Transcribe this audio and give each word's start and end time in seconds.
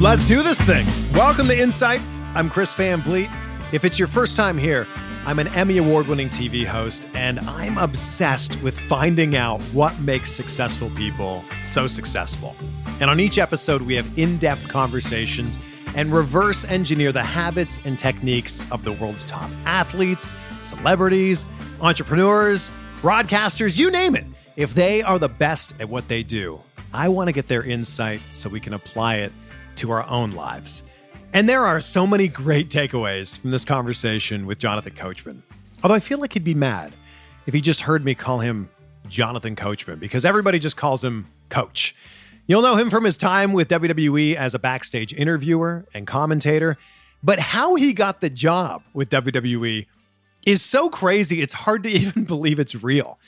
Let's 0.00 0.24
do 0.24 0.42
this 0.42 0.60
thing. 0.60 0.86
Welcome 1.12 1.48
to 1.48 1.58
Insight. 1.58 2.00
I'm 2.34 2.48
Chris 2.48 2.72
Van 2.74 3.02
Vliet. 3.02 3.30
If 3.72 3.84
it's 3.84 3.98
your 3.98 4.08
first 4.08 4.36
time 4.36 4.56
here, 4.56 4.86
I'm 5.26 5.38
an 5.38 5.48
Emmy 5.48 5.78
Award 5.78 6.06
winning 6.06 6.30
TV 6.30 6.64
host, 6.64 7.06
and 7.14 7.38
I'm 7.40 7.76
obsessed 7.76 8.62
with 8.62 8.78
finding 8.78 9.36
out 9.36 9.60
what 9.74 9.98
makes 10.00 10.32
successful 10.32 10.88
people 10.90 11.44
so 11.64 11.86
successful. 11.86 12.56
And 13.00 13.10
on 13.10 13.20
each 13.20 13.38
episode, 13.38 13.82
we 13.82 13.94
have 13.96 14.18
in 14.18 14.38
depth 14.38 14.68
conversations 14.68 15.58
and 15.94 16.12
reverse 16.12 16.64
engineer 16.64 17.12
the 17.12 17.22
habits 17.22 17.84
and 17.84 17.98
techniques 17.98 18.64
of 18.70 18.84
the 18.84 18.92
world's 18.92 19.24
top 19.24 19.50
athletes, 19.64 20.32
celebrities, 20.62 21.44
entrepreneurs, 21.80 22.70
broadcasters, 23.02 23.78
you 23.78 23.90
name 23.90 24.14
it. 24.16 24.24
If 24.56 24.74
they 24.74 25.02
are 25.02 25.18
the 25.18 25.28
best 25.28 25.74
at 25.78 25.88
what 25.88 26.08
they 26.08 26.22
do, 26.22 26.60
I 26.92 27.08
want 27.08 27.28
to 27.28 27.32
get 27.32 27.48
their 27.48 27.62
insight 27.62 28.20
so 28.32 28.48
we 28.48 28.60
can 28.60 28.72
apply 28.72 29.16
it 29.16 29.32
to 29.76 29.90
our 29.90 30.06
own 30.06 30.32
lives. 30.32 30.82
And 31.32 31.48
there 31.48 31.66
are 31.66 31.80
so 31.80 32.06
many 32.06 32.28
great 32.28 32.70
takeaways 32.70 33.38
from 33.38 33.50
this 33.50 33.64
conversation 33.64 34.46
with 34.46 34.58
Jonathan 34.58 34.94
Coachman. 34.94 35.42
Although 35.82 35.94
I 35.94 36.00
feel 36.00 36.18
like 36.18 36.32
he'd 36.32 36.44
be 36.44 36.54
mad 36.54 36.94
if 37.46 37.54
he 37.54 37.60
just 37.60 37.82
heard 37.82 38.04
me 38.04 38.14
call 38.14 38.40
him 38.40 38.70
Jonathan 39.08 39.54
Coachman 39.54 39.98
because 39.98 40.24
everybody 40.24 40.58
just 40.58 40.76
calls 40.76 41.04
him 41.04 41.28
Coach. 41.48 41.94
You'll 42.46 42.62
know 42.62 42.76
him 42.76 42.88
from 42.88 43.04
his 43.04 43.18
time 43.18 43.52
with 43.52 43.68
WWE 43.68 44.34
as 44.34 44.54
a 44.54 44.58
backstage 44.58 45.12
interviewer 45.12 45.84
and 45.94 46.06
commentator, 46.06 46.78
but 47.22 47.38
how 47.38 47.74
he 47.74 47.92
got 47.92 48.22
the 48.22 48.30
job 48.30 48.82
with 48.94 49.10
WWE 49.10 49.86
is 50.46 50.62
so 50.62 50.88
crazy, 50.88 51.42
it's 51.42 51.52
hard 51.52 51.82
to 51.82 51.88
even 51.90 52.24
believe 52.24 52.58
it's 52.58 52.74
real. 52.74 53.18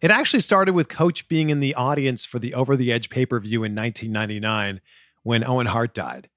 It 0.00 0.10
actually 0.10 0.40
started 0.40 0.74
with 0.74 0.88
Coach 0.88 1.28
being 1.28 1.50
in 1.50 1.60
the 1.60 1.74
audience 1.74 2.26
for 2.26 2.38
the 2.38 2.54
Over 2.54 2.76
the 2.76 2.92
Edge 2.92 3.08
pay 3.08 3.24
per 3.24 3.40
view 3.40 3.64
in 3.64 3.74
1999 3.74 4.80
when 5.22 5.44
Owen 5.44 5.66
Hart 5.66 5.94
died. 5.94 6.28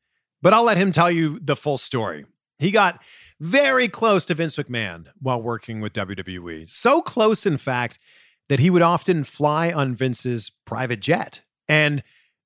But 0.42 0.54
I'll 0.54 0.64
let 0.64 0.78
him 0.78 0.92
tell 0.92 1.12
you 1.12 1.40
the 1.42 1.56
full 1.56 1.78
story. 1.78 2.26
He 2.58 2.72
got 2.72 3.02
very 3.40 3.88
close 3.88 4.26
to 4.26 4.34
Vince 4.34 4.56
McMahon 4.56 5.08
while 5.20 5.42
working 5.42 5.82
with 5.82 5.94
WWE. 5.94 6.70
So 6.70 7.02
close, 7.02 7.46
in 7.46 7.58
fact, 7.58 8.00
that 8.48 8.60
he 8.60 8.70
would 8.70 8.82
often 8.82 9.24
fly 9.24 9.72
on 9.72 9.96
Vince's 9.96 10.52
private 10.66 11.00
jet. 11.00 11.42
And 11.68 12.04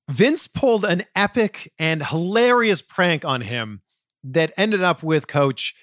Vince 0.08 0.46
pulled 0.46 0.84
an 0.84 1.04
epic 1.14 1.72
and 1.78 2.04
hilarious 2.04 2.82
prank 2.82 3.24
on 3.24 3.40
him 3.40 3.82
that 4.22 4.52
ended 4.56 4.82
up 4.82 5.02
with 5.02 5.26
Coach 5.26 5.74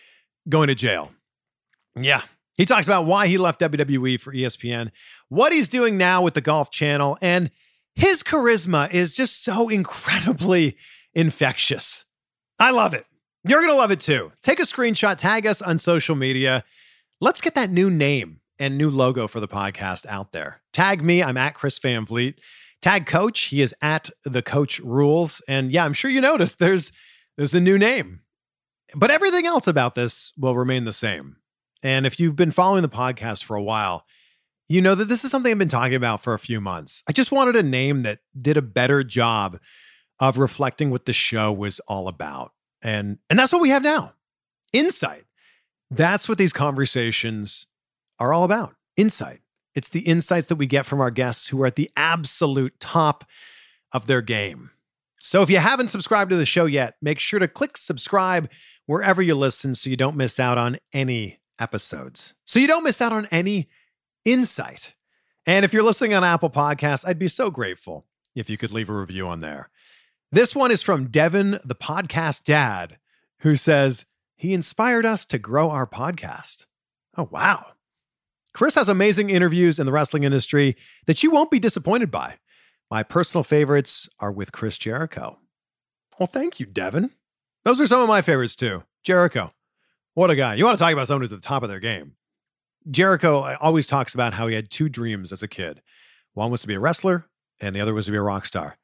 going 0.48 0.68
to 0.68 0.76
jail. 0.76 1.12
Yeah. 1.96 2.22
He 2.58 2.66
talks 2.66 2.86
about 2.86 3.06
why 3.06 3.28
he 3.28 3.38
left 3.38 3.62
WWE 3.62 4.20
for 4.20 4.34
ESPN, 4.34 4.92
what 5.30 5.54
he's 5.54 5.70
doing 5.70 5.98
now 5.98 6.22
with 6.22 6.34
the 6.34 6.42
Golf 6.42 6.70
Channel, 6.70 7.18
and 7.22 7.50
his 7.96 8.24
charisma 8.24 8.94
is 8.94 9.16
just 9.16 9.44
so 9.44 9.70
incredibly 9.70 10.78
infectious. 11.14 12.06
I 12.60 12.72
love 12.72 12.94
it. 12.94 13.06
You're 13.44 13.60
going 13.60 13.72
to 13.72 13.78
love 13.78 13.92
it 13.92 14.00
too. 14.00 14.32
Take 14.42 14.60
a 14.60 14.64
screenshot, 14.64 15.18
tag 15.18 15.48
us 15.48 15.62
on 15.62 15.80
social 15.80 16.16
media. 16.16 16.64
Let's 17.20 17.42
get 17.42 17.56
that 17.56 17.72
new 17.72 17.90
name 17.90 18.42
and 18.60 18.78
new 18.78 18.90
logo 18.90 19.28
for 19.28 19.40
the 19.40 19.48
podcast 19.48 20.06
out 20.06 20.32
there. 20.32 20.62
Tag 20.72 21.04
me. 21.04 21.24
I'm 21.24 21.38
at 21.38 21.56
Chris 21.56 21.80
Van. 21.80 22.06
Tag 22.82 23.06
Coach. 23.06 23.40
He 23.46 23.62
is 23.62 23.74
at 23.82 24.10
the 24.24 24.42
Coach 24.42 24.80
Rules. 24.80 25.42
And 25.48 25.72
yeah, 25.72 25.86
I'm 25.86 25.94
sure 25.94 26.12
you 26.12 26.22
noticed 26.22 26.60
there's 26.60 26.92
there's 27.38 27.56
a 27.56 27.60
new 27.60 27.78
name. 27.78 28.22
But 28.96 29.10
everything 29.10 29.46
else 29.46 29.68
about 29.68 29.96
this 29.96 30.34
will 30.38 30.56
remain 30.56 30.84
the 30.84 30.94
same. 30.94 31.38
And 31.84 32.06
if 32.06 32.20
you've 32.20 32.36
been 32.36 32.52
following 32.52 32.82
the 32.82 32.90
podcast 32.90 33.44
for 33.44 33.56
a 33.56 33.64
while, 33.64 34.06
you 34.70 34.82
know 34.82 34.96
that 34.96 35.06
this 35.06 35.26
is 35.26 35.32
something 35.32 35.52
I've 35.52 35.58
been 35.58 35.68
talking 35.68 35.96
about 35.96 36.22
for 36.22 36.34
a 36.34 36.40
few 36.40 36.62
months. 36.62 37.04
I 37.08 37.12
just 37.12 37.32
wanted 37.32 37.56
a 37.56 37.64
name 37.64 38.04
that 38.04 38.20
did 38.38 38.56
a 38.56 38.62
better 38.62 39.04
job 39.04 39.60
of 40.20 40.38
reflecting 40.38 40.92
what 40.92 41.06
the 41.06 41.14
show 41.14 41.52
was 41.52 41.80
all 41.82 42.08
about. 42.08 42.54
And 42.82 43.18
and 43.30 43.38
that's 43.38 43.52
what 43.52 43.62
we 43.62 43.70
have 43.70 43.84
now. 43.84 44.14
Insight. 44.72 45.26
That's 45.90 46.30
what 46.30 46.38
these 46.38 46.54
conversations 46.54 47.68
are 48.18 48.32
all 48.32 48.46
about. 48.46 48.76
Insight. 48.96 49.42
It's 49.76 49.90
the 49.90 50.02
insights 50.02 50.48
that 50.48 50.56
we 50.56 50.68
get 50.68 50.86
from 50.86 51.02
our 51.02 51.12
guests 51.12 51.50
who 51.50 51.62
are 51.62 51.66
at 51.66 51.76
the 51.76 51.92
absolute 51.98 52.80
top 52.80 53.26
of 53.92 54.08
their 54.08 54.22
game. 54.22 54.72
So 55.20 55.42
if 55.42 55.50
you 55.50 55.58
haven't 55.58 55.90
subscribed 55.90 56.32
to 56.32 56.38
the 56.38 56.46
show 56.46 56.66
yet, 56.66 56.96
make 57.02 57.20
sure 57.20 57.40
to 57.40 57.48
click 57.48 57.78
subscribe 57.78 58.50
wherever 58.86 59.22
you 59.22 59.36
listen 59.36 59.76
so 59.76 59.90
you 59.90 59.98
don't 59.98 60.16
miss 60.16 60.40
out 60.40 60.58
on 60.58 60.78
any 60.94 61.41
episodes. 61.60 62.34
So 62.46 62.60
you 62.60 62.68
don't 62.68 62.84
miss 62.84 63.02
out 63.02 63.14
on 63.14 63.28
any 63.32 63.70
insight. 64.26 64.94
And 65.46 65.66
if 65.66 65.74
you're 65.74 65.84
listening 65.84 66.14
on 66.14 66.24
Apple 66.24 66.50
Podcasts, 66.50 67.08
I'd 67.08 67.20
be 67.20 67.28
so 67.28 67.50
grateful 67.50 68.06
if 68.36 68.50
you 68.50 68.58
could 68.58 68.72
leave 68.72 68.90
a 68.90 68.94
review 68.94 69.28
on 69.28 69.40
there. 69.40 69.70
This 70.32 70.56
one 70.56 70.72
is 70.72 70.82
from 70.82 71.08
Devin, 71.08 71.60
the 71.66 71.76
podcast 71.76 72.44
dad, 72.44 72.98
who 73.40 73.56
says, 73.56 74.06
He 74.38 74.54
inspired 74.54 75.06
us 75.06 75.26
to 75.26 75.38
grow 75.38 75.70
our 75.70 75.88
podcast. 75.88 76.68
Oh, 77.18 77.28
wow. 77.32 77.74
Chris 78.54 78.76
has 78.76 78.90
amazing 78.90 79.30
interviews 79.30 79.80
in 79.80 79.86
the 79.86 79.92
wrestling 79.92 80.24
industry 80.24 80.76
that 81.06 81.24
you 81.24 81.32
won't 81.32 81.52
be 81.52 81.60
disappointed 81.60 82.12
by. 82.12 82.36
My 82.90 83.04
personal 83.04 83.44
favorites 83.44 84.10
are 84.20 84.32
with 84.32 84.52
Chris 84.52 84.78
Jericho. 84.78 85.40
Well, 86.20 86.28
thank 86.28 86.60
you, 86.60 86.66
Devin. 86.66 87.12
Those 87.64 87.80
are 87.80 87.88
some 87.88 88.02
of 88.02 88.10
my 88.10 88.22
favorites 88.22 88.56
too. 88.56 88.84
Jericho. 89.04 89.52
What 90.14 90.30
a 90.30 90.36
guy. 90.36 90.56
You 90.56 90.66
want 90.66 90.78
to 90.78 90.84
talk 90.84 90.94
about 90.94 91.08
someone 91.08 91.22
who's 91.22 91.32
at 91.32 91.42
the 91.42 91.48
top 91.48 91.64
of 91.64 91.70
their 91.70 91.80
game. 91.80 92.14
Jericho 92.90 93.42
uh, 93.42 93.58
always 93.62 93.88
talks 93.88 94.14
about 94.14 94.34
how 94.34 94.48
he 94.48 94.56
had 94.56 94.70
two 94.70 94.90
dreams 94.90 95.32
as 95.32 95.44
a 95.44 95.48
kid. 95.48 95.82
One 96.34 96.52
was 96.52 96.62
to 96.62 96.68
be 96.68 96.74
a 96.74 96.80
wrestler, 96.80 97.26
and 97.62 97.76
the 97.76 97.82
other 97.82 97.94
was 97.94 98.06
to 98.06 98.12
be 98.12 98.18
a 98.18 98.22
rock 98.22 98.46
star. 98.46 98.78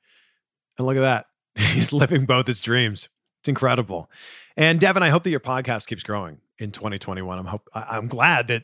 And 0.78 0.86
look 0.86 0.98
at 0.98 1.02
that. 1.02 1.26
He's 1.74 1.92
living 1.92 2.26
both 2.26 2.48
his 2.48 2.62
dreams. 2.62 3.10
It's 3.42 3.50
incredible. 3.50 4.10
And 4.56 4.80
Devin, 4.80 5.04
I 5.04 5.10
hope 5.10 5.24
that 5.24 5.32
your 5.32 5.40
podcast 5.40 5.88
keeps 5.88 6.04
growing 6.04 6.40
in 6.60 6.72
2021. 6.72 7.40
I'm 7.40 7.46
hope 7.46 7.68
I'm 7.74 8.08
glad 8.08 8.48
that 8.48 8.64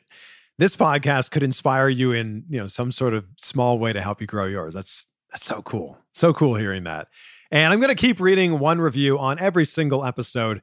this 0.57 0.75
podcast 0.75 1.31
could 1.31 1.43
inspire 1.43 1.89
you 1.89 2.11
in, 2.11 2.45
you 2.49 2.59
know, 2.59 2.67
some 2.67 2.91
sort 2.91 3.13
of 3.13 3.25
small 3.37 3.79
way 3.79 3.93
to 3.93 4.01
help 4.01 4.21
you 4.21 4.27
grow 4.27 4.45
yours. 4.45 4.73
That's 4.73 5.07
that's 5.31 5.45
so 5.45 5.61
cool. 5.63 5.97
So 6.11 6.33
cool 6.33 6.55
hearing 6.55 6.83
that. 6.83 7.07
And 7.51 7.71
I'm 7.73 7.79
going 7.79 7.89
to 7.89 7.95
keep 7.95 8.19
reading 8.19 8.59
one 8.59 8.79
review 8.79 9.17
on 9.19 9.39
every 9.39 9.65
single 9.65 10.05
episode 10.05 10.61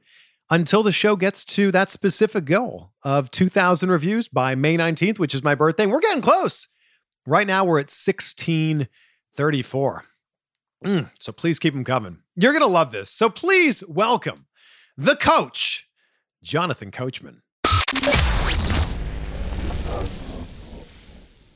until 0.51 0.83
the 0.83 0.91
show 0.91 1.15
gets 1.15 1.43
to 1.45 1.71
that 1.71 1.89
specific 1.89 2.45
goal 2.45 2.91
of 3.03 3.31
2,000 3.31 3.89
reviews 3.89 4.27
by 4.27 4.53
May 4.53 4.77
19th, 4.77 5.17
which 5.17 5.33
is 5.33 5.43
my 5.43 5.55
birthday. 5.55 5.83
And 5.83 5.91
we're 5.91 6.01
getting 6.01 6.21
close. 6.21 6.67
Right 7.25 7.47
now, 7.47 7.63
we're 7.63 7.79
at 7.79 7.89
1634. 7.89 10.05
Mm, 10.85 11.09
so 11.19 11.31
please 11.31 11.57
keep 11.57 11.73
them 11.73 11.85
coming. 11.85 12.17
You're 12.35 12.51
going 12.51 12.63
to 12.63 12.67
love 12.67 12.91
this. 12.91 13.09
So 13.09 13.29
please 13.29 13.81
welcome 13.87 14.47
the 14.97 15.15
coach, 15.15 15.87
Jonathan 16.43 16.91
Coachman. 16.91 17.43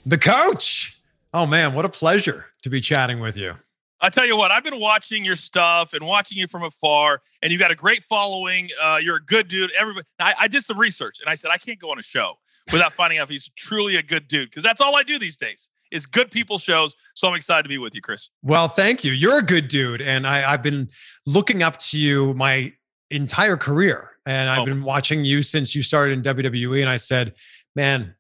The 0.06 0.19
coach. 0.19 1.01
Oh, 1.33 1.45
man, 1.45 1.74
what 1.74 1.83
a 1.83 1.89
pleasure 1.89 2.45
to 2.62 2.69
be 2.69 2.80
chatting 2.80 3.19
with 3.19 3.36
you. 3.36 3.56
I 4.05 4.09
tell 4.09 4.27
you 4.27 4.37
what, 4.37 4.51
I've 4.51 4.63
been 4.63 4.79
watching 4.79 5.25
your 5.25 5.33
stuff 5.33 5.93
and 5.93 6.05
watching 6.05 6.37
you 6.37 6.45
from 6.45 6.61
afar, 6.61 7.23
and 7.41 7.51
you've 7.51 7.59
got 7.59 7.71
a 7.71 7.75
great 7.75 8.03
following. 8.03 8.69
Uh, 8.79 8.97
you're 8.97 9.15
a 9.15 9.23
good 9.23 9.47
dude. 9.47 9.71
Everybody, 9.71 10.05
I, 10.19 10.35
I, 10.41 10.47
did 10.47 10.63
some 10.63 10.77
research, 10.77 11.21
and 11.21 11.27
I 11.27 11.33
said 11.33 11.49
I 11.49 11.57
can't 11.57 11.79
go 11.79 11.89
on 11.89 11.97
a 11.97 12.03
show 12.03 12.35
without 12.71 12.93
finding 12.93 13.17
out 13.17 13.23
if 13.23 13.29
he's 13.29 13.49
truly 13.57 13.95
a 13.95 14.03
good 14.03 14.27
dude 14.27 14.51
because 14.51 14.61
that's 14.61 14.79
all 14.79 14.95
I 14.95 15.01
do 15.01 15.17
these 15.17 15.37
days 15.37 15.71
is 15.91 16.05
good 16.05 16.29
people 16.29 16.59
shows. 16.59 16.95
So 17.15 17.27
I'm 17.27 17.33
excited 17.33 17.63
to 17.63 17.69
be 17.69 17.79
with 17.79 17.95
you, 17.95 18.01
Chris. 18.01 18.29
Well, 18.43 18.67
thank 18.67 19.03
you. 19.03 19.11
You're 19.11 19.39
a 19.39 19.43
good 19.43 19.69
dude, 19.69 20.03
and 20.03 20.27
I, 20.27 20.51
have 20.51 20.61
been 20.61 20.89
looking 21.25 21.63
up 21.63 21.77
to 21.77 21.97
you 21.97 22.35
my 22.35 22.73
entire 23.09 23.57
career, 23.57 24.11
and 24.27 24.51
I've 24.51 24.59
oh. 24.59 24.65
been 24.65 24.83
watching 24.83 25.23
you 25.23 25.41
since 25.41 25.73
you 25.73 25.81
started 25.81 26.13
in 26.13 26.21
WWE. 26.21 26.79
And 26.79 26.91
I 26.91 26.97
said, 26.97 27.33
man, 27.75 28.13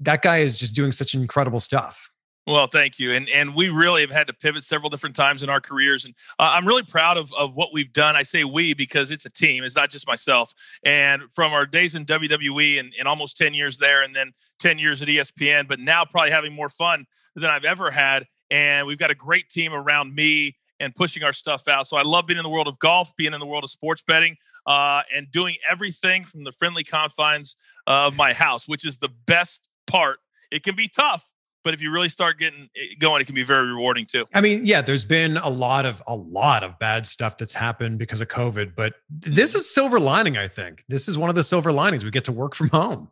that 0.00 0.22
guy 0.22 0.38
is 0.38 0.58
just 0.58 0.74
doing 0.74 0.90
such 0.90 1.14
incredible 1.14 1.60
stuff. 1.60 2.10
Well, 2.46 2.66
thank 2.66 2.98
you. 2.98 3.12
And 3.12 3.28
and 3.30 3.54
we 3.54 3.70
really 3.70 4.02
have 4.02 4.10
had 4.10 4.26
to 4.26 4.34
pivot 4.34 4.64
several 4.64 4.90
different 4.90 5.16
times 5.16 5.42
in 5.42 5.48
our 5.48 5.62
careers, 5.62 6.04
and 6.04 6.14
uh, 6.38 6.52
I'm 6.54 6.66
really 6.66 6.82
proud 6.82 7.16
of 7.16 7.32
of 7.32 7.54
what 7.54 7.72
we've 7.72 7.92
done. 7.92 8.16
I 8.16 8.22
say 8.22 8.44
we 8.44 8.74
because 8.74 9.10
it's 9.10 9.24
a 9.24 9.30
team; 9.30 9.64
it's 9.64 9.76
not 9.76 9.88
just 9.88 10.06
myself. 10.06 10.52
And 10.84 11.22
from 11.32 11.52
our 11.52 11.64
days 11.64 11.94
in 11.94 12.04
WWE 12.04 12.78
and, 12.78 12.92
and 12.98 13.08
almost 13.08 13.38
10 13.38 13.54
years 13.54 13.78
there, 13.78 14.02
and 14.02 14.14
then 14.14 14.32
10 14.58 14.78
years 14.78 15.00
at 15.00 15.08
ESPN, 15.08 15.66
but 15.66 15.80
now 15.80 16.04
probably 16.04 16.32
having 16.32 16.52
more 16.52 16.68
fun 16.68 17.06
than 17.34 17.48
I've 17.48 17.64
ever 17.64 17.90
had. 17.90 18.26
And 18.50 18.86
we've 18.86 18.98
got 18.98 19.10
a 19.10 19.14
great 19.14 19.48
team 19.48 19.72
around 19.72 20.14
me 20.14 20.56
and 20.80 20.94
pushing 20.94 21.22
our 21.22 21.32
stuff 21.32 21.66
out. 21.66 21.86
So 21.86 21.96
I 21.96 22.02
love 22.02 22.26
being 22.26 22.38
in 22.38 22.42
the 22.42 22.50
world 22.50 22.68
of 22.68 22.78
golf, 22.78 23.16
being 23.16 23.32
in 23.32 23.40
the 23.40 23.46
world 23.46 23.64
of 23.64 23.70
sports 23.70 24.02
betting, 24.06 24.36
uh, 24.66 25.00
and 25.14 25.30
doing 25.30 25.56
everything 25.68 26.24
from 26.24 26.44
the 26.44 26.52
friendly 26.52 26.84
confines 26.84 27.56
of 27.86 28.16
my 28.16 28.34
house, 28.34 28.68
which 28.68 28.86
is 28.86 28.98
the 28.98 29.08
best 29.26 29.70
part. 29.86 30.18
It 30.50 30.62
can 30.62 30.76
be 30.76 30.88
tough 30.88 31.24
but 31.64 31.74
if 31.74 31.82
you 31.82 31.90
really 31.90 32.08
start 32.08 32.38
getting 32.38 32.68
eh, 32.76 32.94
going 32.98 33.20
it 33.20 33.24
can 33.24 33.34
be 33.34 33.42
very 33.42 33.66
rewarding 33.66 34.06
too. 34.06 34.26
I 34.32 34.40
mean 34.40 34.64
yeah 34.64 34.80
there's 34.80 35.04
been 35.04 35.36
a 35.38 35.48
lot 35.48 35.86
of 35.86 36.02
a 36.06 36.14
lot 36.14 36.62
of 36.62 36.78
bad 36.78 37.06
stuff 37.06 37.36
that's 37.36 37.54
happened 37.54 37.98
because 37.98 38.20
of 38.20 38.28
covid 38.28 38.74
but 38.76 38.94
this 39.10 39.54
is 39.54 39.72
silver 39.72 39.98
lining 39.98 40.36
i 40.36 40.46
think. 40.46 40.84
This 40.88 41.08
is 41.08 41.18
one 41.18 41.30
of 41.30 41.36
the 41.36 41.44
silver 41.44 41.72
linings. 41.72 42.04
We 42.04 42.10
get 42.10 42.24
to 42.24 42.32
work 42.32 42.54
from 42.54 42.68
home 42.68 43.08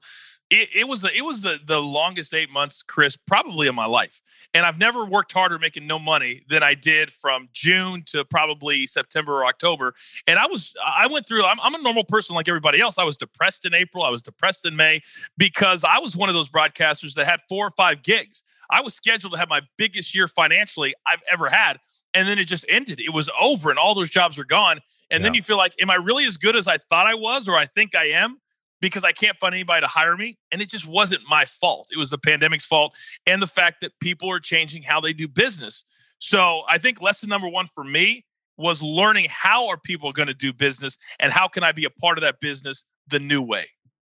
it, 0.53 0.69
it 0.75 0.89
was 0.89 1.03
the, 1.03 1.17
it 1.17 1.23
was 1.23 1.43
the 1.43 1.59
the 1.65 1.81
longest 1.81 2.35
eight 2.35 2.51
months 2.51 2.83
chris 2.83 3.17
probably 3.17 3.67
in 3.67 3.75
my 3.75 3.87
life 3.87 4.23
and 4.55 4.67
I've 4.67 4.79
never 4.79 5.05
worked 5.05 5.33
harder 5.33 5.59
making 5.59 5.87
no 5.87 5.99
money 5.99 6.43
than 6.49 6.63
I 6.63 6.75
did 6.75 7.11
from 7.11 7.49
June 7.53 8.03
to 8.07 8.25
probably 8.25 8.87
September 8.87 9.33
or 9.39 9.47
October. 9.47 9.95
And 10.27 10.39
I 10.39 10.47
was, 10.47 10.75
I 10.85 11.07
went 11.07 11.27
through, 11.27 11.45
I'm, 11.45 11.59
I'm 11.61 11.75
a 11.75 11.83
normal 11.83 12.05
person 12.05 12.37
like 12.37 12.49
everybody 12.49 12.81
else. 12.81 12.99
I 12.99 13.05
was 13.05 13.17
depressed 13.17 13.65
in 13.65 13.75
April. 13.75 14.05
I 14.05 14.11
was 14.11 14.23
depressed 14.23 14.67
in 14.67 14.77
May 14.77 15.01
because 15.39 15.85
I 15.85 15.99
was 15.99 16.17
one 16.17 16.29
of 16.29 16.35
those 16.35 16.51
broadcasters 16.51 17.15
that 17.15 17.27
had 17.27 17.41
four 17.49 17.67
or 17.67 17.73
five 17.77 18.03
gigs. 18.03 18.43
I 18.71 18.83
was 18.83 18.95
scheduled 18.95 19.33
to 19.33 19.39
have 19.39 19.49
my 19.49 19.63
biggest 19.79 20.15
year 20.15 20.29
financially 20.29 20.95
I've 21.07 21.23
ever 21.31 21.49
had. 21.49 21.79
And 22.15 22.29
then 22.29 22.39
it 22.39 22.45
just 22.45 22.67
ended. 22.69 23.01
It 23.01 23.15
was 23.15 23.31
over 23.41 23.71
and 23.71 23.79
all 23.79 23.95
those 23.95 24.11
jobs 24.11 24.39
are 24.39 24.45
gone. 24.45 24.81
And 25.11 25.21
yeah. 25.21 25.29
then 25.29 25.35
you 25.35 25.43
feel 25.43 25.57
like, 25.57 25.73
am 25.81 25.89
I 25.89 25.95
really 25.95 26.27
as 26.27 26.37
good 26.37 26.57
as 26.57 26.69
I 26.69 26.77
thought 26.77 27.07
I 27.07 27.15
was 27.15 27.49
or 27.49 27.57
I 27.57 27.65
think 27.65 27.95
I 27.95 28.09
am? 28.09 28.39
Because 28.83 29.05
I 29.05 29.13
can't 29.13 29.39
find 29.39 29.55
anybody 29.55 29.81
to 29.81 29.87
hire 29.87 30.17
me. 30.17 30.37
And 30.51 30.61
it 30.61 30.69
just 30.69 30.87
wasn't 30.87 31.23
my 31.31 31.47
fault. 31.47 31.89
It 31.91 31.97
was 31.97 32.11
the 32.11 32.19
pandemic's 32.19 32.67
fault 32.67 32.95
and 33.27 33.41
the 33.41 33.47
fact 33.47 33.81
that 33.81 33.93
people 34.01 34.31
are 34.31 34.41
changing 34.41 34.83
how 34.83 35.01
they 35.01 35.15
do 35.15 35.29
business. 35.29 35.85
So 36.19 36.63
I 36.69 36.77
think 36.77 37.01
lesson 37.01 37.31
number 37.31 37.49
one 37.49 37.69
for 37.75 37.85
me 37.85 38.27
was 38.59 38.83
learning 38.83 39.29
how 39.31 39.69
are 39.69 39.79
people 39.79 40.13
going 40.13 40.27
to 40.27 40.35
do 40.35 40.53
business 40.53 40.99
and 41.19 41.33
how 41.33 41.49
can 41.49 41.63
I 41.63 41.73
be 41.73 41.85
a 41.85 41.91
part 41.91 42.19
of 42.19 42.23
that 42.23 42.41
business 42.41 42.85
the 43.09 43.21
new 43.21 43.41
way. 43.41 43.69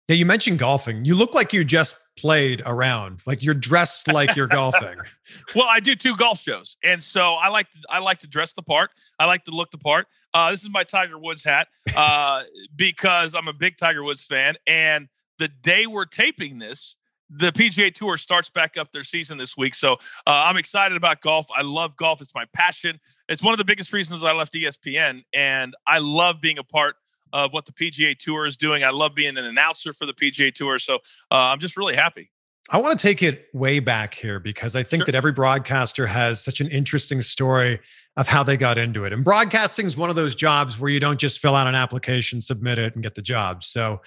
Yeah, 0.08 0.16
you 0.16 0.26
mentioned 0.26 0.58
golfing. 0.58 1.04
You 1.04 1.14
look 1.14 1.34
like 1.34 1.52
you 1.54 1.64
just 1.64 1.96
played 2.18 2.62
around. 2.66 3.22
Like 3.26 3.42
you're 3.42 3.54
dressed 3.54 4.12
like 4.12 4.36
you're 4.36 4.46
golfing. 4.46 4.98
well, 5.54 5.66
I 5.66 5.80
do 5.80 5.96
two 5.96 6.14
golf 6.14 6.40
shows, 6.40 6.76
and 6.84 7.02
so 7.02 7.34
I 7.34 7.48
like 7.48 7.70
to, 7.70 7.78
I 7.88 8.00
like 8.00 8.18
to 8.18 8.28
dress 8.28 8.52
the 8.52 8.62
part. 8.62 8.90
I 9.18 9.24
like 9.24 9.44
to 9.44 9.50
look 9.50 9.70
the 9.70 9.78
part. 9.78 10.06
Uh, 10.34 10.50
this 10.50 10.64
is 10.64 10.70
my 10.70 10.82
Tiger 10.82 11.16
Woods 11.16 11.44
hat 11.44 11.68
uh, 11.96 12.42
because 12.74 13.34
I'm 13.34 13.46
a 13.46 13.52
big 13.52 13.76
Tiger 13.76 14.02
Woods 14.02 14.22
fan. 14.22 14.56
And 14.66 15.08
the 15.38 15.46
day 15.48 15.86
we're 15.86 16.06
taping 16.06 16.58
this, 16.58 16.96
the 17.30 17.52
PGA 17.52 17.94
Tour 17.94 18.16
starts 18.16 18.50
back 18.50 18.76
up 18.76 18.90
their 18.92 19.04
season 19.04 19.38
this 19.38 19.56
week. 19.56 19.74
So 19.74 19.94
uh, 19.94 19.96
I'm 20.26 20.56
excited 20.56 20.96
about 20.96 21.20
golf. 21.20 21.46
I 21.56 21.62
love 21.62 21.96
golf. 21.96 22.20
It's 22.20 22.34
my 22.34 22.44
passion. 22.52 23.00
It's 23.28 23.42
one 23.42 23.54
of 23.54 23.58
the 23.58 23.64
biggest 23.64 23.92
reasons 23.92 24.24
I 24.24 24.32
left 24.32 24.52
ESPN. 24.54 25.22
And 25.32 25.74
I 25.86 25.98
love 25.98 26.40
being 26.40 26.58
a 26.58 26.64
part 26.64 26.96
of 27.32 27.52
what 27.52 27.66
the 27.66 27.72
PGA 27.72 28.16
Tour 28.18 28.44
is 28.44 28.56
doing. 28.56 28.84
I 28.84 28.90
love 28.90 29.14
being 29.14 29.36
an 29.36 29.44
announcer 29.44 29.92
for 29.92 30.04
the 30.04 30.12
PGA 30.12 30.52
Tour. 30.52 30.78
So 30.78 30.96
uh, 31.30 31.36
I'm 31.36 31.60
just 31.60 31.76
really 31.76 31.94
happy. 31.94 32.30
I 32.70 32.78
want 32.78 32.98
to 32.98 33.02
take 33.02 33.22
it 33.22 33.48
way 33.52 33.78
back 33.78 34.14
here 34.14 34.40
because 34.40 34.74
I 34.74 34.82
think 34.82 35.02
sure. 35.02 35.06
that 35.06 35.14
every 35.14 35.32
broadcaster 35.32 36.06
has 36.06 36.42
such 36.42 36.60
an 36.60 36.68
interesting 36.68 37.20
story 37.20 37.78
of 38.16 38.26
how 38.26 38.42
they 38.42 38.56
got 38.56 38.78
into 38.78 39.04
it. 39.04 39.12
And 39.12 39.22
broadcasting 39.22 39.84
is 39.84 39.96
one 39.96 40.08
of 40.08 40.16
those 40.16 40.34
jobs 40.34 40.78
where 40.78 40.90
you 40.90 40.98
don't 40.98 41.20
just 41.20 41.40
fill 41.40 41.54
out 41.54 41.66
an 41.66 41.74
application, 41.74 42.40
submit 42.40 42.78
it, 42.78 42.94
and 42.94 43.02
get 43.02 43.16
the 43.16 43.22
job. 43.22 43.62
So, 43.62 44.00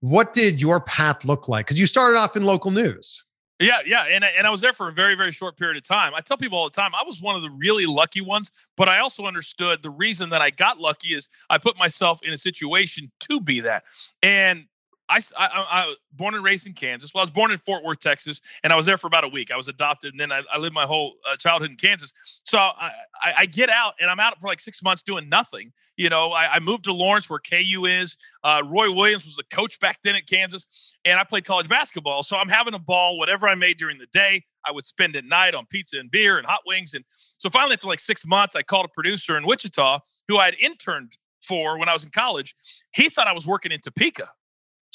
what 0.00 0.32
did 0.32 0.60
your 0.60 0.80
path 0.80 1.24
look 1.24 1.48
like? 1.48 1.66
Because 1.66 1.80
you 1.80 1.86
started 1.86 2.16
off 2.16 2.36
in 2.36 2.44
local 2.44 2.70
news. 2.70 3.24
Yeah, 3.60 3.78
yeah, 3.84 4.04
and 4.04 4.24
and 4.24 4.46
I 4.46 4.50
was 4.50 4.60
there 4.60 4.72
for 4.72 4.88
a 4.88 4.92
very 4.92 5.16
very 5.16 5.32
short 5.32 5.56
period 5.56 5.76
of 5.76 5.82
time. 5.82 6.14
I 6.14 6.20
tell 6.20 6.36
people 6.36 6.56
all 6.56 6.66
the 6.66 6.76
time 6.76 6.92
I 6.94 7.02
was 7.04 7.20
one 7.20 7.34
of 7.34 7.42
the 7.42 7.50
really 7.50 7.86
lucky 7.86 8.20
ones, 8.20 8.52
but 8.76 8.88
I 8.88 9.00
also 9.00 9.24
understood 9.24 9.82
the 9.82 9.90
reason 9.90 10.30
that 10.30 10.40
I 10.40 10.50
got 10.50 10.78
lucky 10.78 11.08
is 11.08 11.28
I 11.50 11.58
put 11.58 11.76
myself 11.76 12.20
in 12.22 12.32
a 12.32 12.38
situation 12.38 13.10
to 13.20 13.40
be 13.40 13.58
that. 13.60 13.82
And 14.22 14.66
I, 15.08 15.20
I, 15.38 15.46
I, 15.46 15.86
was 15.86 15.96
born 16.12 16.34
and 16.34 16.44
raised 16.44 16.66
in 16.66 16.74
Kansas. 16.74 17.12
Well, 17.14 17.22
I 17.22 17.24
was 17.24 17.30
born 17.30 17.50
in 17.50 17.58
Fort 17.58 17.84
Worth, 17.84 18.00
Texas, 18.00 18.40
and 18.62 18.72
I 18.72 18.76
was 18.76 18.86
there 18.86 18.98
for 18.98 19.06
about 19.06 19.24
a 19.24 19.28
week. 19.28 19.50
I 19.50 19.56
was 19.56 19.68
adopted, 19.68 20.12
and 20.12 20.20
then 20.20 20.30
I, 20.30 20.42
I 20.52 20.58
lived 20.58 20.74
my 20.74 20.84
whole 20.84 21.14
uh, 21.30 21.36
childhood 21.36 21.70
in 21.70 21.76
Kansas. 21.76 22.12
So 22.44 22.58
I, 22.58 22.90
I, 23.22 23.32
I, 23.38 23.46
get 23.46 23.70
out, 23.70 23.94
and 24.00 24.10
I'm 24.10 24.20
out 24.20 24.40
for 24.40 24.48
like 24.48 24.60
six 24.60 24.82
months 24.82 25.02
doing 25.02 25.28
nothing. 25.28 25.72
You 25.96 26.10
know, 26.10 26.30
I, 26.32 26.54
I 26.54 26.58
moved 26.60 26.84
to 26.84 26.92
Lawrence, 26.92 27.30
where 27.30 27.40
KU 27.40 27.86
is. 27.86 28.16
Uh, 28.44 28.62
Roy 28.66 28.92
Williams 28.92 29.24
was 29.24 29.38
a 29.38 29.54
coach 29.54 29.80
back 29.80 29.98
then 30.04 30.14
at 30.14 30.26
Kansas, 30.26 30.66
and 31.04 31.18
I 31.18 31.24
played 31.24 31.44
college 31.44 31.68
basketball. 31.68 32.22
So 32.22 32.36
I'm 32.36 32.48
having 32.48 32.74
a 32.74 32.78
ball. 32.78 33.18
Whatever 33.18 33.48
I 33.48 33.54
made 33.54 33.78
during 33.78 33.98
the 33.98 34.06
day, 34.12 34.44
I 34.66 34.72
would 34.72 34.84
spend 34.84 35.16
at 35.16 35.24
night 35.24 35.54
on 35.54 35.66
pizza 35.66 35.98
and 35.98 36.10
beer 36.10 36.38
and 36.38 36.46
hot 36.46 36.60
wings. 36.66 36.94
And 36.94 37.04
so 37.38 37.48
finally, 37.48 37.74
after 37.74 37.86
like 37.86 38.00
six 38.00 38.26
months, 38.26 38.54
I 38.54 38.62
called 38.62 38.84
a 38.84 38.90
producer 38.94 39.36
in 39.38 39.46
Wichita 39.46 40.00
who 40.28 40.36
I 40.38 40.46
had 40.46 40.54
interned 40.60 41.16
for 41.40 41.78
when 41.78 41.88
I 41.88 41.94
was 41.94 42.04
in 42.04 42.10
college. 42.10 42.54
He 42.92 43.08
thought 43.08 43.26
I 43.26 43.32
was 43.32 43.46
working 43.46 43.72
in 43.72 43.80
Topeka. 43.80 44.28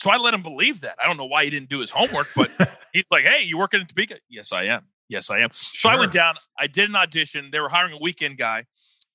So 0.03 0.09
I 0.09 0.17
let 0.17 0.33
him 0.33 0.43
believe 0.43 0.81
that. 0.81 0.97
I 1.01 1.07
don't 1.07 1.15
know 1.15 1.23
why 1.23 1.45
he 1.45 1.49
didn't 1.49 1.69
do 1.69 1.79
his 1.79 1.89
homework, 1.89 2.27
but 2.35 2.51
he's 2.93 3.05
like, 3.09 3.23
"Hey, 3.23 3.41
you 3.43 3.57
working 3.57 3.79
in 3.79 3.87
Topeka?" 3.87 4.17
Yes, 4.27 4.51
I 4.51 4.65
am. 4.65 4.81
Yes, 5.07 5.29
I 5.29 5.39
am. 5.39 5.49
Sure. 5.53 5.79
So 5.79 5.95
I 5.95 5.97
went 5.97 6.11
down. 6.11 6.33
I 6.59 6.67
did 6.67 6.89
an 6.89 6.95
audition. 6.97 7.51
They 7.53 7.61
were 7.61 7.69
hiring 7.69 7.93
a 7.93 7.97
weekend 8.01 8.37
guy, 8.37 8.65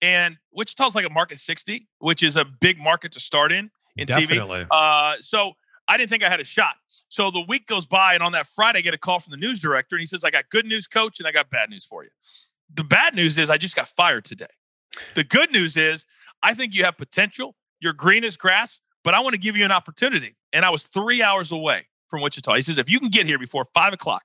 and 0.00 0.38
Wichita's 0.50 0.95
like 0.95 1.04
a 1.04 1.11
market 1.11 1.40
sixty, 1.40 1.88
which 1.99 2.23
is 2.23 2.38
a 2.38 2.47
big 2.47 2.78
market 2.78 3.12
to 3.12 3.21
start 3.21 3.52
in 3.52 3.71
in 3.99 4.07
Definitely. 4.07 4.64
TV. 4.64 4.66
Uh, 4.71 5.16
so 5.21 5.52
I 5.87 5.99
didn't 5.99 6.09
think 6.09 6.23
I 6.23 6.30
had 6.30 6.40
a 6.40 6.45
shot. 6.45 6.76
So 7.11 7.30
the 7.30 7.45
week 7.47 7.66
goes 7.66 7.87
by, 7.87 8.14
and 8.14 8.23
on 8.23 8.33
that 8.33 8.47
Friday, 8.47 8.78
I 8.78 8.80
get 8.80 8.95
a 8.95 8.99
call 8.99 9.21
from 9.21 9.33
the 9.33 9.37
news 9.37 9.61
director, 9.61 9.95
and 9.95 10.00
he 10.00 10.07
says, 10.07 10.25
"I 10.25 10.30
got 10.30 10.49
good 10.49 10.64
news, 10.64 10.87
coach, 10.87 11.18
and 11.18 11.28
I 11.28 11.33
got 11.33 11.50
bad 11.50 11.68
news 11.68 11.85
for 11.85 12.02
you." 12.02 12.09
The 12.73 12.85
bad 12.85 13.14
news 13.14 13.37
is 13.37 13.50
I 13.50 13.59
just 13.59 13.76
got 13.76 13.88
fired 13.88 14.25
today. 14.25 14.47
The 15.14 15.25
good 15.25 15.52
news 15.52 15.76
is 15.76 16.07
I 16.42 16.54
think 16.54 16.73
you 16.73 16.85
have 16.85 16.97
potential. 16.97 17.57
You're 17.78 17.92
green 17.92 18.25
as 18.25 18.38
grass 18.38 18.80
but 19.05 19.14
I 19.14 19.21
want 19.21 19.35
to 19.35 19.40
give 19.40 19.57
you 19.57 19.64
an 19.64 19.73
opportunity. 19.73 20.37
And 20.52 20.64
I 20.64 20.71
was 20.71 20.85
three 20.85 21.23
hours 21.23 21.52
away 21.52 21.87
from 22.09 22.23
Wichita. 22.23 22.55
He 22.55 22.62
says, 22.62 22.78
if 22.78 22.88
you 22.88 23.00
can 23.00 23.11
get 23.11 23.26
here 23.26 23.38
before 23.38 23.64
five 23.75 23.93
o'clock, 23.93 24.23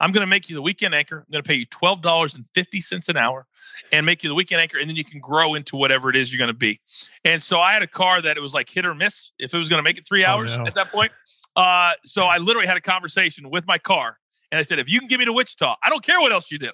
I'm 0.00 0.12
going 0.12 0.22
to 0.22 0.26
make 0.26 0.48
you 0.48 0.56
the 0.56 0.62
weekend 0.62 0.94
anchor. 0.94 1.18
I'm 1.18 1.32
going 1.32 1.42
to 1.42 1.48
pay 1.48 1.54
you 1.54 1.66
$12.50 1.66 3.08
an 3.08 3.16
hour 3.16 3.46
and 3.92 4.04
make 4.06 4.22
you 4.22 4.28
the 4.28 4.34
weekend 4.34 4.60
anchor. 4.60 4.78
And 4.78 4.88
then 4.88 4.96
you 4.96 5.04
can 5.04 5.20
grow 5.20 5.54
into 5.54 5.76
whatever 5.76 6.10
it 6.10 6.16
is 6.16 6.32
you're 6.32 6.38
going 6.38 6.48
to 6.48 6.54
be. 6.54 6.80
And 7.24 7.42
so 7.42 7.60
I 7.60 7.72
had 7.72 7.82
a 7.82 7.86
car 7.86 8.20
that 8.22 8.36
it 8.36 8.40
was 8.40 8.54
like 8.54 8.68
hit 8.68 8.84
or 8.84 8.94
miss 8.94 9.32
if 9.38 9.54
it 9.54 9.58
was 9.58 9.68
going 9.68 9.78
to 9.78 9.82
make 9.82 9.98
it 9.98 10.06
three 10.06 10.24
hours 10.24 10.52
oh, 10.54 10.62
no. 10.62 10.66
at 10.66 10.74
that 10.74 10.90
point. 10.90 11.12
Uh, 11.54 11.92
so 12.04 12.24
I 12.24 12.38
literally 12.38 12.66
had 12.66 12.76
a 12.76 12.80
conversation 12.80 13.50
with 13.50 13.66
my 13.66 13.78
car. 13.78 14.18
And 14.50 14.58
I 14.58 14.62
said, 14.62 14.78
if 14.78 14.88
you 14.88 14.98
can 14.98 15.08
get 15.08 15.18
me 15.18 15.24
to 15.24 15.32
Wichita, 15.32 15.76
I 15.84 15.90
don't 15.90 16.04
care 16.04 16.20
what 16.20 16.32
else 16.32 16.50
you 16.50 16.58
do. 16.58 16.70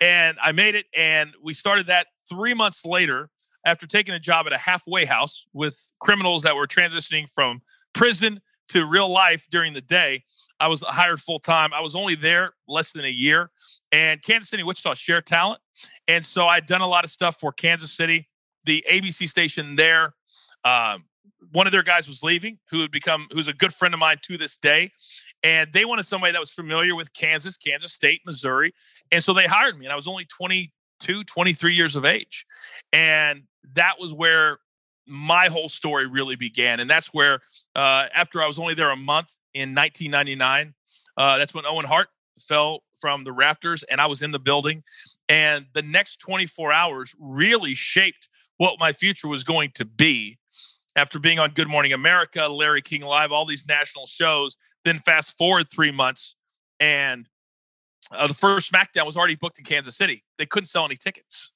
And 0.00 0.36
I 0.42 0.52
made 0.52 0.74
it. 0.74 0.86
And 0.96 1.34
we 1.42 1.54
started 1.54 1.86
that 1.86 2.08
three 2.28 2.54
months 2.54 2.84
later 2.84 3.30
after 3.66 3.86
taking 3.86 4.14
a 4.14 4.18
job 4.18 4.46
at 4.46 4.54
a 4.54 4.58
halfway 4.58 5.04
house 5.04 5.44
with 5.52 5.92
criminals 6.00 6.44
that 6.44 6.56
were 6.56 6.66
transitioning 6.66 7.28
from 7.28 7.60
prison 7.92 8.40
to 8.68 8.86
real 8.86 9.08
life 9.08 9.46
during 9.50 9.74
the 9.74 9.80
day. 9.80 10.24
I 10.58 10.68
was 10.68 10.82
hired 10.82 11.20
full 11.20 11.40
time. 11.40 11.74
I 11.74 11.80
was 11.80 11.94
only 11.94 12.14
there 12.14 12.52
less 12.66 12.92
than 12.92 13.04
a 13.04 13.10
year, 13.10 13.50
and 13.92 14.22
Kansas 14.22 14.48
City, 14.48 14.62
Wichita 14.62 14.94
share 14.94 15.20
talent, 15.20 15.60
and 16.08 16.24
so 16.24 16.46
I'd 16.46 16.66
done 16.66 16.80
a 16.80 16.86
lot 16.86 17.04
of 17.04 17.10
stuff 17.10 17.38
for 17.38 17.52
Kansas 17.52 17.92
City, 17.92 18.28
the 18.64 18.84
ABC 18.90 19.28
station 19.28 19.76
there. 19.76 20.14
Um, 20.64 21.04
one 21.52 21.66
of 21.66 21.72
their 21.72 21.82
guys 21.82 22.08
was 22.08 22.22
leaving, 22.22 22.58
who 22.70 22.80
had 22.80 22.90
become 22.90 23.28
who's 23.32 23.48
a 23.48 23.52
good 23.52 23.74
friend 23.74 23.92
of 23.92 24.00
mine 24.00 24.16
to 24.22 24.38
this 24.38 24.56
day, 24.56 24.92
and 25.42 25.70
they 25.72 25.84
wanted 25.84 26.04
somebody 26.04 26.32
that 26.32 26.40
was 26.40 26.50
familiar 26.50 26.94
with 26.94 27.12
Kansas, 27.12 27.58
Kansas 27.58 27.92
State, 27.92 28.22
Missouri, 28.24 28.72
and 29.12 29.22
so 29.22 29.34
they 29.34 29.46
hired 29.46 29.78
me. 29.78 29.84
And 29.84 29.92
I 29.92 29.96
was 29.96 30.08
only 30.08 30.24
22, 30.24 31.24
23 31.24 31.74
years 31.74 31.96
of 31.96 32.06
age, 32.06 32.46
and 32.92 33.42
that 33.74 33.94
was 33.98 34.12
where 34.14 34.58
my 35.06 35.48
whole 35.48 35.68
story 35.68 36.06
really 36.06 36.36
began. 36.36 36.80
And 36.80 36.90
that's 36.90 37.08
where, 37.08 37.40
uh, 37.74 38.06
after 38.14 38.42
I 38.42 38.46
was 38.46 38.58
only 38.58 38.74
there 38.74 38.90
a 38.90 38.96
month 38.96 39.36
in 39.54 39.74
1999, 39.74 40.74
uh, 41.16 41.38
that's 41.38 41.54
when 41.54 41.64
Owen 41.64 41.86
Hart 41.86 42.08
fell 42.40 42.82
from 43.00 43.24
the 43.24 43.32
rafters 43.32 43.82
and 43.84 44.00
I 44.00 44.06
was 44.06 44.22
in 44.22 44.32
the 44.32 44.38
building. 44.38 44.82
And 45.28 45.66
the 45.74 45.82
next 45.82 46.16
24 46.20 46.72
hours 46.72 47.14
really 47.18 47.74
shaped 47.74 48.28
what 48.58 48.78
my 48.78 48.92
future 48.92 49.28
was 49.28 49.44
going 49.44 49.70
to 49.74 49.84
be. 49.84 50.38
After 50.94 51.18
being 51.18 51.38
on 51.38 51.50
Good 51.50 51.68
Morning 51.68 51.92
America, 51.92 52.48
Larry 52.48 52.80
King 52.80 53.02
Live, 53.02 53.30
all 53.30 53.44
these 53.44 53.66
national 53.68 54.06
shows, 54.06 54.56
then 54.86 54.98
fast 55.00 55.36
forward 55.36 55.68
three 55.68 55.90
months, 55.90 56.36
and 56.80 57.28
uh, 58.12 58.26
the 58.26 58.32
first 58.32 58.72
SmackDown 58.72 59.04
was 59.04 59.16
already 59.16 59.34
booked 59.34 59.58
in 59.58 59.64
Kansas 59.64 59.96
City. 59.96 60.24
They 60.38 60.46
couldn't 60.46 60.66
sell 60.66 60.86
any 60.86 60.96
tickets. 60.96 61.52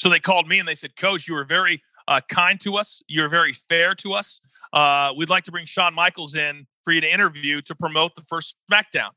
So 0.00 0.08
they 0.08 0.18
called 0.18 0.48
me 0.48 0.58
and 0.58 0.66
they 0.66 0.74
said, 0.74 0.96
Coach, 0.96 1.28
you 1.28 1.34
were 1.34 1.44
very 1.44 1.82
uh, 2.08 2.22
kind 2.28 2.58
to 2.62 2.76
us. 2.76 3.02
You're 3.06 3.28
very 3.28 3.52
fair 3.52 3.94
to 3.96 4.14
us. 4.14 4.40
Uh, 4.72 5.12
we'd 5.14 5.28
like 5.28 5.44
to 5.44 5.52
bring 5.52 5.66
Shawn 5.66 5.94
Michaels 5.94 6.34
in 6.34 6.66
for 6.84 6.92
you 6.92 7.02
to 7.02 7.12
interview 7.12 7.60
to 7.60 7.74
promote 7.74 8.14
the 8.14 8.22
first 8.22 8.56
SmackDown. 8.70 9.10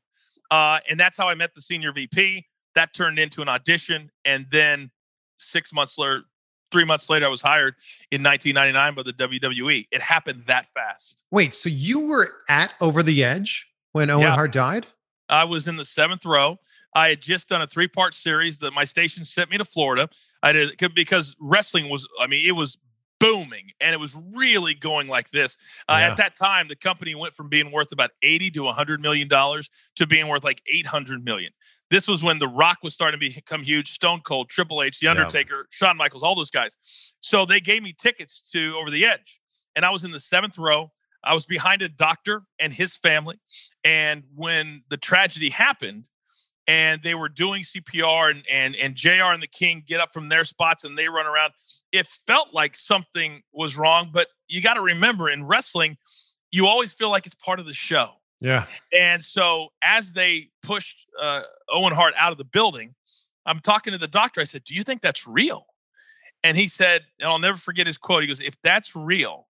Uh, 0.50 0.80
and 0.88 1.00
that's 1.00 1.16
how 1.16 1.26
I 1.26 1.34
met 1.34 1.54
the 1.54 1.62
senior 1.62 1.90
VP. 1.90 2.44
That 2.74 2.92
turned 2.92 3.18
into 3.18 3.40
an 3.40 3.48
audition. 3.48 4.10
And 4.26 4.46
then 4.50 4.90
six 5.38 5.72
months 5.72 5.96
later, 5.96 6.24
three 6.70 6.84
months 6.84 7.08
later, 7.08 7.24
I 7.24 7.30
was 7.30 7.40
hired 7.40 7.76
in 8.10 8.22
1999 8.22 8.94
by 8.94 9.02
the 9.02 9.38
WWE. 9.38 9.86
It 9.90 10.02
happened 10.02 10.42
that 10.48 10.66
fast. 10.74 11.24
Wait, 11.30 11.54
so 11.54 11.70
you 11.70 12.00
were 12.00 12.30
at 12.50 12.72
Over 12.82 13.02
the 13.02 13.24
Edge 13.24 13.68
when 13.92 14.10
Owen 14.10 14.20
yeah. 14.20 14.34
Hart 14.34 14.52
died? 14.52 14.86
I 15.30 15.44
was 15.44 15.66
in 15.66 15.76
the 15.76 15.84
seventh 15.84 16.26
row. 16.26 16.58
I 16.94 17.08
had 17.08 17.20
just 17.20 17.48
done 17.48 17.62
a 17.62 17.66
three 17.66 17.88
part 17.88 18.14
series 18.14 18.58
that 18.58 18.72
my 18.72 18.84
station 18.84 19.24
sent 19.24 19.50
me 19.50 19.58
to 19.58 19.64
Florida. 19.64 20.08
I 20.42 20.52
did 20.52 20.80
it 20.80 20.94
because 20.94 21.34
wrestling 21.40 21.88
was, 21.88 22.06
I 22.20 22.26
mean, 22.26 22.46
it 22.46 22.52
was 22.52 22.78
booming 23.20 23.70
and 23.80 23.94
it 23.94 24.00
was 24.00 24.16
really 24.34 24.74
going 24.74 25.08
like 25.08 25.30
this. 25.30 25.56
Uh, 25.88 25.96
yeah. 25.98 26.10
At 26.10 26.16
that 26.18 26.36
time, 26.36 26.68
the 26.68 26.76
company 26.76 27.14
went 27.14 27.34
from 27.34 27.48
being 27.48 27.72
worth 27.72 27.92
about 27.92 28.10
80 28.22 28.50
to 28.52 28.62
100 28.64 29.00
million 29.00 29.28
dollars 29.28 29.70
to 29.96 30.06
being 30.06 30.28
worth 30.28 30.44
like 30.44 30.62
800 30.72 31.24
million. 31.24 31.52
This 31.90 32.06
was 32.06 32.22
when 32.22 32.38
The 32.38 32.48
Rock 32.48 32.78
was 32.82 32.94
starting 32.94 33.18
to 33.20 33.26
become 33.26 33.62
huge, 33.62 33.90
Stone 33.90 34.20
Cold, 34.24 34.50
Triple 34.50 34.82
H, 34.82 35.00
The 35.00 35.08
Undertaker, 35.08 35.56
yeah. 35.56 35.62
Shawn 35.70 35.96
Michaels, 35.96 36.22
all 36.22 36.34
those 36.34 36.50
guys. 36.50 36.76
So 37.20 37.46
they 37.46 37.60
gave 37.60 37.82
me 37.82 37.94
tickets 37.98 38.40
to 38.52 38.76
Over 38.76 38.90
the 38.90 39.04
Edge. 39.04 39.40
And 39.76 39.84
I 39.84 39.90
was 39.90 40.04
in 40.04 40.10
the 40.10 40.20
seventh 40.20 40.58
row. 40.58 40.92
I 41.22 41.34
was 41.34 41.46
behind 41.46 41.82
a 41.82 41.88
doctor 41.88 42.42
and 42.60 42.72
his 42.72 42.96
family. 42.96 43.40
And 43.82 44.24
when 44.34 44.82
the 44.90 44.96
tragedy 44.96 45.50
happened, 45.50 46.08
and 46.66 47.02
they 47.02 47.14
were 47.14 47.28
doing 47.28 47.62
CPR 47.62 48.30
and 48.30 48.42
and 48.50 48.76
and 48.76 48.94
JR 48.94 49.32
and 49.32 49.42
the 49.42 49.48
King 49.48 49.82
get 49.86 50.00
up 50.00 50.12
from 50.12 50.28
their 50.28 50.44
spots 50.44 50.84
and 50.84 50.96
they 50.96 51.08
run 51.08 51.26
around. 51.26 51.52
It 51.92 52.06
felt 52.26 52.48
like 52.52 52.76
something 52.76 53.42
was 53.52 53.76
wrong, 53.76 54.10
but 54.12 54.28
you 54.48 54.62
got 54.62 54.74
to 54.74 54.80
remember 54.80 55.28
in 55.28 55.46
wrestling, 55.46 55.96
you 56.50 56.66
always 56.66 56.92
feel 56.92 57.10
like 57.10 57.26
it's 57.26 57.34
part 57.34 57.60
of 57.60 57.66
the 57.66 57.74
show. 57.74 58.10
Yeah. 58.40 58.66
And 58.92 59.22
so 59.22 59.68
as 59.82 60.12
they 60.12 60.48
pushed 60.62 61.06
uh, 61.20 61.42
Owen 61.72 61.92
Hart 61.92 62.14
out 62.18 62.32
of 62.32 62.38
the 62.38 62.44
building, 62.44 62.94
I'm 63.46 63.60
talking 63.60 63.92
to 63.92 63.98
the 63.98 64.08
doctor. 64.08 64.40
I 64.40 64.44
said, 64.44 64.64
"Do 64.64 64.74
you 64.74 64.82
think 64.82 65.02
that's 65.02 65.26
real?" 65.26 65.66
And 66.42 66.58
he 66.58 66.68
said, 66.68 67.02
and 67.18 67.28
I'll 67.28 67.38
never 67.38 67.56
forget 67.56 67.86
his 67.86 67.96
quote. 67.96 68.22
He 68.22 68.26
goes, 68.26 68.40
"If 68.40 68.54
that's 68.62 68.94
real, 68.96 69.48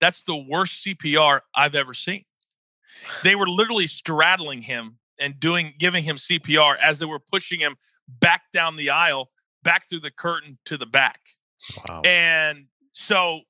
that's 0.00 0.22
the 0.22 0.36
worst 0.36 0.84
CPR 0.84 1.40
I've 1.54 1.74
ever 1.74 1.94
seen." 1.94 2.24
They 3.22 3.34
were 3.34 3.48
literally 3.48 3.86
straddling 3.86 4.62
him 4.62 4.98
and 5.18 5.38
doing 5.40 5.74
giving 5.78 6.04
him 6.04 6.16
CPR 6.16 6.76
as 6.82 6.98
they 6.98 7.06
were 7.06 7.18
pushing 7.18 7.60
him 7.60 7.76
back 8.08 8.42
down 8.52 8.76
the 8.76 8.90
aisle, 8.90 9.30
back 9.62 9.88
through 9.88 10.00
the 10.00 10.10
curtain 10.10 10.58
to 10.64 10.76
the 10.76 10.86
back. 10.86 11.20
Wow. 11.88 12.02
And 12.04 12.66
so 12.92 13.40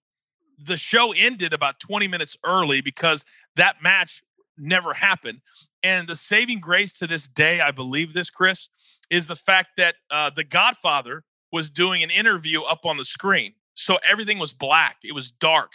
the 0.58 0.76
show 0.76 1.12
ended 1.12 1.52
about 1.52 1.80
20 1.80 2.08
minutes 2.08 2.37
early 2.44 2.80
because 2.80 3.25
that 3.56 3.82
match 3.82 4.23
never 4.56 4.94
happened. 4.94 5.40
And 5.82 6.08
the 6.08 6.16
saving 6.16 6.61
grace 6.61 6.92
to 6.94 7.06
this 7.06 7.28
day, 7.28 7.61
I 7.61 7.70
believe 7.70 8.14
this, 8.14 8.30
Chris, 8.30 8.68
is 9.11 9.28
the 9.28 9.37
fact 9.37 9.70
that 9.76 9.96
uh, 10.11 10.30
the 10.35 10.44
Godfather 10.44 11.25
was 11.52 11.70
doing 11.70 12.02
an 12.02 12.11
interview 12.11 12.62
up 12.62 12.85
on 12.85 12.96
the 12.96 13.04
screen. 13.04 13.54
So 13.75 13.99
everything 14.08 14.38
was 14.38 14.52
black, 14.52 14.99
it 15.04 15.14
was 15.14 15.30
dark. 15.30 15.73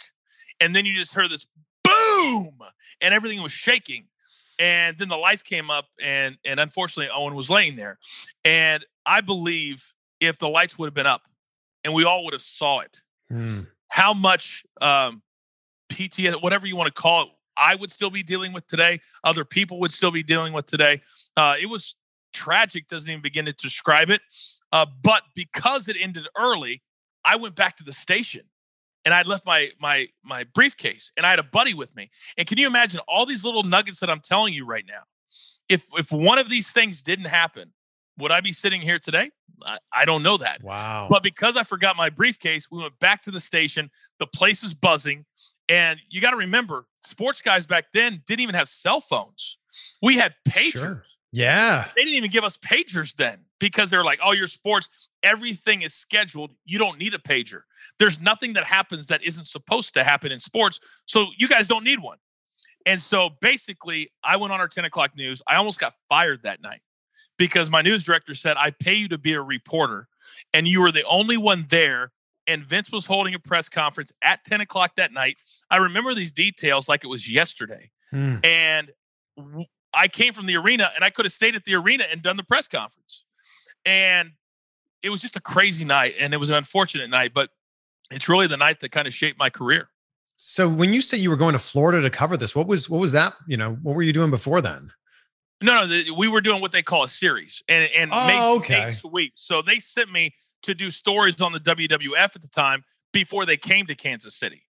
And 0.60 0.74
then 0.74 0.84
you 0.84 0.94
just 0.94 1.14
heard 1.14 1.30
this 1.30 1.46
boom, 1.82 2.58
and 3.00 3.14
everything 3.14 3.42
was 3.42 3.52
shaking 3.52 4.06
and 4.62 4.96
then 4.96 5.08
the 5.08 5.16
lights 5.16 5.42
came 5.42 5.70
up 5.70 5.86
and 6.00 6.36
and 6.44 6.60
unfortunately 6.60 7.10
owen 7.14 7.34
was 7.34 7.50
laying 7.50 7.76
there 7.76 7.98
and 8.44 8.86
i 9.04 9.20
believe 9.20 9.92
if 10.20 10.38
the 10.38 10.48
lights 10.48 10.78
would 10.78 10.86
have 10.86 10.94
been 10.94 11.06
up 11.06 11.22
and 11.84 11.92
we 11.92 12.04
all 12.04 12.24
would 12.24 12.32
have 12.32 12.42
saw 12.42 12.78
it 12.78 13.02
mm. 13.30 13.66
how 13.88 14.14
much 14.14 14.64
um 14.80 15.20
pts 15.90 16.40
whatever 16.40 16.66
you 16.66 16.76
want 16.76 16.92
to 16.94 17.02
call 17.02 17.24
it 17.24 17.28
i 17.56 17.74
would 17.74 17.90
still 17.90 18.10
be 18.10 18.22
dealing 18.22 18.52
with 18.52 18.66
today 18.68 19.00
other 19.24 19.44
people 19.44 19.80
would 19.80 19.92
still 19.92 20.12
be 20.12 20.22
dealing 20.22 20.52
with 20.52 20.66
today 20.66 21.02
uh 21.36 21.54
it 21.60 21.66
was 21.66 21.96
tragic 22.32 22.86
doesn't 22.86 23.10
even 23.10 23.20
begin 23.20 23.44
to 23.44 23.52
describe 23.52 24.08
it 24.10 24.22
uh 24.70 24.86
but 25.02 25.24
because 25.34 25.88
it 25.88 25.96
ended 26.00 26.26
early 26.38 26.82
i 27.24 27.34
went 27.34 27.56
back 27.56 27.76
to 27.76 27.84
the 27.84 27.92
station 27.92 28.42
and 29.04 29.14
I'd 29.14 29.26
left 29.26 29.46
my 29.46 29.70
my 29.80 30.08
my 30.24 30.44
briefcase 30.44 31.10
and 31.16 31.26
I 31.26 31.30
had 31.30 31.38
a 31.38 31.44
buddy 31.44 31.74
with 31.74 31.94
me. 31.94 32.10
And 32.36 32.46
can 32.46 32.58
you 32.58 32.66
imagine 32.66 33.00
all 33.08 33.26
these 33.26 33.44
little 33.44 33.62
nuggets 33.62 34.00
that 34.00 34.10
I'm 34.10 34.20
telling 34.20 34.54
you 34.54 34.64
right 34.64 34.84
now? 34.86 35.02
If 35.68 35.84
if 35.94 36.10
one 36.12 36.38
of 36.38 36.50
these 36.50 36.70
things 36.70 37.02
didn't 37.02 37.26
happen, 37.26 37.72
would 38.18 38.30
I 38.30 38.40
be 38.40 38.52
sitting 38.52 38.80
here 38.80 38.98
today? 38.98 39.30
I, 39.66 39.78
I 39.92 40.04
don't 40.04 40.22
know 40.22 40.36
that. 40.36 40.62
Wow. 40.62 41.06
But 41.08 41.22
because 41.22 41.56
I 41.56 41.64
forgot 41.64 41.96
my 41.96 42.10
briefcase, 42.10 42.68
we 42.70 42.80
went 42.80 42.98
back 42.98 43.22
to 43.22 43.30
the 43.30 43.40
station. 43.40 43.90
The 44.18 44.26
place 44.26 44.62
is 44.62 44.74
buzzing. 44.74 45.24
And 45.68 46.00
you 46.10 46.20
got 46.20 46.30
to 46.30 46.36
remember, 46.36 46.86
sports 47.02 47.40
guys 47.40 47.66
back 47.66 47.86
then 47.92 48.22
didn't 48.26 48.40
even 48.40 48.54
have 48.54 48.68
cell 48.68 49.00
phones. 49.00 49.58
We 50.02 50.16
had 50.18 50.34
pagers. 50.48 50.80
Sure. 50.80 51.04
Yeah. 51.32 51.86
They 51.96 52.02
didn't 52.02 52.16
even 52.16 52.30
give 52.30 52.44
us 52.44 52.58
pagers 52.58 53.14
then 53.14 53.44
because 53.62 53.90
they're 53.90 54.02
like, 54.02 54.18
oh, 54.24 54.32
your 54.32 54.48
sports, 54.48 54.88
everything 55.22 55.82
is 55.82 55.94
scheduled. 55.94 56.50
You 56.64 56.80
don't 56.80 56.98
need 56.98 57.14
a 57.14 57.18
pager. 57.18 57.60
There's 58.00 58.20
nothing 58.20 58.54
that 58.54 58.64
happens 58.64 59.06
that 59.06 59.22
isn't 59.22 59.46
supposed 59.46 59.94
to 59.94 60.02
happen 60.02 60.32
in 60.32 60.40
sports. 60.40 60.80
So 61.06 61.26
you 61.38 61.46
guys 61.46 61.68
don't 61.68 61.84
need 61.84 62.02
one. 62.02 62.18
And 62.86 63.00
so 63.00 63.30
basically, 63.40 64.08
I 64.24 64.34
went 64.34 64.52
on 64.52 64.58
our 64.58 64.66
10 64.66 64.84
o'clock 64.84 65.12
news. 65.16 65.42
I 65.46 65.54
almost 65.54 65.78
got 65.78 65.94
fired 66.08 66.42
that 66.42 66.60
night 66.60 66.80
because 67.38 67.70
my 67.70 67.82
news 67.82 68.02
director 68.02 68.34
said, 68.34 68.56
I 68.56 68.72
pay 68.72 68.94
you 68.94 69.06
to 69.10 69.18
be 69.18 69.34
a 69.34 69.40
reporter, 69.40 70.08
and 70.52 70.66
you 70.66 70.80
were 70.80 70.90
the 70.90 71.04
only 71.04 71.36
one 71.36 71.66
there. 71.70 72.10
And 72.48 72.64
Vince 72.64 72.90
was 72.90 73.06
holding 73.06 73.32
a 73.34 73.38
press 73.38 73.68
conference 73.68 74.12
at 74.24 74.42
10 74.42 74.60
o'clock 74.60 74.96
that 74.96 75.12
night. 75.12 75.36
I 75.70 75.76
remember 75.76 76.12
these 76.14 76.32
details 76.32 76.88
like 76.88 77.04
it 77.04 77.06
was 77.06 77.30
yesterday. 77.30 77.92
Hmm. 78.10 78.38
And 78.42 78.90
I 79.94 80.08
came 80.08 80.32
from 80.32 80.46
the 80.46 80.56
arena 80.56 80.90
and 80.96 81.04
I 81.04 81.10
could 81.10 81.24
have 81.24 81.32
stayed 81.32 81.54
at 81.54 81.62
the 81.62 81.76
arena 81.76 82.06
and 82.10 82.22
done 82.22 82.36
the 82.36 82.42
press 82.42 82.66
conference. 82.66 83.24
And 83.84 84.32
it 85.02 85.10
was 85.10 85.20
just 85.20 85.36
a 85.36 85.40
crazy 85.40 85.84
night 85.84 86.14
and 86.18 86.32
it 86.32 86.36
was 86.36 86.50
an 86.50 86.56
unfortunate 86.56 87.10
night, 87.10 87.32
but 87.34 87.50
it's 88.10 88.28
really 88.28 88.46
the 88.46 88.56
night 88.56 88.80
that 88.80 88.92
kind 88.92 89.06
of 89.06 89.14
shaped 89.14 89.38
my 89.38 89.50
career. 89.50 89.88
So 90.36 90.68
when 90.68 90.92
you 90.92 91.00
say 91.00 91.18
you 91.18 91.30
were 91.30 91.36
going 91.36 91.52
to 91.52 91.58
Florida 91.58 92.00
to 92.02 92.10
cover 92.10 92.36
this, 92.36 92.54
what 92.54 92.66
was 92.66 92.88
what 92.88 93.00
was 93.00 93.12
that? 93.12 93.34
You 93.46 93.56
know, 93.56 93.74
what 93.82 93.94
were 93.94 94.02
you 94.02 94.12
doing 94.12 94.30
before 94.30 94.60
then? 94.60 94.90
No, 95.62 95.74
no, 95.74 95.86
the, 95.86 96.10
we 96.10 96.26
were 96.26 96.40
doing 96.40 96.60
what 96.60 96.72
they 96.72 96.82
call 96.82 97.04
a 97.04 97.08
series 97.08 97.62
and 97.68 97.88
and 97.94 98.10
oh, 98.12 98.26
make, 98.26 98.42
okay. 98.62 98.80
make 98.80 98.88
sweep. 98.88 99.32
So 99.36 99.62
they 99.62 99.78
sent 99.78 100.10
me 100.10 100.34
to 100.62 100.74
do 100.74 100.90
stories 100.90 101.40
on 101.40 101.52
the 101.52 101.60
WWF 101.60 102.16
at 102.16 102.42
the 102.42 102.48
time 102.48 102.84
before 103.12 103.46
they 103.46 103.56
came 103.56 103.86
to 103.86 103.94
Kansas 103.94 104.34
City. 104.34 104.62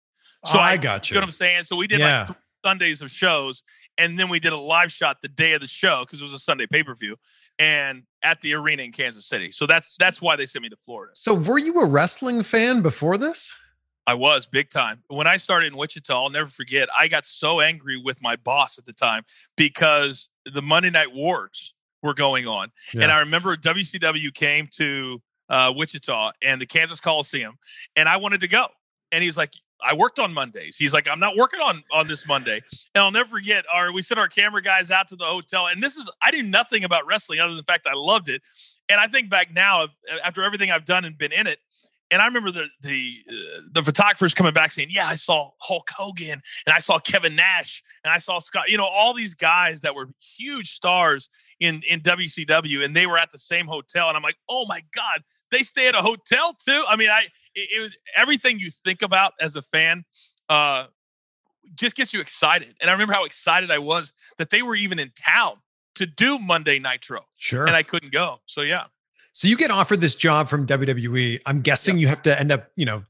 So 0.45 0.57
oh, 0.57 0.61
I, 0.61 0.71
I 0.71 0.77
got 0.77 1.09
you. 1.09 1.15
You 1.15 1.21
know 1.21 1.25
what 1.25 1.29
I'm 1.29 1.33
saying? 1.33 1.63
So 1.63 1.75
we 1.75 1.87
did 1.87 1.99
yeah. 1.99 2.25
like 2.27 2.37
Sundays 2.65 3.01
of 3.01 3.11
shows, 3.11 3.63
and 3.97 4.19
then 4.19 4.27
we 4.27 4.39
did 4.39 4.53
a 4.53 4.57
live 4.57 4.91
shot 4.91 5.17
the 5.21 5.27
day 5.27 5.53
of 5.53 5.61
the 5.61 5.67
show 5.67 6.03
because 6.05 6.19
it 6.19 6.23
was 6.23 6.33
a 6.33 6.39
Sunday 6.39 6.65
pay 6.65 6.83
per 6.83 6.95
view, 6.95 7.15
and 7.61 8.01
at 8.23 8.41
the 8.41 8.55
arena 8.55 8.81
in 8.81 8.91
Kansas 8.91 9.27
City. 9.27 9.51
So 9.51 9.67
that's 9.67 9.95
that's 9.97 10.19
why 10.19 10.35
they 10.35 10.47
sent 10.47 10.63
me 10.63 10.69
to 10.69 10.75
Florida. 10.77 11.11
So 11.13 11.35
were 11.35 11.59
you 11.59 11.79
a 11.79 11.85
wrestling 11.85 12.41
fan 12.41 12.81
before 12.81 13.19
this? 13.19 13.55
I 14.07 14.15
was 14.15 14.47
big 14.47 14.71
time. 14.71 15.03
When 15.09 15.27
I 15.27 15.37
started 15.37 15.67
in 15.67 15.77
Wichita, 15.77 16.11
I'll 16.11 16.31
never 16.31 16.49
forget. 16.49 16.89
I 16.97 17.07
got 17.07 17.27
so 17.27 17.61
angry 17.61 18.01
with 18.03 18.19
my 18.19 18.35
boss 18.35 18.79
at 18.79 18.85
the 18.85 18.93
time 18.93 19.23
because 19.55 20.27
the 20.51 20.63
Monday 20.63 20.89
Night 20.89 21.13
Wars 21.13 21.75
were 22.01 22.15
going 22.15 22.47
on, 22.47 22.71
yeah. 22.95 23.03
and 23.03 23.11
I 23.11 23.19
remember 23.19 23.55
WCW 23.55 24.33
came 24.33 24.67
to 24.71 25.21
uh, 25.49 25.71
Wichita 25.75 26.31
and 26.43 26.59
the 26.59 26.65
Kansas 26.65 26.99
Coliseum, 26.99 27.59
and 27.95 28.09
I 28.09 28.17
wanted 28.17 28.41
to 28.41 28.47
go. 28.47 28.67
And 29.11 29.21
he 29.21 29.29
was 29.29 29.37
like, 29.37 29.53
I 29.83 29.93
worked 29.95 30.19
on 30.19 30.33
Mondays. 30.33 30.77
He's 30.77 30.93
like, 30.93 31.07
I'm 31.07 31.19
not 31.19 31.35
working 31.35 31.59
on 31.59 31.83
on 31.91 32.07
this 32.07 32.27
Monday. 32.27 32.61
And 32.95 33.03
I'll 33.03 33.11
never 33.11 33.29
forget. 33.29 33.65
Our 33.73 33.91
we 33.91 34.01
sent 34.01 34.19
our 34.19 34.27
camera 34.27 34.61
guys 34.61 34.91
out 34.91 35.07
to 35.09 35.15
the 35.15 35.25
hotel, 35.25 35.67
and 35.67 35.81
this 35.81 35.95
is 35.95 36.09
I 36.21 36.31
knew 36.31 36.43
nothing 36.43 36.83
about 36.83 37.05
wrestling 37.05 37.39
other 37.39 37.51
than 37.51 37.57
the 37.57 37.63
fact 37.63 37.87
I 37.87 37.95
loved 37.95 38.29
it. 38.29 38.41
And 38.89 38.99
I 38.99 39.07
think 39.07 39.29
back 39.29 39.53
now, 39.53 39.87
after 40.23 40.43
everything 40.43 40.71
I've 40.71 40.85
done 40.85 41.05
and 41.05 41.17
been 41.17 41.31
in 41.31 41.47
it, 41.47 41.59
and 42.11 42.21
I 42.21 42.25
remember 42.25 42.51
the 42.51 42.67
the 42.81 43.19
uh, 43.29 43.61
the 43.71 43.83
photographers 43.83 44.33
coming 44.33 44.53
back 44.53 44.73
saying, 44.73 44.89
"Yeah, 44.91 45.07
I 45.07 45.15
saw 45.15 45.51
Hulk 45.59 45.89
Hogan 45.95 46.41
and 46.65 46.75
I 46.75 46.79
saw 46.79 46.99
Kevin 46.99 47.35
Nash 47.35 47.81
and 48.03 48.13
I 48.13 48.17
saw 48.17 48.39
Scott. 48.39 48.69
You 48.69 48.77
know, 48.77 48.85
all 48.85 49.13
these 49.13 49.33
guys 49.33 49.81
that 49.81 49.95
were 49.95 50.09
huge 50.19 50.71
stars 50.71 51.29
in 51.61 51.81
in 51.87 52.01
WCW, 52.01 52.83
and 52.83 52.95
they 52.95 53.07
were 53.07 53.17
at 53.17 53.31
the 53.31 53.37
same 53.37 53.65
hotel. 53.65 54.09
And 54.09 54.17
I'm 54.17 54.23
like, 54.23 54.35
oh 54.49 54.65
my 54.67 54.83
god, 54.93 55.23
they 55.51 55.59
stay 55.59 55.87
at 55.87 55.95
a 55.95 56.01
hotel 56.01 56.53
too. 56.53 56.83
I 56.87 56.97
mean, 56.97 57.09
I 57.09 57.21
it, 57.55 57.69
it 57.77 57.81
was 57.81 57.97
everything 58.15 58.59
you 58.59 58.69
think 58.83 59.01
about 59.01 59.33
as 59.39 59.55
a 59.55 59.61
fan. 59.61 60.03
Uh, 60.49 60.87
just 61.75 61.95
gets 61.95 62.13
you 62.13 62.19
excited. 62.19 62.75
And 62.81 62.89
I 62.89 62.93
remember 62.93 63.13
how 63.13 63.23
excited 63.23 63.71
I 63.71 63.79
was 63.79 64.11
that 64.37 64.49
they 64.49 64.61
were 64.61 64.75
even 64.75 64.99
in 64.99 65.11
town 65.15 65.53
to 65.95 66.05
do 66.05 66.37
Monday 66.37 66.79
Nitro. 66.79 67.21
Sure. 67.37 67.65
And 67.65 67.75
I 67.75 67.83
couldn't 67.83 68.11
go. 68.11 68.39
So 68.45 68.61
yeah. 68.61 68.85
So 69.33 69.47
you 69.47 69.55
get 69.55 69.71
offered 69.71 70.01
this 70.01 70.15
job 70.15 70.47
from 70.47 70.65
WWE. 70.65 71.41
I'm 71.45 71.61
guessing 71.61 71.97
you 71.97 72.07
have 72.07 72.21
to 72.23 72.37
end 72.37 72.51
up, 72.51 72.69
you 72.75 72.85
know, 72.85 73.03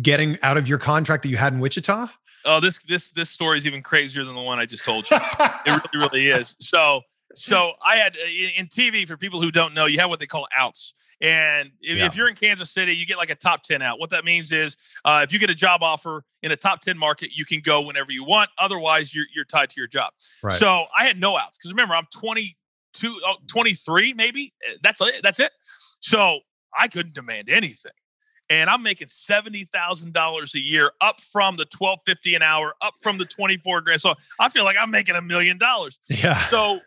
getting 0.00 0.38
out 0.42 0.56
of 0.56 0.68
your 0.68 0.78
contract 0.78 1.22
that 1.24 1.28
you 1.28 1.36
had 1.36 1.52
in 1.52 1.60
Wichita. 1.60 2.08
Oh, 2.46 2.60
this 2.60 2.78
this 2.88 3.10
this 3.10 3.30
story 3.30 3.58
is 3.58 3.66
even 3.66 3.82
crazier 3.82 4.24
than 4.24 4.34
the 4.34 4.42
one 4.42 4.58
I 4.58 4.66
just 4.66 4.84
told 4.84 5.10
you. 5.10 5.16
it 5.16 5.66
really, 5.66 5.82
really 5.94 6.26
is. 6.30 6.56
So 6.60 7.02
so 7.34 7.72
I 7.84 7.96
had 7.96 8.16
uh, 8.16 8.28
in 8.56 8.66
TV 8.66 9.06
for 9.06 9.16
people 9.16 9.40
who 9.40 9.50
don't 9.50 9.74
know, 9.74 9.86
you 9.86 9.98
have 9.98 10.10
what 10.10 10.20
they 10.20 10.26
call 10.26 10.46
outs. 10.56 10.94
And 11.20 11.70
if, 11.80 11.96
yeah. 11.96 12.06
if, 12.06 12.16
you're 12.16 12.28
in 12.28 12.34
Kansas 12.34 12.70
City, 12.70 12.94
you 12.94 13.06
get 13.06 13.16
like 13.16 13.30
a 13.30 13.34
top 13.34 13.62
10 13.62 13.80
out. 13.82 13.98
What 13.98 14.10
that 14.10 14.24
means 14.24 14.52
is 14.52 14.76
uh, 15.04 15.20
if 15.24 15.32
you 15.32 15.38
get 15.38 15.48
a 15.48 15.54
job 15.54 15.82
offer 15.82 16.24
in 16.42 16.52
a 16.52 16.56
top 16.56 16.80
10 16.80 16.98
market, 16.98 17.30
you 17.34 17.44
can 17.44 17.60
go 17.60 17.80
whenever 17.80 18.12
you 18.12 18.24
want. 18.24 18.50
Otherwise, 18.58 19.14
you're, 19.14 19.24
you're 19.34 19.44
tied 19.44 19.70
to 19.70 19.80
your 19.80 19.86
job. 19.86 20.12
Right. 20.42 20.52
So 20.52 20.84
I 20.96 21.06
had 21.06 21.18
no 21.18 21.36
outs 21.36 21.56
because 21.56 21.70
remember, 21.70 21.94
I'm 21.94 22.06
20, 22.12 22.56
two, 22.94 23.20
oh, 23.26 23.36
23 23.48 24.14
maybe. 24.14 24.54
Eh, 24.66 24.76
that's 24.82 25.00
it. 25.00 25.20
That's 25.22 25.40
it. 25.40 25.52
So 26.00 26.40
I 26.78 26.88
couldn't 26.88 27.14
demand 27.14 27.48
anything. 27.48 27.92
And 28.50 28.68
I'm 28.68 28.82
making 28.82 29.08
seventy 29.08 29.64
thousand 29.64 30.12
dollars 30.12 30.54
a 30.54 30.60
year, 30.60 30.92
up 31.00 31.22
from 31.22 31.56
the 31.56 31.64
twelve 31.64 32.00
fifty 32.04 32.34
an 32.34 32.42
hour, 32.42 32.74
up 32.82 32.92
from 33.00 33.16
the 33.16 33.24
twenty 33.24 33.56
four 33.56 33.80
grand. 33.80 34.02
So 34.02 34.14
I 34.38 34.50
feel 34.50 34.64
like 34.64 34.76
I'm 34.78 34.90
making 34.90 35.16
a 35.16 35.22
million 35.22 35.56
dollars. 35.56 35.98
Yeah. 36.08 36.36
So 36.36 36.78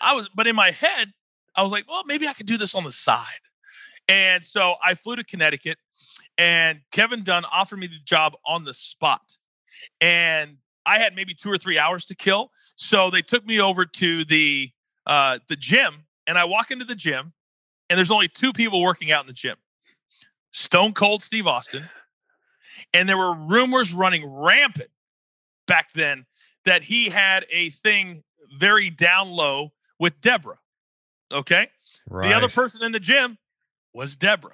I 0.00 0.14
was, 0.14 0.28
but 0.36 0.46
in 0.46 0.54
my 0.54 0.70
head, 0.70 1.12
I 1.56 1.64
was 1.64 1.72
like, 1.72 1.88
well, 1.88 2.04
maybe 2.06 2.28
I 2.28 2.32
could 2.32 2.46
do 2.46 2.56
this 2.56 2.76
on 2.76 2.84
the 2.84 2.92
side. 2.92 3.24
And 4.08 4.44
so 4.44 4.74
I 4.82 4.94
flew 4.94 5.16
to 5.16 5.24
Connecticut, 5.24 5.78
and 6.38 6.80
Kevin 6.92 7.24
Dunn 7.24 7.44
offered 7.44 7.80
me 7.80 7.88
the 7.88 7.98
job 8.04 8.34
on 8.46 8.64
the 8.64 8.74
spot. 8.74 9.36
And 10.00 10.58
I 10.86 10.98
had 10.98 11.14
maybe 11.16 11.34
two 11.34 11.50
or 11.50 11.58
three 11.58 11.78
hours 11.78 12.04
to 12.06 12.14
kill, 12.14 12.50
so 12.76 13.10
they 13.10 13.22
took 13.22 13.44
me 13.44 13.60
over 13.60 13.84
to 13.84 14.24
the 14.24 14.70
uh, 15.10 15.40
the 15.48 15.56
gym, 15.56 16.06
and 16.26 16.38
I 16.38 16.44
walk 16.44 16.70
into 16.70 16.86
the 16.86 16.94
gym, 16.94 17.34
and 17.90 17.98
there's 17.98 18.10
only 18.10 18.28
two 18.28 18.52
people 18.52 18.80
working 18.80 19.12
out 19.12 19.22
in 19.22 19.26
the 19.26 19.34
gym 19.34 19.56
Stone 20.52 20.94
Cold 20.94 21.22
Steve 21.22 21.46
Austin. 21.46 21.84
And 22.94 23.08
there 23.08 23.18
were 23.18 23.34
rumors 23.34 23.92
running 23.92 24.26
rampant 24.26 24.90
back 25.66 25.92
then 25.94 26.24
that 26.64 26.82
he 26.82 27.10
had 27.10 27.44
a 27.50 27.70
thing 27.70 28.22
very 28.56 28.88
down 28.88 29.28
low 29.28 29.72
with 29.98 30.20
Debra. 30.20 30.58
Okay. 31.32 31.68
Right. 32.08 32.28
The 32.28 32.34
other 32.34 32.48
person 32.48 32.82
in 32.82 32.92
the 32.92 33.00
gym 33.00 33.38
was 33.92 34.16
Debra. 34.16 34.52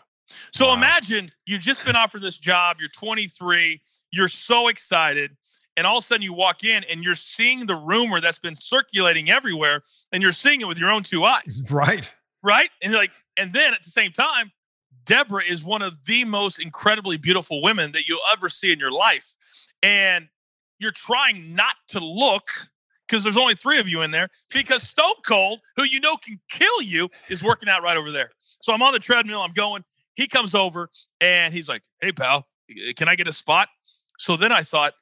So 0.53 0.67
wow. 0.67 0.75
imagine 0.75 1.31
you've 1.47 1.61
just 1.61 1.85
been 1.85 1.97
offered 1.97 2.23
this 2.23 2.39
job, 2.39 2.79
you're 2.81 2.89
23, 2.89 3.81
you're 4.11 4.29
so 4.29 4.69
excited, 4.69 5.37
and 5.77 5.87
all 5.87 5.99
of 5.99 6.03
a 6.03 6.07
sudden 6.07 6.23
you 6.23 6.33
walk 6.33 6.65
in 6.65 6.85
and 6.85 7.03
you're 7.03 7.15
seeing 7.15 7.67
the 7.67 7.77
rumor 7.77 8.21
that's 8.21 8.39
been 8.39 8.55
circulating 8.55 9.31
everywhere 9.31 9.83
and 10.13 10.23
you're 10.23 10.33
seeing 10.33 10.61
it 10.61 10.69
with 10.69 10.79
your 10.79 10.91
own 10.91 11.03
two 11.03 11.25
eyes. 11.25 11.63
Right. 11.71 12.11
Right? 12.43 12.71
And 12.83 12.93
like 12.93 13.11
and 13.37 13.53
then 13.53 13.75
at 13.75 13.83
the 13.83 13.91
same 13.91 14.13
time 14.13 14.53
deborah 15.05 15.45
is 15.45 15.65
one 15.65 15.83
of 15.83 16.05
the 16.05 16.25
most 16.25 16.59
incredibly 16.59 17.17
beautiful 17.17 17.63
women 17.63 17.93
that 17.93 18.07
you'll 18.09 18.19
ever 18.31 18.49
see 18.49 18.73
in 18.73 18.79
your 18.79 18.91
life. 18.91 19.37
And 19.83 20.29
you're 20.79 20.93
trying 20.93 21.55
not 21.55 21.77
to 21.89 22.01
look 22.01 22.49
because 23.07 23.23
there's 23.23 23.39
only 23.39 23.55
three 23.55 23.79
of 23.79 23.89
you 23.89 24.03
in 24.03 24.11
there 24.11 24.29
because 24.53 24.83
stone 24.83 25.15
cold 25.27 25.61
who 25.77 25.85
you 25.85 26.01
know 26.01 26.17
can 26.17 26.41
kill 26.51 26.83
you 26.83 27.09
is 27.29 27.43
working 27.43 27.69
out 27.69 27.83
right 27.83 27.97
over 27.97 28.11
there. 28.11 28.31
So 28.61 28.73
i'm 28.73 28.83
on 28.83 28.93
the 28.93 28.99
treadmill 28.99 29.43
i'm 29.43 29.53
going 29.53 29.85
he 30.15 30.27
comes 30.27 30.55
over 30.55 30.91
and 31.21 31.55
he's 31.55 31.69
like 31.69 31.83
hey 32.01 32.13
pal 32.13 32.47
can 32.97 33.09
i 33.09 33.15
get 33.15 33.29
a 33.29 33.33
spot? 33.33 33.69
So 34.19 34.37
then 34.37 34.51
i 34.51 34.63
thought 34.63 34.95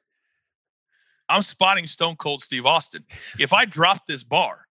I'm 1.29 1.41
spotting 1.41 1.85
Stone 1.85 2.17
Cold 2.17 2.41
Steve 2.41 2.65
Austin. 2.65 3.03
If 3.39 3.53
I 3.53 3.65
drop 3.65 4.05
this 4.07 4.23
bar, 4.23 4.65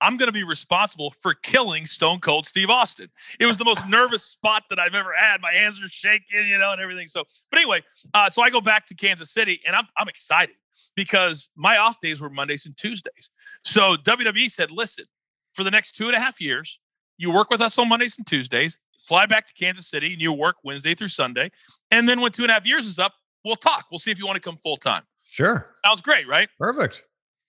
I'm 0.00 0.16
going 0.16 0.28
to 0.28 0.32
be 0.32 0.44
responsible 0.44 1.12
for 1.20 1.34
killing 1.34 1.86
Stone 1.86 2.20
Cold 2.20 2.46
Steve 2.46 2.70
Austin. 2.70 3.08
It 3.40 3.46
was 3.46 3.58
the 3.58 3.64
most 3.64 3.88
nervous 3.88 4.22
spot 4.22 4.64
that 4.70 4.78
I've 4.78 4.94
ever 4.94 5.12
had. 5.12 5.40
My 5.40 5.52
hands 5.52 5.82
are 5.82 5.88
shaking, 5.88 6.46
you 6.46 6.58
know, 6.58 6.72
and 6.72 6.80
everything. 6.80 7.08
So, 7.08 7.24
but 7.50 7.58
anyway, 7.58 7.82
uh, 8.14 8.30
so 8.30 8.42
I 8.42 8.50
go 8.50 8.60
back 8.60 8.86
to 8.86 8.94
Kansas 8.94 9.32
City 9.32 9.60
and 9.66 9.74
I'm, 9.74 9.86
I'm 9.96 10.08
excited 10.08 10.54
because 10.94 11.48
my 11.56 11.76
off 11.76 12.00
days 12.00 12.20
were 12.20 12.30
Mondays 12.30 12.66
and 12.66 12.76
Tuesdays. 12.76 13.30
So 13.64 13.96
WWE 13.96 14.50
said, 14.50 14.70
listen, 14.70 15.06
for 15.54 15.64
the 15.64 15.70
next 15.70 15.92
two 15.92 16.06
and 16.06 16.14
a 16.14 16.20
half 16.20 16.40
years, 16.40 16.78
you 17.16 17.32
work 17.32 17.50
with 17.50 17.60
us 17.60 17.78
on 17.78 17.88
Mondays 17.88 18.16
and 18.16 18.26
Tuesdays, 18.26 18.78
fly 19.00 19.26
back 19.26 19.48
to 19.48 19.54
Kansas 19.54 19.88
City, 19.88 20.12
and 20.12 20.22
you 20.22 20.32
work 20.32 20.56
Wednesday 20.62 20.94
through 20.94 21.08
Sunday. 21.08 21.50
And 21.90 22.08
then 22.08 22.20
when 22.20 22.30
two 22.30 22.42
and 22.42 22.50
a 22.50 22.54
half 22.54 22.66
years 22.66 22.86
is 22.86 23.00
up, 23.00 23.14
we'll 23.44 23.56
talk. 23.56 23.86
We'll 23.90 23.98
see 23.98 24.12
if 24.12 24.18
you 24.18 24.26
want 24.26 24.36
to 24.36 24.40
come 24.40 24.56
full 24.56 24.76
time. 24.76 25.02
Sure. 25.28 25.72
Sounds 25.84 26.00
great, 26.00 26.26
right? 26.26 26.48
Perfect. 26.58 27.04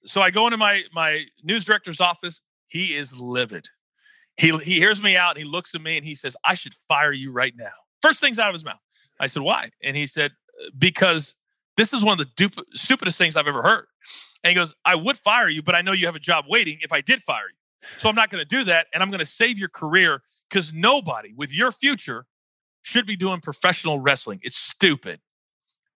So 0.06 0.22
I 0.22 0.30
go 0.30 0.46
into 0.48 0.58
my 0.58 0.84
my 0.94 1.26
news 1.44 1.66
director's 1.66 2.02
office. 2.02 2.42
He 2.68 2.96
is 2.96 3.18
livid. 3.20 3.68
He 4.38 4.56
he 4.60 4.76
hears 4.76 5.02
me 5.02 5.18
out 5.18 5.32
and 5.32 5.40
he 5.40 5.44
looks 5.44 5.74
at 5.76 5.82
me 5.82 5.98
and 5.98 6.06
he 6.06 6.16
says, 6.16 6.36
"I 6.46 6.54
should 6.54 6.74
fire 6.88 7.12
you 7.12 7.32
right 7.32 7.54
now." 7.58 7.72
First 8.02 8.20
things 8.22 8.40
out 8.40 8.50
of 8.50 8.54
his 8.54 8.64
mouth. 8.64 8.80
I 9.20 9.28
said, 9.28 9.42
"Why?" 9.42 9.70
And 9.84 9.96
he 9.96 10.08
said, 10.08 10.32
uh, 10.62 10.70
"Because 10.78 11.36
this 11.78 11.94
is 11.94 12.04
one 12.04 12.20
of 12.20 12.26
the 12.26 12.66
stupidest 12.76 13.18
things 13.18 13.36
I've 13.36 13.48
ever 13.48 13.64
heard." 13.64 13.86
And 14.44 14.52
he 14.52 14.56
goes, 14.56 14.74
"I 14.86 14.96
would 14.96 15.18
fire 15.18 15.50
you, 15.50 15.62
but 15.62 15.76
I 15.76 15.82
know 15.82 15.92
you 15.92 16.06
have 16.06 16.16
a 16.16 16.20
job 16.20 16.46
waiting 16.48 16.80
if 16.82 16.94
I 16.94 17.02
did 17.02 17.22
fire 17.24 17.50
you. 17.50 17.88
So 17.98 18.10
I'm 18.10 18.16
not 18.16 18.30
going 18.30 18.42
to 18.42 18.46
do 18.46 18.64
that, 18.66 18.88
and 18.94 19.02
I'm 19.02 19.10
going 19.10 19.20
to 19.20 19.26
save 19.26 19.58
your 19.58 19.70
career 19.70 20.22
because 20.50 20.74
nobody 20.74 21.34
with 21.34 21.52
your 21.52 21.72
future 21.72 22.26
should 22.82 23.06
be 23.06 23.16
doing 23.16 23.40
professional 23.42 24.00
wrestling. 24.00 24.40
It's 24.44 24.58
stupid." 24.58 25.22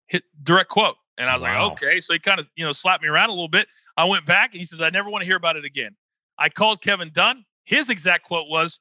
Hit 0.07 0.23
direct 0.43 0.69
quote. 0.69 0.97
And 1.17 1.29
I 1.29 1.35
was 1.35 1.43
wow. 1.43 1.63
like, 1.63 1.71
okay. 1.73 1.99
So 1.99 2.13
he 2.13 2.19
kind 2.19 2.39
of, 2.39 2.47
you 2.55 2.65
know, 2.65 2.71
slapped 2.71 3.03
me 3.03 3.09
around 3.09 3.29
a 3.29 3.33
little 3.33 3.47
bit. 3.47 3.67
I 3.97 4.05
went 4.05 4.25
back 4.25 4.51
and 4.51 4.59
he 4.59 4.65
says, 4.65 4.81
I 4.81 4.89
never 4.89 5.09
want 5.09 5.21
to 5.21 5.25
hear 5.25 5.37
about 5.37 5.55
it 5.55 5.65
again. 5.65 5.95
I 6.37 6.49
called 6.49 6.81
Kevin 6.81 7.11
Dunn. 7.13 7.45
His 7.65 7.89
exact 7.89 8.25
quote 8.25 8.49
was, 8.49 8.79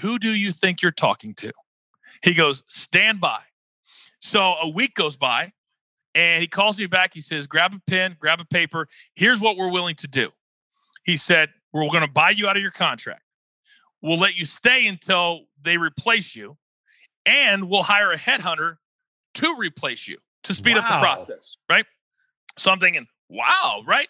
Who 0.00 0.18
do 0.18 0.30
you 0.30 0.52
think 0.52 0.80
you're 0.80 0.92
talking 0.92 1.34
to? 1.34 1.52
He 2.22 2.34
goes, 2.34 2.62
Stand 2.68 3.20
by. 3.20 3.40
So 4.20 4.40
a 4.40 4.68
week 4.68 4.94
goes 4.94 5.16
by 5.16 5.52
and 6.14 6.40
he 6.40 6.46
calls 6.46 6.78
me 6.78 6.86
back. 6.86 7.12
He 7.14 7.20
says, 7.20 7.46
Grab 7.46 7.74
a 7.74 7.80
pen, 7.90 8.16
grab 8.18 8.40
a 8.40 8.44
paper. 8.44 8.88
Here's 9.16 9.40
what 9.40 9.56
we're 9.56 9.70
willing 9.70 9.96
to 9.96 10.08
do. 10.08 10.30
He 11.04 11.16
said, 11.16 11.50
We're 11.72 11.88
going 11.88 12.06
to 12.06 12.12
buy 12.12 12.30
you 12.30 12.46
out 12.46 12.56
of 12.56 12.62
your 12.62 12.70
contract. 12.70 13.22
We'll 14.00 14.18
let 14.18 14.36
you 14.36 14.44
stay 14.44 14.86
until 14.86 15.42
they 15.60 15.76
replace 15.76 16.34
you, 16.34 16.56
and 17.24 17.68
we'll 17.68 17.84
hire 17.84 18.12
a 18.12 18.18
headhunter 18.18 18.76
to 19.34 19.56
replace 19.56 20.08
you 20.08 20.18
to 20.44 20.54
speed 20.54 20.76
wow. 20.76 20.82
up 20.82 20.88
the 20.88 20.98
process, 20.98 21.56
right? 21.68 21.86
So 22.58 22.70
I'm 22.70 22.78
thinking, 22.78 23.06
wow, 23.28 23.82
right? 23.86 24.08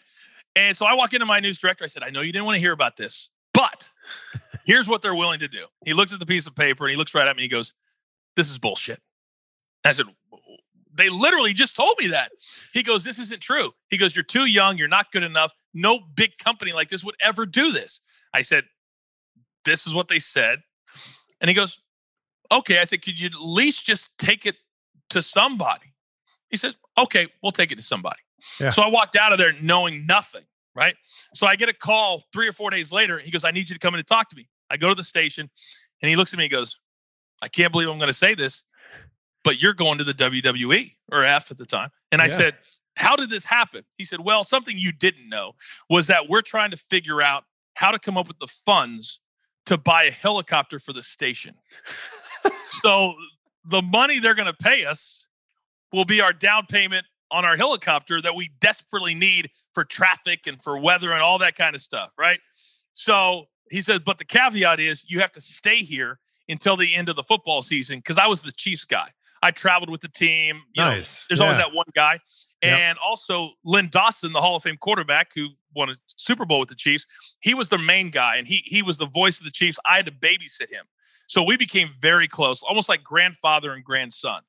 And 0.54 0.76
so 0.76 0.86
I 0.86 0.94
walk 0.94 1.14
into 1.14 1.26
my 1.26 1.40
news 1.40 1.58
director. 1.58 1.84
I 1.84 1.86
said, 1.86 2.02
I 2.02 2.10
know 2.10 2.20
you 2.20 2.32
didn't 2.32 2.44
want 2.44 2.56
to 2.56 2.60
hear 2.60 2.72
about 2.72 2.96
this, 2.96 3.30
but 3.54 3.88
here's 4.66 4.88
what 4.88 5.02
they're 5.02 5.14
willing 5.14 5.40
to 5.40 5.48
do. 5.48 5.66
He 5.84 5.92
looked 5.92 6.12
at 6.12 6.20
the 6.20 6.26
piece 6.26 6.46
of 6.46 6.54
paper 6.54 6.84
and 6.84 6.90
he 6.90 6.96
looks 6.96 7.14
right 7.14 7.26
at 7.26 7.36
me. 7.36 7.42
He 7.42 7.48
goes, 7.48 7.74
This 8.36 8.50
is 8.50 8.58
bullshit. 8.58 9.00
I 9.84 9.92
said, 9.92 10.06
They 10.94 11.08
literally 11.08 11.52
just 11.52 11.74
told 11.74 11.96
me 11.98 12.08
that. 12.08 12.32
He 12.72 12.82
goes, 12.82 13.04
This 13.04 13.18
isn't 13.18 13.40
true. 13.40 13.72
He 13.88 13.96
goes, 13.96 14.14
You're 14.14 14.24
too 14.24 14.44
young. 14.44 14.76
You're 14.76 14.88
not 14.88 15.10
good 15.12 15.22
enough. 15.22 15.52
No 15.72 16.00
big 16.14 16.36
company 16.38 16.72
like 16.72 16.88
this 16.88 17.04
would 17.04 17.16
ever 17.22 17.46
do 17.46 17.72
this. 17.72 18.00
I 18.34 18.42
said, 18.42 18.64
This 19.64 19.86
is 19.86 19.94
what 19.94 20.08
they 20.08 20.18
said. 20.18 20.60
And 21.40 21.48
he 21.48 21.54
goes, 21.54 21.78
Okay. 22.50 22.78
I 22.78 22.84
said, 22.84 23.02
Could 23.02 23.18
you 23.20 23.26
at 23.26 23.40
least 23.40 23.86
just 23.86 24.10
take 24.18 24.44
it 24.44 24.56
to 25.10 25.22
somebody? 25.22 25.91
He 26.52 26.56
says, 26.56 26.76
okay, 26.96 27.26
we'll 27.42 27.50
take 27.50 27.72
it 27.72 27.76
to 27.76 27.82
somebody. 27.82 28.20
Yeah. 28.60 28.70
So 28.70 28.82
I 28.82 28.88
walked 28.88 29.16
out 29.16 29.32
of 29.32 29.38
there 29.38 29.54
knowing 29.60 30.06
nothing, 30.06 30.44
right? 30.76 30.94
So 31.34 31.46
I 31.46 31.56
get 31.56 31.68
a 31.68 31.72
call 31.72 32.22
three 32.32 32.46
or 32.46 32.52
four 32.52 32.70
days 32.70 32.92
later. 32.92 33.18
He 33.18 33.30
goes, 33.30 33.44
I 33.44 33.50
need 33.50 33.68
you 33.70 33.74
to 33.74 33.80
come 33.80 33.94
in 33.94 33.98
and 33.98 34.06
talk 34.06 34.28
to 34.28 34.36
me. 34.36 34.48
I 34.70 34.76
go 34.76 34.88
to 34.88 34.94
the 34.94 35.02
station 35.02 35.50
and 36.00 36.08
he 36.08 36.14
looks 36.14 36.32
at 36.32 36.38
me 36.38 36.44
and 36.44 36.52
goes, 36.52 36.78
I 37.40 37.48
can't 37.48 37.72
believe 37.72 37.88
I'm 37.88 37.98
going 37.98 38.08
to 38.08 38.14
say 38.14 38.34
this, 38.34 38.62
but 39.42 39.60
you're 39.60 39.74
going 39.74 39.98
to 39.98 40.04
the 40.04 40.14
WWE 40.14 40.92
or 41.10 41.24
F 41.24 41.50
at 41.50 41.58
the 41.58 41.66
time. 41.66 41.90
And 42.12 42.22
I 42.22 42.28
said, 42.28 42.54
How 42.96 43.16
did 43.16 43.30
this 43.30 43.44
happen? 43.44 43.84
He 43.96 44.04
said, 44.04 44.20
Well, 44.20 44.44
something 44.44 44.76
you 44.78 44.92
didn't 44.92 45.28
know 45.28 45.52
was 45.90 46.06
that 46.06 46.28
we're 46.28 46.42
trying 46.42 46.70
to 46.70 46.76
figure 46.76 47.20
out 47.20 47.44
how 47.74 47.90
to 47.90 47.98
come 47.98 48.16
up 48.16 48.28
with 48.28 48.38
the 48.38 48.46
funds 48.46 49.20
to 49.66 49.76
buy 49.76 50.04
a 50.04 50.10
helicopter 50.10 50.78
for 50.78 50.92
the 50.92 51.02
station. 51.02 51.54
so 52.66 53.14
the 53.64 53.82
money 53.82 54.18
they're 54.18 54.34
going 54.34 54.52
to 54.52 54.56
pay 54.56 54.84
us 54.84 55.21
will 55.92 56.04
be 56.04 56.20
our 56.20 56.32
down 56.32 56.66
payment 56.66 57.06
on 57.30 57.44
our 57.44 57.56
helicopter 57.56 58.20
that 58.20 58.34
we 58.34 58.50
desperately 58.60 59.14
need 59.14 59.50
for 59.74 59.84
traffic 59.84 60.46
and 60.46 60.62
for 60.62 60.78
weather 60.78 61.12
and 61.12 61.22
all 61.22 61.38
that 61.38 61.56
kind 61.56 61.74
of 61.74 61.80
stuff, 61.80 62.10
right? 62.18 62.40
So 62.92 63.46
he 63.70 63.80
said, 63.80 64.04
but 64.04 64.18
the 64.18 64.24
caveat 64.24 64.78
is 64.80 65.04
you 65.08 65.20
have 65.20 65.32
to 65.32 65.40
stay 65.40 65.78
here 65.78 66.18
until 66.48 66.76
the 66.76 66.94
end 66.94 67.08
of 67.08 67.16
the 67.16 67.22
football 67.22 67.62
season 67.62 67.98
because 67.98 68.18
I 68.18 68.26
was 68.26 68.42
the 68.42 68.52
Chiefs 68.52 68.84
guy. 68.84 69.08
I 69.42 69.50
traveled 69.50 69.90
with 69.90 70.02
the 70.02 70.08
team. 70.08 70.56
You 70.74 70.84
nice. 70.84 71.22
Know, 71.22 71.26
there's 71.28 71.40
yeah. 71.40 71.46
always 71.46 71.58
that 71.58 71.74
one 71.74 71.86
guy. 71.94 72.20
Yep. 72.62 72.78
And 72.78 72.98
also 73.04 73.50
Len 73.64 73.88
Dawson, 73.90 74.32
the 74.32 74.40
Hall 74.40 74.56
of 74.56 74.62
Fame 74.62 74.76
quarterback 74.76 75.32
who 75.34 75.48
won 75.74 75.90
a 75.90 75.96
Super 76.16 76.44
Bowl 76.44 76.60
with 76.60 76.68
the 76.68 76.76
Chiefs, 76.76 77.06
he 77.40 77.54
was 77.54 77.70
the 77.70 77.78
main 77.78 78.10
guy 78.10 78.36
and 78.36 78.46
he 78.46 78.62
he 78.66 78.82
was 78.82 78.98
the 78.98 79.06
voice 79.06 79.40
of 79.40 79.44
the 79.44 79.50
Chiefs. 79.50 79.78
I 79.84 79.96
had 79.96 80.06
to 80.06 80.12
babysit 80.12 80.70
him. 80.70 80.84
So 81.26 81.42
we 81.42 81.56
became 81.56 81.90
very 81.98 82.28
close, 82.28 82.62
almost 82.62 82.88
like 82.88 83.02
grandfather 83.02 83.72
and 83.72 83.82
grandson. 83.82 84.42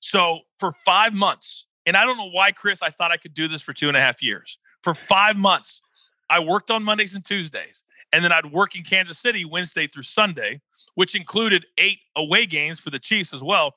So 0.00 0.40
for 0.58 0.72
five 0.72 1.14
months, 1.14 1.66
and 1.86 1.96
I 1.96 2.04
don't 2.04 2.18
know 2.18 2.30
why, 2.30 2.52
Chris, 2.52 2.82
I 2.82 2.90
thought 2.90 3.10
I 3.10 3.16
could 3.16 3.34
do 3.34 3.48
this 3.48 3.62
for 3.62 3.72
two 3.72 3.88
and 3.88 3.96
a 3.96 4.00
half 4.00 4.22
years. 4.22 4.58
For 4.82 4.94
five 4.94 5.36
months, 5.36 5.82
I 6.28 6.40
worked 6.40 6.70
on 6.70 6.82
Mondays 6.82 7.14
and 7.14 7.24
Tuesdays. 7.24 7.84
And 8.12 8.24
then 8.24 8.32
I'd 8.32 8.46
work 8.46 8.74
in 8.74 8.82
Kansas 8.82 9.18
City 9.18 9.44
Wednesday 9.44 9.86
through 9.86 10.02
Sunday, 10.02 10.60
which 10.94 11.14
included 11.14 11.66
eight 11.78 12.00
away 12.16 12.46
games 12.46 12.80
for 12.80 12.90
the 12.90 12.98
Chiefs 12.98 13.32
as 13.32 13.42
well. 13.42 13.74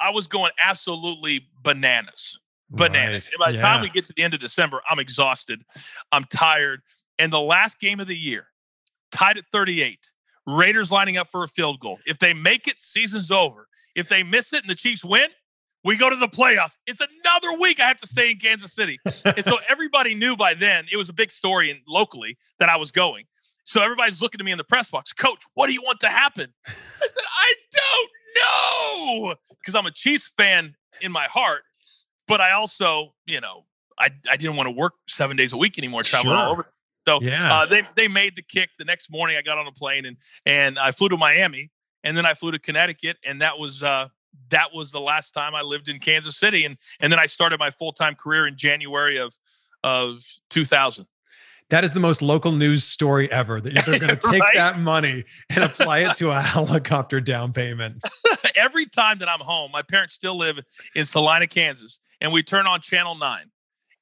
I 0.00 0.10
was 0.10 0.26
going 0.26 0.52
absolutely 0.62 1.48
bananas. 1.62 2.38
Bananas. 2.70 3.26
Right. 3.26 3.32
And 3.32 3.38
by 3.38 3.52
the 3.52 3.58
yeah. 3.58 3.62
time 3.62 3.82
we 3.82 3.90
get 3.90 4.04
to 4.06 4.12
the 4.16 4.22
end 4.22 4.34
of 4.34 4.40
December, 4.40 4.82
I'm 4.88 4.98
exhausted. 4.98 5.62
I'm 6.12 6.24
tired. 6.24 6.82
And 7.18 7.32
the 7.32 7.40
last 7.40 7.78
game 7.80 8.00
of 8.00 8.06
the 8.06 8.16
year, 8.16 8.46
tied 9.12 9.38
at 9.38 9.44
38, 9.52 10.10
Raiders 10.46 10.90
lining 10.90 11.16
up 11.16 11.30
for 11.30 11.44
a 11.44 11.48
field 11.48 11.80
goal. 11.80 11.98
If 12.06 12.18
they 12.18 12.34
make 12.34 12.68
it, 12.68 12.80
season's 12.80 13.30
over. 13.30 13.68
If 13.94 14.08
they 14.08 14.22
miss 14.22 14.52
it 14.52 14.62
and 14.62 14.70
the 14.70 14.74
Chiefs 14.74 15.04
win, 15.04 15.28
we 15.84 15.96
go 15.96 16.08
to 16.08 16.16
the 16.16 16.28
playoffs. 16.28 16.76
It's 16.86 17.00
another 17.00 17.58
week 17.58 17.78
I 17.80 17.86
have 17.86 17.98
to 17.98 18.06
stay 18.06 18.30
in 18.30 18.38
Kansas 18.38 18.72
City. 18.72 18.98
and 19.24 19.44
so 19.44 19.58
everybody 19.68 20.14
knew 20.14 20.36
by 20.36 20.54
then, 20.54 20.86
it 20.90 20.96
was 20.96 21.08
a 21.08 21.12
big 21.12 21.30
story 21.30 21.70
and 21.70 21.80
locally 21.86 22.38
that 22.58 22.68
I 22.68 22.76
was 22.76 22.90
going. 22.90 23.24
So 23.64 23.82
everybody's 23.82 24.20
looking 24.20 24.40
at 24.40 24.44
me 24.44 24.52
in 24.52 24.58
the 24.58 24.64
press 24.64 24.90
box, 24.90 25.12
Coach, 25.12 25.42
what 25.54 25.68
do 25.68 25.72
you 25.72 25.82
want 25.82 26.00
to 26.00 26.08
happen? 26.08 26.52
I 26.66 26.72
said, 27.08 27.24
I 27.26 27.54
don't 27.72 29.28
know. 29.28 29.34
Because 29.60 29.74
I'm 29.74 29.86
a 29.86 29.90
Chiefs 29.90 30.30
fan 30.36 30.74
in 31.00 31.12
my 31.12 31.24
heart, 31.24 31.62
but 32.28 32.40
I 32.40 32.52
also, 32.52 33.14
you 33.26 33.40
know, 33.40 33.64
I, 33.98 34.10
I 34.30 34.36
didn't 34.36 34.56
want 34.56 34.66
to 34.66 34.72
work 34.72 34.94
seven 35.08 35.36
days 35.36 35.52
a 35.52 35.56
week 35.56 35.78
anymore, 35.78 36.02
traveling 36.02 36.36
sure. 36.36 36.44
all 36.44 36.52
over. 36.52 36.66
So 37.06 37.20
yeah. 37.20 37.52
uh, 37.52 37.66
they 37.66 37.82
they 37.96 38.08
made 38.08 38.34
the 38.34 38.42
kick 38.42 38.70
the 38.78 38.84
next 38.84 39.10
morning. 39.10 39.36
I 39.36 39.42
got 39.42 39.58
on 39.58 39.66
a 39.66 39.72
plane 39.72 40.06
and 40.06 40.16
and 40.46 40.78
I 40.78 40.90
flew 40.90 41.10
to 41.10 41.18
Miami 41.18 41.70
and 42.04 42.16
then 42.16 42.24
I 42.24 42.34
flew 42.34 42.52
to 42.52 42.58
Connecticut 42.58 43.16
and 43.24 43.40
that 43.42 43.58
was 43.58 43.82
uh, 43.82 44.08
that 44.50 44.72
was 44.72 44.92
the 44.92 45.00
last 45.00 45.32
time 45.32 45.54
I 45.54 45.62
lived 45.62 45.88
in 45.88 45.98
Kansas 45.98 46.36
City 46.36 46.64
and 46.64 46.76
and 47.00 47.10
then 47.10 47.18
I 47.18 47.26
started 47.26 47.58
my 47.58 47.70
full 47.70 47.92
time 47.92 48.14
career 48.14 48.46
in 48.46 48.56
January 48.56 49.18
of 49.18 49.34
of 49.82 50.24
2000. 50.50 51.06
That 51.70 51.82
is 51.82 51.94
the 51.94 52.00
most 52.00 52.20
local 52.20 52.52
news 52.52 52.84
story 52.84 53.30
ever. 53.32 53.60
That 53.60 53.84
they're 53.86 53.98
going 53.98 54.16
to 54.16 54.30
take 54.30 54.42
right? 54.42 54.54
that 54.54 54.78
money 54.78 55.24
and 55.50 55.64
apply 55.64 56.00
it 56.00 56.14
to 56.16 56.30
a 56.30 56.40
helicopter 56.40 57.20
down 57.20 57.52
payment. 57.52 58.02
Every 58.54 58.86
time 58.86 59.18
that 59.18 59.28
I'm 59.28 59.40
home, 59.40 59.72
my 59.72 59.82
parents 59.82 60.14
still 60.14 60.36
live 60.36 60.60
in 60.94 61.04
Salina, 61.04 61.46
Kansas, 61.46 61.98
and 62.20 62.32
we 62.32 62.42
turn 62.42 62.66
on 62.66 62.80
Channel 62.80 63.16
Nine 63.16 63.50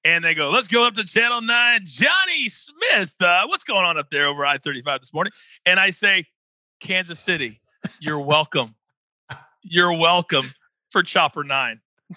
and 0.04 0.24
they 0.24 0.34
go, 0.34 0.50
let's 0.50 0.68
go 0.68 0.84
up 0.84 0.94
to 0.94 1.04
Channel 1.04 1.42
9. 1.42 1.80
Johnny 1.84 2.48
Smith, 2.48 3.14
uh, 3.20 3.46
what's 3.46 3.64
going 3.64 3.84
on 3.84 3.96
up 3.98 4.10
there 4.10 4.26
over 4.26 4.44
I 4.44 4.58
35 4.58 5.00
this 5.00 5.14
morning? 5.14 5.32
And 5.64 5.78
I 5.78 5.90
say, 5.90 6.26
Kansas 6.80 7.20
City, 7.20 7.60
you're 8.00 8.20
welcome. 8.20 8.74
you're 9.62 9.96
welcome 9.96 10.46
for 10.90 11.02
Chopper 11.02 11.44
9. 11.44 11.80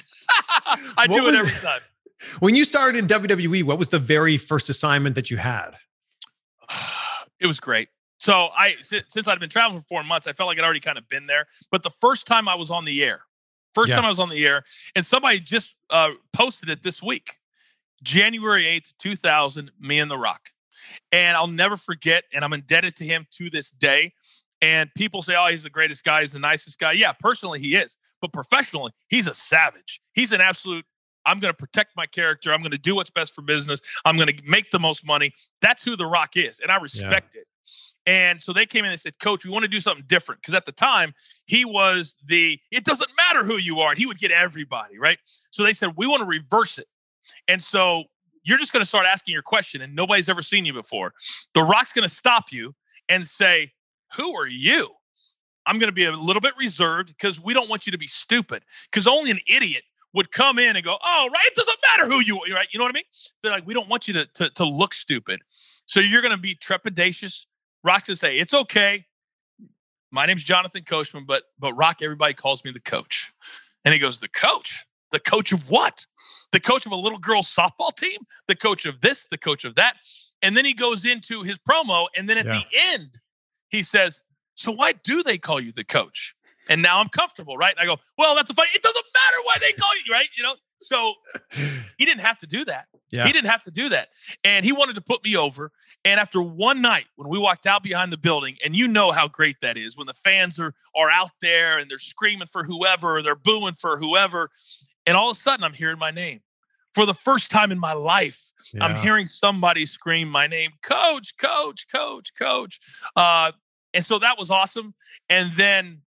I 0.65 1.05
what 1.07 1.07
do 1.07 1.27
it 1.27 1.35
every 1.35 1.51
time. 1.51 1.79
When 2.39 2.55
you 2.55 2.63
started 2.63 2.97
in 2.97 3.07
WWE, 3.07 3.63
what 3.63 3.77
was 3.77 3.89
the 3.89 3.99
very 3.99 4.37
first 4.37 4.69
assignment 4.69 5.15
that 5.15 5.29
you 5.29 5.37
had? 5.37 5.71
it 7.39 7.45
was 7.45 7.59
great. 7.59 7.89
So 8.17 8.49
I 8.57 8.75
since 8.79 9.27
I'd 9.27 9.39
been 9.39 9.49
traveling 9.49 9.81
for 9.81 9.87
four 9.87 10.03
months, 10.03 10.25
I 10.25 10.33
felt 10.33 10.47
like 10.47 10.57
I'd 10.57 10.63
already 10.63 10.79
kind 10.79 10.97
of 10.97 11.07
been 11.07 11.27
there. 11.27 11.45
But 11.71 11.83
the 11.83 11.91
first 12.01 12.25
time 12.25 12.47
I 12.47 12.55
was 12.55 12.71
on 12.71 12.85
the 12.85 13.03
air, 13.03 13.21
first 13.75 13.89
yeah. 13.89 13.97
time 13.97 14.05
I 14.05 14.09
was 14.09 14.19
on 14.19 14.29
the 14.29 14.43
air, 14.45 14.63
and 14.95 15.05
somebody 15.05 15.39
just 15.39 15.75
uh, 15.89 16.11
posted 16.33 16.69
it 16.69 16.81
this 16.81 17.03
week. 17.03 17.35
January 18.01 18.63
8th, 18.63 18.93
2000, 18.99 19.71
me 19.79 19.99
and 19.99 20.09
The 20.09 20.17
Rock. 20.17 20.49
And 21.11 21.35
I'll 21.35 21.47
never 21.47 21.77
forget, 21.77 22.23
and 22.33 22.43
I'm 22.43 22.53
indebted 22.53 22.95
to 22.97 23.05
him 23.05 23.27
to 23.31 23.49
this 23.49 23.71
day. 23.71 24.13
And 24.65 24.89
people 24.95 25.21
say, 25.21 25.35
oh, 25.35 25.45
he's 25.45 25.61
the 25.61 25.69
greatest 25.69 26.03
guy, 26.03 26.21
he's 26.21 26.31
the 26.31 26.39
nicest 26.39 26.79
guy. 26.79 26.93
Yeah, 26.93 27.11
personally, 27.11 27.59
he 27.59 27.75
is. 27.75 27.95
But 28.19 28.33
professionally, 28.33 28.93
he's 29.09 29.27
a 29.27 29.33
savage. 29.35 30.01
He's 30.13 30.31
an 30.31 30.41
absolute, 30.41 30.85
I'm 31.23 31.39
going 31.39 31.53
to 31.53 31.57
protect 31.57 31.91
my 31.95 32.07
character. 32.07 32.51
I'm 32.51 32.61
going 32.61 32.71
to 32.71 32.79
do 32.79 32.95
what's 32.95 33.11
best 33.11 33.35
for 33.35 33.43
business. 33.43 33.79
I'm 34.05 34.15
going 34.15 34.35
to 34.35 34.41
make 34.47 34.71
the 34.71 34.79
most 34.79 35.05
money. 35.05 35.33
That's 35.61 35.83
who 35.83 35.95
The 35.95 36.07
Rock 36.07 36.35
is. 36.35 36.59
And 36.61 36.71
I 36.71 36.77
respect 36.77 37.35
yeah. 37.35 37.41
it. 37.41 37.47
And 38.07 38.41
so 38.41 38.53
they 38.53 38.65
came 38.65 38.85
in 38.85 38.91
and 38.91 38.99
said, 38.99 39.19
Coach, 39.19 39.45
we 39.45 39.51
want 39.51 39.63
to 39.65 39.67
do 39.67 39.79
something 39.79 40.05
different. 40.07 40.41
Because 40.41 40.55
at 40.55 40.65
the 40.65 40.71
time, 40.71 41.13
he 41.45 41.63
was 41.63 42.17
the, 42.25 42.59
it 42.71 42.85
doesn't 42.85 43.11
matter 43.17 43.43
who 43.43 43.57
you 43.57 43.81
are. 43.81 43.91
And 43.91 43.99
he 43.99 44.07
would 44.07 44.17
get 44.17 44.31
everybody, 44.31 44.97
right? 44.97 45.19
So 45.51 45.61
they 45.61 45.73
said, 45.73 45.93
we 45.95 46.07
want 46.07 46.21
to 46.21 46.27
reverse 46.27 46.79
it. 46.79 46.87
And 47.47 47.61
so 47.61 48.05
you're 48.43 48.57
just 48.57 48.73
going 48.73 48.81
to 48.81 48.89
start 48.89 49.05
asking 49.05 49.33
your 49.33 49.43
question, 49.43 49.83
and 49.83 49.95
nobody's 49.95 50.27
ever 50.27 50.41
seen 50.41 50.65
you 50.65 50.73
before. 50.73 51.13
The 51.53 51.61
Rock's 51.61 51.93
going 51.93 52.07
to 52.07 52.13
stop 52.13 52.45
you 52.51 52.73
and 53.09 53.23
say, 53.25 53.71
Who 54.15 54.35
are 54.35 54.47
you? 54.47 54.89
I'm 55.65 55.79
going 55.79 55.87
to 55.87 55.93
be 55.93 56.05
a 56.05 56.11
little 56.11 56.41
bit 56.41 56.53
reserved 56.57 57.07
because 57.07 57.41
we 57.41 57.53
don't 57.53 57.69
want 57.69 57.87
you 57.87 57.91
to 57.91 57.97
be 57.97 58.07
stupid. 58.07 58.63
Because 58.91 59.07
only 59.07 59.31
an 59.31 59.39
idiot 59.49 59.83
would 60.13 60.31
come 60.31 60.59
in 60.59 60.75
and 60.75 60.85
go, 60.85 60.97
"Oh, 61.03 61.29
right, 61.31 61.45
it 61.47 61.55
doesn't 61.55 61.77
matter 61.91 62.09
who 62.09 62.19
you 62.19 62.37
are." 62.37 62.55
Right? 62.55 62.67
You 62.71 62.77
know 62.77 62.85
what 62.85 62.91
I 62.91 62.93
mean? 62.93 63.03
They're 63.41 63.51
like, 63.51 63.65
"We 63.65 63.73
don't 63.73 63.89
want 63.89 64.07
you 64.07 64.13
to 64.15 64.25
to, 64.35 64.49
to 64.51 64.65
look 64.65 64.93
stupid." 64.93 65.41
So 65.85 65.99
you're 65.99 66.21
going 66.21 66.35
to 66.35 66.41
be 66.41 66.55
trepidatious. 66.55 67.45
Rock's 67.83 68.03
going 68.03 68.15
to 68.15 68.19
say, 68.19 68.37
"It's 68.37 68.53
okay. 68.53 69.05
My 70.11 70.25
name's 70.25 70.43
Jonathan 70.43 70.83
Coachman, 70.83 71.25
but 71.25 71.43
but 71.59 71.73
Rock, 71.73 71.97
everybody 72.01 72.33
calls 72.33 72.63
me 72.63 72.71
the 72.71 72.79
coach." 72.79 73.31
And 73.83 73.93
he 73.93 73.99
goes, 73.99 74.19
"The 74.19 74.29
coach? 74.29 74.85
The 75.11 75.19
coach 75.19 75.51
of 75.51 75.69
what?" 75.69 76.05
the 76.51 76.59
coach 76.59 76.85
of 76.85 76.91
a 76.91 76.95
little 76.95 77.17
girls 77.17 77.53
softball 77.53 77.95
team, 77.95 78.19
the 78.47 78.55
coach 78.55 78.85
of 78.85 79.01
this, 79.01 79.25
the 79.25 79.37
coach 79.37 79.65
of 79.65 79.75
that. 79.75 79.95
And 80.41 80.55
then 80.55 80.65
he 80.65 80.73
goes 80.73 81.05
into 81.05 81.43
his 81.43 81.57
promo. 81.57 82.07
And 82.15 82.29
then 82.29 82.37
at 82.37 82.45
yeah. 82.45 82.59
the 82.59 82.65
end, 82.93 83.19
he 83.75 83.83
says, 83.83 84.21
So 84.55 84.71
why 84.71 84.93
do 84.93 85.23
they 85.23 85.37
call 85.37 85.59
you 85.59 85.71
the 85.71 85.83
coach? 85.83 86.35
And 86.67 86.81
now 86.81 86.99
I'm 86.99 87.09
comfortable, 87.09 87.57
right? 87.57 87.75
And 87.77 87.79
I 87.79 87.85
go, 87.85 87.99
Well, 88.17 88.35
that's 88.35 88.49
a 88.49 88.53
funny. 88.53 88.69
It 88.73 88.81
doesn't 88.81 89.05
matter 89.13 89.37
why 89.43 89.55
they 89.61 89.73
call 89.73 89.91
you, 89.95 90.13
right? 90.13 90.27
You 90.37 90.43
know, 90.43 90.55
so 90.79 91.13
he 91.97 92.05
didn't 92.05 92.21
have 92.21 92.37
to 92.39 92.47
do 92.47 92.65
that. 92.65 92.87
Yeah. 93.11 93.27
He 93.27 93.33
didn't 93.33 93.49
have 93.49 93.63
to 93.63 93.71
do 93.71 93.89
that. 93.89 94.09
And 94.43 94.65
he 94.65 94.71
wanted 94.71 94.95
to 94.95 95.01
put 95.01 95.23
me 95.23 95.37
over. 95.37 95.71
And 96.03 96.19
after 96.19 96.41
one 96.41 96.81
night, 96.81 97.05
when 97.15 97.29
we 97.29 97.39
walked 97.39 97.65
out 97.65 97.81
behind 97.81 98.11
the 98.11 98.17
building, 98.17 98.57
and 98.63 98.75
you 98.75 98.87
know 98.87 99.11
how 99.11 99.27
great 99.27 99.57
that 99.61 99.77
is 99.77 99.97
when 99.97 100.07
the 100.07 100.13
fans 100.13 100.59
are 100.59 100.73
are 100.95 101.09
out 101.09 101.31
there 101.41 101.77
and 101.77 101.89
they're 101.89 101.97
screaming 101.97 102.47
for 102.51 102.63
whoever, 102.63 103.17
or 103.17 103.21
they're 103.21 103.35
booing 103.35 103.75
for 103.75 103.97
whoever, 103.97 104.49
and 105.05 105.15
all 105.17 105.29
of 105.29 105.37
a 105.37 105.39
sudden 105.39 105.63
I'm 105.63 105.73
hearing 105.73 105.99
my 105.99 106.11
name 106.11 106.41
for 106.93 107.05
the 107.05 107.13
first 107.13 107.51
time 107.51 107.71
in 107.71 107.79
my 107.79 107.93
life. 107.93 108.51
Yeah. 108.73 108.85
I'm 108.85 108.95
hearing 108.95 109.25
somebody 109.25 109.85
scream 109.85 110.29
my 110.29 110.47
name, 110.47 110.71
coach, 110.81 111.37
coach, 111.37 111.85
coach, 111.91 112.31
coach. 112.39 112.79
Uh, 113.15 113.51
and 113.95 114.05
so 114.05 114.19
that 114.19 114.37
was 114.37 114.51
awesome. 114.51 114.93
And 115.29 115.51
then 115.53 116.01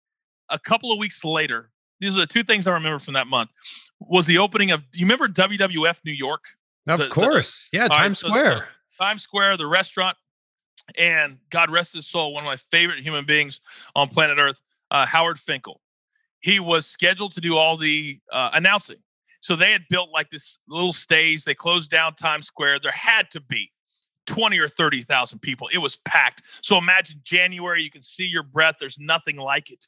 a 0.49 0.57
couple 0.57 0.91
of 0.91 0.97
weeks 0.97 1.25
later, 1.25 1.71
these 1.99 2.17
are 2.17 2.21
the 2.21 2.27
two 2.27 2.43
things 2.43 2.67
I 2.67 2.71
remember 2.71 2.99
from 2.99 3.15
that 3.15 3.27
month 3.27 3.49
was 3.99 4.25
the 4.25 4.37
opening 4.37 4.71
of, 4.71 4.89
do 4.91 4.99
you 4.99 5.05
remember 5.05 5.27
WWF 5.27 5.99
New 6.05 6.13
York? 6.13 6.41
Of 6.87 6.99
the, 6.99 7.07
course. 7.09 7.67
The, 7.71 7.79
yeah, 7.79 7.87
Times 7.89 8.23
right, 8.23 8.29
Square. 8.29 8.67
The, 8.97 9.03
Times 9.03 9.23
Square, 9.23 9.57
the 9.57 9.67
restaurant. 9.67 10.15
And 10.97 11.39
God 11.49 11.69
rest 11.69 11.93
his 11.93 12.07
soul, 12.07 12.33
one 12.33 12.43
of 12.43 12.47
my 12.47 12.57
favorite 12.71 12.99
human 12.99 13.25
beings 13.25 13.59
on 13.95 14.07
planet 14.07 14.37
Earth, 14.39 14.61
uh, 14.89 15.05
Howard 15.05 15.37
Finkel. 15.37 15.81
He 16.39 16.59
was 16.59 16.85
scheduled 16.85 17.33
to 17.33 17.41
do 17.41 17.57
all 17.57 17.75
the 17.75 18.19
uh, 18.31 18.51
announcing 18.53 18.97
so 19.41 19.55
they 19.55 19.71
had 19.71 19.87
built 19.89 20.09
like 20.11 20.29
this 20.29 20.59
little 20.67 20.93
stage. 20.93 21.45
They 21.45 21.53
closed 21.53 21.89
down 21.89 22.15
Times 22.15 22.47
Square. 22.47 22.79
There 22.79 22.91
had 22.91 23.31
to 23.31 23.41
be 23.41 23.71
20 24.29 24.59
or 24.59 24.67
30,000 24.67 25.39
people. 25.39 25.67
It 25.73 25.79
was 25.79 25.97
packed. 25.97 26.43
So 26.61 26.77
imagine 26.77 27.21
January, 27.23 27.81
you 27.81 27.91
can 27.91 28.01
see 28.01 28.25
your 28.25 28.43
breath. 28.43 28.75
There's 28.79 28.99
nothing 28.99 29.37
like 29.37 29.71
it. 29.71 29.87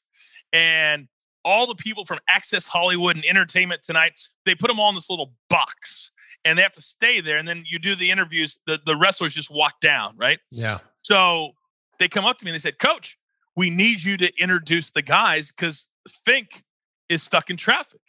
And 0.52 1.08
all 1.46 1.68
the 1.68 1.76
people 1.76 2.06
from 2.06 2.20
Access 2.28 2.68
Hollywood 2.68 3.16
and 3.16 3.26
Entertainment 3.26 3.84
Tonight, 3.84 4.14
they 4.46 4.56
put 4.56 4.68
them 4.68 4.80
all 4.80 4.90
in 4.90 4.96
this 4.96 5.10
little 5.10 5.34
box 5.50 6.12
and 6.44 6.58
they 6.58 6.64
have 6.64 6.72
to 6.74 6.82
stay 6.82 7.22
there. 7.22 7.38
And 7.38 7.48
then 7.48 7.64
you 7.70 7.80
do 7.80 7.96
the 7.96 8.12
interviews, 8.12 8.60
the, 8.66 8.80
the 8.86 8.96
wrestlers 8.96 9.34
just 9.34 9.52
walk 9.52 9.80
down, 9.80 10.16
right? 10.18 10.40
Yeah. 10.50 10.80
So 11.04 11.52
they 12.00 12.08
come 12.08 12.26
up 12.26 12.38
to 12.40 12.46
me 12.46 12.52
and 12.52 12.56
they 12.56 12.60
said, 12.60 12.80
Coach, 12.80 13.18
we 13.56 13.70
need 13.70 14.04
you 14.04 14.18
to 14.18 14.32
introduce 14.40 14.92
the 14.92 15.02
guys 15.02 15.52
because 15.52 15.88
Fink 16.26 16.64
is 17.10 17.22
stuck 17.22 17.50
in 17.50 17.58
traffic. 17.58 18.02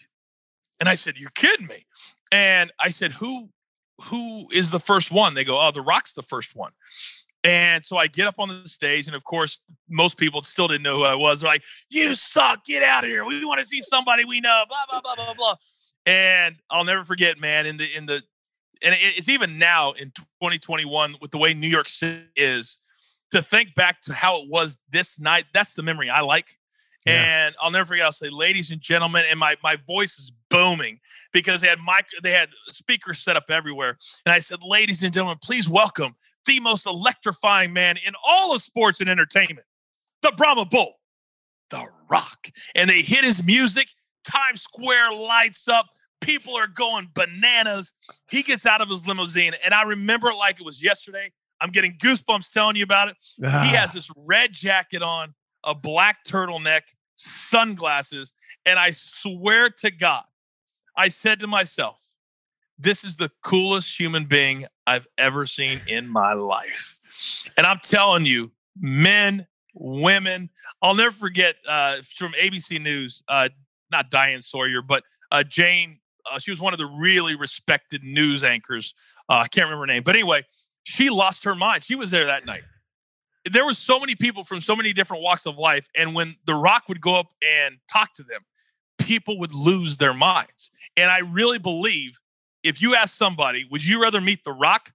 And 0.81 0.89
I 0.89 0.95
said, 0.95 1.17
You're 1.17 1.31
kidding 1.31 1.67
me. 1.67 1.87
And 2.31 2.73
I 2.81 2.89
said, 2.89 3.13
Who 3.13 3.51
who 4.05 4.49
is 4.53 4.71
the 4.71 4.81
first 4.81 5.11
one? 5.11 5.35
They 5.35 5.45
go, 5.45 5.61
Oh, 5.61 5.71
the 5.71 5.83
rock's 5.83 6.13
the 6.13 6.23
first 6.23 6.57
one. 6.57 6.73
And 7.45 7.85
so 7.85 7.97
I 7.97 8.07
get 8.07 8.29
up 8.29 8.37
on 8.39 8.49
the 8.49 8.69
stage, 8.69 9.09
and 9.09 9.17
of 9.17 9.25
course, 9.25 9.61
most 9.89 10.17
people 10.17 10.43
still 10.45 10.69
didn't 10.69 10.85
know 10.85 10.99
who 10.99 11.05
I 11.05 11.17
was. 11.17 11.41
They're 11.41 11.51
like, 11.51 11.65
"You 11.91 12.15
suck! 12.15 12.65
Get 12.65 12.85
out 12.85 13.03
of 13.03 13.11
here! 13.11 13.25
We 13.25 13.45
want 13.45 13.59
to 13.59 13.67
see 13.67 13.83
somebody 13.83 14.25
we 14.25 14.41
know." 14.41 14.63
Blah 14.69 14.85
blah 14.89 15.01
blah 15.01 15.25
blah 15.25 15.35
blah. 15.35 15.57
And 16.07 16.57
I'll 16.71 16.85
never 16.85 17.05
forget, 17.05 17.41
man. 17.41 17.67
In 17.67 17.79
the 17.79 17.97
in 17.97 18.07
the 18.07 18.23
and 18.83 18.97
it's 18.99 19.29
even 19.29 19.59
now 19.59 19.93
in 19.93 20.11
2021 20.11 21.17
with 21.21 21.31
the 21.31 21.39
way 21.39 21.55
New 21.55 21.69
York 21.69 21.89
City 21.89 22.27
is. 22.37 22.79
To 23.33 23.41
think 23.41 23.75
back 23.75 24.03
to 24.03 24.13
how 24.13 24.43
it 24.43 24.49
was 24.51 24.79
this 24.91 25.19
night, 25.19 25.47
that's 25.55 25.73
the 25.73 25.83
memory 25.83 26.11
I 26.11 26.21
like. 26.21 26.59
Yeah. 27.05 27.47
And 27.47 27.55
I'll 27.61 27.71
never 27.71 27.87
forget. 27.87 28.05
I'll 28.05 28.13
say, 28.13 28.31
"Ladies 28.31 28.71
and 28.71 28.81
gentlemen," 28.81 29.25
and 29.29 29.39
my 29.39 29.57
my 29.63 29.77
voice 29.87 30.19
is 30.19 30.33
booming 30.51 31.01
because 31.33 31.61
they 31.61 31.69
had 31.69 31.79
mic, 31.79 32.07
they 32.23 32.33
had 32.33 32.51
speakers 32.71 33.19
set 33.19 33.37
up 33.37 33.45
everywhere. 33.49 33.99
And 34.25 34.33
I 34.33 34.39
said, 34.39 34.61
"Ladies 34.63 35.03
and 35.03 35.13
gentlemen, 35.13 35.39
please 35.43 35.69
welcome 35.69 36.15
the 36.47 36.61
most 36.61 36.87
electrifying 36.87 37.73
man 37.73 37.97
in 38.05 38.15
all 38.27 38.55
of 38.55 38.63
sports 38.63 39.01
and 39.01 39.09
entertainment, 39.09 39.67
the 40.23 40.33
Brahma 40.37 40.65
Bull, 40.65 40.95
The 41.71 41.87
Rock. 42.11 42.49
And 42.75 42.89
they 42.89 43.03
hit 43.03 43.25
his 43.25 43.43
music. 43.43 43.89
Times 44.25 44.63
Square 44.63 45.15
lights 45.15 45.69
up. 45.69 45.87
People 46.21 46.55
are 46.55 46.69
going 46.69 47.09
bananas. 47.15 47.95
He 48.31 48.43
gets 48.43 48.67
out 48.67 48.81
of 48.81 48.89
his 48.89 49.07
limousine. 49.07 49.55
And 49.65 49.75
I 49.75 49.83
remember 49.83 50.29
it 50.29 50.37
like 50.37 50.61
it 50.61 50.65
was 50.65 50.83
yesterday. 50.83 51.33
I'm 51.61 51.71
getting 51.71 51.97
goosebumps 51.99 52.51
telling 52.51 52.77
you 52.77 52.85
about 52.85 53.09
it. 53.09 53.17
Ah. 53.45 53.63
He 53.69 53.71
has 53.77 53.93
this 53.93 54.11
red 54.17 54.53
jacket 54.53 55.03
on, 55.03 55.35
a 55.65 55.75
black 55.75 56.25
turtleneck, 56.25 56.83
sunglasses. 57.15 58.33
And 58.65 58.79
I 58.79 58.91
swear 58.93 59.71
to 59.79 59.91
God, 59.91 60.25
I 60.97 61.09
said 61.09 61.41
to 61.41 61.47
myself, 61.47 62.03
this 62.79 63.05
is 63.05 63.17
the 63.17 63.31
coolest 63.43 63.99
human 63.99 64.25
being 64.25 64.67
I've 64.87 65.07
ever 65.19 65.47
seen 65.47 65.81
in 65.87 66.09
my 66.09 66.33
life. 66.33 66.97
And 67.57 67.67
I'm 67.67 67.81
telling 67.83 68.27
you, 68.27 68.51
men, 68.79 69.47
women, 69.75 70.51
I'll 70.81 70.95
never 70.95 71.13
forget 71.13 71.57
uh, 71.69 71.97
from 72.17 72.33
ABC 72.33 72.81
News, 72.83 73.23
uh, 73.29 73.49
not 73.91 74.11
Diane 74.11 74.43
Sawyer, 74.43 74.83
but 74.83 75.05
uh, 75.31 75.43
Jane. 75.45 75.99
Uh, 76.31 76.39
she 76.39 76.53
was 76.53 76.61
one 76.61 76.73
of 76.73 76.79
the 76.79 76.87
really 76.87 77.35
respected 77.35 78.05
news 78.05 78.45
anchors. 78.45 78.95
Uh, 79.29 79.43
I 79.45 79.49
can't 79.49 79.65
remember 79.65 79.83
her 79.83 79.93
name, 79.93 80.03
but 80.05 80.15
anyway, 80.15 80.45
she 80.85 81.11
lost 81.11 81.45
her 81.45 81.55
mind. 81.55 81.85
She 81.85 81.95
was 81.95 82.11
there 82.11 82.27
that 82.27 82.45
night. 82.45 82.63
There 83.51 83.67
was 83.67 83.79
so 83.79 83.99
many 83.99 84.15
people 84.15 84.45
from 84.45 84.61
so 84.61 84.77
many 84.77 84.93
different 84.93 85.23
walks 85.23 85.47
of 85.47 85.59
life, 85.59 85.87
and 85.97 86.15
when 86.15 86.37
The 86.47 86.55
Rock 86.55 86.85
would 86.89 87.01
go 87.01 87.19
up 87.19 87.29
and 87.43 87.79
talk 87.93 88.15
to 88.15 88.23
them, 88.23 88.43
people 88.99 89.39
would 89.41 89.53
lose 89.53 89.97
their 89.97 90.15
minds. 90.15 90.71
And 90.97 91.11
I 91.11 91.19
really 91.19 91.59
believe 91.59 92.19
if 92.63 92.81
you 92.81 92.95
ask 92.95 93.15
somebody, 93.15 93.67
would 93.71 93.85
you 93.85 94.01
rather 94.01 94.21
meet 94.21 94.45
The 94.45 94.53
Rock 94.53 94.93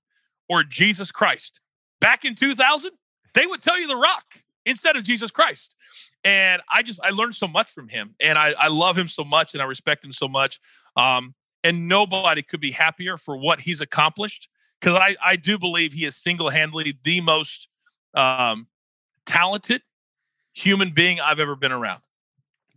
or 0.48 0.64
Jesus 0.64 1.12
Christ? 1.12 1.60
Back 2.00 2.24
in 2.24 2.36
2000, 2.36 2.92
they 3.34 3.46
would 3.46 3.62
tell 3.62 3.80
you 3.80 3.88
The 3.88 3.98
Rock 3.98 4.42
instead 4.66 4.96
of 4.96 5.04
Jesus 5.04 5.32
Christ. 5.32 5.76
And 6.24 6.62
I 6.72 6.84
just, 6.84 7.00
I 7.04 7.10
learned 7.10 7.36
so 7.36 7.48
much 7.48 7.72
from 7.72 7.88
him. 7.88 8.16
And 8.22 8.38
I, 8.38 8.52
I 8.52 8.68
love 8.68 8.98
him 8.98 9.08
so 9.08 9.24
much 9.24 9.54
and 9.54 9.62
I 9.62 9.66
respect 9.66 10.04
him 10.04 10.14
so 10.14 10.28
much. 10.28 10.60
Um, 10.96 11.36
and 11.64 11.88
nobody 11.88 12.42
could 12.42 12.62
be 12.62 12.72
happier 12.72 13.18
for 13.18 13.38
what 13.38 13.62
he's 13.62 13.82
accomplished 13.82 14.50
because 14.80 14.96
I, 14.96 15.16
I 15.24 15.36
do 15.36 15.58
believe 15.58 15.94
he 15.94 16.06
is 16.06 16.16
single 16.16 16.50
handedly 16.50 16.98
the 17.04 17.22
most 17.22 17.68
um, 18.18 18.68
talented 19.26 19.82
human 20.54 20.90
being 20.90 21.20
I've 21.20 21.40
ever 21.40 21.56
been 21.56 21.72
around. 21.72 22.02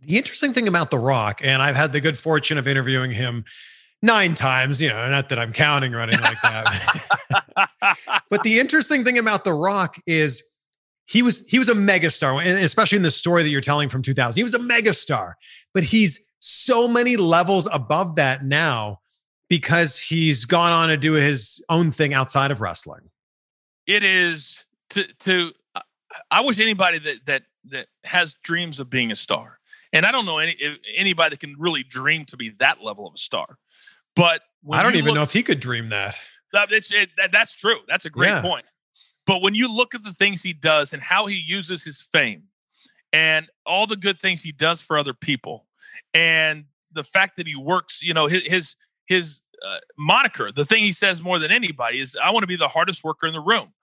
The 0.03 0.17
interesting 0.17 0.53
thing 0.53 0.67
about 0.67 0.91
The 0.91 0.99
Rock, 0.99 1.41
and 1.43 1.61
I've 1.61 1.75
had 1.75 1.91
the 1.91 2.01
good 2.01 2.17
fortune 2.17 2.57
of 2.57 2.67
interviewing 2.67 3.11
him 3.11 3.45
nine 4.01 4.33
times, 4.33 4.81
you 4.81 4.89
know, 4.89 5.09
not 5.09 5.29
that 5.29 5.39
I'm 5.39 5.53
counting 5.53 5.93
or 5.93 5.99
anything 5.99 6.23
like 6.23 6.41
that. 6.41 7.97
but 8.29 8.43
the 8.43 8.59
interesting 8.59 9.03
thing 9.03 9.17
about 9.17 9.43
The 9.43 9.53
Rock 9.53 9.97
is 10.05 10.43
he 11.05 11.21
was 11.21 11.43
he 11.47 11.59
was 11.59 11.69
a 11.69 11.73
megastar, 11.73 12.43
and 12.43 12.63
especially 12.63 12.95
in 12.95 13.03
the 13.03 13.11
story 13.11 13.43
that 13.43 13.49
you're 13.49 13.61
telling 13.61 13.89
from 13.89 14.01
2000. 14.01 14.37
He 14.37 14.43
was 14.43 14.53
a 14.53 14.59
megastar, 14.59 15.33
but 15.73 15.83
he's 15.83 16.19
so 16.39 16.87
many 16.87 17.17
levels 17.17 17.67
above 17.71 18.15
that 18.15 18.45
now 18.45 19.01
because 19.49 19.99
he's 19.99 20.45
gone 20.45 20.71
on 20.71 20.87
to 20.89 20.97
do 20.97 21.13
his 21.13 21.63
own 21.69 21.91
thing 21.91 22.13
outside 22.13 22.51
of 22.51 22.61
wrestling. 22.61 23.09
It 23.85 24.03
is 24.03 24.63
to 24.91 25.03
to 25.19 25.51
I 26.29 26.41
wish 26.41 26.59
anybody 26.59 26.99
that 26.99 27.25
that 27.25 27.43
that 27.71 27.87
has 28.03 28.35
dreams 28.43 28.79
of 28.79 28.89
being 28.89 29.11
a 29.11 29.15
star. 29.15 29.59
And 29.93 30.05
I 30.05 30.11
don't 30.11 30.25
know 30.25 30.37
any 30.37 30.57
anybody 30.95 31.31
that 31.31 31.39
can 31.39 31.55
really 31.57 31.83
dream 31.83 32.25
to 32.25 32.37
be 32.37 32.49
that 32.59 32.81
level 32.81 33.07
of 33.07 33.13
a 33.15 33.17
star. 33.17 33.57
But 34.15 34.41
I 34.71 34.83
don't 34.83 34.95
even 34.95 35.07
look, 35.07 35.15
know 35.15 35.21
if 35.23 35.33
he 35.33 35.43
could 35.43 35.59
dream 35.59 35.89
that. 35.89 36.15
It, 36.53 37.09
that's 37.31 37.55
true. 37.55 37.79
That's 37.87 38.05
a 38.05 38.09
great 38.09 38.29
yeah. 38.29 38.41
point. 38.41 38.65
But 39.25 39.41
when 39.41 39.55
you 39.55 39.73
look 39.73 39.95
at 39.95 40.03
the 40.03 40.13
things 40.13 40.41
he 40.41 40.53
does 40.53 40.93
and 40.93 41.01
how 41.01 41.27
he 41.27 41.35
uses 41.35 41.83
his 41.83 42.01
fame 42.01 42.43
and 43.13 43.47
all 43.65 43.87
the 43.87 43.95
good 43.95 44.19
things 44.19 44.41
he 44.41 44.51
does 44.51 44.81
for 44.81 44.97
other 44.97 45.13
people 45.13 45.67
and 46.13 46.65
the 46.91 47.03
fact 47.03 47.37
that 47.37 47.47
he 47.47 47.55
works, 47.55 48.01
you 48.01 48.13
know, 48.13 48.27
his 48.27 48.43
his, 48.43 48.75
his 49.07 49.41
uh, 49.65 49.77
moniker, 49.97 50.51
the 50.51 50.65
thing 50.65 50.83
he 50.83 50.91
says 50.91 51.21
more 51.21 51.39
than 51.39 51.51
anybody 51.51 51.99
is, 51.99 52.17
"I 52.21 52.31
want 52.31 52.43
to 52.43 52.47
be 52.47 52.57
the 52.57 52.67
hardest 52.67 53.03
worker 53.03 53.27
in 53.27 53.33
the 53.33 53.39
room." 53.39 53.73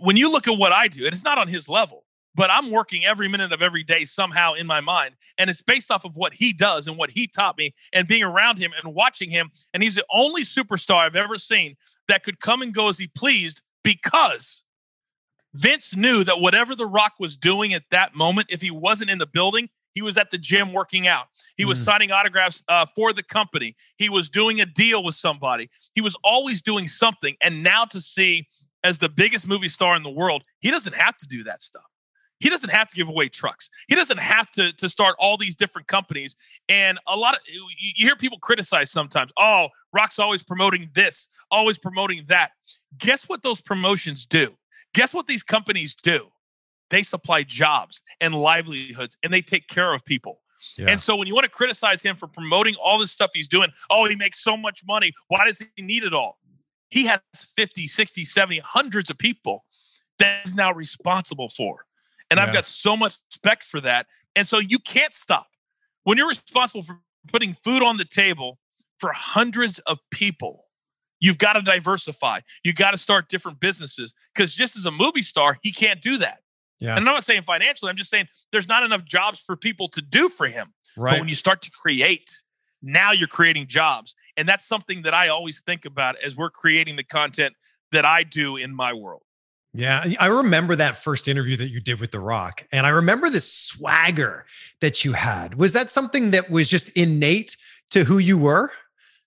When 0.00 0.16
you 0.16 0.30
look 0.30 0.48
at 0.48 0.58
what 0.58 0.72
I 0.72 0.88
do, 0.88 1.04
and 1.04 1.12
it's 1.12 1.24
not 1.24 1.38
on 1.38 1.48
his 1.48 1.68
level, 1.68 2.04
but 2.34 2.50
I'm 2.50 2.70
working 2.70 3.04
every 3.04 3.28
minute 3.28 3.52
of 3.52 3.62
every 3.62 3.82
day 3.82 4.04
somehow 4.04 4.54
in 4.54 4.66
my 4.66 4.80
mind. 4.80 5.16
And 5.38 5.50
it's 5.50 5.62
based 5.62 5.90
off 5.90 6.04
of 6.04 6.16
what 6.16 6.34
he 6.34 6.52
does 6.52 6.86
and 6.86 6.96
what 6.96 7.10
he 7.10 7.26
taught 7.26 7.58
me 7.58 7.74
and 7.92 8.08
being 8.08 8.22
around 8.22 8.58
him 8.58 8.72
and 8.82 8.94
watching 8.94 9.30
him. 9.30 9.50
And 9.74 9.82
he's 9.82 9.96
the 9.96 10.06
only 10.12 10.42
superstar 10.42 11.04
I've 11.04 11.16
ever 11.16 11.36
seen 11.36 11.76
that 12.08 12.24
could 12.24 12.40
come 12.40 12.62
and 12.62 12.72
go 12.72 12.88
as 12.88 12.98
he 12.98 13.06
pleased 13.06 13.62
because 13.82 14.62
Vince 15.54 15.94
knew 15.94 16.24
that 16.24 16.40
whatever 16.40 16.74
The 16.74 16.86
Rock 16.86 17.14
was 17.18 17.36
doing 17.36 17.74
at 17.74 17.84
that 17.90 18.14
moment, 18.14 18.48
if 18.50 18.62
he 18.62 18.70
wasn't 18.70 19.10
in 19.10 19.18
the 19.18 19.26
building, 19.26 19.68
he 19.92 20.00
was 20.00 20.16
at 20.16 20.30
the 20.30 20.38
gym 20.38 20.72
working 20.72 21.06
out. 21.06 21.26
He 21.56 21.66
was 21.66 21.78
mm. 21.78 21.84
signing 21.84 22.12
autographs 22.12 22.62
uh, 22.68 22.86
for 22.96 23.12
the 23.12 23.22
company. 23.22 23.76
He 23.96 24.08
was 24.08 24.30
doing 24.30 24.58
a 24.58 24.64
deal 24.64 25.04
with 25.04 25.14
somebody. 25.14 25.68
He 25.94 26.00
was 26.00 26.16
always 26.24 26.62
doing 26.62 26.88
something. 26.88 27.36
And 27.42 27.62
now 27.62 27.84
to 27.86 28.00
see, 28.00 28.48
as 28.84 28.98
the 28.98 29.08
biggest 29.08 29.46
movie 29.46 29.68
star 29.68 29.96
in 29.96 30.02
the 30.02 30.10
world, 30.10 30.42
he 30.60 30.70
doesn't 30.70 30.94
have 30.94 31.16
to 31.18 31.26
do 31.26 31.44
that 31.44 31.62
stuff. 31.62 31.84
He 32.42 32.48
doesn't 32.48 32.70
have 32.70 32.88
to 32.88 32.96
give 32.96 33.08
away 33.08 33.28
trucks. 33.28 33.70
He 33.86 33.94
doesn't 33.94 34.18
have 34.18 34.50
to 34.52 34.72
to 34.72 34.88
start 34.88 35.14
all 35.20 35.36
these 35.36 35.54
different 35.54 35.86
companies. 35.86 36.34
And 36.68 36.98
a 37.06 37.16
lot 37.16 37.34
of 37.34 37.40
you, 37.46 37.64
hear 37.94 38.16
people 38.16 38.38
criticize 38.40 38.90
sometimes. 38.90 39.30
Oh, 39.38 39.68
Rock's 39.92 40.18
always 40.18 40.42
promoting 40.42 40.90
this, 40.92 41.28
always 41.52 41.78
promoting 41.78 42.24
that. 42.28 42.50
Guess 42.98 43.28
what 43.28 43.44
those 43.44 43.60
promotions 43.60 44.26
do? 44.26 44.56
Guess 44.92 45.14
what 45.14 45.28
these 45.28 45.44
companies 45.44 45.94
do? 45.94 46.28
They 46.90 47.04
supply 47.04 47.44
jobs 47.44 48.02
and 48.20 48.34
livelihoods, 48.34 49.16
and 49.22 49.32
they 49.32 49.40
take 49.40 49.68
care 49.68 49.94
of 49.94 50.04
people. 50.04 50.40
Yeah. 50.76 50.90
And 50.90 51.00
so 51.00 51.16
when 51.16 51.28
you 51.28 51.34
want 51.34 51.44
to 51.44 51.50
criticize 51.50 52.02
him 52.02 52.16
for 52.16 52.26
promoting 52.26 52.74
all 52.76 52.98
this 52.98 53.12
stuff 53.12 53.30
he's 53.34 53.48
doing, 53.48 53.70
oh, 53.88 54.06
he 54.06 54.16
makes 54.16 54.42
so 54.42 54.56
much 54.56 54.82
money. 54.86 55.12
Why 55.28 55.46
does 55.46 55.62
he 55.76 55.82
need 55.82 56.02
it 56.02 56.12
all? 56.12 56.38
He 56.92 57.06
has 57.06 57.20
50, 57.56 57.86
60, 57.86 58.22
70, 58.22 58.60
hundreds 58.62 59.08
of 59.08 59.16
people 59.16 59.64
that 60.18 60.46
is 60.46 60.54
now 60.54 60.72
responsible 60.72 61.48
for. 61.48 61.86
And 62.30 62.36
yeah. 62.38 62.44
I've 62.44 62.52
got 62.52 62.66
so 62.66 62.96
much 62.96 63.14
respect 63.30 63.64
for 63.64 63.80
that. 63.80 64.06
And 64.36 64.46
so 64.46 64.58
you 64.58 64.78
can't 64.78 65.14
stop. 65.14 65.46
When 66.04 66.18
you're 66.18 66.28
responsible 66.28 66.82
for 66.82 67.00
putting 67.32 67.54
food 67.54 67.82
on 67.82 67.96
the 67.96 68.04
table 68.04 68.58
for 68.98 69.10
hundreds 69.14 69.78
of 69.80 69.98
people, 70.10 70.66
you've 71.18 71.38
got 71.38 71.54
to 71.54 71.62
diversify. 71.62 72.40
You've 72.62 72.76
got 72.76 72.90
to 72.90 72.98
start 72.98 73.30
different 73.30 73.58
businesses 73.58 74.12
because 74.34 74.54
just 74.54 74.76
as 74.76 74.84
a 74.84 74.90
movie 74.90 75.22
star, 75.22 75.56
he 75.62 75.72
can't 75.72 76.02
do 76.02 76.18
that. 76.18 76.40
Yeah. 76.78 76.90
And 76.90 77.08
I'm 77.08 77.14
not 77.14 77.24
saying 77.24 77.44
financially, 77.44 77.88
I'm 77.88 77.96
just 77.96 78.10
saying 78.10 78.28
there's 78.50 78.68
not 78.68 78.82
enough 78.82 79.04
jobs 79.06 79.40
for 79.40 79.56
people 79.56 79.88
to 79.90 80.02
do 80.02 80.28
for 80.28 80.46
him. 80.46 80.74
Right. 80.94 81.12
But 81.12 81.20
when 81.20 81.28
you 81.28 81.34
start 81.34 81.62
to 81.62 81.70
create, 81.70 82.42
now 82.82 83.12
you're 83.12 83.28
creating 83.28 83.66
jobs. 83.66 84.14
And 84.36 84.48
that's 84.48 84.66
something 84.66 85.02
that 85.02 85.14
I 85.14 85.28
always 85.28 85.60
think 85.60 85.84
about 85.84 86.16
as 86.24 86.36
we're 86.36 86.50
creating 86.50 86.96
the 86.96 87.04
content 87.04 87.54
that 87.92 88.04
I 88.04 88.22
do 88.22 88.56
in 88.56 88.74
my 88.74 88.92
world. 88.92 89.22
Yeah, 89.74 90.04
I 90.20 90.26
remember 90.26 90.76
that 90.76 90.98
first 90.98 91.28
interview 91.28 91.56
that 91.56 91.68
you 91.68 91.80
did 91.80 91.98
with 91.98 92.10
The 92.10 92.20
Rock. 92.20 92.66
And 92.72 92.86
I 92.86 92.90
remember 92.90 93.30
the 93.30 93.40
swagger 93.40 94.44
that 94.82 95.02
you 95.02 95.14
had. 95.14 95.54
Was 95.54 95.72
that 95.72 95.88
something 95.88 96.30
that 96.32 96.50
was 96.50 96.68
just 96.68 96.90
innate 96.90 97.56
to 97.90 98.04
who 98.04 98.18
you 98.18 98.36
were? 98.36 98.70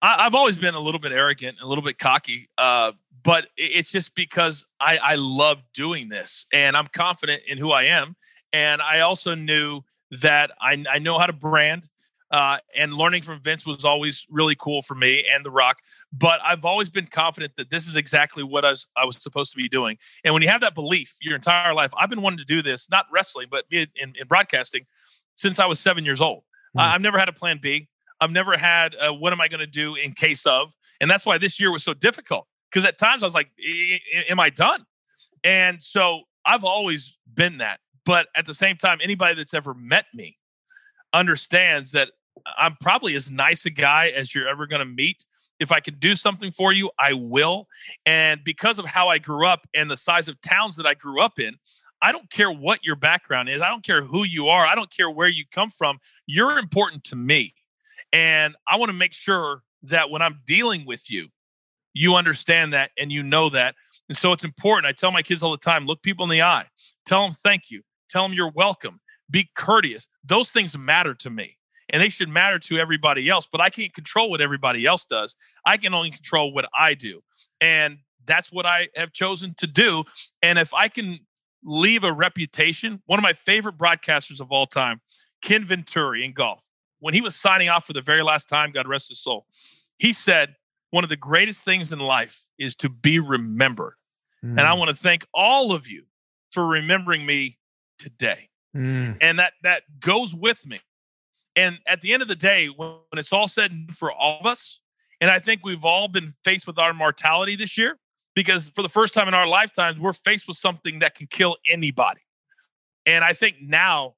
I, 0.03 0.23
have 0.23 0.35
always 0.35 0.59
been 0.59 0.75
a 0.75 0.79
little 0.79 0.99
bit 0.99 1.11
arrogant, 1.11 1.57
a 1.63 1.67
little 1.67 1.83
bit 1.83 1.97
cocky, 1.97 2.49
uh, 2.59 2.91
but 3.23 3.47
it's 3.57 3.91
just 3.91 4.13
because 4.13 4.67
I, 4.79 4.97
I 4.97 5.15
love 5.15 5.63
doing 5.73 6.09
this 6.09 6.45
and 6.53 6.77
I'm 6.77 6.87
confident 6.93 7.41
in 7.47 7.57
who 7.57 7.71
I 7.71 7.85
am. 7.85 8.15
And 8.53 8.83
I 8.83 8.99
also 8.99 9.33
knew 9.33 9.81
that 10.21 10.51
I, 10.61 10.83
I 10.87 10.99
know 10.99 11.17
how 11.17 11.25
to 11.25 11.33
brand. 11.33 11.89
Uh, 12.35 12.57
and 12.75 12.93
learning 12.95 13.23
from 13.23 13.39
Vince 13.39 13.65
was 13.65 13.85
always 13.85 14.27
really 14.29 14.55
cool 14.55 14.81
for 14.81 14.93
me 14.93 15.23
and 15.33 15.45
The 15.45 15.49
Rock. 15.49 15.77
But 16.11 16.41
I've 16.43 16.65
always 16.65 16.89
been 16.89 17.07
confident 17.07 17.53
that 17.55 17.69
this 17.69 17.87
is 17.87 17.95
exactly 17.95 18.43
what 18.43 18.65
I 18.65 18.71
was, 18.71 18.89
I 18.97 19.05
was 19.05 19.15
supposed 19.23 19.51
to 19.51 19.57
be 19.57 19.69
doing. 19.69 19.97
And 20.25 20.33
when 20.33 20.43
you 20.43 20.49
have 20.49 20.59
that 20.59 20.75
belief 20.75 21.15
your 21.21 21.35
entire 21.35 21.73
life, 21.73 21.91
I've 21.97 22.09
been 22.09 22.21
wanting 22.21 22.39
to 22.39 22.43
do 22.43 22.61
this, 22.61 22.89
not 22.89 23.05
wrestling, 23.09 23.47
but 23.49 23.63
in, 23.71 23.87
in 23.95 24.27
broadcasting 24.27 24.85
since 25.35 25.59
I 25.59 25.65
was 25.65 25.79
seven 25.79 26.03
years 26.03 26.19
old. 26.19 26.43
Mm. 26.77 26.81
I've 26.81 27.01
never 27.01 27.17
had 27.17 27.29
a 27.29 27.31
plan 27.31 27.57
B. 27.61 27.87
I've 28.19 28.33
never 28.33 28.57
had 28.57 28.97
a, 28.99 29.13
what 29.13 29.31
am 29.31 29.39
I 29.39 29.47
going 29.47 29.61
to 29.61 29.65
do 29.65 29.95
in 29.95 30.11
case 30.11 30.45
of. 30.45 30.73
And 30.99 31.09
that's 31.09 31.25
why 31.25 31.37
this 31.37 31.57
year 31.57 31.71
was 31.71 31.83
so 31.83 31.93
difficult 31.93 32.47
because 32.69 32.83
at 32.83 32.97
times 32.97 33.23
I 33.23 33.27
was 33.27 33.33
like, 33.33 33.47
am 34.27 34.41
I 34.41 34.49
done? 34.49 34.85
And 35.45 35.81
so 35.81 36.23
I've 36.45 36.65
always 36.65 37.17
been 37.33 37.59
that. 37.59 37.79
But 38.05 38.27
at 38.35 38.45
the 38.45 38.53
same 38.53 38.75
time, 38.75 38.97
anybody 39.01 39.35
that's 39.35 39.53
ever 39.53 39.73
met 39.73 40.07
me 40.13 40.35
understands 41.13 41.93
that 41.93 42.09
I'm 42.57 42.75
probably 42.81 43.15
as 43.15 43.31
nice 43.31 43.65
a 43.65 43.69
guy 43.69 44.07
as 44.09 44.33
you're 44.33 44.47
ever 44.47 44.67
going 44.67 44.79
to 44.79 44.85
meet. 44.85 45.25
If 45.59 45.71
I 45.71 45.79
can 45.79 45.95
do 45.99 46.15
something 46.15 46.51
for 46.51 46.73
you, 46.73 46.91
I 46.99 47.13
will. 47.13 47.67
And 48.05 48.43
because 48.43 48.77
of 48.77 48.85
how 48.85 49.07
I 49.07 49.19
grew 49.19 49.47
up 49.47 49.67
and 49.73 49.89
the 49.89 49.97
size 49.97 50.27
of 50.27 50.39
towns 50.41 50.75
that 50.75 50.85
I 50.85 50.93
grew 50.93 51.21
up 51.21 51.39
in, 51.39 51.55
I 52.01 52.11
don't 52.11 52.29
care 52.29 52.51
what 52.51 52.83
your 52.83 52.97
background 52.97 53.49
is. 53.49 53.61
I 53.61 53.69
don't 53.69 53.83
care 53.83 54.03
who 54.03 54.25
you 54.25 54.47
are. 54.47 54.65
I 54.65 54.75
don't 54.75 54.93
care 54.93 55.09
where 55.09 55.29
you 55.29 55.45
come 55.51 55.71
from. 55.71 55.99
You're 56.27 56.57
important 56.57 57.03
to 57.05 57.15
me. 57.15 57.53
And 58.11 58.55
I 58.67 58.75
want 58.75 58.89
to 58.89 58.97
make 58.97 59.13
sure 59.13 59.61
that 59.83 60.09
when 60.09 60.21
I'm 60.21 60.41
dealing 60.45 60.85
with 60.85 61.09
you, 61.09 61.29
you 61.93 62.15
understand 62.15 62.73
that 62.73 62.91
and 62.97 63.11
you 63.11 63.23
know 63.23 63.49
that. 63.49 63.75
And 64.09 64.17
so 64.17 64.33
it's 64.33 64.43
important. 64.43 64.85
I 64.85 64.91
tell 64.91 65.11
my 65.11 65.21
kids 65.21 65.41
all 65.41 65.51
the 65.51 65.57
time 65.57 65.85
look 65.85 66.01
people 66.01 66.25
in 66.25 66.29
the 66.29 66.41
eye, 66.41 66.65
tell 67.05 67.23
them 67.23 67.35
thank 67.43 67.71
you, 67.71 67.81
tell 68.09 68.23
them 68.23 68.33
you're 68.33 68.51
welcome, 68.51 68.99
be 69.31 69.49
courteous. 69.55 70.07
Those 70.23 70.51
things 70.51 70.77
matter 70.77 71.13
to 71.15 71.29
me 71.29 71.54
and 71.89 72.01
they 72.01 72.09
should 72.09 72.29
matter 72.29 72.59
to 72.59 72.77
everybody 72.77 73.29
else. 73.29 73.47
But 73.51 73.61
I 73.61 73.69
can't 73.69 73.93
control 73.93 74.29
what 74.29 74.41
everybody 74.41 74.85
else 74.85 75.05
does. 75.05 75.35
I 75.65 75.77
can 75.77 75.93
only 75.93 76.11
control 76.11 76.53
what 76.53 76.65
I 76.77 76.93
do. 76.93 77.21
And 77.61 77.99
that's 78.25 78.51
what 78.51 78.65
I 78.65 78.89
have 78.95 79.13
chosen 79.13 79.53
to 79.57 79.67
do. 79.67 80.03
And 80.41 80.57
if 80.57 80.73
I 80.73 80.87
can 80.87 81.19
leave 81.63 82.03
a 82.03 82.11
reputation, 82.13 83.01
one 83.05 83.19
of 83.19 83.23
my 83.23 83.33
favorite 83.33 83.77
broadcasters 83.77 84.39
of 84.39 84.51
all 84.51 84.67
time, 84.67 85.01
Ken 85.41 85.65
Venturi 85.65 86.25
in 86.25 86.33
golf, 86.33 86.63
when 86.99 87.13
he 87.13 87.21
was 87.21 87.35
signing 87.35 87.69
off 87.69 87.85
for 87.85 87.93
the 87.93 88.01
very 88.01 88.23
last 88.23 88.49
time, 88.49 88.71
God 88.71 88.87
rest 88.87 89.09
his 89.09 89.19
soul, 89.19 89.45
he 89.97 90.11
said, 90.11 90.55
one 90.91 91.03
of 91.03 91.09
the 91.09 91.17
greatest 91.17 91.63
things 91.63 91.91
in 91.91 91.99
life 91.99 92.47
is 92.57 92.75
to 92.75 92.89
be 92.89 93.19
remembered. 93.19 93.95
Mm. 94.43 94.51
And 94.51 94.61
I 94.61 94.75
mm. 94.75 94.79
want 94.79 94.89
to 94.89 94.95
thank 94.95 95.25
all 95.33 95.71
of 95.71 95.87
you 95.87 96.05
for 96.51 96.65
remembering 96.65 97.25
me 97.25 97.57
today. 97.99 98.49
Mm. 98.75 99.17
And 99.21 99.39
that 99.39 99.53
that 99.63 99.83
goes 99.99 100.33
with 100.33 100.65
me. 100.65 100.79
And 101.55 101.79
at 101.87 102.01
the 102.01 102.13
end 102.13 102.21
of 102.21 102.27
the 102.27 102.35
day, 102.35 102.67
when, 102.67 102.95
it's 103.13 103.31
all 103.31 103.47
said 103.47 103.87
for 103.93 104.11
all 104.11 104.39
of 104.39 104.45
us, 104.45 104.79
and 105.21 105.29
I 105.29 105.39
think 105.39 105.61
we've 105.63 105.85
all 105.85 106.07
been 106.07 106.33
faced 106.43 106.67
with 106.67 106.77
our 106.77 106.93
mortality 106.93 107.55
this 107.55 107.77
year 107.77 107.97
because 108.35 108.69
for 108.75 108.81
the 108.81 108.89
first 108.89 109.13
time 109.13 109.27
in 109.27 109.33
our 109.33 109.47
lifetimes, 109.47 109.97
we're 109.97 110.13
faced 110.13 110.47
with 110.47 110.57
something 110.57 110.99
that 110.99 111.15
can 111.15 111.27
kill 111.27 111.55
anybody. 111.69 112.19
And 113.05 113.23
I 113.23 113.33
think 113.33 113.57
now, 113.61 114.15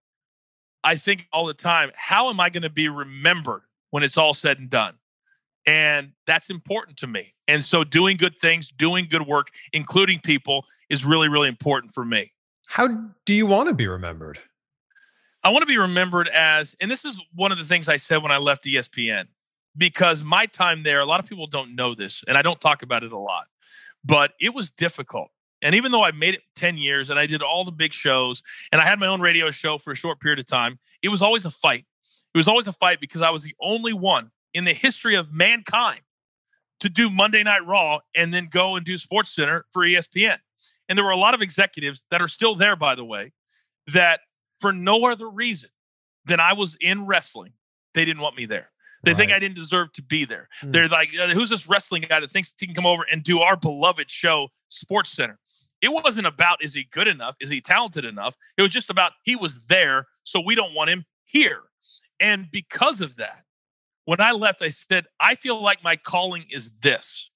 I 0.83 0.95
think 0.95 1.27
all 1.31 1.45
the 1.45 1.53
time, 1.53 1.91
how 1.95 2.29
am 2.29 2.39
I 2.39 2.49
going 2.49 2.63
to 2.63 2.69
be 2.69 2.89
remembered 2.89 3.61
when 3.91 4.03
it's 4.03 4.17
all 4.17 4.33
said 4.33 4.59
and 4.59 4.69
done? 4.69 4.95
And 5.67 6.13
that's 6.25 6.49
important 6.49 6.97
to 6.97 7.07
me. 7.07 7.33
And 7.47 7.63
so 7.63 7.83
doing 7.83 8.17
good 8.17 8.39
things, 8.39 8.71
doing 8.71 9.05
good 9.09 9.27
work, 9.27 9.47
including 9.73 10.21
people 10.21 10.65
is 10.89 11.05
really, 11.05 11.27
really 11.27 11.49
important 11.49 11.93
for 11.93 12.05
me. 12.05 12.31
How 12.67 12.87
do 13.25 13.33
you 13.33 13.45
want 13.45 13.69
to 13.69 13.75
be 13.75 13.87
remembered? 13.87 14.39
I 15.47 15.49
want 15.49 15.61
to 15.61 15.65
be 15.65 15.77
remembered 15.77 16.27
as, 16.27 16.75
and 16.81 16.91
this 16.91 17.05
is 17.05 17.17
one 17.33 17.53
of 17.53 17.57
the 17.57 17.63
things 17.63 17.87
I 17.87 17.95
said 17.95 18.21
when 18.21 18.33
I 18.33 18.37
left 18.37 18.65
ESPN, 18.65 19.27
because 19.77 20.21
my 20.21 20.45
time 20.45 20.83
there, 20.83 20.99
a 20.99 21.05
lot 21.05 21.21
of 21.21 21.25
people 21.25 21.47
don't 21.47 21.73
know 21.73 21.95
this, 21.95 22.21
and 22.27 22.37
I 22.37 22.41
don't 22.41 22.59
talk 22.59 22.83
about 22.83 23.01
it 23.01 23.13
a 23.13 23.17
lot, 23.17 23.45
but 24.03 24.33
it 24.41 24.53
was 24.53 24.69
difficult. 24.69 25.29
And 25.61 25.73
even 25.73 25.93
though 25.93 26.03
I 26.03 26.11
made 26.11 26.33
it 26.33 26.41
10 26.57 26.75
years 26.75 27.09
and 27.09 27.17
I 27.17 27.27
did 27.27 27.41
all 27.41 27.63
the 27.63 27.71
big 27.71 27.93
shows 27.93 28.43
and 28.73 28.81
I 28.81 28.85
had 28.85 28.99
my 28.99 29.07
own 29.07 29.21
radio 29.21 29.49
show 29.49 29.77
for 29.77 29.93
a 29.93 29.95
short 29.95 30.19
period 30.19 30.37
of 30.37 30.47
time, 30.47 30.79
it 31.01 31.07
was 31.07 31.21
always 31.21 31.45
a 31.45 31.51
fight. 31.51 31.85
It 32.33 32.37
was 32.37 32.49
always 32.49 32.67
a 32.67 32.73
fight 32.73 32.99
because 32.99 33.21
I 33.21 33.29
was 33.29 33.43
the 33.43 33.55
only 33.61 33.93
one 33.93 34.31
in 34.53 34.65
the 34.65 34.73
history 34.73 35.15
of 35.15 35.31
mankind 35.31 36.01
to 36.81 36.89
do 36.89 37.09
Monday 37.09 37.43
Night 37.43 37.65
Raw 37.65 37.99
and 38.13 38.33
then 38.33 38.49
go 38.51 38.75
and 38.75 38.85
do 38.85 38.95
SportsCenter 38.95 39.61
for 39.71 39.83
ESPN. 39.83 40.39
And 40.89 40.97
there 40.97 41.05
were 41.05 41.11
a 41.11 41.15
lot 41.15 41.33
of 41.33 41.41
executives 41.41 42.03
that 42.11 42.21
are 42.21 42.27
still 42.27 42.53
there, 42.53 42.75
by 42.75 42.95
the 42.95 43.05
way, 43.05 43.31
that 43.93 44.19
for 44.59 44.73
no 44.73 45.05
other 45.05 45.29
reason 45.29 45.69
than 46.25 46.39
I 46.39 46.53
was 46.53 46.77
in 46.81 47.05
wrestling, 47.05 47.53
they 47.93 48.05
didn't 48.05 48.21
want 48.21 48.35
me 48.35 48.45
there. 48.45 48.71
They 49.03 49.11
right. 49.11 49.17
think 49.17 49.31
I 49.31 49.39
didn't 49.39 49.55
deserve 49.55 49.91
to 49.93 50.01
be 50.01 50.25
there. 50.25 50.49
Mm. 50.63 50.73
They're 50.73 50.87
like, 50.87 51.09
uh, 51.19 51.27
who's 51.27 51.49
this 51.49 51.67
wrestling 51.67 52.05
guy 52.09 52.19
that 52.19 52.31
thinks 52.31 52.53
he 52.59 52.65
can 52.65 52.75
come 52.75 52.85
over 52.85 53.05
and 53.11 53.23
do 53.23 53.39
our 53.39 53.55
beloved 53.55 54.09
show, 54.09 54.49
SportsCenter? 54.71 55.35
It 55.81 55.89
wasn't 55.89 56.25
about 56.25 56.63
is 56.63 56.73
he 56.73 56.87
good 56.91 57.07
enough? 57.07 57.35
Is 57.39 57.51
he 57.51 57.61
talented 57.61 58.03
enough? 58.03 58.35
It 58.57 58.63
was 58.63 58.71
just 58.71 58.89
about 58.89 59.11
he 59.23 59.35
was 59.35 59.65
there, 59.65 60.07
so 60.23 60.41
we 60.41 60.55
don't 60.55 60.73
want 60.73 60.89
him 60.89 61.05
here. 61.25 61.61
And 62.19 62.47
because 62.51 63.01
of 63.01 63.17
that, 63.17 63.43
when 64.05 64.19
I 64.19 64.31
left, 64.31 64.61
I 64.61 64.69
said, 64.69 65.05
I 65.19 65.35
feel 65.35 65.61
like 65.61 65.83
my 65.83 65.95
calling 65.95 66.45
is 66.49 66.71
this 66.81 67.29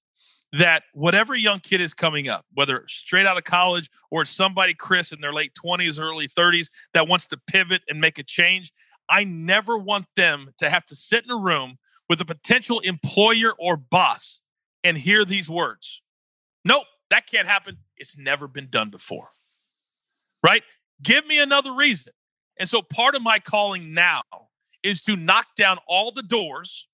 that 0.52 0.82
whatever 0.92 1.34
young 1.34 1.60
kid 1.60 1.80
is 1.80 1.94
coming 1.94 2.28
up, 2.28 2.44
whether 2.52 2.84
straight 2.86 3.26
out 3.26 3.38
of 3.38 3.44
college 3.44 3.88
or 4.10 4.24
somebody, 4.24 4.74
Chris, 4.74 5.12
in 5.12 5.20
their 5.20 5.32
late 5.32 5.52
20s, 5.54 5.98
early 6.00 6.28
30s, 6.28 6.70
that 6.92 7.08
wants 7.08 7.26
to 7.28 7.38
pivot 7.46 7.82
and 7.88 8.00
make 8.00 8.18
a 8.18 8.22
change, 8.22 8.72
I 9.08 9.24
never 9.24 9.78
want 9.78 10.06
them 10.14 10.50
to 10.58 10.68
have 10.68 10.84
to 10.86 10.94
sit 10.94 11.24
in 11.24 11.30
a 11.30 11.38
room 11.38 11.78
with 12.08 12.20
a 12.20 12.24
potential 12.24 12.80
employer 12.80 13.52
or 13.58 13.76
boss 13.76 14.40
and 14.84 14.98
hear 14.98 15.24
these 15.24 15.48
words. 15.48 16.02
Nope, 16.64 16.84
that 17.10 17.26
can't 17.26 17.48
happen. 17.48 17.78
It's 17.96 18.18
never 18.18 18.46
been 18.46 18.68
done 18.68 18.90
before. 18.90 19.28
Right? 20.44 20.62
Give 21.02 21.26
me 21.26 21.40
another 21.40 21.72
reason. 21.72 22.12
And 22.58 22.68
so 22.68 22.82
part 22.82 23.14
of 23.14 23.22
my 23.22 23.38
calling 23.38 23.94
now 23.94 24.22
is 24.82 25.02
to 25.04 25.16
knock 25.16 25.46
down 25.56 25.78
all 25.86 26.12
the 26.12 26.22
doors 26.22 26.88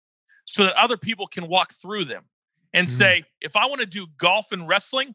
so 0.44 0.64
that 0.64 0.76
other 0.76 0.96
people 0.96 1.26
can 1.26 1.48
walk 1.48 1.72
through 1.72 2.04
them 2.04 2.24
and 2.72 2.86
mm. 2.86 2.90
say, 2.90 3.24
if 3.40 3.56
I 3.56 3.66
want 3.66 3.80
to 3.80 3.86
do 3.86 4.06
golf 4.18 4.52
and 4.52 4.68
wrestling, 4.68 5.14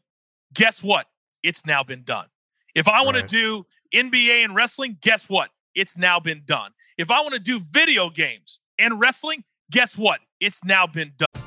guess 0.52 0.82
what? 0.82 1.06
It's 1.42 1.66
now 1.66 1.82
been 1.82 2.04
done. 2.04 2.26
If 2.74 2.88
I 2.88 3.02
want 3.02 3.16
right. 3.16 3.28
to 3.28 3.36
do 3.36 3.66
NBA 3.94 4.44
and 4.44 4.54
wrestling, 4.54 4.98
guess 5.00 5.28
what? 5.28 5.50
It's 5.74 5.96
now 5.96 6.20
been 6.20 6.42
done. 6.46 6.72
If 6.98 7.10
I 7.10 7.20
want 7.20 7.34
to 7.34 7.40
do 7.40 7.60
video 7.70 8.10
games 8.10 8.60
and 8.78 9.00
wrestling, 9.00 9.44
guess 9.70 9.96
what? 9.98 10.20
It's 10.40 10.64
now 10.64 10.86
been 10.86 11.12
done. 11.16 11.44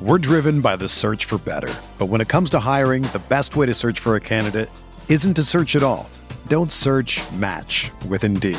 We're 0.00 0.18
driven 0.18 0.60
by 0.60 0.76
the 0.76 0.88
search 0.88 1.24
for 1.26 1.38
better. 1.38 1.72
But 1.98 2.06
when 2.06 2.20
it 2.20 2.28
comes 2.28 2.50
to 2.50 2.60
hiring, 2.60 3.02
the 3.02 3.22
best 3.28 3.56
way 3.56 3.66
to 3.66 3.74
search 3.74 4.00
for 4.00 4.16
a 4.16 4.20
candidate 4.20 4.70
isn't 5.08 5.34
to 5.34 5.42
search 5.42 5.76
at 5.76 5.82
all. 5.82 6.08
Don't 6.46 6.72
search 6.72 7.20
match 7.32 7.90
with 8.08 8.24
Indeed. 8.24 8.58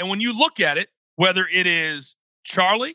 And 0.00 0.08
when 0.08 0.20
you 0.20 0.36
look 0.36 0.58
at 0.58 0.78
it, 0.78 0.88
whether 1.16 1.46
it 1.46 1.66
is 1.66 2.16
Charly 2.44 2.94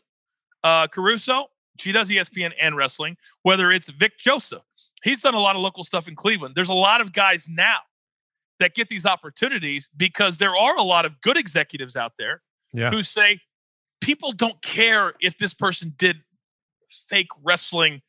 uh, 0.64 0.88
Caruso, 0.88 1.46
she 1.78 1.92
does 1.92 2.10
ESPN 2.10 2.52
and 2.60 2.76
wrestling, 2.76 3.16
whether 3.42 3.70
it's 3.70 3.88
Vic 3.88 4.18
Joseph, 4.18 4.62
he's 5.04 5.20
done 5.20 5.34
a 5.34 5.40
lot 5.40 5.56
of 5.56 5.62
local 5.62 5.84
stuff 5.84 6.08
in 6.08 6.16
Cleveland. 6.16 6.54
There's 6.56 6.68
a 6.68 6.74
lot 6.74 7.00
of 7.00 7.12
guys 7.12 7.46
now 7.48 7.78
that 8.58 8.74
get 8.74 8.88
these 8.88 9.06
opportunities 9.06 9.88
because 9.96 10.38
there 10.38 10.56
are 10.56 10.76
a 10.76 10.82
lot 10.82 11.04
of 11.04 11.20
good 11.20 11.36
executives 11.36 11.96
out 11.96 12.12
there 12.18 12.42
yeah. 12.72 12.90
who 12.90 13.02
say 13.02 13.40
people 14.00 14.32
don't 14.32 14.60
care 14.62 15.14
if 15.20 15.38
this 15.38 15.54
person 15.54 15.94
did 15.96 16.22
fake 17.08 17.28
wrestling. 17.42 18.02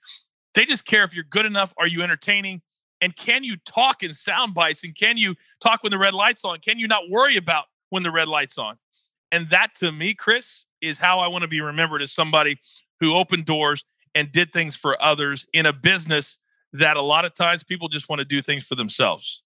They 0.55 0.65
just 0.65 0.85
care 0.85 1.03
if 1.03 1.13
you're 1.13 1.25
good 1.29 1.45
enough. 1.45 1.73
Are 1.77 1.87
you 1.87 2.01
entertaining? 2.01 2.61
And 3.01 3.15
can 3.15 3.43
you 3.43 3.57
talk 3.57 4.01
in 4.01 4.11
sound 4.13 4.55
bites? 4.55 4.83
And 4.83 4.95
can 4.95 5.17
you 5.17 5.35
talk 5.61 5.83
when 5.83 5.91
the 5.91 5.99
red 5.99 6.15
light's 6.15 6.43
on? 6.43 6.59
Can 6.59 6.79
you 6.79 6.87
not 6.87 7.03
worry 7.09 7.37
about 7.37 7.65
when 7.89 8.01
the 8.01 8.11
red 8.11 8.27
light's 8.27 8.57
on? 8.57 8.77
And 9.31 9.49
that 9.49 9.75
to 9.75 9.91
me, 9.91 10.13
Chris, 10.13 10.65
is 10.81 10.99
how 10.99 11.19
I 11.19 11.27
want 11.27 11.41
to 11.43 11.47
be 11.47 11.61
remembered 11.61 12.01
as 12.01 12.11
somebody 12.11 12.59
who 12.99 13.15
opened 13.15 13.45
doors 13.45 13.83
and 14.15 14.31
did 14.31 14.51
things 14.51 14.75
for 14.75 15.01
others 15.01 15.45
in 15.53 15.65
a 15.65 15.73
business 15.73 16.37
that 16.73 16.97
a 16.97 17.01
lot 17.01 17.25
of 17.25 17.33
times 17.33 17.63
people 17.63 17.87
just 17.87 18.09
want 18.09 18.19
to 18.19 18.25
do 18.25 18.41
things 18.41 18.65
for 18.65 18.75
themselves. 18.75 19.43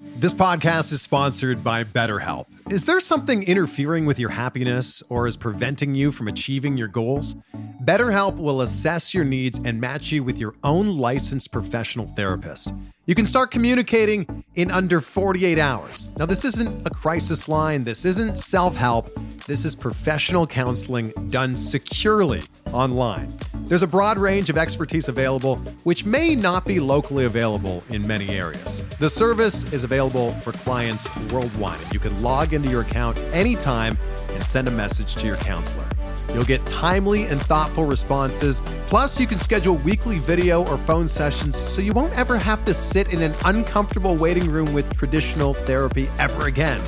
This 0.00 0.32
podcast 0.32 0.92
is 0.92 1.02
sponsored 1.02 1.64
by 1.64 1.82
BetterHelp. 1.82 2.46
Is 2.70 2.84
there 2.84 3.00
something 3.00 3.42
interfering 3.42 4.06
with 4.06 4.18
your 4.18 4.30
happiness 4.30 5.02
or 5.08 5.26
is 5.26 5.36
preventing 5.36 5.94
you 5.94 6.12
from 6.12 6.28
achieving 6.28 6.76
your 6.76 6.86
goals? 6.86 7.34
BetterHelp 7.82 8.36
will 8.36 8.60
assess 8.60 9.12
your 9.12 9.24
needs 9.24 9.58
and 9.64 9.80
match 9.80 10.12
you 10.12 10.22
with 10.22 10.38
your 10.38 10.54
own 10.62 10.96
licensed 10.98 11.50
professional 11.50 12.06
therapist. 12.06 12.72
You 13.08 13.14
can 13.14 13.24
start 13.24 13.50
communicating 13.50 14.44
in 14.54 14.70
under 14.70 15.00
48 15.00 15.58
hours. 15.58 16.12
Now, 16.18 16.26
this 16.26 16.44
isn't 16.44 16.86
a 16.86 16.90
crisis 16.90 17.48
line, 17.48 17.84
this 17.84 18.04
isn't 18.04 18.36
self 18.36 18.76
help, 18.76 19.08
this 19.46 19.64
is 19.64 19.74
professional 19.74 20.46
counseling 20.46 21.08
done 21.30 21.56
securely 21.56 22.42
online. 22.70 23.32
There's 23.60 23.80
a 23.80 23.86
broad 23.86 24.18
range 24.18 24.50
of 24.50 24.58
expertise 24.58 25.08
available, 25.08 25.56
which 25.84 26.04
may 26.04 26.34
not 26.34 26.66
be 26.66 26.80
locally 26.80 27.24
available 27.24 27.82
in 27.88 28.06
many 28.06 28.28
areas. 28.28 28.82
The 28.98 29.08
service 29.08 29.72
is 29.72 29.84
available 29.84 30.32
for 30.42 30.52
clients 30.52 31.08
worldwide. 31.32 31.80
You 31.94 32.00
can 32.00 32.22
log 32.22 32.52
into 32.52 32.68
your 32.68 32.82
account 32.82 33.16
anytime 33.32 33.96
and 34.34 34.42
send 34.42 34.68
a 34.68 34.72
message 34.72 35.16
to 35.16 35.26
your 35.26 35.36
counselor. 35.36 35.88
You'll 36.34 36.44
get 36.44 36.64
timely 36.66 37.24
and 37.24 37.40
thoughtful 37.40 37.84
responses. 37.84 38.60
Plus, 38.88 39.18
you 39.18 39.26
can 39.26 39.38
schedule 39.38 39.76
weekly 39.76 40.18
video 40.18 40.66
or 40.66 40.76
phone 40.76 41.08
sessions 41.08 41.56
so 41.56 41.80
you 41.80 41.92
won't 41.92 42.16
ever 42.16 42.38
have 42.38 42.64
to 42.64 42.74
sit 42.74 43.12
in 43.12 43.22
an 43.22 43.34
uncomfortable 43.44 44.14
waiting 44.14 44.50
room 44.50 44.72
with 44.72 44.96
traditional 44.96 45.54
therapy 45.54 46.08
ever 46.18 46.46
again. 46.46 46.80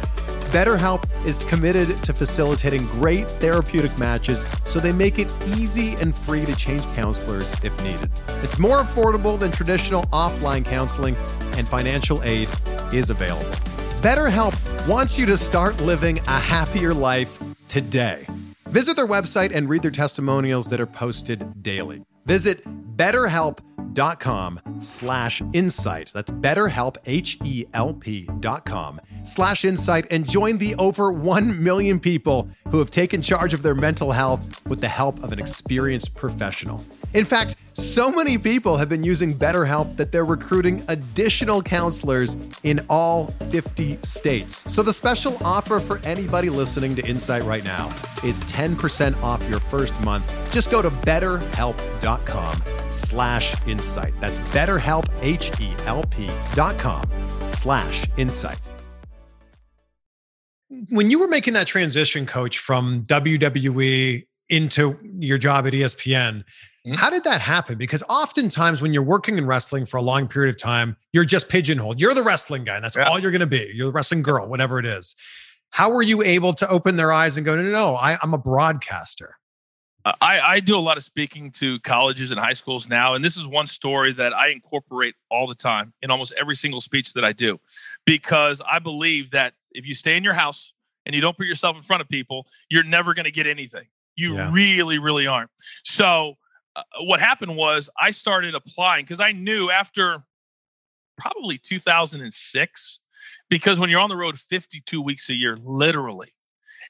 BetterHelp 0.50 1.08
is 1.24 1.36
committed 1.44 1.88
to 2.02 2.12
facilitating 2.12 2.84
great 2.86 3.28
therapeutic 3.28 3.96
matches 4.00 4.44
so 4.64 4.80
they 4.80 4.90
make 4.90 5.20
it 5.20 5.32
easy 5.56 5.94
and 6.00 6.12
free 6.12 6.44
to 6.44 6.56
change 6.56 6.84
counselors 6.94 7.52
if 7.62 7.76
needed. 7.84 8.10
It's 8.42 8.58
more 8.58 8.78
affordable 8.78 9.38
than 9.38 9.52
traditional 9.52 10.02
offline 10.06 10.64
counseling, 10.64 11.14
and 11.56 11.68
financial 11.68 12.20
aid 12.24 12.48
is 12.92 13.10
available. 13.10 13.50
BetterHelp 14.02 14.88
wants 14.88 15.16
you 15.16 15.26
to 15.26 15.36
start 15.36 15.80
living 15.82 16.18
a 16.20 16.40
happier 16.40 16.92
life 16.92 17.38
today. 17.68 18.26
Visit 18.70 18.94
their 18.94 19.08
website 19.08 19.52
and 19.52 19.68
read 19.68 19.82
their 19.82 19.90
testimonials 19.90 20.68
that 20.68 20.80
are 20.80 20.86
posted 20.86 21.60
daily. 21.60 22.04
Visit 22.26 22.62
betterhelp.com 22.96 24.60
slash 24.78 25.42
insight. 25.52 26.10
That's 26.14 26.30
betterhelp, 26.30 26.96
H-E-L-P 27.04 28.28
dot 28.38 28.64
com 28.64 29.00
slash 29.24 29.64
insight 29.64 30.06
and 30.12 30.24
join 30.24 30.58
the 30.58 30.76
over 30.76 31.10
1 31.10 31.64
million 31.64 31.98
people 31.98 32.48
who 32.70 32.78
have 32.78 32.90
taken 32.90 33.20
charge 33.22 33.54
of 33.54 33.64
their 33.64 33.74
mental 33.74 34.12
health 34.12 34.64
with 34.68 34.80
the 34.80 34.88
help 34.88 35.20
of 35.24 35.32
an 35.32 35.40
experienced 35.40 36.14
professional. 36.14 36.80
In 37.12 37.24
fact, 37.24 37.56
so 37.74 38.10
many 38.10 38.36
people 38.36 38.76
have 38.76 38.88
been 38.88 39.02
using 39.02 39.34
BetterHelp 39.34 39.96
that 39.96 40.12
they're 40.12 40.24
recruiting 40.24 40.82
additional 40.88 41.62
counselors 41.62 42.36
in 42.62 42.80
all 42.88 43.28
50 43.50 43.98
states. 44.02 44.72
So 44.72 44.82
the 44.82 44.92
special 44.92 45.36
offer 45.44 45.80
for 45.80 45.98
anybody 46.04 46.50
listening 46.50 46.94
to 46.96 47.06
Insight 47.06 47.42
right 47.44 47.64
now 47.64 47.88
is 48.22 48.42
10% 48.42 49.20
off 49.22 49.48
your 49.48 49.60
first 49.60 49.98
month. 50.04 50.24
Just 50.52 50.70
go 50.70 50.82
to 50.82 50.90
betterhelp.com 50.90 52.56
slash 52.90 53.54
insight. 53.66 54.14
That's 54.16 54.38
betterhelp, 54.38 55.08
H-E-L-P 55.22 56.30
dot 56.54 56.78
com 56.78 57.04
slash 57.48 58.04
insight. 58.16 58.58
When 60.90 61.10
you 61.10 61.18
were 61.18 61.28
making 61.28 61.54
that 61.54 61.66
transition, 61.66 62.26
coach, 62.26 62.58
from 62.58 63.02
WWE 63.04 64.26
into 64.48 64.98
your 65.18 65.38
job 65.38 65.66
at 65.66 65.72
ESPN, 65.72 66.44
Mm-hmm. 66.86 66.94
How 66.94 67.10
did 67.10 67.24
that 67.24 67.40
happen? 67.40 67.76
Because 67.76 68.02
oftentimes 68.08 68.80
when 68.80 68.92
you're 68.92 69.02
working 69.02 69.36
in 69.36 69.46
wrestling 69.46 69.84
for 69.84 69.98
a 69.98 70.02
long 70.02 70.26
period 70.28 70.54
of 70.54 70.60
time, 70.60 70.96
you're 71.12 71.26
just 71.26 71.48
pigeonholed. 71.48 72.00
You're 72.00 72.14
the 72.14 72.22
wrestling 72.22 72.64
guy, 72.64 72.76
and 72.76 72.84
that's 72.84 72.96
yeah. 72.96 73.08
all 73.08 73.18
you're 73.18 73.30
going 73.30 73.40
to 73.40 73.46
be. 73.46 73.70
You're 73.74 73.88
the 73.88 73.92
wrestling 73.92 74.22
girl, 74.22 74.48
whatever 74.48 74.78
it 74.78 74.86
is. 74.86 75.14
How 75.70 75.90
were 75.90 76.02
you 76.02 76.22
able 76.22 76.54
to 76.54 76.68
open 76.68 76.96
their 76.96 77.12
eyes 77.12 77.36
and 77.36 77.44
go, 77.44 77.54
no, 77.54 77.62
no, 77.62 77.70
no, 77.70 77.96
I, 77.96 78.18
I'm 78.22 78.32
a 78.32 78.38
broadcaster? 78.38 79.36
I, 80.04 80.40
I 80.40 80.60
do 80.60 80.78
a 80.78 80.80
lot 80.80 80.96
of 80.96 81.04
speaking 81.04 81.50
to 81.52 81.78
colleges 81.80 82.30
and 82.30 82.40
high 82.40 82.54
schools 82.54 82.88
now, 82.88 83.14
and 83.14 83.22
this 83.22 83.36
is 83.36 83.46
one 83.46 83.66
story 83.66 84.14
that 84.14 84.32
I 84.32 84.48
incorporate 84.48 85.14
all 85.30 85.46
the 85.46 85.54
time 85.54 85.92
in 86.00 86.10
almost 86.10 86.32
every 86.40 86.56
single 86.56 86.80
speech 86.80 87.12
that 87.12 87.24
I 87.24 87.32
do, 87.32 87.60
because 88.06 88.62
I 88.68 88.78
believe 88.78 89.30
that 89.32 89.52
if 89.72 89.84
you 89.84 89.92
stay 89.92 90.16
in 90.16 90.24
your 90.24 90.32
house 90.32 90.72
and 91.04 91.14
you 91.14 91.20
don't 91.20 91.36
put 91.36 91.46
yourself 91.46 91.76
in 91.76 91.82
front 91.82 92.00
of 92.00 92.08
people, 92.08 92.46
you're 92.70 92.82
never 92.82 93.12
going 93.12 93.24
to 93.24 93.30
get 93.30 93.46
anything. 93.46 93.84
You 94.16 94.36
yeah. 94.36 94.50
really, 94.50 94.98
really 94.98 95.26
aren't. 95.26 95.50
So 95.84 96.30
uh, 96.30 96.34
Uh, 96.80 97.04
what 97.04 97.20
happened 97.20 97.56
was 97.56 97.90
I 98.00 98.10
started 98.10 98.54
applying 98.54 99.04
because 99.04 99.20
I 99.20 99.32
knew 99.32 99.70
after 99.70 100.22
probably 101.16 101.58
2006, 101.58 103.00
because 103.48 103.78
when 103.78 103.90
you're 103.90 104.00
on 104.00 104.08
the 104.08 104.16
road 104.16 104.38
52 104.38 105.00
weeks 105.02 105.28
a 105.28 105.34
year, 105.34 105.58
literally, 105.62 106.32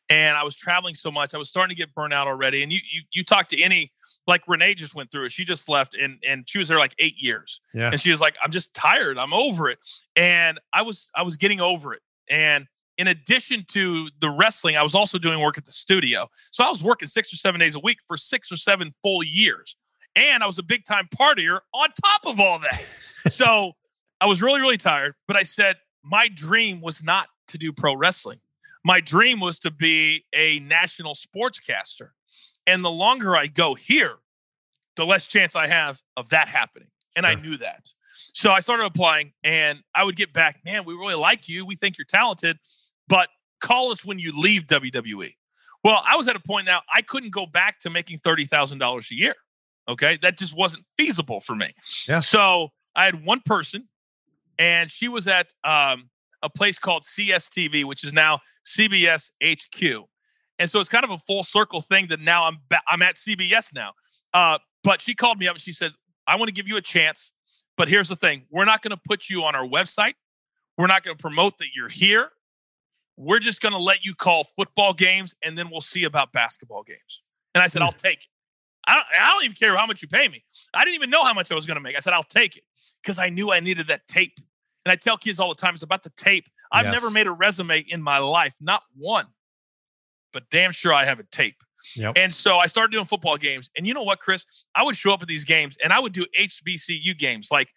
and 0.09 0.37
I 0.37 0.45
was 0.45 0.57
traveling 0.57 0.95
so 0.95 1.11
much, 1.11 1.35
I 1.35 1.39
was 1.39 1.49
starting 1.49 1.75
to 1.75 1.79
get 1.79 1.95
burnt 1.95 2.13
out 2.13 2.27
already. 2.27 2.63
And 2.63 2.73
you 2.73 2.81
you 2.93 3.03
you 3.13 3.25
talk 3.25 3.49
to 3.49 3.61
any 3.61 3.93
like 4.27 4.43
Renee 4.47 4.75
just 4.75 4.95
went 4.95 5.11
through 5.11 5.27
it. 5.27 5.33
She 5.33 5.45
just 5.45 5.69
left 5.69 5.95
and 5.95 6.19
and 6.27 6.49
she 6.49 6.59
was 6.59 6.69
there 6.69 6.79
like 6.79 6.95
eight 6.99 7.17
years. 7.19 7.61
Yeah. 7.75 7.91
And 7.91 8.01
she 8.01 8.11
was 8.11 8.21
like, 8.21 8.35
I'm 8.43 8.51
just 8.51 8.75
tired. 8.75 9.19
I'm 9.19 9.33
over 9.33 9.69
it. 9.69 9.79
And 10.17 10.61
I 10.73 10.83
was 10.83 11.11
I 11.15 11.23
was 11.23 11.37
getting 11.37 11.61
over 11.61 11.95
it. 11.95 12.03
And 12.29 12.67
in 13.01 13.09
addition 13.09 13.65
to 13.69 14.11
the 14.21 14.29
wrestling, 14.29 14.77
I 14.77 14.83
was 14.83 14.95
also 14.95 15.17
doing 15.17 15.41
work 15.41 15.57
at 15.57 15.65
the 15.65 15.73
studio. 15.73 16.29
So 16.51 16.65
I 16.65 16.69
was 16.69 16.85
working 16.85 17.09
six 17.09 17.33
or 17.33 17.37
seven 17.37 17.59
days 17.59 17.75
a 17.75 17.81
week 17.81 17.97
for 18.07 18.19
six 18.19 18.53
or 18.53 18.59
seven 18.59 18.95
full 19.03 19.25
years. 19.25 19.77
And 20.17 20.43
I 20.43 20.47
was 20.47 20.59
a 20.59 20.63
big 20.63 20.85
time 20.85 21.09
partier 21.15 21.61
on 21.73 21.89
top 22.03 22.27
of 22.27 22.41
all 22.41 22.59
that. 22.61 22.85
so 23.29 23.73
I 24.21 24.27
was 24.27 24.43
really, 24.43 24.61
really 24.61 24.77
tired. 24.77 25.15
But 25.27 25.37
I 25.37 25.43
said, 25.43 25.77
my 26.03 26.29
dream 26.29 26.81
was 26.81 27.03
not 27.03 27.29
to 27.49 27.59
do 27.59 27.73
pro 27.73 27.95
wrestling. 27.95 28.41
My 28.85 29.01
dream 29.01 29.41
was 29.41 29.59
to 29.61 29.71
be 29.71 30.25
a 30.35 30.59
national 30.61 31.15
sportscaster. 31.15 32.11
And 32.67 32.85
the 32.85 32.91
longer 32.91 33.37
I 33.37 33.47
go 33.47 33.75
here, 33.75 34.17
the 34.97 35.05
less 35.05 35.27
chance 35.27 35.55
I 35.55 35.69
have 35.69 36.01
of 36.17 36.31
that 36.31 36.49
happening. 36.49 36.89
And 37.17 37.25
sure. 37.25 37.33
I 37.33 37.41
knew 37.41 37.57
that. 37.59 37.87
So 38.33 38.53
I 38.53 38.61
started 38.61 38.85
applying 38.85 39.33
and 39.45 39.81
I 39.95 40.05
would 40.05 40.17
get 40.17 40.33
back, 40.33 40.61
man, 40.65 40.85
we 40.85 40.95
really 40.95 41.15
like 41.15 41.49
you. 41.49 41.65
We 41.65 41.77
think 41.77 41.99
you're 41.99 42.07
talented 42.09 42.59
but 43.11 43.29
call 43.61 43.91
us 43.91 44.03
when 44.03 44.19
you 44.19 44.33
leave 44.33 44.63
WWE. 44.63 45.35
Well, 45.85 46.03
I 46.07 46.17
was 46.17 46.29
at 46.29 46.37
a 46.37 46.41
point 46.41 46.65
now 46.65 46.81
I 46.95 47.03
couldn't 47.03 47.33
go 47.33 47.45
back 47.45 47.81
to 47.81 47.91
making 47.91 48.21
$30,000 48.21 49.11
a 49.11 49.15
year. 49.15 49.35
Okay. 49.91 50.19
That 50.23 50.39
just 50.39 50.57
wasn't 50.57 50.85
feasible 50.97 51.41
for 51.41 51.55
me. 51.55 51.75
Yeah. 52.09 52.21
So 52.21 52.69
I 52.95 53.05
had 53.05 53.25
one 53.25 53.41
person 53.45 53.89
and 54.59 54.91
she 54.91 55.09
was 55.09 55.29
at 55.29 55.49
um, 55.65 56.11
a 56.43 56.51
place 56.51 56.79
called 56.79 57.03
CSTV, 57.03 57.85
which 57.85 58.05
is 58.05 58.13
now 58.13 58.41
CBS 58.65 59.31
HQ. 59.43 60.07
And 60.59 60.71
so 60.71 60.81
it's 60.81 60.89
kind 60.89 61.05
of 61.05 61.11
a 61.11 61.19
full 61.19 61.43
circle 61.43 61.81
thing 61.81 62.09
that 62.11 62.21
now 62.21 62.45
I'm 62.45 62.59
ba- 62.69 62.83
I'm 62.89 63.03
at 63.03 63.17
CBS 63.17 63.75
now. 63.75 63.93
Uh, 64.35 64.59
but 64.85 65.01
she 65.01 65.15
called 65.15 65.39
me 65.39 65.49
up 65.49 65.55
and 65.55 65.63
she 65.63 65.73
said, 65.73 65.93
I 66.27 66.37
want 66.37 66.49
to 66.49 66.55
give 66.55 66.69
you 66.69 66.77
a 66.77 66.83
chance. 66.83 67.33
But 67.77 67.89
here's 67.89 68.09
the 68.09 68.17
thing 68.17 68.45
we're 68.51 68.67
not 68.67 68.83
going 68.83 68.91
to 68.91 69.01
put 69.09 69.29
you 69.29 69.45
on 69.45 69.55
our 69.55 69.67
website. 69.67 70.15
We're 70.77 70.87
not 70.87 71.03
going 71.03 71.17
to 71.17 71.21
promote 71.21 71.59
that 71.59 71.69
you're 71.75 71.89
here 71.89 72.31
we're 73.21 73.39
just 73.39 73.61
going 73.61 73.73
to 73.73 73.79
let 73.79 74.03
you 74.03 74.15
call 74.15 74.47
football 74.57 74.95
games 74.95 75.35
and 75.45 75.57
then 75.57 75.69
we'll 75.71 75.83
see 75.83 76.05
about 76.05 76.33
basketball 76.33 76.83
games. 76.83 77.21
And 77.55 77.63
I 77.63 77.67
said, 77.67 77.83
I'll 77.83 77.93
take 77.93 78.19
it. 78.19 78.27
I 78.87 78.95
don't, 78.95 79.07
I 79.21 79.29
don't 79.31 79.45
even 79.45 79.57
care 79.57 79.77
how 79.77 79.87
much 79.87 80.03
you 80.03 80.09
pay 80.09 80.29
me. 80.29 80.43
I 80.75 80.85
didn't 80.85 80.95
even 80.95 81.11
know 81.11 81.25
how 81.25 81.35
much 81.35 81.53
I 81.53 81.55
was 81.55 81.67
going 81.67 81.77
to 81.77 81.81
make. 81.81 81.97
I 81.97 82.01
said, 82.01 82.13
I'll 82.13 82.23
take 82.23 82.57
it 82.57 82.65
because 83.03 83.19
I 83.19 83.29
knew 83.29 83.53
I 83.53 83.61
needed 83.61 83.89
that 83.89 84.07
tape. 84.07 84.39
And 84.85 84.93
I 84.93 84.97
tell 84.97 85.19
kids 85.19 85.41
all 85.41 85.49
the 85.49 85.61
time, 85.61 85.75
it's 85.75 85.83
about 85.83 86.03
the 86.03 86.11
tape. 86.11 86.47
I've 86.73 86.87
yes. 86.87 86.95
never 86.95 87.11
made 87.11 87.27
a 87.27 87.33
resume 87.33 87.85
in 87.89 88.01
my 88.03 88.19
life, 88.19 88.55
not 88.61 88.83
one, 88.97 89.27
but 90.33 90.45
damn 90.51 90.73
sure 90.73 90.95
I 90.95 91.05
have 91.05 91.19
a 91.19 91.25
tape. 91.25 91.57
Yep. 91.97 92.15
And 92.17 92.33
so 92.33 92.59
I 92.59 92.67
started 92.67 92.93
doing 92.93 93.07
football 93.07 93.37
games. 93.37 93.71
And 93.77 93.87
you 93.87 93.95
know 93.95 94.03
what, 94.03 94.21
Chris? 94.21 94.47
I 94.75 94.85
would 94.85 94.97
show 94.97 95.13
up 95.13 95.23
at 95.23 95.29
these 95.29 95.45
games 95.45 95.77
and 95.83 95.93
I 95.93 95.99
would 95.99 96.13
do 96.13 96.27
HBCU 96.39 97.19
games 97.19 97.49
like 97.51 97.69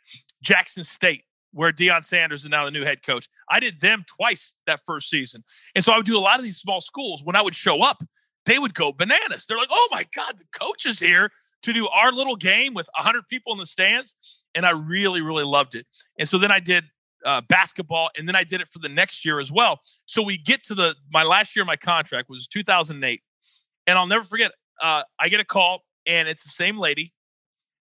Jackson 0.42 0.84
State 0.84 1.24
where 1.54 1.72
Deion 1.72 2.04
Sanders 2.04 2.44
is 2.44 2.50
now 2.50 2.66
the 2.66 2.72
new 2.72 2.84
head 2.84 3.04
coach. 3.06 3.28
I 3.50 3.60
did 3.60 3.80
them 3.80 4.04
twice 4.08 4.56
that 4.66 4.82
first 4.86 5.10
season. 5.10 5.44
And 5.76 5.86
so 5.86 5.94
I 5.94 5.98
would 5.98 6.06
do 6.06 6.18
a 6.18 6.20
lot 6.20 6.40
of 6.40 6.44
these 6.44 6.58
small 6.58 6.82
schools. 6.82 7.24
When 7.24 7.36
I 7.36 7.42
would 7.42 7.56
show 7.56 7.82
up, 7.84 8.04
they 8.46 8.60
would 8.60 8.74
go 8.74 8.92
bananas. 8.92 9.46
They're 9.46 9.58
like, 9.58 9.70
oh 9.72 9.88
my 9.92 10.06
God, 10.16 10.38
the 10.38 10.46
coach 10.58 10.86
is 10.86 11.00
here 11.00 11.32
to 11.64 11.74
do 11.74 11.88
our 11.88 12.12
little 12.12 12.36
game 12.36 12.74
with 12.74 12.88
100 12.96 13.28
people 13.28 13.54
in 13.54 13.60
the 13.60 13.66
stands. 13.66 14.16
And 14.56 14.66
I 14.66 14.72
really, 14.72 15.22
really 15.22 15.46
loved 15.46 15.76
it. 15.76 15.88
And 16.20 16.28
so 16.28 16.38
then 16.38 16.52
I 16.52 16.60
did 16.60 16.86
uh, 17.26 17.42
basketball, 17.48 18.10
and 18.18 18.28
then 18.28 18.36
I 18.36 18.44
did 18.44 18.60
it 18.60 18.68
for 18.70 18.80
the 18.80 18.90
next 18.90 19.26
year 19.26 19.40
as 19.40 19.52
well. 19.52 19.80
So 20.06 20.22
we 20.22 20.38
get 20.38 20.64
to 20.66 20.76
the 20.76 20.96
my 21.12 21.24
last 21.24 21.56
year 21.56 21.64
of 21.64 21.68
my 21.68 21.78
contract 21.78 22.30
was 22.30 22.48
2008, 22.48 23.22
and 23.88 23.98
I'll 23.98 24.08
never 24.08 24.26
forget. 24.26 24.52
Uh, 24.82 25.04
I 25.18 25.30
get 25.30 25.40
a 25.40 25.46
call, 25.46 25.86
and 26.06 26.28
it's 26.28 26.44
the 26.44 26.50
same 26.50 26.78
lady, 26.78 27.14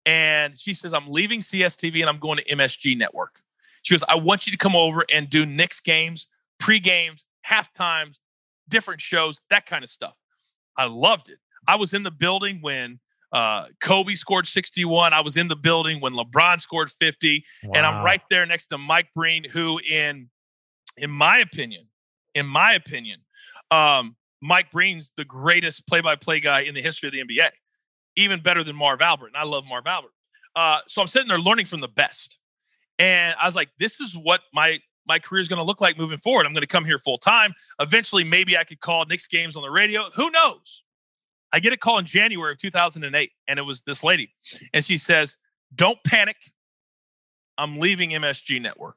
and 0.07 0.57
she 0.57 0.73
says, 0.73 0.91
"I'm 0.91 1.07
leaving 1.07 1.41
CSTV 1.41 2.01
and 2.01 2.09
I'm 2.09 2.17
going 2.17 2.37
to 2.37 2.45
MSG 2.45 2.97
Network." 2.97 3.41
She 3.87 3.93
goes, 3.93 4.03
I 4.09 4.15
want 4.15 4.45
you 4.45 4.51
to 4.51 4.57
come 4.57 4.75
over 4.75 5.05
and 5.09 5.29
do 5.29 5.45
Knicks 5.45 5.79
games, 5.79 6.27
pre 6.59 6.77
games, 6.77 7.25
half 7.43 7.73
times, 7.73 8.19
different 8.67 8.99
shows, 8.99 9.43
that 9.49 9.65
kind 9.65 9.81
of 9.81 9.89
stuff. 9.89 10.15
I 10.77 10.85
loved 10.85 11.29
it. 11.29 11.39
I 11.67 11.75
was 11.75 11.93
in 11.93 12.03
the 12.03 12.11
building 12.11 12.59
when 12.61 12.99
uh, 13.31 13.65
Kobe 13.81 14.15
scored 14.15 14.47
61. 14.47 15.13
I 15.13 15.21
was 15.21 15.37
in 15.37 15.47
the 15.47 15.55
building 15.55 15.99
when 15.99 16.13
LeBron 16.13 16.61
scored 16.61 16.91
50, 16.91 17.43
wow. 17.63 17.71
and 17.75 17.85
I'm 17.85 18.03
right 18.03 18.21
there 18.29 18.45
next 18.45 18.67
to 18.67 18.77
Mike 18.77 19.09
Breen, 19.13 19.43
who, 19.43 19.79
in 19.79 20.29
in 20.95 21.11
my 21.11 21.39
opinion, 21.39 21.87
in 22.33 22.45
my 22.45 22.73
opinion, 22.73 23.21
um, 23.69 24.15
Mike 24.41 24.71
Breen's 24.71 25.11
the 25.15 25.25
greatest 25.25 25.85
play-by-play 25.87 26.39
guy 26.39 26.61
in 26.61 26.73
the 26.73 26.81
history 26.81 27.07
of 27.07 27.13
the 27.13 27.19
NBA, 27.19 27.49
even 28.15 28.41
better 28.41 28.63
than 28.63 28.75
Marv 28.75 29.01
Albert. 29.01 29.27
And 29.27 29.37
I 29.37 29.43
love 29.43 29.63
Marv 29.65 29.85
Albert. 29.85 30.11
Uh, 30.55 30.79
so 30.87 31.01
I'm 31.01 31.07
sitting 31.07 31.27
there 31.27 31.39
learning 31.39 31.65
from 31.65 31.81
the 31.81 31.87
best, 31.87 32.39
and 32.97 33.35
I 33.39 33.45
was 33.45 33.55
like, 33.55 33.69
"This 33.77 33.99
is 33.99 34.15
what 34.15 34.41
my 34.53 34.79
my 35.07 35.19
career 35.19 35.41
is 35.41 35.47
going 35.47 35.57
to 35.57 35.63
look 35.63 35.81
like 35.81 35.97
moving 35.97 36.19
forward. 36.19 36.45
I'm 36.45 36.53
going 36.53 36.61
to 36.61 36.67
come 36.67 36.85
here 36.85 36.99
full 36.99 37.17
time. 37.17 37.53
Eventually, 37.79 38.23
maybe 38.23 38.57
I 38.57 38.63
could 38.63 38.79
call 38.79 39.05
Knicks 39.05 39.27
games 39.27 39.55
on 39.55 39.63
the 39.63 39.69
radio. 39.69 40.09
Who 40.15 40.29
knows?" 40.29 40.83
I 41.53 41.59
get 41.59 41.71
a 41.71 41.77
call 41.77 41.97
in 41.97 42.05
January 42.05 42.51
of 42.51 42.57
2008, 42.57 43.31
and 43.47 43.59
it 43.59 43.61
was 43.61 43.81
this 43.83 44.03
lady, 44.03 44.33
and 44.73 44.83
she 44.83 44.97
says, 44.97 45.37
"Don't 45.73 45.97
panic. 46.03 46.37
I'm 47.57 47.79
leaving 47.79 48.11
MSG 48.11 48.61
Network." 48.61 48.95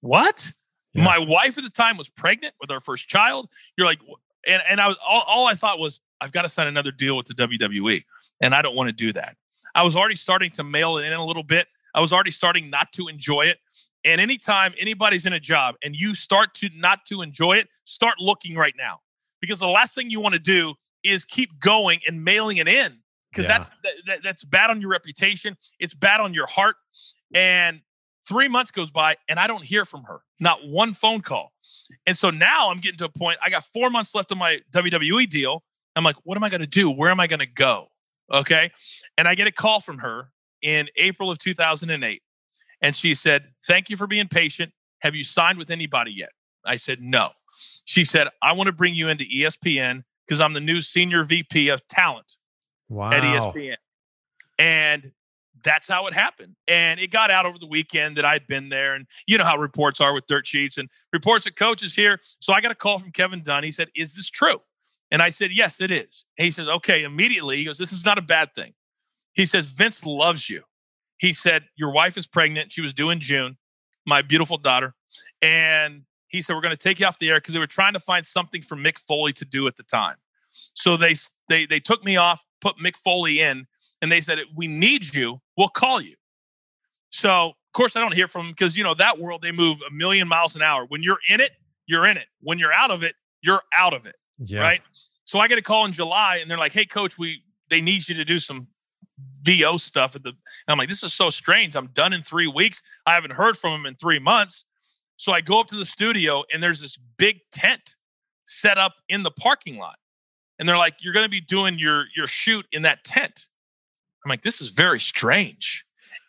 What? 0.00 0.52
Yeah. 0.94 1.04
My 1.04 1.18
wife 1.18 1.56
at 1.56 1.64
the 1.64 1.70
time 1.70 1.96
was 1.96 2.08
pregnant 2.08 2.54
with 2.60 2.70
our 2.70 2.80
first 2.80 3.08
child. 3.08 3.48
You're 3.76 3.86
like, 3.86 4.00
and 4.46 4.62
and 4.68 4.80
I 4.80 4.88
was 4.88 4.96
all, 5.06 5.22
all 5.26 5.46
I 5.46 5.54
thought 5.54 5.78
was 5.78 6.00
I've 6.20 6.32
got 6.32 6.42
to 6.42 6.48
sign 6.48 6.66
another 6.66 6.90
deal 6.90 7.16
with 7.16 7.26
the 7.26 7.34
WWE, 7.34 8.04
and 8.40 8.54
I 8.54 8.62
don't 8.62 8.74
want 8.74 8.88
to 8.88 8.92
do 8.92 9.12
that. 9.14 9.36
I 9.74 9.82
was 9.82 9.96
already 9.96 10.16
starting 10.16 10.50
to 10.52 10.64
mail 10.64 10.98
it 10.98 11.06
in 11.06 11.12
a 11.12 11.24
little 11.24 11.42
bit. 11.42 11.66
I 11.94 12.00
was 12.00 12.12
already 12.12 12.30
starting 12.30 12.70
not 12.70 12.92
to 12.92 13.08
enjoy 13.08 13.42
it. 13.46 13.58
And 14.04 14.20
anytime 14.20 14.74
anybody's 14.80 15.26
in 15.26 15.32
a 15.32 15.40
job 15.40 15.76
and 15.84 15.94
you 15.94 16.14
start 16.14 16.54
to 16.54 16.70
not 16.74 17.06
to 17.06 17.22
enjoy 17.22 17.54
it, 17.54 17.68
start 17.84 18.16
looking 18.18 18.56
right 18.56 18.74
now 18.76 19.00
because 19.40 19.60
the 19.60 19.68
last 19.68 19.94
thing 19.94 20.10
you 20.10 20.20
want 20.20 20.34
to 20.34 20.40
do 20.40 20.74
is 21.04 21.24
keep 21.24 21.58
going 21.60 22.00
and 22.06 22.24
mailing 22.24 22.56
it 22.56 22.68
in 22.68 22.98
because 23.30 23.48
yeah. 23.48 23.58
that's 23.58 23.70
that, 24.06 24.18
that's 24.22 24.44
bad 24.44 24.70
on 24.70 24.80
your 24.80 24.90
reputation. 24.90 25.56
It's 25.78 25.94
bad 25.94 26.20
on 26.20 26.34
your 26.34 26.46
heart. 26.46 26.76
And 27.34 27.80
three 28.28 28.48
months 28.48 28.70
goes 28.70 28.90
by 28.90 29.16
and 29.28 29.38
I 29.38 29.46
don't 29.46 29.64
hear 29.64 29.84
from 29.84 30.04
her, 30.04 30.20
not 30.40 30.66
one 30.66 30.94
phone 30.94 31.20
call. 31.20 31.52
And 32.06 32.16
so 32.16 32.30
now 32.30 32.70
I'm 32.70 32.78
getting 32.78 32.98
to 32.98 33.06
a 33.06 33.08
point. 33.08 33.38
I 33.42 33.50
got 33.50 33.64
four 33.72 33.90
months 33.90 34.14
left 34.14 34.32
on 34.32 34.38
my 34.38 34.60
WWE 34.74 35.28
deal. 35.28 35.62
I'm 35.94 36.04
like, 36.04 36.16
what 36.24 36.36
am 36.36 36.44
I 36.44 36.48
going 36.48 36.60
to 36.60 36.66
do? 36.66 36.90
Where 36.90 37.10
am 37.10 37.20
I 37.20 37.26
going 37.26 37.40
to 37.40 37.46
go? 37.46 37.88
Okay. 38.32 38.70
And 39.18 39.28
I 39.28 39.34
get 39.34 39.46
a 39.46 39.52
call 39.52 39.80
from 39.80 39.98
her 39.98 40.30
in 40.62 40.88
April 40.96 41.30
of 41.30 41.38
2008. 41.38 42.22
And 42.82 42.94
she 42.96 43.14
said, 43.14 43.44
Thank 43.66 43.88
you 43.88 43.96
for 43.96 44.06
being 44.06 44.28
patient. 44.28 44.72
Have 45.00 45.14
you 45.14 45.24
signed 45.24 45.58
with 45.58 45.70
anybody 45.70 46.12
yet? 46.12 46.30
I 46.64 46.76
said, 46.76 47.00
No. 47.00 47.30
She 47.84 48.04
said, 48.04 48.28
I 48.42 48.52
want 48.52 48.66
to 48.66 48.72
bring 48.72 48.94
you 48.94 49.08
into 49.08 49.24
ESPN 49.24 50.04
because 50.26 50.40
I'm 50.40 50.52
the 50.52 50.60
new 50.60 50.80
senior 50.80 51.24
VP 51.24 51.68
of 51.68 51.86
talent 51.88 52.36
wow. 52.88 53.12
at 53.12 53.22
ESPN. 53.22 53.76
And 54.58 55.12
that's 55.64 55.88
how 55.88 56.06
it 56.06 56.14
happened. 56.14 56.56
And 56.68 57.00
it 57.00 57.10
got 57.10 57.30
out 57.30 57.46
over 57.46 57.58
the 57.58 57.66
weekend 57.66 58.16
that 58.16 58.24
I'd 58.24 58.46
been 58.46 58.68
there. 58.68 58.94
And 58.94 59.06
you 59.26 59.38
know 59.38 59.44
how 59.44 59.56
reports 59.56 60.00
are 60.00 60.12
with 60.12 60.26
dirt 60.26 60.46
sheets 60.46 60.78
and 60.78 60.88
reports 61.12 61.46
of 61.46 61.54
coaches 61.54 61.94
here. 61.94 62.20
So 62.40 62.52
I 62.52 62.60
got 62.60 62.70
a 62.70 62.76
call 62.76 62.98
from 62.98 63.12
Kevin 63.12 63.42
Dunn. 63.42 63.64
He 63.64 63.70
said, 63.70 63.88
Is 63.94 64.14
this 64.14 64.30
true? 64.30 64.60
And 65.10 65.22
I 65.22 65.28
said, 65.28 65.50
Yes, 65.52 65.80
it 65.80 65.90
is. 65.90 66.24
And 66.38 66.44
he 66.44 66.50
says, 66.50 66.68
Okay, 66.68 67.02
immediately. 67.02 67.58
He 67.58 67.64
goes, 67.64 67.78
This 67.78 67.92
is 67.92 68.04
not 68.04 68.18
a 68.18 68.22
bad 68.22 68.54
thing. 68.54 68.74
He 69.34 69.46
says, 69.46 69.66
Vince 69.66 70.04
loves 70.04 70.50
you. 70.50 70.62
He 71.22 71.32
said, 71.32 71.66
Your 71.76 71.92
wife 71.92 72.18
is 72.18 72.26
pregnant. 72.26 72.72
She 72.72 72.80
was 72.80 72.92
due 72.92 73.08
in 73.10 73.20
June, 73.20 73.56
my 74.04 74.22
beautiful 74.22 74.58
daughter. 74.58 74.92
And 75.40 76.02
he 76.26 76.42
said, 76.42 76.54
We're 76.54 76.62
going 76.62 76.76
to 76.76 76.76
take 76.76 76.98
you 76.98 77.06
off 77.06 77.20
the 77.20 77.30
air 77.30 77.36
because 77.36 77.54
they 77.54 77.60
were 77.60 77.68
trying 77.68 77.92
to 77.92 78.00
find 78.00 78.26
something 78.26 78.60
for 78.60 78.76
Mick 78.76 78.98
Foley 79.06 79.32
to 79.34 79.44
do 79.44 79.68
at 79.68 79.76
the 79.76 79.84
time. 79.84 80.16
So 80.74 80.96
they 80.96 81.14
they 81.48 81.64
they 81.64 81.78
took 81.78 82.02
me 82.02 82.16
off, 82.16 82.42
put 82.60 82.76
Mick 82.78 82.96
Foley 83.04 83.40
in, 83.40 83.66
and 84.02 84.10
they 84.10 84.20
said, 84.20 84.40
"We 84.56 84.66
need 84.66 85.14
you. 85.14 85.40
We'll 85.56 85.68
call 85.68 86.00
you." 86.00 86.16
So 87.10 87.50
of 87.50 87.72
course 87.72 87.94
I 87.94 88.00
don't 88.00 88.14
hear 88.14 88.26
from 88.26 88.46
them 88.46 88.52
because 88.52 88.76
you 88.76 88.82
know 88.82 88.94
that 88.94 89.20
world 89.20 89.42
they 89.42 89.52
move 89.52 89.78
a 89.88 89.94
million 89.94 90.26
miles 90.26 90.56
an 90.56 90.62
hour. 90.62 90.86
When 90.88 91.04
you're 91.04 91.20
in 91.28 91.40
it, 91.40 91.52
you're 91.86 92.04
in 92.04 92.16
it. 92.16 92.26
When 92.40 92.58
you're 92.58 92.72
out 92.72 92.90
of 92.90 93.04
it, 93.04 93.14
you're 93.42 93.62
out 93.78 93.94
of 93.94 94.06
it. 94.06 94.16
Yeah. 94.38 94.60
Right. 94.60 94.80
So 95.24 95.38
I 95.38 95.46
get 95.46 95.56
a 95.56 95.62
call 95.62 95.84
in 95.84 95.92
July, 95.92 96.38
and 96.38 96.50
they're 96.50 96.58
like, 96.58 96.72
"Hey, 96.72 96.84
coach, 96.84 97.16
we 97.16 97.44
they 97.70 97.80
need 97.80 98.08
you 98.08 98.16
to 98.16 98.24
do 98.24 98.40
some 98.40 98.66
VO 99.42 99.76
stuff." 99.76 100.14
At 100.16 100.22
the, 100.22 100.32
I'm 100.68 100.78
like, 100.78 100.88
"This 100.88 101.02
is 101.02 101.12
so 101.12 101.30
strange. 101.30 101.76
I'm 101.76 101.88
done 101.88 102.12
in 102.12 102.22
three 102.22 102.46
weeks. 102.46 102.82
I 103.06 103.14
haven't 103.14 103.32
heard 103.32 103.56
from 103.58 103.72
them 103.72 103.86
in 103.86 103.96
three 103.96 104.18
months." 104.18 104.64
So 105.16 105.32
I 105.32 105.40
go 105.40 105.60
up 105.60 105.68
to 105.68 105.76
the 105.76 105.84
studio, 105.84 106.44
and 106.52 106.62
there's 106.62 106.80
this 106.80 106.96
big 106.96 107.40
tent 107.52 107.96
set 108.44 108.78
up 108.78 108.94
in 109.08 109.22
the 109.22 109.30
parking 109.30 109.78
lot 109.78 109.96
and 110.62 110.68
they're 110.68 110.78
like, 110.78 110.94
"You're 111.00 111.12
going 111.12 111.24
to 111.24 111.30
be 111.30 111.40
doing 111.40 111.78
your 111.78 112.06
your 112.14 112.28
shoot 112.28 112.66
in 112.70 112.82
that 112.82 113.02
tent." 113.02 113.48
I'm 114.24 114.28
like, 114.28 114.42
"This 114.42 114.60
is 114.60 114.68
very 114.68 115.00
strange." 115.00 115.84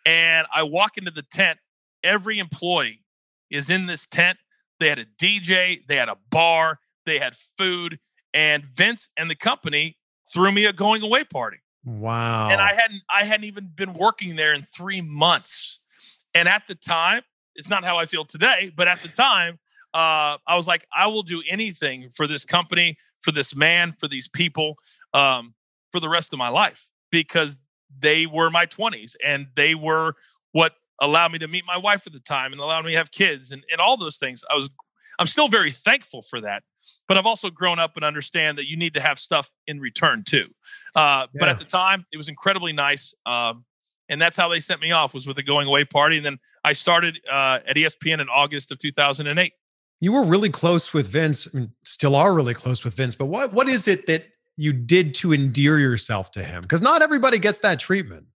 And 0.07 0.47
I 0.53 0.63
walk 0.63 0.97
into 0.97 1.11
the 1.11 1.21
tent. 1.21 1.59
Every 2.03 2.39
employee 2.39 3.05
is 3.51 3.69
in 3.69 3.85
this 3.85 4.05
tent. 4.05 4.39
They 4.79 4.89
had 4.89 4.99
a 4.99 5.05
DJ, 5.05 5.85
they 5.87 5.95
had 5.95 6.09
a 6.09 6.17
bar, 6.29 6.79
they 7.05 7.19
had 7.19 7.35
food, 7.57 7.99
and 8.33 8.65
Vince 8.65 9.11
and 9.15 9.29
the 9.29 9.35
company 9.35 9.97
threw 10.27 10.51
me 10.51 10.65
a 10.65 10.73
going 10.73 11.03
away 11.03 11.23
party. 11.23 11.59
Wow. 11.85 12.49
And 12.49 12.61
I 12.61 12.73
hadn't 12.73 13.01
I 13.09 13.23
hadn't 13.23 13.45
even 13.45 13.71
been 13.75 13.93
working 13.93 14.35
there 14.35 14.53
in 14.53 14.65
3 14.75 15.01
months. 15.01 15.79
And 16.33 16.47
at 16.47 16.63
the 16.67 16.75
time, 16.75 17.21
it's 17.55 17.69
not 17.69 17.83
how 17.83 17.97
I 17.97 18.05
feel 18.05 18.25
today, 18.25 18.71
but 18.75 18.87
at 18.87 19.01
the 19.01 19.09
time, 19.09 19.59
uh, 19.93 20.37
I 20.47 20.55
was 20.55 20.67
like, 20.67 20.87
I 20.95 21.07
will 21.07 21.21
do 21.21 21.43
anything 21.47 22.09
for 22.15 22.25
this 22.25 22.45
company, 22.45 22.97
for 23.21 23.31
this 23.31 23.55
man, 23.55 23.95
for 23.99 24.07
these 24.07 24.27
people, 24.27 24.75
um, 25.13 25.53
for 25.91 25.99
the 25.99 26.09
rest 26.09 26.33
of 26.33 26.39
my 26.39 26.49
life 26.49 26.87
because 27.11 27.59
they 27.99 28.25
were 28.25 28.49
my 28.49 28.65
20s 28.65 29.15
and 29.25 29.47
they 29.55 29.75
were 29.75 30.15
what 30.51 30.73
allowed 30.99 31.31
me 31.31 31.39
to 31.39 31.47
meet 31.47 31.63
my 31.65 31.77
wife 31.77 32.07
at 32.07 32.13
the 32.13 32.19
time 32.19 32.51
and 32.51 32.59
allowed 32.59 32.85
me 32.85 32.91
to 32.91 32.97
have 32.97 33.11
kids 33.11 33.51
and, 33.51 33.63
and 33.71 33.79
all 33.79 33.95
those 33.97 34.17
things. 34.17 34.43
I 34.51 34.55
was 34.55 34.69
I'm 35.19 35.27
still 35.27 35.47
very 35.47 35.71
thankful 35.71 36.23
for 36.23 36.41
that. 36.41 36.63
But 37.07 37.17
I've 37.17 37.25
also 37.25 37.49
grown 37.49 37.79
up 37.79 37.95
and 37.95 38.05
understand 38.05 38.57
that 38.57 38.67
you 38.67 38.77
need 38.77 38.93
to 38.93 39.01
have 39.01 39.19
stuff 39.19 39.51
in 39.67 39.79
return 39.79 40.23
too. 40.25 40.47
Uh, 40.95 41.27
yeah. 41.33 41.39
But 41.39 41.49
at 41.49 41.59
the 41.59 41.65
time, 41.65 42.05
it 42.11 42.17
was 42.17 42.29
incredibly 42.29 42.71
nice. 42.71 43.13
Um, 43.25 43.65
and 44.09 44.21
that's 44.21 44.37
how 44.37 44.47
they 44.47 44.59
sent 44.59 44.79
me 44.81 44.91
off 44.91 45.13
was 45.13 45.27
with 45.27 45.37
a 45.37 45.43
going 45.43 45.67
away 45.67 45.85
party. 45.85 46.17
And 46.17 46.25
then 46.25 46.39
I 46.63 46.73
started 46.73 47.19
uh, 47.29 47.59
at 47.67 47.75
ESPN 47.75 48.21
in 48.21 48.29
August 48.29 48.71
of 48.71 48.79
2008 48.79 49.53
you 50.03 50.11
were 50.11 50.23
really 50.23 50.49
close 50.49 50.93
with 50.93 51.07
Vince, 51.07 51.47
I 51.55 51.59
mean, 51.59 51.71
still 51.85 52.13
are 52.17 52.33
really 52.33 52.53
close 52.53 52.83
with 52.83 52.93
Vince, 52.93 53.15
but 53.15 53.27
what 53.27 53.53
what 53.53 53.69
is 53.69 53.87
it 53.87 54.05
that 54.07 54.25
you 54.57 54.73
did 54.73 55.13
to 55.15 55.33
endear 55.33 55.79
yourself 55.79 56.29
to 56.31 56.43
him? 56.43 56.61
Because 56.61 56.81
not 56.81 57.01
everybody 57.01 57.39
gets 57.39 57.59
that 57.59 57.79
treatment. 57.79 58.25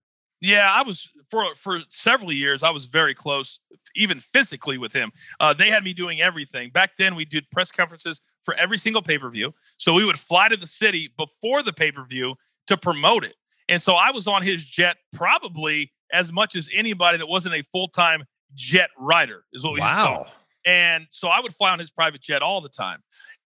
Yeah, 0.41 0.73
I 0.73 0.83
was 0.83 1.11
for 1.31 1.45
for 1.57 1.81
several 1.91 2.33
years. 2.33 2.62
I 2.62 2.71
was 2.71 2.87
very 2.87 3.14
close, 3.14 3.61
even 3.95 4.19
physically, 4.19 4.79
with 4.79 4.95
him. 4.95 5.12
Uh, 5.41 5.53
they 5.53 5.69
had 5.69 5.85
me 5.85 5.93
doing 5.93 6.23
everything. 6.23 6.71
Back 6.71 6.93
then, 6.97 7.14
we 7.14 7.27
did 7.27 7.51
press 7.51 7.71
conferences 7.71 8.23
for 8.49 8.55
every 8.55 8.79
single 8.79 9.03
pay 9.03 9.19
per 9.19 9.29
view. 9.29 9.53
So 9.77 9.93
we 9.93 10.07
would 10.07 10.19
fly 10.19 10.49
to 10.49 10.57
the 10.57 10.67
city 10.67 11.13
before 11.19 11.63
the 11.63 11.71
pay 11.71 11.93
per 11.93 12.03
view 12.07 12.35
to 12.67 12.79
promote 12.79 13.23
it. 13.23 13.35
And 13.69 13.83
so 13.83 13.93
I 13.93 14.11
was 14.11 14.27
on 14.27 14.43
his 14.43 14.65
jet 14.65 14.97
probably 15.13 15.93
as 16.15 16.33
much 16.33 16.57
as 16.57 16.71
anybody 16.75 17.19
that 17.19 17.27
wasn't 17.27 17.57
a 17.57 17.63
full 17.71 17.89
time 17.89 18.25
jet 18.55 18.89
rider. 18.99 19.45
Is 19.53 19.65
what 19.65 19.75
we 19.75 19.81
wow. 19.81 20.25
Saw. 20.25 20.33
And 20.65 21.07
so 21.11 21.29
I 21.29 21.41
would 21.41 21.55
fly 21.55 21.73
on 21.73 21.79
his 21.79 21.91
private 21.91 22.23
jet 22.23 22.41
all 22.41 22.63
the 22.63 22.71
time. 22.71 23.01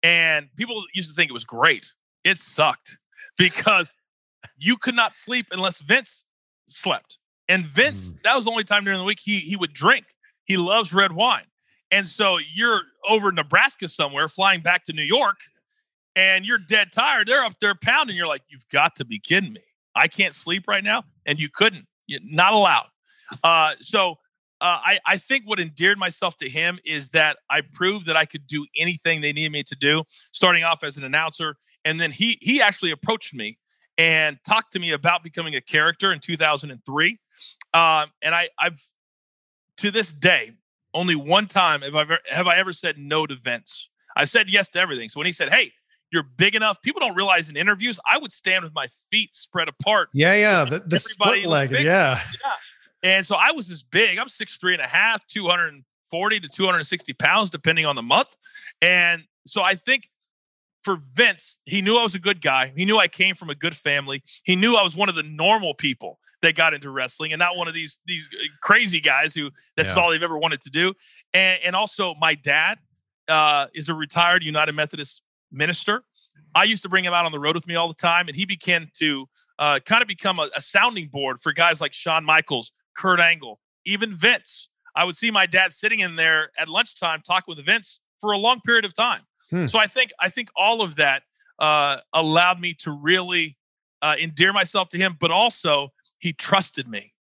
And 0.05 0.47
people 0.57 0.81
used 0.95 1.09
to 1.09 1.17
think 1.17 1.31
it 1.31 1.33
was 1.33 1.45
great. 1.45 1.93
It 2.23 2.39
sucked 2.39 2.97
because 3.39 3.89
you 4.57 4.77
could 4.77 4.95
not 4.95 5.17
sleep 5.17 5.47
unless 5.51 5.81
Vince 5.81 6.27
slept. 6.69 7.19
And 7.49 7.67
Vince, 7.67 8.13
mm. 8.13 8.23
that 8.23 8.37
was 8.37 8.45
the 8.45 8.53
only 8.53 8.63
time 8.63 8.85
during 8.85 9.01
the 9.01 9.05
week 9.05 9.19
he 9.21 9.41
he 9.41 9.57
would 9.57 9.73
drink. 9.73 10.05
He 10.45 10.57
loves 10.57 10.93
red 10.95 11.11
wine. 11.11 11.47
And 11.93 12.07
so 12.07 12.38
you're 12.38 12.80
over 13.09 13.30
Nebraska 13.30 13.86
somewhere 13.86 14.26
flying 14.26 14.62
back 14.62 14.84
to 14.84 14.95
New 14.95 15.03
York 15.03 15.36
and 16.16 16.45
you're 16.45 16.59
dead 16.59 16.90
tired. 16.90 17.28
They're 17.28 17.45
up 17.45 17.59
there 17.61 17.74
pounding. 17.74 18.16
You're 18.16 18.26
like, 18.26 18.43
you've 18.49 18.66
got 18.72 18.97
to 18.97 19.05
be 19.05 19.20
kidding 19.20 19.53
me. 19.53 19.61
I 19.95 20.09
can't 20.09 20.34
sleep 20.34 20.64
right 20.66 20.82
now. 20.82 21.05
And 21.26 21.38
you 21.38 21.51
couldn't. 21.55 21.86
You're 22.07 22.20
not 22.24 22.55
allowed. 22.55 22.86
Uh, 23.45 23.74
so 23.78 24.12
uh, 24.61 24.78
I, 24.84 25.01
I 25.07 25.18
think 25.18 25.45
what 25.45 25.61
endeared 25.61 25.99
myself 25.99 26.36
to 26.38 26.49
him 26.49 26.78
is 26.84 27.11
that 27.11 27.36
I 27.51 27.61
proved 27.61 28.07
that 28.07 28.16
I 28.16 28.24
could 28.24 28.47
do 28.47 28.66
anything 28.76 29.20
they 29.20 29.32
needed 29.32 29.53
me 29.53 29.62
to 29.64 29.76
do, 29.76 30.05
starting 30.32 30.64
off 30.64 30.82
as 30.82 30.97
an 30.97 31.05
announcer. 31.05 31.57
And 31.84 32.01
then 32.01 32.11
he 32.11 32.38
he 32.40 32.62
actually 32.62 32.93
approached 32.93 33.34
me 33.34 33.59
and 33.99 34.38
talked 34.49 34.72
to 34.72 34.78
me 34.78 34.93
about 34.93 35.22
becoming 35.22 35.57
a 35.57 35.61
character 35.61 36.12
in 36.12 36.20
2003. 36.20 37.18
Um, 37.74 38.11
and 38.22 38.34
I, 38.34 38.49
I've 38.59 38.80
to 39.78 39.90
this 39.90 40.12
day 40.12 40.53
only 40.95 41.14
one 41.14 41.47
time 41.47 41.82
have 41.82 41.95
I 41.95 42.03
ever 42.03 42.18
have 42.30 42.47
I 42.47 42.57
ever 42.57 42.72
said 42.72 42.99
no 42.99 43.26
to 43.26 43.36
Vince. 43.36 43.88
I've 44.16 44.30
said 44.30 44.51
yes 44.51 44.68
to 44.70 44.78
everything. 44.78 45.09
So 45.09 45.18
when 45.18 45.26
he 45.26 45.32
said, 45.32 45.53
"Hey, 45.53 45.72
you're 46.12 46.22
big 46.22 46.55
enough," 46.55 46.80
people 46.82 47.01
don't 47.01 47.14
realize 47.14 47.49
in 47.49 47.57
interviews 47.57 47.99
I 48.11 48.18
would 48.18 48.32
stand 48.32 48.64
with 48.64 48.74
my 48.74 48.88
feet 49.11 49.34
spread 49.34 49.68
apart. 49.68 50.09
Yeah, 50.12 50.34
yeah, 50.34 50.64
the, 50.64 50.80
the 50.80 50.99
split 50.99 51.45
legged, 51.47 51.82
yeah. 51.82 52.20
yeah. 52.45 52.53
And 53.03 53.26
so 53.26 53.36
I 53.36 53.53
was 53.53 53.68
this 53.68 53.82
big. 53.82 54.18
I'm 54.18 54.28
six 54.28 54.59
three 54.59 54.74
and 54.74 54.82
a 54.82 54.86
half, 54.86 55.26
240 55.26 56.40
to 56.40 56.49
260 56.49 57.12
pounds, 57.14 57.51
depending 57.51 57.86
on 57.86 57.97
the 57.97 58.03
month. 58.03 58.28
And 58.80 59.24
so 59.47 59.62
I 59.62 59.74
think 59.74 60.09
for 60.84 60.99
Vince, 61.14 61.59
he 61.64 61.80
knew 61.80 61.97
I 61.97 62.03
was 62.03 62.14
a 62.14 62.20
good 62.20 62.40
guy. 62.40 62.72
He 62.76 62.84
knew 62.84 62.99
I 62.99 63.09
came 63.09 63.34
from 63.34 63.51
a 63.51 63.55
good 63.55 63.76
family. 63.76 64.22
He 64.45 64.57
knew 64.57 64.76
I 64.76 64.82
was 64.82 64.97
one 64.97 65.09
of 65.09 65.14
the 65.14 65.22
normal 65.22 65.74
people 65.74 66.18
that 66.43 66.57
got 66.57 66.74
into 66.74 66.90
wrestling 66.90 67.32
and 67.32 67.38
not 67.38 67.57
one 67.57 67.68
of 67.68 67.74
these 67.74 67.99
these 68.07 68.28
uh, 68.32 68.45
crazy 68.62 69.01
guys 69.01 69.34
who 69.34 69.51
that's 69.76 69.97
yeah. 69.97 70.03
all 70.03 70.11
they've 70.11 70.22
ever 70.22 70.38
wanted 70.38 70.61
to 70.62 70.70
do. 70.70 70.93
And 71.32 71.61
and 71.64 71.76
also 71.76 72.14
my 72.20 72.34
dad 72.34 72.78
uh, 73.28 73.66
is 73.74 73.88
a 73.88 73.95
retired 73.95 74.43
United 74.43 74.72
Methodist 74.72 75.22
minister. 75.51 76.03
I 76.55 76.64
used 76.64 76.82
to 76.82 76.88
bring 76.88 77.05
him 77.05 77.14
out 77.14 77.24
on 77.24 77.32
the 77.32 77.40
road 77.40 77.55
with 77.55 77.66
me 77.66 77.76
all 77.76 77.88
the 77.88 77.95
time, 77.95 78.28
and 78.28 78.36
he 78.36 78.45
began 78.45 78.90
to 78.95 79.26
uh, 79.59 79.78
kind 79.84 80.03
of 80.03 80.09
become 80.09 80.38
a, 80.38 80.49
a 80.55 80.61
sounding 80.61 81.07
board 81.07 81.38
for 81.43 81.53
guys 81.53 81.80
like 81.80 81.95
Shawn 81.95 82.24
Michaels, 82.24 82.72
Kurt 82.97 83.20
Angle, 83.20 83.61
even 83.86 84.16
Vince. 84.16 84.68
I 84.95 85.05
would 85.05 85.16
see 85.16 85.30
my 85.30 85.47
dad 85.47 85.72
sitting 85.72 86.01
in 86.01 86.16
there 86.16 86.51
at 86.59 86.68
lunchtime 86.68 87.22
talking 87.26 87.55
with 87.57 87.64
Vince 87.64 88.01
for 88.20 88.32
a 88.32 88.38
long 88.38 88.61
period 88.61 88.84
of 88.84 88.95
time. 88.95 89.22
Hmm. 89.51 89.66
So 89.66 89.78
I 89.78 89.86
think 89.86 90.11
I 90.20 90.28
think 90.28 90.49
all 90.57 90.82
of 90.82 90.97
that 90.97 91.22
uh, 91.59 91.99
allowed 92.12 92.61
me 92.61 92.74
to 92.80 92.90
really 92.90 93.57
uh, 94.03 94.16
endear 94.20 94.53
myself 94.53 94.88
to 94.90 94.99
him, 94.99 95.16
but 95.18 95.30
also 95.30 95.88
he 96.23 96.33
trusted 96.33 96.89
me. 96.89 97.12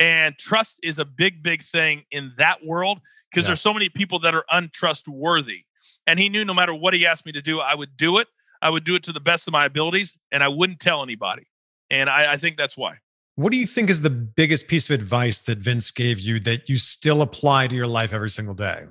And 0.00 0.36
trust 0.36 0.78
is 0.82 0.98
a 0.98 1.04
big, 1.04 1.42
big 1.42 1.62
thing 1.62 2.04
in 2.10 2.32
that 2.38 2.64
world 2.64 3.00
because 3.30 3.44
yeah. 3.44 3.50
there's 3.50 3.60
so 3.60 3.72
many 3.72 3.88
people 3.88 4.18
that 4.20 4.34
are 4.34 4.44
untrustworthy. 4.50 5.64
And 6.06 6.18
he 6.18 6.28
knew 6.28 6.44
no 6.44 6.54
matter 6.54 6.74
what 6.74 6.94
he 6.94 7.06
asked 7.06 7.24
me 7.24 7.32
to 7.32 7.40
do, 7.40 7.60
I 7.60 7.74
would 7.74 7.96
do 7.96 8.18
it. 8.18 8.28
I 8.60 8.70
would 8.70 8.84
do 8.84 8.94
it 8.96 9.02
to 9.04 9.12
the 9.12 9.20
best 9.20 9.46
of 9.46 9.52
my 9.52 9.64
abilities, 9.64 10.18
and 10.32 10.42
I 10.42 10.48
wouldn't 10.48 10.80
tell 10.80 11.02
anybody. 11.02 11.46
And 11.90 12.10
I, 12.10 12.32
I 12.32 12.36
think 12.36 12.56
that's 12.56 12.76
why. 12.76 12.96
What 13.36 13.52
do 13.52 13.58
you 13.58 13.66
think 13.66 13.88
is 13.88 14.02
the 14.02 14.10
biggest 14.10 14.66
piece 14.66 14.90
of 14.90 14.94
advice 14.94 15.40
that 15.42 15.58
Vince 15.58 15.92
gave 15.92 16.18
you 16.18 16.40
that 16.40 16.68
you 16.68 16.76
still 16.76 17.22
apply 17.22 17.68
to 17.68 17.76
your 17.76 17.86
life 17.86 18.12
every 18.12 18.30
single 18.30 18.54
day? 18.54 18.86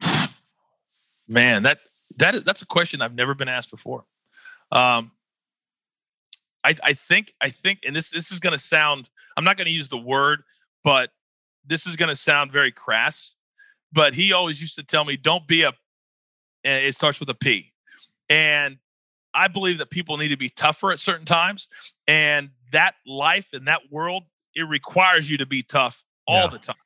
Man, 1.28 1.64
that 1.64 1.80
that 2.16 2.36
is 2.36 2.44
that's 2.44 2.62
a 2.62 2.66
question 2.66 3.02
I've 3.02 3.14
never 3.14 3.34
been 3.34 3.48
asked 3.48 3.72
before. 3.72 4.04
Um, 4.70 5.10
I, 6.68 6.74
I 6.84 6.92
think 6.92 7.32
I 7.40 7.48
think, 7.48 7.80
and 7.86 7.96
this 7.96 8.10
this 8.10 8.30
is 8.30 8.40
going 8.40 8.52
to 8.52 8.58
sound. 8.58 9.08
I'm 9.36 9.44
not 9.44 9.56
going 9.56 9.68
to 9.68 9.72
use 9.72 9.88
the 9.88 9.96
word, 9.96 10.42
but 10.84 11.10
this 11.66 11.86
is 11.86 11.96
going 11.96 12.10
to 12.10 12.14
sound 12.14 12.52
very 12.52 12.70
crass. 12.70 13.34
But 13.90 14.14
he 14.14 14.32
always 14.32 14.60
used 14.60 14.74
to 14.74 14.82
tell 14.82 15.04
me, 15.04 15.16
"Don't 15.16 15.46
be 15.48 15.62
a." 15.62 15.72
And 16.64 16.84
it 16.84 16.94
starts 16.94 17.20
with 17.20 17.30
a 17.30 17.34
P, 17.34 17.72
and 18.28 18.76
I 19.32 19.48
believe 19.48 19.78
that 19.78 19.90
people 19.90 20.18
need 20.18 20.28
to 20.28 20.36
be 20.36 20.50
tougher 20.50 20.92
at 20.92 21.00
certain 21.00 21.24
times, 21.24 21.68
and 22.06 22.50
that 22.72 22.96
life 23.06 23.48
and 23.54 23.66
that 23.66 23.90
world 23.90 24.24
it 24.54 24.68
requires 24.68 25.30
you 25.30 25.38
to 25.38 25.46
be 25.46 25.62
tough 25.62 26.04
all 26.26 26.42
yeah. 26.42 26.48
the 26.48 26.58
time, 26.58 26.76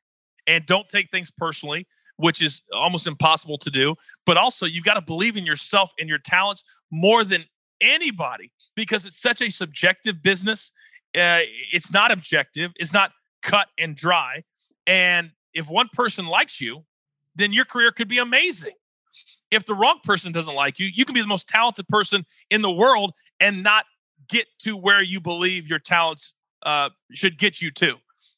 and 0.46 0.64
don't 0.64 0.88
take 0.88 1.10
things 1.10 1.30
personally 1.30 1.86
which 2.18 2.42
is 2.42 2.60
almost 2.72 3.08
impossible 3.08 3.58
to 3.58 3.70
do. 3.70 3.96
But 4.26 4.36
also, 4.36 4.64
you've 4.64 4.84
got 4.84 4.94
to 4.94 5.00
believe 5.00 5.36
in 5.36 5.44
yourself 5.44 5.92
and 5.98 6.08
your 6.08 6.18
talents 6.18 6.62
more 6.90 7.24
than 7.24 7.46
anybody 7.80 8.52
because 8.74 9.06
it's 9.06 9.20
such 9.20 9.40
a 9.40 9.50
subjective 9.50 10.22
business. 10.22 10.72
Uh, 11.14 11.40
it's 11.72 11.92
not 11.92 12.10
objective, 12.10 12.72
it's 12.76 12.92
not 12.92 13.12
cut 13.42 13.68
and 13.78 13.94
dry. 13.94 14.44
And 14.86 15.32
if 15.52 15.68
one 15.68 15.88
person 15.92 16.26
likes 16.26 16.60
you, 16.60 16.84
then 17.34 17.52
your 17.52 17.64
career 17.64 17.90
could 17.90 18.08
be 18.08 18.18
amazing. 18.18 18.72
If 19.50 19.66
the 19.66 19.74
wrong 19.74 20.00
person 20.02 20.32
doesn't 20.32 20.54
like 20.54 20.78
you, 20.78 20.86
you 20.86 21.04
can 21.04 21.14
be 21.14 21.20
the 21.20 21.26
most 21.26 21.48
talented 21.48 21.86
person 21.88 22.24
in 22.50 22.62
the 22.62 22.70
world 22.70 23.12
and 23.38 23.62
not 23.62 23.84
get 24.28 24.46
to 24.60 24.76
where 24.76 25.02
you 25.02 25.20
believe 25.20 25.66
your 25.66 25.78
talents 25.78 26.34
uh, 26.64 26.88
should 27.12 27.38
get 27.38 27.60
you 27.60 27.70
to. 27.72 27.96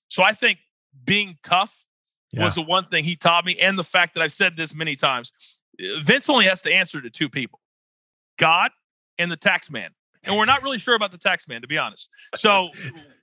So 0.09 0.22
I 0.22 0.32
think 0.32 0.59
being 1.05 1.39
tough 1.43 1.85
yeah. 2.32 2.45
was 2.45 2.55
the 2.55 2.62
one 2.62 2.87
thing 2.89 3.05
he 3.05 3.16
taught 3.16 3.45
me, 3.45 3.57
and 3.61 3.78
the 3.78 3.85
fact 3.85 4.14
that 4.14 4.22
I've 4.22 4.32
said 4.32 4.57
this 4.57 4.74
many 4.74 4.97
times. 4.97 5.32
Vince 6.05 6.28
only 6.28 6.47
has 6.47 6.62
to 6.62 6.72
answer 6.72 7.01
to 7.01 7.11
two 7.11 7.28
people 7.28 7.61
God 8.39 8.70
and 9.18 9.30
the 9.30 9.37
tax 9.37 9.70
man. 9.70 9.91
And 10.27 10.37
we're 10.37 10.45
not 10.45 10.62
really 10.62 10.79
sure 10.79 10.95
about 10.95 11.12
the 11.12 11.18
tax 11.18 11.49
man, 11.49 11.61
to 11.62 11.68
be 11.68 11.79
honest. 11.79 12.09
So 12.35 12.70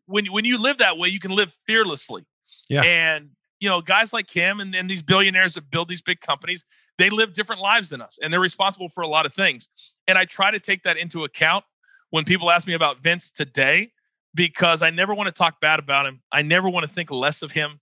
when 0.06 0.26
when 0.28 0.46
you 0.46 0.62
live 0.62 0.78
that 0.80 0.98
way, 0.98 1.10
you 1.10 1.20
can 1.20 1.32
live 1.32 1.54
fearlessly. 1.66 2.26
Yeah. 2.70 2.84
And 2.84 3.30
you 3.60 3.70
know, 3.70 3.80
guys 3.80 4.12
like 4.12 4.30
him 4.30 4.60
and, 4.60 4.74
and 4.76 4.90
these 4.90 5.04
billionaires 5.04 5.54
that 5.54 5.70
build 5.70 5.88
these 5.88 6.02
big 6.02 6.20
companies, 6.20 6.66
they 6.98 7.10
live 7.10 7.32
different 7.34 7.62
lives 7.62 7.90
than 7.90 8.02
us 8.02 8.18
and 8.22 8.34
they're 8.34 8.40
responsible 8.40 8.90
for 8.90 9.02
a 9.02 9.08
lot 9.08 9.26
of 9.26 9.34
things. 9.34 9.70
And 10.08 10.18
I 10.18 10.26
try 10.26 10.50
to 10.50 10.60
take 10.60 10.84
that 10.84 10.98
into 10.98 11.24
account 11.24 11.64
when 12.10 12.24
people 12.24 12.50
ask 12.50 12.68
me 12.68 12.74
about 12.74 13.04
Vince 13.04 13.30
today 13.30 13.92
because 14.34 14.82
I 14.82 14.90
never 14.90 15.14
want 15.14 15.28
to 15.28 15.32
talk 15.32 15.62
bad 15.62 15.80
about 15.80 16.08
him. 16.08 16.22
I 16.32 16.42
never 16.42 16.70
want 16.70 16.88
to 16.88 16.94
think 16.94 17.12
less 17.12 17.44
of 17.44 17.52
him. 17.52 17.80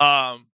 Um, 0.00 0.46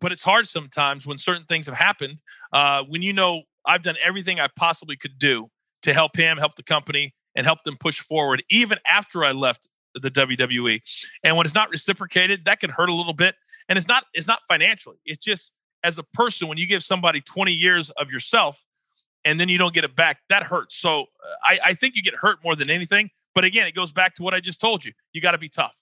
but 0.00 0.12
it's 0.12 0.22
hard 0.22 0.46
sometimes 0.46 1.06
when 1.06 1.16
certain 1.16 1.44
things 1.44 1.66
have 1.66 1.76
happened. 1.76 2.20
Uh, 2.52 2.82
when 2.86 3.02
you 3.02 3.12
know 3.12 3.42
I've 3.64 3.82
done 3.82 3.96
everything 4.04 4.38
I 4.38 4.48
possibly 4.56 4.96
could 4.96 5.18
do 5.18 5.48
to 5.82 5.94
help 5.94 6.16
him, 6.16 6.36
help 6.36 6.56
the 6.56 6.62
company, 6.62 7.14
and 7.36 7.46
help 7.46 7.62
them 7.64 7.76
push 7.78 8.00
forward, 8.00 8.42
even 8.50 8.78
after 8.88 9.24
I 9.24 9.32
left 9.32 9.68
the 9.94 10.10
WWE. 10.10 10.80
And 11.22 11.36
when 11.36 11.46
it's 11.46 11.54
not 11.54 11.70
reciprocated, 11.70 12.44
that 12.46 12.60
can 12.60 12.70
hurt 12.70 12.88
a 12.88 12.94
little 12.94 13.12
bit. 13.12 13.36
And 13.68 13.76
it's 13.78 13.88
not 13.88 14.04
it's 14.14 14.26
not 14.26 14.40
financially. 14.48 14.96
It's 15.04 15.24
just 15.24 15.52
as 15.84 15.98
a 15.98 16.02
person 16.02 16.48
when 16.48 16.58
you 16.58 16.66
give 16.66 16.82
somebody 16.82 17.20
20 17.20 17.52
years 17.52 17.90
of 17.90 18.10
yourself 18.10 18.64
and 19.24 19.38
then 19.38 19.48
you 19.48 19.58
don't 19.58 19.74
get 19.74 19.84
it 19.84 19.94
back, 19.94 20.18
that 20.28 20.42
hurts. 20.42 20.76
So 20.76 21.02
uh, 21.02 21.04
I, 21.44 21.58
I 21.66 21.74
think 21.74 21.94
you 21.96 22.02
get 22.02 22.14
hurt 22.14 22.38
more 22.42 22.56
than 22.56 22.70
anything. 22.70 23.10
But 23.34 23.44
again, 23.44 23.66
it 23.66 23.74
goes 23.74 23.92
back 23.92 24.14
to 24.14 24.22
what 24.22 24.34
I 24.34 24.40
just 24.40 24.60
told 24.60 24.84
you. 24.84 24.92
You 25.12 25.20
got 25.20 25.32
to 25.32 25.38
be 25.38 25.48
tough. 25.48 25.76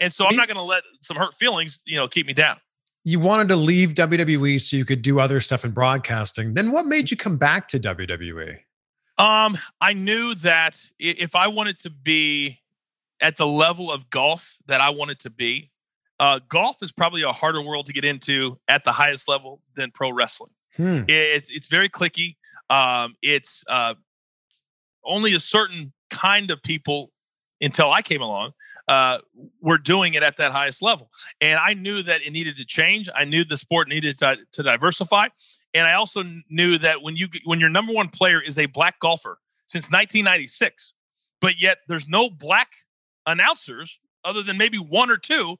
And 0.00 0.12
so 0.12 0.26
I'm 0.26 0.36
not 0.36 0.46
going 0.46 0.56
to 0.56 0.62
let 0.62 0.82
some 1.00 1.16
hurt 1.16 1.34
feelings, 1.34 1.82
you 1.86 1.96
know, 1.96 2.08
keep 2.08 2.26
me 2.26 2.32
down 2.32 2.58
you 3.06 3.20
wanted 3.20 3.46
to 3.46 3.54
leave 3.54 3.94
WWE 3.94 4.60
so 4.60 4.76
you 4.76 4.84
could 4.84 5.00
do 5.00 5.20
other 5.20 5.40
stuff 5.40 5.64
in 5.64 5.70
broadcasting. 5.70 6.54
Then 6.54 6.72
what 6.72 6.86
made 6.86 7.08
you 7.08 7.16
come 7.16 7.36
back 7.36 7.68
to 7.68 7.78
WWE? 7.78 8.58
Um, 9.18 9.56
I 9.80 9.94
knew 9.94 10.34
that 10.36 10.84
if 10.98 11.34
I 11.34 11.48
wanted 11.48 11.78
to 11.80 11.90
be 11.90 12.60
at 13.20 13.36
the 13.36 13.46
level 13.46 13.90
of 13.90 14.10
golf 14.10 14.56
that 14.66 14.80
I 14.80 14.90
wanted 14.90 15.20
to 15.20 15.30
be, 15.30 15.70
uh, 16.20 16.40
golf 16.48 16.76
is 16.82 16.92
probably 16.92 17.22
a 17.22 17.32
harder 17.32 17.62
world 17.62 17.86
to 17.86 17.92
get 17.92 18.04
into 18.04 18.58
at 18.68 18.84
the 18.84 18.92
highest 18.92 19.28
level 19.28 19.62
than 19.74 19.90
pro 19.90 20.10
wrestling. 20.10 20.52
Hmm. 20.76 21.02
It's 21.08 21.50
it's 21.50 21.68
very 21.68 21.88
clicky. 21.88 22.36
Um, 22.68 23.14
it's 23.22 23.64
uh, 23.68 23.94
only 25.04 25.34
a 25.34 25.40
certain 25.40 25.92
kind 26.10 26.50
of 26.50 26.62
people 26.62 27.12
until 27.60 27.90
I 27.90 28.02
came 28.02 28.20
along 28.20 28.52
uh, 28.88 29.18
were 29.60 29.78
doing 29.78 30.14
it 30.14 30.22
at 30.22 30.36
that 30.36 30.52
highest 30.52 30.82
level. 30.82 31.10
And 31.40 31.58
I 31.58 31.74
knew 31.74 32.02
that 32.02 32.22
it 32.22 32.32
needed 32.32 32.56
to 32.56 32.64
change. 32.64 33.08
I 33.14 33.24
knew 33.24 33.44
the 33.44 33.56
sport 33.56 33.88
needed 33.88 34.18
to, 34.18 34.36
to 34.52 34.62
diversify. 34.62 35.28
And 35.76 35.86
I 35.86 35.92
also 35.92 36.24
knew 36.48 36.78
that 36.78 37.02
when 37.02 37.16
you 37.16 37.28
when 37.44 37.60
your 37.60 37.68
number 37.68 37.92
one 37.92 38.08
player 38.08 38.40
is 38.40 38.58
a 38.58 38.66
black 38.66 38.98
golfer 38.98 39.38
since 39.66 39.86
1996, 39.86 40.94
but 41.40 41.60
yet 41.60 41.78
there's 41.86 42.08
no 42.08 42.30
black 42.30 42.68
announcers 43.26 43.98
other 44.24 44.42
than 44.42 44.56
maybe 44.56 44.78
one 44.78 45.10
or 45.10 45.18
two 45.18 45.56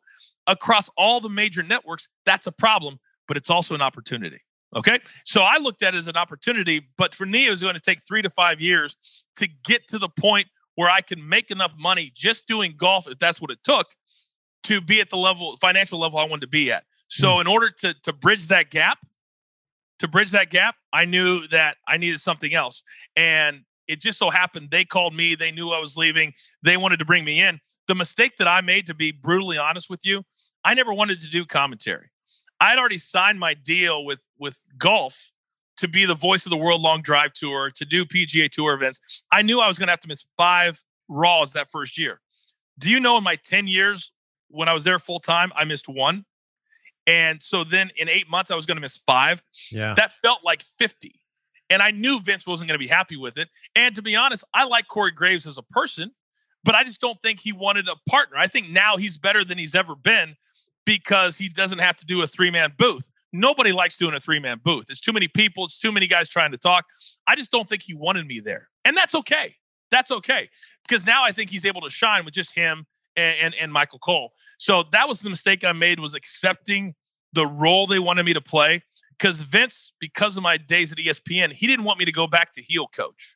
across 0.46 0.88
all 0.96 1.20
the 1.20 1.28
major 1.28 1.62
networks, 1.62 2.08
that's 2.24 2.46
a 2.46 2.52
problem, 2.52 2.98
but 3.28 3.36
it's 3.36 3.50
also 3.50 3.74
an 3.74 3.82
opportunity. 3.82 4.38
Okay. 4.74 4.98
So 5.24 5.42
I 5.42 5.58
looked 5.58 5.82
at 5.82 5.94
it 5.94 5.98
as 5.98 6.08
an 6.08 6.16
opportunity, 6.16 6.88
but 6.96 7.14
for 7.14 7.26
me, 7.26 7.46
it 7.46 7.50
was 7.50 7.62
going 7.62 7.74
to 7.74 7.80
take 7.80 8.00
three 8.06 8.22
to 8.22 8.30
five 8.30 8.60
years 8.60 8.96
to 9.36 9.48
get 9.64 9.86
to 9.88 9.98
the 9.98 10.08
point 10.08 10.46
where 10.76 10.90
I 10.90 11.00
can 11.00 11.26
make 11.26 11.50
enough 11.50 11.72
money 11.78 12.10
just 12.14 12.46
doing 12.46 12.74
golf, 12.76 13.06
if 13.06 13.18
that's 13.18 13.40
what 13.40 13.50
it 13.50 13.58
took, 13.64 13.86
to 14.64 14.80
be 14.80 15.00
at 15.00 15.10
the 15.10 15.16
level, 15.16 15.56
financial 15.60 15.98
level 15.98 16.18
I 16.18 16.24
wanted 16.24 16.42
to 16.42 16.48
be 16.48 16.72
at. 16.72 16.84
So, 17.08 17.28
mm. 17.28 17.42
in 17.42 17.46
order 17.46 17.70
to 17.70 17.94
to 18.02 18.12
bridge 18.12 18.48
that 18.48 18.70
gap, 18.70 18.98
to 19.98 20.08
bridge 20.08 20.32
that 20.32 20.50
gap, 20.50 20.76
I 20.92 21.04
knew 21.04 21.46
that 21.48 21.76
I 21.88 21.96
needed 21.96 22.20
something 22.20 22.54
else, 22.54 22.82
and 23.14 23.62
it 23.88 24.00
just 24.00 24.18
so 24.18 24.30
happened 24.30 24.70
they 24.70 24.84
called 24.84 25.14
me. 25.14 25.34
They 25.34 25.52
knew 25.52 25.70
I 25.70 25.78
was 25.78 25.96
leaving. 25.96 26.34
They 26.62 26.76
wanted 26.76 26.98
to 26.98 27.04
bring 27.04 27.24
me 27.24 27.40
in. 27.40 27.60
The 27.88 27.94
mistake 27.94 28.36
that 28.38 28.48
I 28.48 28.60
made, 28.60 28.86
to 28.86 28.94
be 28.94 29.12
brutally 29.12 29.58
honest 29.58 29.88
with 29.88 30.00
you, 30.04 30.24
I 30.64 30.74
never 30.74 30.92
wanted 30.92 31.20
to 31.20 31.28
do 31.28 31.44
commentary. 31.44 32.10
I 32.60 32.70
had 32.70 32.78
already 32.78 32.98
signed 32.98 33.38
my 33.38 33.54
deal 33.54 34.04
with 34.04 34.18
with 34.38 34.58
golf 34.78 35.30
to 35.76 35.88
be 35.88 36.06
the 36.06 36.14
voice 36.14 36.46
of 36.46 36.50
the 36.50 36.56
World 36.56 36.80
Long 36.80 37.02
Drive 37.02 37.32
Tour, 37.34 37.70
to 37.70 37.84
do 37.84 38.04
PGA 38.04 38.50
Tour 38.50 38.74
events. 38.74 39.00
I 39.30 39.42
knew 39.42 39.60
I 39.60 39.68
was 39.68 39.78
going 39.78 39.88
to 39.88 39.92
have 39.92 40.00
to 40.00 40.08
miss 40.08 40.26
five 40.36 40.82
Raws 41.08 41.52
that 41.52 41.70
first 41.70 41.98
year. 41.98 42.20
Do 42.78 42.90
you 42.90 42.98
know 42.98 43.16
in 43.16 43.24
my 43.24 43.36
10 43.36 43.68
years 43.68 44.12
when 44.48 44.68
I 44.68 44.72
was 44.72 44.84
there 44.84 44.98
full 44.98 45.20
time, 45.20 45.52
I 45.54 45.64
missed 45.64 45.88
one? 45.88 46.24
And 47.06 47.42
so 47.42 47.64
then 47.64 47.90
in 47.96 48.08
eight 48.08 48.28
months, 48.28 48.50
I 48.50 48.56
was 48.56 48.66
going 48.66 48.76
to 48.76 48.80
miss 48.80 48.96
five. 48.96 49.42
Yeah. 49.70 49.94
That 49.94 50.12
felt 50.22 50.40
like 50.44 50.64
50. 50.78 51.20
And 51.70 51.82
I 51.82 51.90
knew 51.90 52.20
Vince 52.20 52.46
wasn't 52.46 52.68
going 52.68 52.78
to 52.78 52.84
be 52.84 52.88
happy 52.88 53.16
with 53.16 53.36
it. 53.38 53.48
And 53.74 53.94
to 53.96 54.02
be 54.02 54.16
honest, 54.16 54.44
I 54.54 54.64
like 54.64 54.88
Corey 54.88 55.10
Graves 55.10 55.46
as 55.46 55.58
a 55.58 55.62
person, 55.62 56.12
but 56.64 56.74
I 56.74 56.84
just 56.84 57.00
don't 57.00 57.20
think 57.22 57.40
he 57.40 57.52
wanted 57.52 57.88
a 57.88 57.96
partner. 58.08 58.36
I 58.38 58.46
think 58.46 58.70
now 58.70 58.96
he's 58.96 59.18
better 59.18 59.44
than 59.44 59.58
he's 59.58 59.74
ever 59.74 59.94
been 59.94 60.36
because 60.84 61.36
he 61.36 61.48
doesn't 61.48 61.78
have 61.78 61.96
to 61.98 62.06
do 62.06 62.22
a 62.22 62.26
three 62.26 62.50
man 62.50 62.72
booth. 62.78 63.10
Nobody 63.32 63.72
likes 63.72 63.96
doing 63.96 64.14
a 64.14 64.20
three 64.20 64.38
man 64.38 64.60
booth. 64.64 64.86
It's 64.88 65.00
too 65.00 65.12
many 65.12 65.28
people. 65.28 65.66
It's 65.66 65.78
too 65.78 65.92
many 65.92 66.06
guys 66.06 66.28
trying 66.28 66.52
to 66.52 66.58
talk. 66.58 66.86
I 67.26 67.34
just 67.34 67.50
don't 67.50 67.68
think 67.68 67.82
he 67.82 67.94
wanted 67.94 68.26
me 68.26 68.40
there. 68.40 68.68
And 68.84 68.96
that's 68.96 69.14
okay. 69.14 69.56
That's 69.90 70.10
okay. 70.10 70.48
Because 70.86 71.04
now 71.04 71.24
I 71.24 71.32
think 71.32 71.50
he's 71.50 71.66
able 71.66 71.80
to 71.82 71.90
shine 71.90 72.24
with 72.24 72.34
just 72.34 72.54
him 72.54 72.86
and, 73.16 73.36
and, 73.40 73.54
and 73.54 73.72
Michael 73.72 73.98
Cole. 73.98 74.32
So 74.58 74.84
that 74.92 75.08
was 75.08 75.20
the 75.20 75.30
mistake 75.30 75.64
I 75.64 75.72
made 75.72 76.00
was 76.00 76.14
accepting 76.14 76.94
the 77.32 77.46
role 77.46 77.86
they 77.86 77.98
wanted 77.98 78.26
me 78.26 78.34
to 78.34 78.40
play. 78.40 78.82
Because 79.18 79.40
Vince, 79.40 79.92
because 79.98 80.36
of 80.36 80.42
my 80.42 80.58
days 80.58 80.92
at 80.92 80.98
ESPN, 80.98 81.52
he 81.52 81.66
didn't 81.66 81.84
want 81.84 81.98
me 81.98 82.04
to 82.04 82.12
go 82.12 82.26
back 82.26 82.52
to 82.52 82.62
heel 82.62 82.86
coach. 82.94 83.34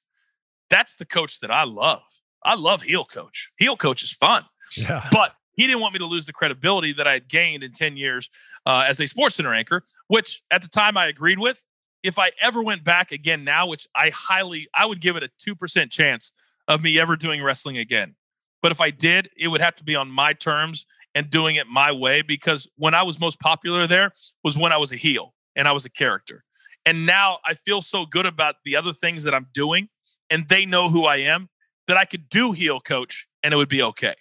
That's 0.68 0.94
the 0.94 1.06
coach 1.06 1.40
that 1.40 1.50
I 1.50 1.64
love. 1.64 2.02
I 2.44 2.54
love 2.54 2.82
heel 2.82 3.04
coach. 3.04 3.50
Heel 3.56 3.76
coach 3.76 4.02
is 4.02 4.12
fun. 4.12 4.44
Yeah. 4.76 5.06
But 5.10 5.34
he 5.52 5.66
didn't 5.66 5.80
want 5.80 5.94
me 5.94 5.98
to 5.98 6.06
lose 6.06 6.26
the 6.26 6.32
credibility 6.32 6.92
that 6.94 7.06
I 7.06 7.14
had 7.14 7.28
gained 7.28 7.62
in 7.62 7.72
10 7.72 7.96
years 7.96 8.30
uh, 8.66 8.84
as 8.88 9.00
a 9.00 9.06
sports 9.06 9.36
center 9.36 9.54
anchor, 9.54 9.82
which 10.08 10.42
at 10.50 10.62
the 10.62 10.68
time 10.68 10.96
I 10.96 11.06
agreed 11.06 11.38
with. 11.38 11.64
If 12.02 12.18
I 12.18 12.30
ever 12.40 12.62
went 12.62 12.82
back 12.82 13.12
again 13.12 13.44
now, 13.44 13.66
which 13.66 13.86
I 13.94 14.08
highly, 14.08 14.68
I 14.74 14.86
would 14.86 15.02
give 15.02 15.16
it 15.16 15.22
a 15.22 15.28
2% 15.46 15.90
chance 15.90 16.32
of 16.66 16.82
me 16.82 16.98
ever 16.98 17.14
doing 17.14 17.42
wrestling 17.42 17.76
again. 17.76 18.14
But 18.62 18.72
if 18.72 18.80
I 18.80 18.90
did, 18.90 19.30
it 19.36 19.48
would 19.48 19.60
have 19.60 19.76
to 19.76 19.84
be 19.84 19.96
on 19.96 20.10
my 20.10 20.32
terms 20.32 20.86
and 21.14 21.30
doing 21.30 21.56
it 21.56 21.66
my 21.66 21.92
way 21.92 22.22
because 22.22 22.68
when 22.76 22.94
I 22.94 23.02
was 23.02 23.18
most 23.18 23.40
popular 23.40 23.86
there 23.86 24.12
was 24.44 24.56
when 24.56 24.72
I 24.72 24.76
was 24.76 24.92
a 24.92 24.96
heel 24.96 25.34
and 25.56 25.66
I 25.66 25.72
was 25.72 25.84
a 25.84 25.90
character. 25.90 26.44
And 26.86 27.04
now 27.04 27.38
I 27.44 27.54
feel 27.54 27.82
so 27.82 28.06
good 28.06 28.26
about 28.26 28.56
the 28.64 28.76
other 28.76 28.92
things 28.92 29.24
that 29.24 29.34
I'm 29.34 29.48
doing 29.52 29.88
and 30.30 30.48
they 30.48 30.64
know 30.64 30.88
who 30.88 31.04
I 31.04 31.16
am 31.16 31.48
that 31.88 31.96
I 31.96 32.04
could 32.04 32.28
do 32.28 32.52
heel 32.52 32.80
coach 32.80 33.26
and 33.42 33.52
it 33.52 33.56
would 33.56 33.68
be 33.68 33.82
okay. 33.82 34.14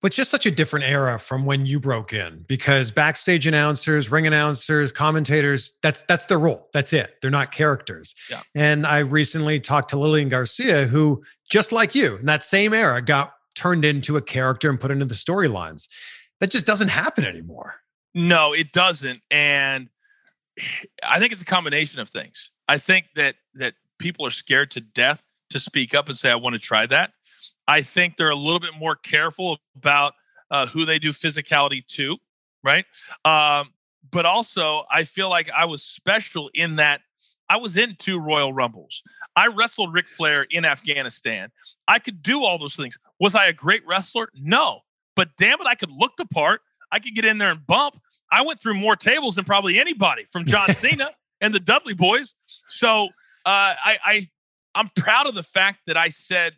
But 0.00 0.08
it's 0.08 0.16
just 0.16 0.30
such 0.30 0.46
a 0.46 0.52
different 0.52 0.86
era 0.86 1.18
from 1.18 1.44
when 1.44 1.66
you 1.66 1.80
broke 1.80 2.12
in 2.12 2.44
because 2.46 2.92
backstage 2.92 3.48
announcers, 3.48 4.12
ring 4.12 4.28
announcers, 4.28 4.92
commentators, 4.92 5.74
that's 5.82 6.04
that's 6.04 6.26
their 6.26 6.38
role. 6.38 6.68
That's 6.72 6.92
it. 6.92 7.16
They're 7.20 7.32
not 7.32 7.50
characters. 7.50 8.14
Yeah. 8.30 8.42
And 8.54 8.86
I 8.86 8.98
recently 9.00 9.58
talked 9.58 9.90
to 9.90 9.98
Lillian 9.98 10.28
Garcia, 10.28 10.86
who, 10.86 11.24
just 11.50 11.72
like 11.72 11.96
you, 11.96 12.16
in 12.16 12.26
that 12.26 12.44
same 12.44 12.72
era, 12.72 13.02
got 13.02 13.32
turned 13.58 13.84
into 13.84 14.16
a 14.16 14.22
character 14.22 14.70
and 14.70 14.80
put 14.80 14.90
into 14.90 15.04
the 15.04 15.14
storylines. 15.14 15.88
That 16.40 16.50
just 16.50 16.66
doesn't 16.66 16.88
happen 16.88 17.24
anymore. 17.24 17.74
No, 18.14 18.52
it 18.52 18.72
doesn't. 18.72 19.20
And 19.30 19.88
I 21.02 21.18
think 21.18 21.32
it's 21.32 21.42
a 21.42 21.46
combination 21.46 22.00
of 22.00 22.08
things. 22.08 22.50
I 22.68 22.78
think 22.78 23.06
that 23.16 23.36
that 23.54 23.74
people 23.98 24.24
are 24.24 24.30
scared 24.30 24.70
to 24.72 24.80
death 24.80 25.24
to 25.50 25.58
speak 25.58 25.94
up 25.94 26.06
and 26.06 26.16
say, 26.16 26.30
I 26.30 26.36
want 26.36 26.54
to 26.54 26.60
try 26.60 26.86
that. 26.86 27.12
I 27.66 27.82
think 27.82 28.16
they're 28.16 28.30
a 28.30 28.36
little 28.36 28.60
bit 28.60 28.74
more 28.78 28.96
careful 28.96 29.58
about 29.76 30.14
uh, 30.50 30.66
who 30.66 30.84
they 30.84 30.98
do 30.98 31.12
physicality 31.12 31.84
to, 31.86 32.16
right? 32.62 32.84
Um, 33.24 33.72
but 34.10 34.24
also, 34.24 34.84
I 34.90 35.04
feel 35.04 35.28
like 35.28 35.50
I 35.54 35.64
was 35.64 35.82
special 35.82 36.50
in 36.54 36.76
that 36.76 37.00
I 37.48 37.56
was 37.56 37.78
in 37.78 37.96
two 37.98 38.18
Royal 38.18 38.52
Rumbles. 38.52 39.02
I 39.34 39.46
wrestled 39.46 39.92
Ric 39.92 40.08
Flair 40.08 40.46
in 40.50 40.64
Afghanistan. 40.64 41.50
I 41.86 41.98
could 41.98 42.22
do 42.22 42.42
all 42.42 42.58
those 42.58 42.76
things. 42.76 42.98
Was 43.20 43.34
I 43.34 43.46
a 43.46 43.52
great 43.52 43.86
wrestler? 43.86 44.28
No. 44.34 44.80
But 45.16 45.30
damn 45.36 45.60
it, 45.60 45.66
I 45.66 45.74
could 45.74 45.90
look 45.90 46.16
the 46.16 46.26
part. 46.26 46.60
I 46.92 46.98
could 46.98 47.14
get 47.14 47.24
in 47.24 47.38
there 47.38 47.50
and 47.50 47.66
bump. 47.66 48.00
I 48.30 48.42
went 48.42 48.60
through 48.60 48.74
more 48.74 48.96
tables 48.96 49.36
than 49.36 49.44
probably 49.44 49.78
anybody 49.78 50.24
from 50.30 50.44
John 50.44 50.72
Cena 50.74 51.10
and 51.40 51.54
the 51.54 51.60
Dudley 51.60 51.94
Boyz. 51.94 52.34
So 52.68 53.06
uh, 53.46 53.74
I, 53.84 53.98
I 54.04 54.28
I'm 54.74 54.88
proud 54.96 55.26
of 55.26 55.34
the 55.34 55.42
fact 55.42 55.80
that 55.86 55.96
I 55.96 56.08
said 56.08 56.52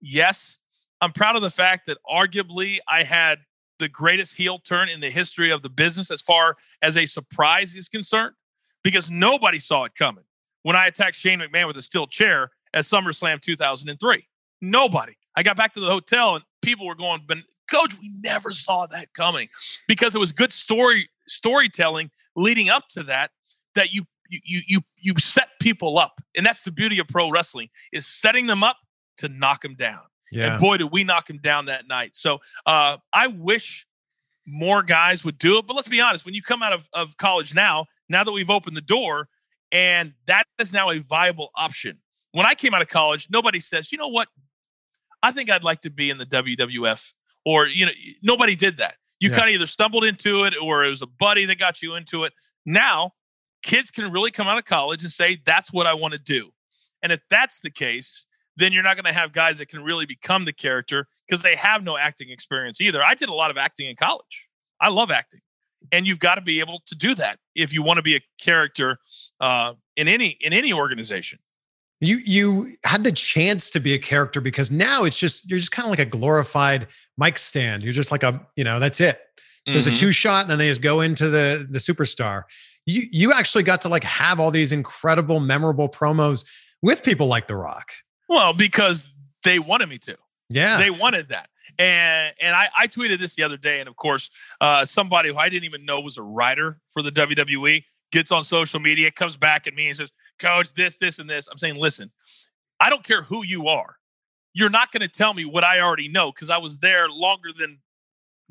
yes. 0.00 0.58
I'm 1.00 1.12
proud 1.12 1.36
of 1.36 1.42
the 1.42 1.50
fact 1.50 1.86
that 1.86 1.98
arguably 2.08 2.78
I 2.88 3.02
had 3.02 3.38
the 3.78 3.88
greatest 3.88 4.36
heel 4.36 4.58
turn 4.58 4.88
in 4.88 5.00
the 5.00 5.10
history 5.10 5.50
of 5.50 5.62
the 5.62 5.68
business 5.68 6.10
as 6.10 6.22
far 6.22 6.56
as 6.80 6.96
a 6.96 7.06
surprise 7.06 7.74
is 7.74 7.88
concerned, 7.88 8.34
because 8.82 9.10
nobody 9.10 9.58
saw 9.58 9.84
it 9.84 9.92
coming 9.98 10.24
when 10.66 10.74
I 10.74 10.88
attacked 10.88 11.14
Shane 11.14 11.38
McMahon 11.38 11.68
with 11.68 11.76
a 11.76 11.82
steel 11.82 12.08
chair 12.08 12.50
at 12.74 12.82
SummerSlam 12.82 13.40
2003. 13.40 14.26
Nobody. 14.60 15.16
I 15.36 15.44
got 15.44 15.56
back 15.56 15.72
to 15.74 15.80
the 15.80 15.86
hotel 15.86 16.34
and 16.34 16.44
people 16.60 16.88
were 16.88 16.96
going, 16.96 17.22
but 17.28 17.38
coach, 17.70 17.96
we 18.00 18.10
never 18.20 18.50
saw 18.50 18.84
that 18.86 19.12
coming 19.14 19.46
because 19.86 20.16
it 20.16 20.18
was 20.18 20.32
good 20.32 20.52
story 20.52 21.08
storytelling 21.28 22.10
leading 22.34 22.68
up 22.68 22.88
to 22.88 23.04
that 23.04 23.30
that 23.76 23.92
you 23.92 24.02
you 24.28 24.60
you 24.66 24.80
you 24.96 25.14
set 25.18 25.50
people 25.60 26.00
up 26.00 26.20
and 26.36 26.44
that's 26.44 26.64
the 26.64 26.72
beauty 26.72 26.98
of 26.98 27.06
pro 27.06 27.30
wrestling 27.30 27.68
is 27.92 28.04
setting 28.04 28.48
them 28.48 28.64
up 28.64 28.76
to 29.18 29.28
knock 29.28 29.62
them 29.62 29.74
down 29.76 30.00
Yeah. 30.32 30.52
and 30.52 30.60
boy 30.60 30.78
did 30.78 30.90
we 30.90 31.04
knock 31.04 31.28
him 31.30 31.38
down 31.38 31.66
that 31.66 31.88
night 31.88 32.14
so 32.14 32.38
uh, 32.64 32.96
i 33.12 33.26
wish 33.26 33.86
more 34.46 34.84
guys 34.84 35.24
would 35.24 35.38
do 35.38 35.58
it 35.58 35.66
but 35.66 35.74
let's 35.74 35.88
be 35.88 36.00
honest 36.00 36.24
when 36.24 36.34
you 36.34 36.42
come 36.42 36.62
out 36.62 36.72
of, 36.72 36.82
of 36.92 37.16
college 37.18 37.54
now 37.56 37.86
now 38.08 38.22
that 38.22 38.30
we've 38.32 38.50
opened 38.50 38.76
the 38.76 38.80
door 38.80 39.28
and 39.72 40.12
that 40.26 40.44
is 40.58 40.72
now 40.72 40.90
a 40.90 40.98
viable 40.98 41.50
option. 41.56 41.98
When 42.32 42.46
i 42.46 42.54
came 42.54 42.74
out 42.74 42.82
of 42.82 42.88
college 42.88 43.28
nobody 43.30 43.60
says 43.60 43.92
you 43.92 43.98
know 43.98 44.08
what? 44.08 44.28
I 45.22 45.32
think 45.32 45.50
i'd 45.50 45.64
like 45.64 45.80
to 45.82 45.90
be 45.90 46.10
in 46.10 46.18
the 46.18 46.26
wwf 46.26 47.12
or 47.44 47.66
you 47.66 47.86
know 47.86 47.92
nobody 48.22 48.56
did 48.56 48.76
that. 48.78 48.94
You 49.18 49.30
Yeah. 49.30 49.36
kind 49.36 49.48
of 49.48 49.54
either 49.54 49.66
stumbled 49.66 50.04
into 50.04 50.44
it 50.44 50.54
or 50.60 50.84
it 50.84 50.90
was 50.90 51.02
a 51.02 51.06
buddy 51.06 51.46
that 51.46 51.58
got 51.58 51.82
you 51.82 51.94
into 51.94 52.24
it. 52.24 52.32
Now 52.64 53.12
kids 53.62 53.90
can 53.90 54.12
really 54.12 54.30
come 54.30 54.46
out 54.46 54.58
of 54.58 54.64
college 54.64 55.02
and 55.02 55.10
say 55.10 55.38
that's 55.44 55.72
what 55.72 55.86
i 55.86 55.94
want 55.94 56.12
to 56.12 56.18
do. 56.20 56.50
And 57.02 57.10
if 57.12 57.20
that's 57.30 57.60
the 57.60 57.70
case 57.70 58.26
then 58.58 58.72
you're 58.72 58.82
not 58.82 58.96
going 58.96 59.04
to 59.04 59.18
have 59.18 59.32
guys 59.32 59.58
that 59.58 59.68
can 59.68 59.82
really 59.84 60.06
become 60.06 60.46
the 60.46 60.52
character 60.52 61.06
because 61.28 61.42
they 61.42 61.54
have 61.56 61.82
no 61.84 61.98
acting 61.98 62.30
experience 62.30 62.80
either. 62.80 63.02
I 63.02 63.14
did 63.14 63.28
a 63.28 63.34
lot 63.34 63.50
of 63.50 63.58
acting 63.58 63.86
in 63.86 63.96
college. 63.96 64.46
I 64.80 64.88
love 64.88 65.10
acting 65.10 65.40
and 65.92 66.06
you've 66.06 66.18
got 66.18 66.36
to 66.36 66.40
be 66.40 66.60
able 66.60 66.80
to 66.86 66.94
do 66.94 67.14
that 67.14 67.38
if 67.54 67.72
you 67.72 67.82
want 67.82 67.98
to 67.98 68.02
be 68.02 68.16
a 68.16 68.20
character 68.40 68.98
uh, 69.40 69.72
in 69.96 70.08
any 70.08 70.36
in 70.40 70.52
any 70.52 70.72
organization 70.72 71.38
You 72.00 72.18
you 72.24 72.72
had 72.84 73.04
the 73.04 73.12
chance 73.12 73.70
to 73.70 73.80
be 73.80 73.94
a 73.94 73.98
character 73.98 74.40
because 74.40 74.70
now 74.70 75.04
it's 75.04 75.18
just 75.18 75.48
you're 75.50 75.58
just 75.58 75.72
kind 75.72 75.86
of 75.86 75.90
like 75.90 75.98
a 75.98 76.10
glorified 76.18 76.88
mic 77.16 77.38
stand. 77.38 77.82
You're 77.82 77.92
just 77.94 78.10
like 78.10 78.22
a 78.22 78.40
you 78.56 78.64
know 78.64 78.78
that's 78.80 79.00
it. 79.00 79.20
There's 79.66 79.86
Mhm. 79.88 79.92
a 79.92 79.96
two 79.96 80.12
shot, 80.12 80.42
and 80.42 80.50
then 80.50 80.58
they 80.58 80.68
just 80.68 80.82
go 80.82 81.00
into 81.00 81.28
the 81.28 81.66
the 81.68 81.78
superstar. 81.78 82.44
You 82.84 83.02
you 83.10 83.32
actually 83.32 83.64
got 83.64 83.80
to 83.82 83.88
like 83.88 84.04
have 84.04 84.38
all 84.40 84.50
these 84.50 84.72
incredible, 84.72 85.40
memorable 85.40 85.88
promos 85.88 86.44
with 86.82 87.02
people 87.02 87.26
like 87.26 87.46
The 87.48 87.56
Rock. 87.56 87.92
well 88.28 88.52
because 88.52 89.12
they 89.44 89.58
wanted 89.58 89.88
me 89.88 89.98
to 89.98 90.16
Yeah, 90.50 90.76
they 90.78 90.90
wanted 90.90 91.28
that 91.30 91.48
and 91.78 92.34
and 92.40 92.54
I, 92.54 92.68
I 92.76 92.86
tweeted 92.86 93.20
this 93.20 93.34
the 93.34 93.42
other 93.42 93.56
day 93.56 93.80
and 93.80 93.88
of 93.88 93.96
course 93.96 94.30
uh, 94.60 94.84
somebody 94.84 95.30
who 95.30 95.36
i 95.36 95.48
didn't 95.48 95.64
even 95.64 95.84
know 95.84 96.00
was 96.00 96.18
a 96.18 96.22
writer 96.22 96.78
for 96.92 97.02
the 97.02 97.12
wwe 97.12 97.84
gets 98.12 98.32
on 98.32 98.44
social 98.44 98.80
media 98.80 99.10
comes 99.10 99.36
back 99.36 99.66
at 99.66 99.74
me 99.74 99.88
and 99.88 99.96
says 99.96 100.12
coach 100.38 100.72
this 100.74 100.96
this 100.96 101.18
and 101.18 101.28
this. 101.28 101.48
I'm 101.48 101.58
saying 101.58 101.76
listen 101.76 102.10
i 102.80 102.90
don't 102.90 103.04
care 103.04 103.22
who 103.22 103.44
you 103.44 103.68
are. 103.68 103.96
You're 104.52 104.70
not 104.70 104.90
going 104.92 105.02
to 105.02 105.08
tell 105.08 105.34
me 105.34 105.44
what 105.44 105.64
i 105.64 105.80
already 105.80 106.08
know 106.08 106.32
because 106.32 106.50
i 106.50 106.58
was 106.58 106.78
there 106.78 107.08
longer 107.08 107.50
than 107.58 107.78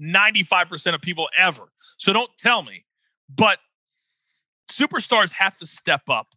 95% 0.01 0.93
of 0.93 0.99
people 0.99 1.29
ever. 1.37 1.71
So 1.97 2.11
don't 2.11 2.29
tell 2.37 2.61
me. 2.61 2.83
But 3.33 3.59
superstars 4.69 5.31
have 5.31 5.55
to 5.55 5.65
step 5.65 6.01
up 6.09 6.27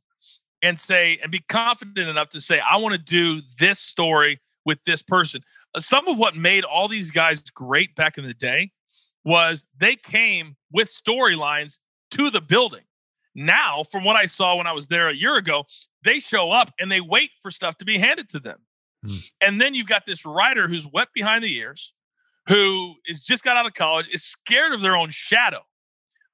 and 0.63 0.79
say 0.79 1.19
and 1.23 1.31
be 1.31 1.41
confident 1.49 2.09
enough 2.09 2.29
to 2.29 2.41
say 2.41 2.61
i 2.61 2.77
want 2.77 2.93
to 2.93 2.99
do 2.99 3.41
this 3.59 3.79
story 3.79 4.41
with 4.65 4.79
this 4.85 5.03
person 5.03 5.41
some 5.81 6.09
of 6.09 6.17
what 6.19 6.37
made 6.37 6.65
all 6.65 6.89
these 6.89 7.11
guys 7.11 7.41
great 7.41 7.95
back 7.95 8.19
in 8.19 8.25
the 8.25 8.35
day 8.35 8.71
was 9.25 9.67
they 9.77 9.95
came 9.95 10.57
with 10.73 10.89
storylines 10.89 11.79
to 12.13 12.31
the 12.31 12.41
building. 12.41 12.83
Now, 13.35 13.85
from 13.91 14.05
what 14.05 14.17
I 14.17 14.27
saw 14.27 14.57
when 14.57 14.67
I 14.67 14.73
was 14.73 14.89
there 14.89 15.09
a 15.09 15.15
year 15.15 15.37
ago, 15.37 15.65
they 16.05 16.19
show 16.19 16.51
up 16.51 16.73
and 16.81 16.91
they 16.91 17.01
wait 17.01 17.31
for 17.43 17.51
stuff 17.51 17.77
to 17.79 17.85
be 17.85 17.99
handed 17.99 18.29
to 18.31 18.41
them. 18.41 18.59
Hmm. 19.05 19.17
And 19.41 19.61
then 19.61 19.75
you've 19.75 19.87
got 19.87 20.07
this 20.07 20.27
writer 20.27 20.67
who's 20.67 20.87
wet 20.87 21.09
behind 21.15 21.45
the 21.45 21.55
ears, 21.55 21.93
who 22.49 22.95
is 23.07 23.25
just 23.25 23.45
got 23.45 23.57
out 23.57 23.67
of 23.67 23.75
college, 23.75 24.09
is 24.09 24.25
scared 24.25 24.73
of 24.73 24.81
their 24.81 24.97
own 24.97 25.11
shadow, 25.11 25.61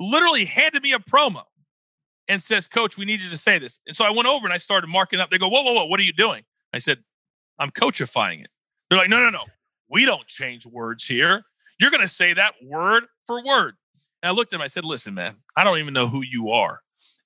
literally 0.01 0.45
handed 0.45 0.83
me 0.83 0.93
a 0.93 0.99
promo 0.99 1.43
and 2.29 2.43
says, 2.43 2.67
Coach, 2.67 2.97
we 2.97 3.05
need 3.05 3.21
you 3.21 3.29
to 3.29 3.37
say 3.37 3.59
this. 3.59 3.81
And 3.87 3.97
so 3.97 4.05
I 4.05 4.11
went 4.11 4.27
over 4.27 4.47
and 4.47 4.55
I 4.55 4.59
started 4.59 4.87
marking 4.87 5.21
up. 5.21 5.31
They 5.31 5.39
go, 5.39 5.49
Whoa, 5.49 5.63
whoa, 5.63 5.75
whoa, 5.75 5.85
what 5.87 6.01
are 6.01 6.05
you 6.05 6.13
doing? 6.13 6.43
I 6.73 6.79
said, 6.79 6.99
I'm 7.59 7.71
coachifying 7.71 8.43
it. 8.43 8.49
They're 8.95 9.03
like, 9.03 9.11
no, 9.11 9.19
no, 9.19 9.29
no. 9.31 9.43
We 9.91 10.05
don't 10.05 10.25
change 10.29 10.67
words 10.67 11.05
here. 11.05 11.43
You're 11.81 11.91
going 11.91 12.01
to 12.01 12.07
say 12.07 12.33
that 12.33 12.55
word 12.65 13.03
for 13.27 13.45
word. 13.45 13.75
And 14.23 14.31
I 14.31 14.33
looked 14.33 14.53
at 14.53 14.59
him. 14.59 14.63
I 14.63 14.69
said, 14.69 14.85
listen, 14.85 15.15
man, 15.15 15.35
I 15.57 15.65
don't 15.65 15.81
even 15.81 15.95
know 15.95 16.07
who 16.07 16.23
you 16.23 16.51
are. 16.51 16.81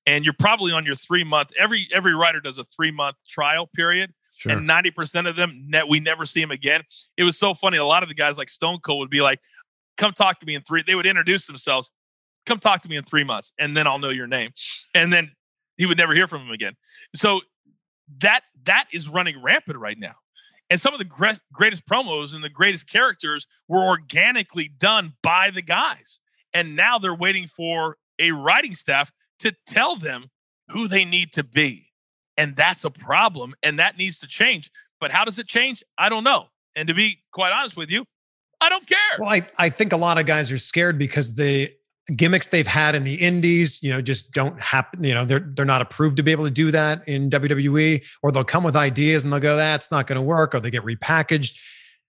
And 0.06 0.24
you're 0.24 0.32
probably 0.32 0.72
on 0.72 0.86
your 0.86 0.94
three 0.94 1.24
month, 1.24 1.50
every 1.58 1.86
every 1.92 2.14
writer 2.14 2.40
does 2.40 2.56
a 2.56 2.64
three 2.64 2.90
month 2.90 3.16
trial 3.28 3.68
period. 3.76 4.14
sure. 4.38 4.52
And 4.52 4.66
90% 4.66 5.28
of 5.28 5.36
them, 5.36 5.66
ne- 5.68 5.82
we 5.86 6.00
never 6.00 6.24
see 6.24 6.40
them 6.40 6.50
again. 6.50 6.84
It 7.18 7.24
was 7.24 7.38
so 7.38 7.52
funny. 7.52 7.76
A 7.76 7.84
lot 7.84 8.02
of 8.02 8.08
the 8.08 8.14
guys 8.14 8.38
like 8.38 8.48
Stone 8.48 8.78
Cold 8.78 9.00
would 9.00 9.10
be 9.10 9.20
like, 9.20 9.38
come 9.98 10.14
talk 10.14 10.40
to 10.40 10.46
me 10.46 10.54
in 10.54 10.62
three. 10.62 10.82
They 10.86 10.94
would 10.94 11.06
introduce 11.06 11.46
themselves. 11.46 11.90
Come 12.46 12.58
talk 12.60 12.80
to 12.80 12.88
me 12.88 12.96
in 12.96 13.04
three 13.04 13.24
months, 13.24 13.52
and 13.58 13.76
then 13.76 13.86
I'll 13.86 13.98
know 13.98 14.08
your 14.08 14.26
name. 14.26 14.52
And 14.94 15.12
then 15.12 15.32
he 15.76 15.84
would 15.84 15.98
never 15.98 16.14
hear 16.14 16.26
from 16.26 16.46
him 16.46 16.50
again. 16.50 16.72
So 17.14 17.42
that 18.20 18.40
that 18.64 18.86
is 18.90 19.10
running 19.10 19.42
rampant 19.42 19.76
right 19.76 19.98
now. 19.98 20.14
And 20.70 20.80
some 20.80 20.92
of 20.92 20.98
the 20.98 21.04
gre- 21.04 21.30
greatest 21.52 21.86
promos 21.86 22.34
and 22.34 22.44
the 22.44 22.48
greatest 22.48 22.90
characters 22.90 23.46
were 23.68 23.84
organically 23.84 24.68
done 24.68 25.14
by 25.22 25.50
the 25.50 25.62
guys. 25.62 26.18
And 26.52 26.76
now 26.76 26.98
they're 26.98 27.14
waiting 27.14 27.46
for 27.46 27.96
a 28.18 28.32
writing 28.32 28.74
staff 28.74 29.12
to 29.40 29.54
tell 29.66 29.96
them 29.96 30.30
who 30.68 30.88
they 30.88 31.04
need 31.04 31.32
to 31.32 31.44
be. 31.44 31.86
And 32.36 32.54
that's 32.54 32.84
a 32.84 32.90
problem. 32.90 33.54
And 33.62 33.78
that 33.78 33.98
needs 33.98 34.20
to 34.20 34.26
change. 34.26 34.70
But 35.00 35.10
how 35.10 35.24
does 35.24 35.38
it 35.38 35.46
change? 35.46 35.82
I 35.96 36.08
don't 36.08 36.24
know. 36.24 36.48
And 36.76 36.88
to 36.88 36.94
be 36.94 37.20
quite 37.32 37.52
honest 37.52 37.76
with 37.76 37.90
you, 37.90 38.04
I 38.60 38.68
don't 38.68 38.86
care. 38.86 38.98
Well, 39.18 39.30
I, 39.30 39.46
I 39.56 39.68
think 39.68 39.92
a 39.92 39.96
lot 39.96 40.18
of 40.18 40.26
guys 40.26 40.50
are 40.50 40.58
scared 40.58 40.98
because 40.98 41.34
they 41.34 41.74
gimmicks 42.16 42.48
they've 42.48 42.66
had 42.66 42.94
in 42.94 43.02
the 43.02 43.14
indies, 43.14 43.82
you 43.82 43.90
know, 43.92 44.00
just 44.00 44.32
don't 44.32 44.60
happen. 44.60 45.04
You 45.04 45.14
know, 45.14 45.24
they're 45.24 45.40
they're 45.54 45.64
not 45.64 45.82
approved 45.82 46.16
to 46.16 46.22
be 46.22 46.32
able 46.32 46.44
to 46.44 46.50
do 46.50 46.70
that 46.70 47.06
in 47.06 47.30
WWE, 47.30 48.06
or 48.22 48.32
they'll 48.32 48.44
come 48.44 48.64
with 48.64 48.76
ideas 48.76 49.24
and 49.24 49.32
they'll 49.32 49.40
go, 49.40 49.56
"That's 49.56 49.90
not 49.90 50.06
going 50.06 50.16
to 50.16 50.22
work," 50.22 50.54
or 50.54 50.60
they 50.60 50.70
get 50.70 50.84
repackaged. 50.84 51.58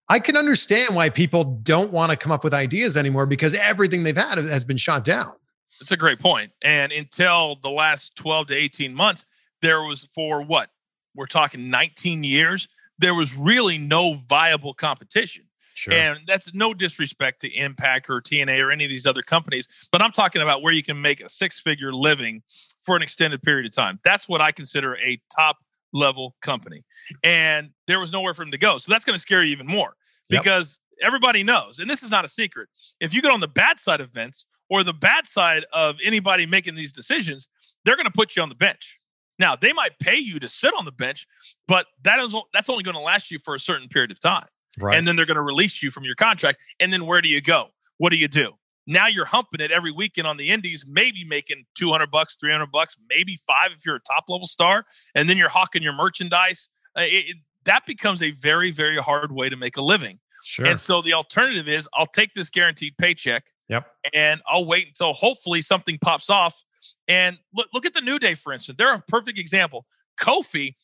I 0.08 0.20
can 0.20 0.36
understand 0.36 0.96
why 0.96 1.10
people 1.10 1.44
don't 1.44 1.92
want 1.92 2.12
to 2.12 2.18
come 2.18 2.32
up 2.32 2.44
with 2.44 2.54
ideas 2.54 2.98
anymore 2.98 3.28
because 3.28 3.54
everything 3.54 4.04
they've 4.04 4.18
had 4.18 4.40
has 4.40 4.66
been 4.66 4.78
shot 4.78 5.04
down. 5.04 5.34
It's 5.82 5.92
a 5.92 5.98
great 5.98 6.20
point. 6.20 6.52
And 6.64 6.92
until 6.92 7.58
the 7.62 7.70
last 7.70 8.16
12 8.16 8.48
to 8.48 8.56
18 8.56 8.94
months, 8.94 9.26
there 9.62 9.84
was 9.84 10.08
for 10.16 10.42
what? 10.42 10.72
We're 11.16 11.28
talking 11.28 11.70
19 11.70 12.24
years. 12.24 12.68
There 12.98 13.14
was 13.14 13.36
really 13.36 13.78
no 13.78 14.22
viable 14.28 14.74
competition. 14.74 15.46
Sure. 15.80 15.94
And 15.94 16.20
that's 16.28 16.54
no 16.54 16.74
disrespect 16.74 17.40
to 17.40 17.56
Impact 17.56 18.10
or 18.10 18.20
TNA 18.20 18.62
or 18.62 18.70
any 18.70 18.84
of 18.84 18.90
these 18.90 19.08
other 19.08 19.22
companies, 19.22 19.88
but 19.94 20.02
I'm 20.02 20.12
talking 20.12 20.42
about 20.42 20.62
where 20.62 20.74
you 20.74 20.84
can 20.84 21.02
make 21.02 21.22
a 21.22 21.30
six 21.30 21.58
figure 21.58 21.94
living 21.94 22.44
for 22.86 22.98
an 22.98 23.02
extended 23.02 23.42
period 23.42 23.66
of 23.66 23.74
time. 23.74 23.98
That's 24.04 24.28
what 24.28 24.42
I 24.42 24.52
consider 24.52 24.98
a 24.98 25.22
top 25.34 25.60
level 25.94 26.36
company. 26.42 26.84
And 27.24 27.70
there 27.88 27.98
was 27.98 28.12
nowhere 28.12 28.34
for 28.34 28.44
him 28.44 28.52
to 28.52 28.58
go. 28.58 28.78
So 28.78 28.92
that's 28.92 29.06
going 29.06 29.16
to 29.16 29.22
scare 29.22 29.42
you 29.42 29.54
even 29.54 29.68
more 29.68 29.96
because 30.28 30.82
yep. 31.00 31.08
everybody 31.08 31.44
knows, 31.44 31.80
and 31.80 31.90
this 31.90 32.04
is 32.04 32.12
not 32.12 32.26
a 32.26 32.30
secret. 32.30 32.68
If 33.00 33.14
you 33.14 33.22
get 33.22 33.32
on 33.32 33.40
the 33.40 33.48
bad 33.48 33.80
side 33.80 34.02
of 34.02 34.12
Vince 34.12 34.48
or 34.70 34.84
the 34.84 34.92
bad 34.92 35.28
side 35.28 35.66
of 35.72 35.96
anybody 36.04 36.46
making 36.46 36.76
these 36.76 36.92
decisions, 36.92 37.48
they're 37.86 37.96
going 37.96 38.06
to 38.06 38.12
put 38.12 38.36
you 38.36 38.42
on 38.42 38.50
the 38.50 38.56
bench. 38.56 38.96
Now, 39.40 39.56
they 39.56 39.72
might 39.72 39.98
pay 40.00 40.18
you 40.18 40.40
to 40.40 40.50
sit 40.50 40.74
on 40.78 40.84
the 40.84 40.92
bench, 40.92 41.26
but 41.70 41.86
that 42.04 42.20
is 42.20 42.36
that's 42.54 42.70
only 42.70 42.84
going 42.84 42.96
to 42.96 43.02
last 43.02 43.32
you 43.32 43.40
for 43.46 43.56
a 43.56 43.60
certain 43.62 43.88
period 43.88 44.12
of 44.12 44.20
time. 44.20 44.48
Right. 44.78 44.98
And 44.98 45.08
then 45.08 45.16
they're 45.16 45.26
going 45.26 45.36
to 45.36 45.42
release 45.42 45.82
you 45.82 45.92
from 45.92 46.04
your 46.04 46.16
contract. 46.16 46.60
And 46.80 46.94
then 46.94 47.06
where 47.06 47.22
do 47.22 47.30
you 47.30 47.42
go? 47.42 47.70
What 47.98 48.12
do 48.12 48.18
you 48.18 48.28
do? 48.28 48.54
Now 48.88 49.08
you're 49.08 49.26
humping 49.26 49.62
it 49.62 49.72
every 49.72 49.92
weekend 49.92 50.26
on 50.26 50.38
the 50.38 50.50
indies, 50.50 50.86
maybe 50.88 51.24
making 51.24 51.66
200 51.76 52.10
bucks, 52.10 52.38
300 52.38 52.72
bucks, 52.72 52.98
maybe 53.08 53.40
five 53.46 53.72
if 53.78 53.86
you're 53.86 53.98
a 53.98 54.02
top 54.02 54.26
level 54.30 54.48
star. 54.48 54.86
And 55.14 55.30
then 55.30 55.38
you're 55.38 55.50
hawking 55.50 55.84
your 55.84 55.94
merchandise. 55.94 56.70
Uh, 56.98 57.02
it, 57.02 57.30
it, 57.30 57.38
that 57.66 57.86
becomes 57.86 58.24
a 58.24 58.32
very, 58.32 58.72
very 58.72 58.98
hard 58.98 59.32
way 59.32 59.50
to 59.50 59.56
make 59.56 59.78
a 59.78 59.82
living. 59.82 60.20
Sure. 60.44 60.66
And 60.66 60.82
so 60.82 61.02
the 61.02 61.14
alternative 61.14 61.68
is 61.68 61.88
I'll 61.94 62.08
take 62.08 62.34
this 62.34 62.50
guaranteed 62.50 62.98
paycheck. 62.98 63.46
Yep. 63.68 63.86
And 64.14 64.42
I'll 64.48 64.66
wait 64.66 64.88
until 64.88 65.14
hopefully 65.14 65.62
something 65.62 66.00
pops 66.02 66.30
off. 66.30 66.64
And 67.08 67.38
look, 67.54 67.68
look 67.74 67.86
at 67.86 67.94
the 67.94 68.02
New 68.02 68.18
Day, 68.18 68.34
for 68.34 68.54
instance. 68.54 68.78
They're 68.78 68.94
a 68.94 69.04
perfect 69.08 69.38
example. 69.38 69.86
Kofi, 70.20 70.76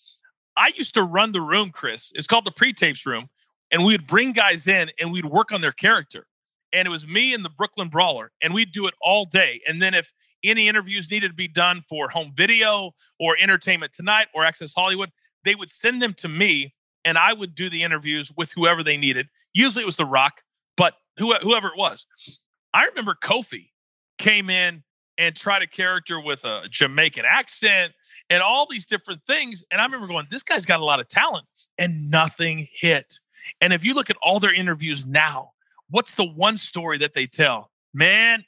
I 0.55 0.71
used 0.75 0.93
to 0.93 1.03
run 1.03 1.31
the 1.31 1.41
room, 1.41 1.71
Chris. 1.71 2.11
It's 2.13 2.27
called 2.27 2.45
the 2.45 2.51
pre-tapes 2.51 3.05
room 3.05 3.29
and 3.71 3.85
we'd 3.85 4.07
bring 4.07 4.31
guys 4.31 4.67
in 4.67 4.91
and 4.99 5.11
we'd 5.11 5.25
work 5.25 5.51
on 5.51 5.61
their 5.61 5.71
character. 5.71 6.27
And 6.73 6.87
it 6.87 6.91
was 6.91 7.07
me 7.07 7.33
and 7.33 7.45
the 7.45 7.49
Brooklyn 7.49 7.87
Brawler, 7.87 8.31
and 8.41 8.53
we'd 8.53 8.71
do 8.71 8.85
it 8.87 8.93
all 9.01 9.25
day. 9.25 9.61
And 9.67 9.81
then 9.81 9.93
if 9.93 10.11
any 10.43 10.67
interviews 10.67 11.09
needed 11.09 11.29
to 11.29 11.33
be 11.33 11.47
done 11.47 11.83
for 11.87 12.09
home 12.09 12.33
video 12.35 12.91
or 13.19 13.37
Entertainment 13.39 13.93
Tonight 13.93 14.27
or 14.33 14.43
Access 14.45 14.73
Hollywood, 14.73 15.09
they 15.45 15.55
would 15.55 15.71
send 15.71 16.01
them 16.01 16.13
to 16.15 16.27
me, 16.27 16.73
and 17.05 17.17
I 17.17 17.33
would 17.33 17.55
do 17.55 17.69
the 17.69 17.83
interviews 17.83 18.31
with 18.35 18.51
whoever 18.51 18.83
they 18.83 18.97
needed. 18.97 19.27
Usually 19.53 19.83
it 19.83 19.85
was 19.85 19.97
The 19.97 20.05
Rock, 20.05 20.41
but 20.75 20.95
whoever 21.17 21.67
it 21.67 21.77
was. 21.77 22.05
I 22.73 22.85
remember 22.87 23.15
Kofi 23.15 23.69
came 24.17 24.49
in 24.49 24.83
and 25.17 25.33
tried 25.33 25.61
a 25.61 25.67
character 25.67 26.19
with 26.19 26.43
a 26.43 26.63
Jamaican 26.69 27.23
accent 27.25 27.93
and 28.29 28.43
all 28.43 28.67
these 28.69 28.85
different 28.85 29.21
things. 29.25 29.63
And 29.71 29.79
I 29.79 29.85
remember 29.85 30.07
going, 30.07 30.27
this 30.29 30.43
guy's 30.43 30.65
got 30.65 30.81
a 30.81 30.83
lot 30.83 30.99
of 30.99 31.07
talent, 31.07 31.45
and 31.77 32.11
nothing 32.11 32.67
hit. 32.73 33.19
And 33.61 33.73
if 33.73 33.83
you 33.83 33.93
look 33.93 34.09
at 34.09 34.17
all 34.21 34.39
their 34.39 34.53
interviews 34.53 35.05
now, 35.05 35.51
what's 35.89 36.15
the 36.15 36.25
one 36.25 36.57
story 36.57 36.97
that 36.99 37.13
they 37.13 37.27
tell? 37.27 37.71
Man, 37.93 38.45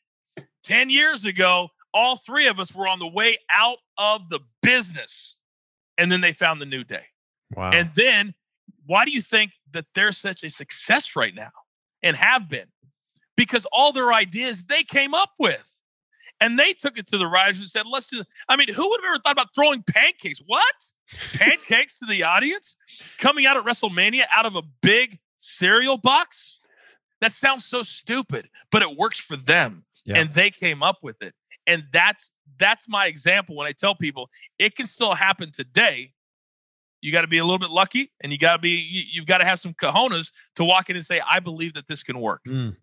10 0.63 0.89
years 0.89 1.25
ago, 1.25 1.69
all 1.93 2.17
three 2.17 2.47
of 2.47 2.59
us 2.59 2.75
were 2.75 2.87
on 2.87 2.99
the 2.99 3.07
way 3.07 3.37
out 3.55 3.77
of 3.97 4.29
the 4.29 4.39
business. 4.61 5.39
And 5.97 6.11
then 6.11 6.21
they 6.21 6.33
found 6.33 6.61
the 6.61 6.65
new 6.65 6.83
day. 6.83 7.05
Wow. 7.55 7.71
And 7.71 7.91
then 7.95 8.35
why 8.85 9.05
do 9.05 9.11
you 9.11 9.21
think 9.21 9.51
that 9.71 9.85
they're 9.95 10.11
such 10.11 10.43
a 10.43 10.49
success 10.49 11.15
right 11.15 11.33
now 11.33 11.51
and 12.03 12.15
have 12.15 12.49
been? 12.49 12.67
Because 13.35 13.65
all 13.71 13.91
their 13.91 14.13
ideas 14.13 14.63
they 14.63 14.83
came 14.83 15.13
up 15.13 15.31
with. 15.39 15.63
And 16.39 16.59
they 16.59 16.73
took 16.73 16.97
it 16.97 17.07
to 17.07 17.17
the 17.17 17.27
writers 17.27 17.61
and 17.61 17.69
said, 17.69 17.85
let's 17.87 18.07
do. 18.07 18.23
I 18.47 18.55
mean, 18.55 18.71
who 18.71 18.87
would 18.87 19.01
have 19.01 19.09
ever 19.09 19.21
thought 19.23 19.31
about 19.31 19.55
throwing 19.55 19.83
pancakes? 19.83 20.39
What? 20.45 20.75
pancakes 21.33 21.99
to 21.99 22.05
the 22.05 22.23
audience 22.23 22.75
coming 23.17 23.45
out 23.45 23.57
at 23.57 23.63
WrestleMania 23.63 24.23
out 24.35 24.45
of 24.45 24.55
a 24.55 24.61
big 24.81 25.19
cereal 25.37 25.97
box? 25.97 26.61
That 27.21 27.31
sounds 27.31 27.65
so 27.65 27.83
stupid, 27.83 28.49
but 28.71 28.81
it 28.81 28.97
works 28.97 29.19
for 29.19 29.37
them. 29.37 29.85
Yeah. 30.05 30.17
And 30.17 30.33
they 30.33 30.51
came 30.51 30.83
up 30.83 30.97
with 31.01 31.21
it. 31.21 31.33
And 31.65 31.83
that's 31.91 32.31
that's 32.57 32.87
my 32.87 33.07
example 33.07 33.55
when 33.55 33.67
I 33.67 33.73
tell 33.73 33.93
people 33.93 34.29
it 34.57 34.75
can 34.75 34.85
still 34.85 35.15
happen 35.15 35.51
today. 35.51 36.13
You 37.01 37.11
got 37.11 37.21
to 37.21 37.27
be 37.27 37.37
a 37.37 37.43
little 37.43 37.59
bit 37.59 37.69
lucky 37.69 38.11
and 38.21 38.31
you 38.31 38.37
got 38.37 38.53
to 38.53 38.61
be 38.61 39.05
you, 39.11 39.21
have 39.21 39.27
got 39.27 39.39
to 39.39 39.45
have 39.45 39.59
some 39.59 39.73
cojones 39.73 40.31
to 40.55 40.63
walk 40.63 40.89
in 40.89 40.95
and 40.95 41.05
say 41.05 41.19
I 41.19 41.39
believe 41.39 41.73
that 41.73 41.87
this 41.87 42.03
can 42.03 42.19
work. 42.19 42.41
Mm. 42.47 42.75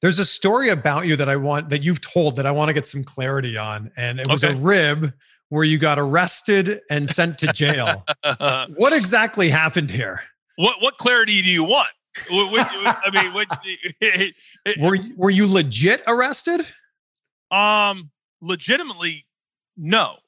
There's 0.00 0.18
a 0.18 0.24
story 0.24 0.68
about 0.68 1.06
you 1.06 1.16
that 1.16 1.28
I 1.28 1.36
want 1.36 1.70
that 1.70 1.82
you've 1.82 2.00
told 2.00 2.36
that 2.36 2.46
I 2.46 2.50
want 2.50 2.68
to 2.68 2.72
get 2.72 2.86
some 2.86 3.04
clarity 3.04 3.56
on, 3.56 3.90
and 3.96 4.20
it 4.20 4.28
was 4.28 4.44
okay. 4.44 4.54
a 4.54 4.56
rib 4.56 5.12
where 5.48 5.64
you 5.64 5.78
got 5.78 5.98
arrested 5.98 6.80
and 6.90 7.08
sent 7.08 7.38
to 7.38 7.46
jail. 7.52 8.04
what 8.76 8.92
exactly 8.92 9.48
happened 9.48 9.90
here? 9.90 10.22
What 10.56 10.76
what 10.80 10.98
clarity 10.98 11.42
do 11.42 11.50
you 11.50 11.64
want? 11.64 11.88
Which, 12.30 12.66
I 12.70 13.10
mean, 13.12 13.34
which, 13.34 14.34
were 14.78 14.98
were 15.16 15.30
you 15.30 15.46
legit 15.46 16.02
arrested? 16.06 16.64
Um, 17.50 18.10
legitimately, 18.40 19.26
no, 19.76 20.18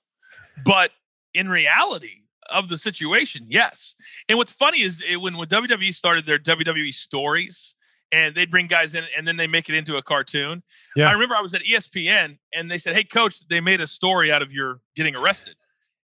but 0.64 0.90
in 1.32 1.48
reality 1.48 2.22
of 2.50 2.68
the 2.68 2.78
situation, 2.78 3.46
yes. 3.48 3.94
And 4.28 4.36
what's 4.38 4.52
funny 4.52 4.82
is 4.82 5.02
it, 5.08 5.16
when 5.16 5.36
when 5.36 5.46
WWE 5.48 5.94
started 5.94 6.26
their 6.26 6.38
WWE 6.38 6.92
stories, 6.92 7.75
and 8.16 8.34
they'd 8.34 8.50
bring 8.50 8.66
guys 8.66 8.94
in 8.94 9.04
and 9.16 9.28
then 9.28 9.36
they 9.36 9.46
make 9.46 9.68
it 9.68 9.74
into 9.74 9.96
a 9.96 10.02
cartoon. 10.02 10.62
Yeah. 10.96 11.08
I 11.08 11.12
remember 11.12 11.34
I 11.36 11.42
was 11.42 11.54
at 11.54 11.62
ESPN 11.62 12.38
and 12.54 12.70
they 12.70 12.78
said, 12.78 12.94
Hey, 12.94 13.04
coach, 13.04 13.46
they 13.48 13.60
made 13.60 13.80
a 13.80 13.86
story 13.86 14.32
out 14.32 14.42
of 14.42 14.52
your 14.52 14.80
getting 14.96 15.16
arrested. 15.16 15.54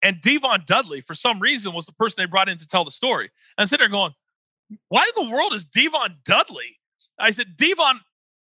And 0.03 0.21
Devon 0.23 0.63
Dudley, 0.67 1.03
for 1.03 1.15
some 1.15 1.41
reason, 1.41 1.75
was 1.75 1.85
the 1.85 1.93
person 1.93 2.23
they 2.23 2.27
brought 2.27 2.49
in 2.49 2.57
to 2.57 2.67
tell 2.67 2.85
the 2.85 2.91
story. 2.91 3.25
And 3.27 3.63
I'm 3.63 3.67
sitting 3.67 3.83
there 3.85 3.91
going, 3.91 4.13
Why 4.89 5.09
in 5.15 5.25
the 5.25 5.31
world 5.31 5.53
is 5.53 5.65
Devon 5.65 6.17
Dudley? 6.25 6.79
I 7.19 7.33
said, 7.33 7.55
Devon 7.57 8.01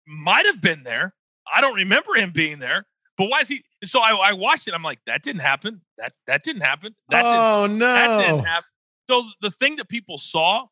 might 0.07 0.45
have 0.45 0.61
been 0.61 0.83
there. 0.83 1.15
I 1.55 1.63
don't 1.63 1.75
remember 1.75 2.15
him 2.15 2.31
being 2.31 2.59
there. 2.59 2.85
But 3.17 3.31
why 3.31 3.41
is 3.41 3.49
he? 3.49 3.63
So 3.85 4.01
I, 4.01 4.11
I 4.13 4.33
watched 4.35 4.69
it. 4.69 4.75
I'm 4.75 4.83
like, 4.83 4.99
that 5.07 5.23
didn't 5.23 5.41
happen. 5.41 5.81
That 5.97 6.13
that 6.27 6.43
didn't 6.43 6.63
happen. 6.63 6.95
That 7.09 7.25
oh 7.25 7.67
didn't, 7.67 7.79
no, 7.79 7.87
that 7.87 8.21
didn't 8.21 8.45
happen. 8.45 8.69
So 9.09 9.23
the 9.41 9.51
thing 9.51 9.77
that 9.77 9.89
people 9.89 10.19
saw 10.19 10.67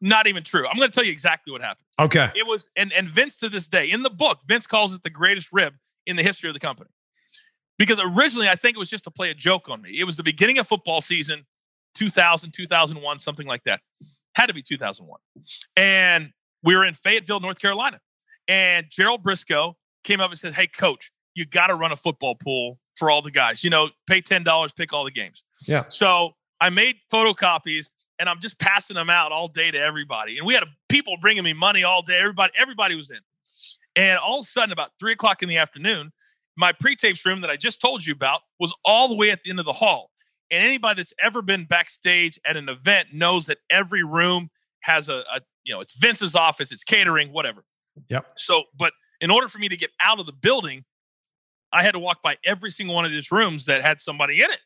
not 0.00 0.26
even 0.26 0.42
true. 0.42 0.66
I'm 0.66 0.76
going 0.76 0.90
to 0.90 0.94
tell 0.94 1.04
you 1.04 1.12
exactly 1.12 1.52
what 1.52 1.60
happened. 1.60 1.86
Okay. 1.98 2.30
It 2.34 2.46
was, 2.46 2.70
and, 2.76 2.92
and 2.92 3.08
Vince 3.08 3.38
to 3.38 3.48
this 3.48 3.68
day, 3.68 3.90
in 3.90 4.02
the 4.02 4.10
book, 4.10 4.40
Vince 4.46 4.66
calls 4.66 4.94
it 4.94 5.02
the 5.02 5.10
greatest 5.10 5.50
rib 5.52 5.74
in 6.06 6.16
the 6.16 6.22
history 6.22 6.50
of 6.50 6.54
the 6.54 6.60
company. 6.60 6.90
Because 7.78 7.98
originally, 8.00 8.48
I 8.48 8.54
think 8.54 8.76
it 8.76 8.78
was 8.78 8.90
just 8.90 9.04
to 9.04 9.10
play 9.10 9.30
a 9.30 9.34
joke 9.34 9.68
on 9.68 9.82
me. 9.82 9.98
It 9.98 10.04
was 10.04 10.16
the 10.16 10.22
beginning 10.22 10.58
of 10.58 10.68
football 10.68 11.00
season, 11.00 11.44
2000, 11.94 12.52
2001, 12.52 13.18
something 13.18 13.46
like 13.46 13.64
that. 13.64 13.80
Had 14.36 14.46
to 14.46 14.54
be 14.54 14.62
2001. 14.62 15.18
And 15.76 16.32
we 16.62 16.76
were 16.76 16.84
in 16.84 16.94
Fayetteville, 16.94 17.40
North 17.40 17.60
Carolina. 17.60 18.00
And 18.46 18.86
Gerald 18.90 19.24
Brisco 19.24 19.74
came 20.04 20.20
up 20.20 20.30
and 20.30 20.38
said, 20.38 20.54
Hey, 20.54 20.66
coach, 20.66 21.10
you 21.34 21.46
got 21.46 21.68
to 21.68 21.74
run 21.74 21.92
a 21.92 21.96
football 21.96 22.34
pool 22.36 22.78
for 22.96 23.10
all 23.10 23.22
the 23.22 23.30
guys. 23.30 23.64
You 23.64 23.70
know, 23.70 23.90
pay 24.06 24.20
$10, 24.20 24.76
pick 24.76 24.92
all 24.92 25.04
the 25.04 25.10
games. 25.10 25.42
Yeah. 25.66 25.84
So 25.88 26.34
I 26.60 26.70
made 26.70 26.96
photocopies 27.12 27.90
and 28.18 28.28
I'm 28.28 28.40
just 28.40 28.58
passing 28.58 28.94
them 28.94 29.10
out 29.10 29.32
all 29.32 29.48
day 29.48 29.70
to 29.70 29.78
everybody. 29.78 30.38
And 30.38 30.46
we 30.46 30.54
had 30.54 30.64
people 30.88 31.16
bringing 31.20 31.44
me 31.44 31.52
money 31.52 31.84
all 31.84 32.02
day. 32.02 32.18
Everybody, 32.18 32.52
everybody 32.56 32.94
was 32.94 33.10
in. 33.10 33.18
And 33.96 34.18
all 34.18 34.40
of 34.40 34.44
a 34.44 34.46
sudden, 34.46 34.72
about 34.72 34.90
three 34.98 35.12
o'clock 35.12 35.42
in 35.42 35.48
the 35.48 35.58
afternoon, 35.58 36.12
my 36.56 36.72
pre-tapes 36.72 37.24
room 37.26 37.40
that 37.40 37.50
I 37.50 37.56
just 37.56 37.80
told 37.80 38.04
you 38.06 38.12
about 38.12 38.40
was 38.60 38.74
all 38.84 39.08
the 39.08 39.16
way 39.16 39.30
at 39.30 39.40
the 39.44 39.50
end 39.50 39.58
of 39.58 39.66
the 39.66 39.72
hall. 39.72 40.10
And 40.50 40.62
anybody 40.62 41.00
that's 41.00 41.14
ever 41.22 41.42
been 41.42 41.64
backstage 41.64 42.38
at 42.46 42.56
an 42.56 42.68
event 42.68 43.08
knows 43.12 43.46
that 43.46 43.58
every 43.70 44.04
room 44.04 44.50
has 44.82 45.08
a, 45.08 45.18
a 45.18 45.40
you 45.64 45.74
know, 45.74 45.80
it's 45.80 45.96
Vince's 45.96 46.36
office, 46.36 46.70
it's 46.70 46.84
catering, 46.84 47.32
whatever. 47.32 47.64
Yep. 48.08 48.26
So, 48.36 48.64
but 48.78 48.92
in 49.20 49.30
order 49.30 49.48
for 49.48 49.58
me 49.58 49.68
to 49.68 49.76
get 49.76 49.90
out 50.04 50.20
of 50.20 50.26
the 50.26 50.32
building, 50.32 50.84
I 51.72 51.82
had 51.82 51.92
to 51.92 51.98
walk 51.98 52.22
by 52.22 52.36
every 52.44 52.70
single 52.70 52.94
one 52.94 53.04
of 53.04 53.10
these 53.10 53.32
rooms 53.32 53.64
that 53.66 53.82
had 53.82 54.00
somebody 54.00 54.42
in 54.42 54.50
it. 54.50 54.60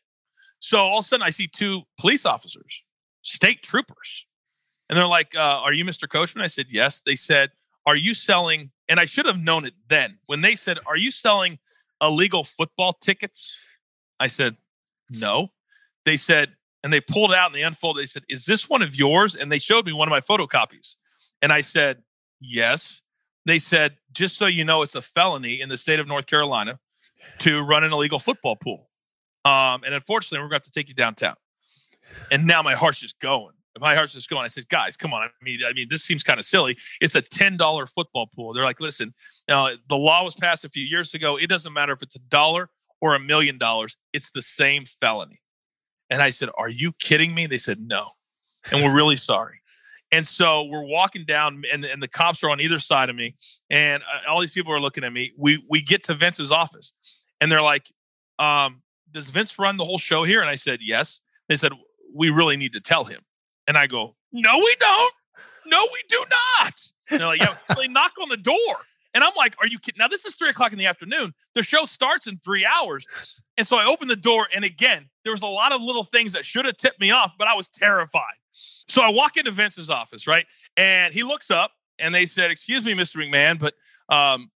So 0.59 0.79
all 0.79 0.99
of 0.99 1.05
a 1.05 1.07
sudden, 1.07 1.23
I 1.23 1.29
see 1.29 1.47
two 1.47 1.83
police 1.99 2.25
officers 2.25 2.83
state 3.21 3.63
troopers. 3.63 4.25
And 4.89 4.97
they're 4.97 5.07
like, 5.07 5.35
uh, 5.35 5.39
Are 5.39 5.73
you 5.73 5.85
Mr. 5.85 6.07
Coachman? 6.07 6.43
I 6.43 6.47
said, 6.47 6.67
Yes. 6.69 7.01
They 7.05 7.15
said, 7.15 7.51
Are 7.85 7.95
you 7.95 8.13
selling? 8.13 8.71
And 8.87 8.99
I 8.99 9.05
should 9.05 9.25
have 9.27 9.39
known 9.39 9.65
it 9.65 9.73
then. 9.89 10.17
When 10.25 10.41
they 10.41 10.55
said, 10.55 10.79
Are 10.87 10.97
you 10.97 11.11
selling 11.11 11.59
illegal 12.01 12.43
football 12.43 12.93
tickets? 12.93 13.55
I 14.19 14.27
said, 14.27 14.57
No. 15.09 15.49
They 16.05 16.17
said, 16.17 16.55
and 16.83 16.93
they 16.93 17.01
pulled 17.01 17.33
out 17.33 17.47
and 17.47 17.55
they 17.55 17.61
unfolded. 17.63 18.01
They 18.01 18.07
said, 18.07 18.23
Is 18.29 18.45
this 18.45 18.69
one 18.69 18.81
of 18.81 18.95
yours? 18.95 19.35
And 19.35 19.51
they 19.51 19.59
showed 19.59 19.85
me 19.85 19.93
one 19.93 20.07
of 20.07 20.11
my 20.11 20.21
photocopies. 20.21 20.95
And 21.41 21.51
I 21.53 21.61
said, 21.61 22.03
Yes. 22.41 23.01
they 23.45 23.59
said, 23.59 23.97
just 24.13 24.37
so 24.37 24.45
you 24.47 24.63
know, 24.63 24.81
it's 24.81 24.95
a 24.95 25.01
felony 25.01 25.61
in 25.61 25.69
the 25.69 25.77
state 25.77 25.99
of 25.99 26.07
North 26.07 26.25
Carolina 26.25 26.79
to 27.39 27.61
run 27.61 27.83
an 27.83 27.91
illegal 27.91 28.19
football 28.19 28.55
pool. 28.55 28.89
Um, 29.45 29.83
and 29.83 29.93
unfortunately, 29.93 30.39
we're 30.39 30.49
going 30.49 30.61
to 30.61 30.65
have 30.65 30.71
to 30.71 30.71
take 30.71 30.89
you 30.89 30.95
downtown. 30.95 31.35
And 32.31 32.45
now 32.45 32.61
my 32.61 32.75
heart's 32.75 32.99
just 32.99 33.19
going. 33.19 33.53
My 33.79 33.95
heart's 33.95 34.13
just 34.13 34.29
going. 34.29 34.43
I 34.43 34.47
said, 34.47 34.67
guys, 34.67 34.97
come 34.97 35.13
on. 35.13 35.21
I 35.21 35.27
mean, 35.41 35.59
I 35.67 35.73
mean, 35.73 35.87
this 35.89 36.03
seems 36.03 36.23
kind 36.23 36.39
of 36.39 36.45
silly. 36.45 36.77
It's 36.99 37.15
a 37.15 37.21
ten 37.21 37.55
dollar 37.55 37.87
football 37.87 38.27
pool. 38.27 38.53
They're 38.53 38.63
like, 38.63 38.79
listen, 38.79 39.13
now 39.47 39.69
the 39.87 39.95
law 39.95 40.23
was 40.23 40.35
passed 40.35 40.65
a 40.65 40.69
few 40.69 40.83
years 40.83 41.13
ago. 41.13 41.37
It 41.37 41.47
doesn't 41.47 41.71
matter 41.71 41.93
if 41.93 42.01
it's 42.01 42.15
a 42.15 42.19
dollar 42.19 42.69
or 42.99 43.15
a 43.15 43.19
million 43.19 43.57
dollars. 43.57 43.95
It's 44.11 44.31
the 44.31 44.41
same 44.41 44.85
felony. 44.99 45.39
And 46.09 46.21
I 46.21 46.31
said, 46.31 46.49
are 46.57 46.69
you 46.69 46.91
kidding 46.99 47.33
me? 47.33 47.47
They 47.47 47.59
said, 47.59 47.79
no. 47.79 48.09
And 48.71 48.83
we're 48.83 48.93
really 48.93 49.17
sorry. 49.17 49.61
And 50.11 50.27
so 50.27 50.63
we're 50.63 50.85
walking 50.85 51.23
down, 51.23 51.61
and, 51.71 51.85
and 51.85 52.01
the 52.01 52.07
cops 52.07 52.43
are 52.43 52.49
on 52.49 52.59
either 52.59 52.79
side 52.79 53.09
of 53.09 53.15
me, 53.15 53.35
and 53.69 54.01
uh, 54.03 54.29
all 54.29 54.41
these 54.41 54.51
people 54.51 54.73
are 54.73 54.81
looking 54.81 55.03
at 55.03 55.13
me. 55.13 55.31
We 55.37 55.63
we 55.69 55.83
get 55.83 56.03
to 56.05 56.15
Vince's 56.15 56.51
office, 56.51 56.91
and 57.39 57.51
they're 57.51 57.61
like, 57.61 57.85
um, 58.39 58.81
"Does 59.13 59.29
Vince 59.29 59.59
run 59.59 59.77
the 59.77 59.85
whole 59.85 59.99
show 59.99 60.23
here?" 60.23 60.41
And 60.41 60.49
I 60.49 60.55
said, 60.55 60.79
"Yes." 60.81 61.21
They 61.47 61.55
said, 61.55 61.73
"We 62.13 62.29
really 62.29 62.57
need 62.57 62.73
to 62.73 62.81
tell 62.81 63.05
him." 63.05 63.21
And 63.67 63.77
I 63.77 63.87
go, 63.87 64.15
"No, 64.31 64.57
we 64.57 64.75
don't. 64.79 65.13
No, 65.65 65.87
we 65.91 66.03
do 66.07 66.23
not." 66.29 66.81
And 67.09 67.19
they're 67.19 67.27
like, 67.27 67.41
"Yeah." 67.41 67.57
so 67.69 67.75
they 67.81 67.87
knock 67.87 68.13
on 68.21 68.29
the 68.29 68.37
door, 68.37 68.77
and 69.13 69.23
I'm 69.23 69.33
like, 69.35 69.55
"Are 69.59 69.67
you 69.67 69.79
kidding?" 69.79 69.99
Now 69.99 70.07
this 70.07 70.25
is 70.25 70.35
three 70.35 70.49
o'clock 70.49 70.71
in 70.71 70.79
the 70.79 70.85
afternoon. 70.85 71.33
The 71.55 71.63
show 71.63 71.85
starts 71.85 72.27
in 72.27 72.37
three 72.37 72.65
hours, 72.65 73.05
and 73.57 73.67
so 73.67 73.77
I 73.77 73.85
open 73.85 74.07
the 74.07 74.15
door, 74.15 74.47
and 74.55 74.63
again, 74.63 75.09
there 75.23 75.33
was 75.33 75.41
a 75.41 75.47
lot 75.47 75.73
of 75.73 75.81
little 75.81 76.05
things 76.05 76.33
that 76.33 76.45
should 76.45 76.65
have 76.65 76.77
tipped 76.77 76.99
me 76.99 77.11
off, 77.11 77.33
but 77.37 77.47
I 77.47 77.55
was 77.55 77.67
terrified. 77.67 78.23
So 78.87 79.01
I 79.01 79.09
walk 79.09 79.37
into 79.37 79.51
Vince's 79.51 79.89
office, 79.89 80.27
right? 80.27 80.45
And 80.77 81.13
he 81.13 81.23
looks 81.23 81.51
up 81.51 81.71
and 81.99 82.13
they 82.13 82.25
said, 82.25 82.51
Excuse 82.51 82.83
me, 82.83 82.93
Mr. 82.93 83.17
McMahon, 83.17 83.59
but 83.59 83.75
um, 84.13 84.49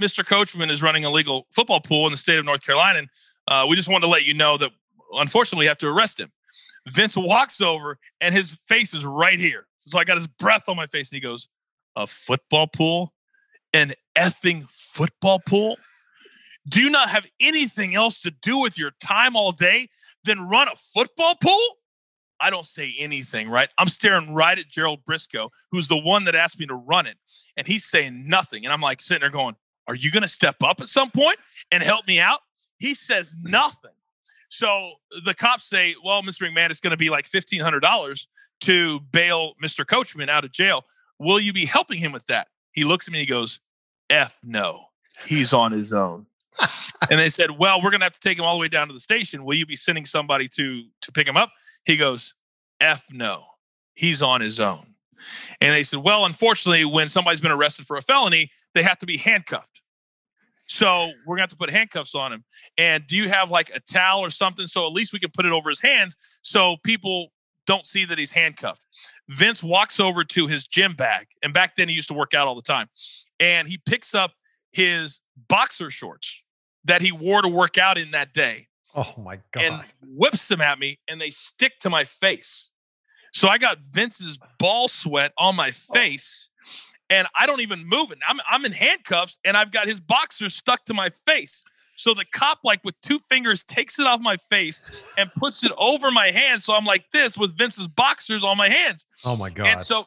Mr. 0.00 0.24
Coachman 0.24 0.70
is 0.70 0.82
running 0.82 1.04
a 1.04 1.10
legal 1.10 1.46
football 1.50 1.80
pool 1.80 2.06
in 2.06 2.12
the 2.12 2.16
state 2.16 2.38
of 2.38 2.44
North 2.44 2.64
Carolina. 2.64 3.00
And 3.00 3.08
uh, 3.48 3.66
we 3.68 3.76
just 3.76 3.88
wanted 3.88 4.06
to 4.06 4.10
let 4.10 4.24
you 4.24 4.34
know 4.34 4.56
that 4.56 4.70
unfortunately 5.12 5.64
we 5.64 5.68
have 5.68 5.78
to 5.78 5.88
arrest 5.88 6.18
him. 6.18 6.32
Vince 6.88 7.16
walks 7.16 7.60
over 7.60 7.98
and 8.20 8.34
his 8.34 8.56
face 8.68 8.94
is 8.94 9.04
right 9.04 9.38
here. 9.38 9.66
So 9.78 9.98
I 9.98 10.04
got 10.04 10.16
his 10.16 10.26
breath 10.26 10.68
on 10.68 10.76
my 10.76 10.86
face 10.86 11.10
and 11.10 11.16
he 11.16 11.20
goes, 11.20 11.48
A 11.96 12.06
football 12.06 12.66
pool? 12.66 13.12
An 13.72 13.92
effing 14.16 14.64
football 14.68 15.40
pool? 15.40 15.76
Do 16.68 16.80
you 16.80 16.90
not 16.90 17.08
have 17.08 17.26
anything 17.40 17.94
else 17.94 18.20
to 18.22 18.30
do 18.30 18.58
with 18.58 18.78
your 18.78 18.92
time 19.00 19.34
all 19.34 19.52
day 19.52 19.88
than 20.24 20.48
run 20.48 20.68
a 20.68 20.76
football 20.76 21.34
pool? 21.42 21.76
I 22.40 22.50
don't 22.50 22.66
say 22.66 22.94
anything, 22.98 23.48
right? 23.48 23.68
I'm 23.76 23.88
staring 23.88 24.32
right 24.32 24.58
at 24.58 24.68
Gerald 24.68 25.04
Brisco, 25.04 25.50
who's 25.70 25.88
the 25.88 25.98
one 25.98 26.24
that 26.24 26.34
asked 26.34 26.58
me 26.58 26.66
to 26.66 26.74
run 26.74 27.06
it. 27.06 27.16
And 27.56 27.66
he's 27.66 27.84
saying 27.84 28.26
nothing. 28.26 28.64
And 28.64 28.72
I'm 28.72 28.80
like 28.80 29.00
sitting 29.00 29.20
there 29.20 29.30
going, 29.30 29.56
Are 29.88 29.94
you 29.94 30.10
going 30.10 30.22
to 30.22 30.28
step 30.28 30.56
up 30.62 30.80
at 30.80 30.88
some 30.88 31.10
point 31.10 31.38
and 31.70 31.82
help 31.82 32.06
me 32.06 32.18
out? 32.18 32.40
He 32.78 32.94
says 32.94 33.34
nothing. 33.42 33.90
So 34.50 34.92
the 35.24 35.32
cops 35.32 35.66
say, 35.66 35.94
Well, 36.04 36.22
Mr. 36.22 36.48
McMahon, 36.48 36.70
it's 36.70 36.80
going 36.80 36.90
to 36.90 36.96
be 36.96 37.08
like 37.08 37.26
$1,500 37.26 38.26
to 38.62 39.00
bail 39.12 39.54
Mr. 39.62 39.86
Coachman 39.86 40.28
out 40.28 40.44
of 40.44 40.52
jail. 40.52 40.84
Will 41.18 41.40
you 41.40 41.52
be 41.52 41.64
helping 41.64 41.98
him 41.98 42.12
with 42.12 42.26
that? 42.26 42.48
He 42.72 42.84
looks 42.84 43.08
at 43.08 43.12
me 43.12 43.20
and 43.20 43.28
he 43.28 43.32
goes, 43.32 43.60
F 44.10 44.34
no. 44.42 44.84
He's 45.24 45.52
on 45.52 45.72
his 45.72 45.92
own. 45.92 46.26
and 47.10 47.18
they 47.18 47.28
said, 47.28 47.52
Well, 47.52 47.80
we're 47.80 47.90
going 47.90 48.00
to 48.00 48.06
have 48.06 48.18
to 48.18 48.20
take 48.20 48.38
him 48.38 48.44
all 48.44 48.56
the 48.56 48.60
way 48.60 48.68
down 48.68 48.88
to 48.88 48.92
the 48.92 49.00
station. 49.00 49.44
Will 49.44 49.56
you 49.56 49.66
be 49.66 49.76
sending 49.76 50.04
somebody 50.04 50.48
to 50.48 50.84
to 51.02 51.12
pick 51.12 51.28
him 51.28 51.36
up? 51.36 51.52
He 51.84 51.96
goes, 51.96 52.34
F 52.80 53.04
no, 53.12 53.44
he's 53.94 54.20
on 54.20 54.40
his 54.40 54.58
own. 54.58 54.94
And 55.60 55.74
they 55.74 55.82
said, 55.82 56.00
well, 56.00 56.24
unfortunately, 56.24 56.84
when 56.86 57.08
somebody's 57.08 57.42
been 57.42 57.52
arrested 57.52 57.86
for 57.86 57.96
a 57.98 58.02
felony, 58.02 58.50
they 58.74 58.82
have 58.82 58.98
to 59.00 59.06
be 59.06 59.18
handcuffed. 59.18 59.82
So 60.70 61.10
we're 61.26 61.36
going 61.36 61.38
to 61.38 61.42
have 61.42 61.50
to 61.50 61.56
put 61.56 61.70
handcuffs 61.70 62.14
on 62.14 62.32
him. 62.32 62.44
And 62.78 63.04
do 63.06 63.16
you 63.16 63.28
have 63.28 63.50
like 63.50 63.72
a 63.74 63.80
towel 63.80 64.20
or 64.20 64.30
something? 64.30 64.68
So 64.68 64.86
at 64.86 64.92
least 64.92 65.12
we 65.12 65.18
can 65.18 65.30
put 65.34 65.44
it 65.44 65.50
over 65.50 65.68
his 65.68 65.80
hands 65.80 66.16
so 66.42 66.76
people 66.84 67.32
don't 67.66 67.84
see 67.84 68.04
that 68.04 68.18
he's 68.18 68.30
handcuffed. 68.30 68.86
Vince 69.28 69.64
walks 69.64 69.98
over 69.98 70.22
to 70.22 70.46
his 70.46 70.66
gym 70.68 70.94
bag. 70.94 71.26
And 71.42 71.52
back 71.52 71.74
then 71.74 71.88
he 71.88 71.94
used 71.96 72.06
to 72.08 72.14
work 72.14 72.34
out 72.34 72.46
all 72.46 72.54
the 72.54 72.62
time. 72.62 72.86
And 73.40 73.66
he 73.66 73.78
picks 73.84 74.14
up 74.14 74.30
his 74.70 75.18
boxer 75.48 75.90
shorts 75.90 76.40
that 76.84 77.02
he 77.02 77.10
wore 77.10 77.42
to 77.42 77.48
work 77.48 77.76
out 77.76 77.98
in 77.98 78.12
that 78.12 78.32
day. 78.32 78.68
Oh 78.94 79.14
my 79.18 79.40
god! 79.52 79.62
And 79.62 79.92
whips 80.02 80.48
them 80.48 80.60
at 80.60 80.78
me, 80.80 80.98
and 81.08 81.20
they 81.20 81.30
stick 81.30 81.78
to 81.80 81.90
my 81.90 82.04
face. 82.04 82.70
So 83.32 83.48
I 83.48 83.56
got 83.58 83.78
Vince's 83.78 84.38
ball 84.58 84.88
sweat 84.88 85.32
on 85.38 85.54
my 85.54 85.68
oh. 85.68 85.94
face, 85.94 86.49
and 87.10 87.28
I 87.36 87.46
don't 87.46 87.60
even 87.60 87.86
move 87.86 88.12
it. 88.12 88.18
I'm 88.26 88.40
I'm 88.48 88.64
in 88.64 88.72
handcuffs, 88.72 89.36
and 89.44 89.56
I've 89.56 89.72
got 89.72 89.86
his 89.86 90.00
boxers 90.00 90.54
stuck 90.54 90.84
to 90.86 90.94
my 90.94 91.10
face. 91.26 91.62
So 91.96 92.14
the 92.14 92.24
cop, 92.32 92.60
like 92.64 92.82
with 92.82 92.98
two 93.02 93.18
fingers, 93.18 93.62
takes 93.62 93.98
it 93.98 94.06
off 94.06 94.20
my 94.20 94.38
face 94.48 94.80
and 95.18 95.30
puts 95.34 95.64
it 95.64 95.72
over 95.76 96.10
my 96.10 96.30
hands. 96.30 96.64
So 96.64 96.74
I'm 96.74 96.86
like 96.86 97.04
this 97.12 97.36
with 97.36 97.58
Vince's 97.58 97.88
boxers 97.88 98.42
on 98.42 98.56
my 98.56 98.70
hands. 98.70 99.04
Oh 99.22 99.36
my 99.36 99.50
god! 99.50 99.66
And 99.66 99.82
so, 99.82 100.06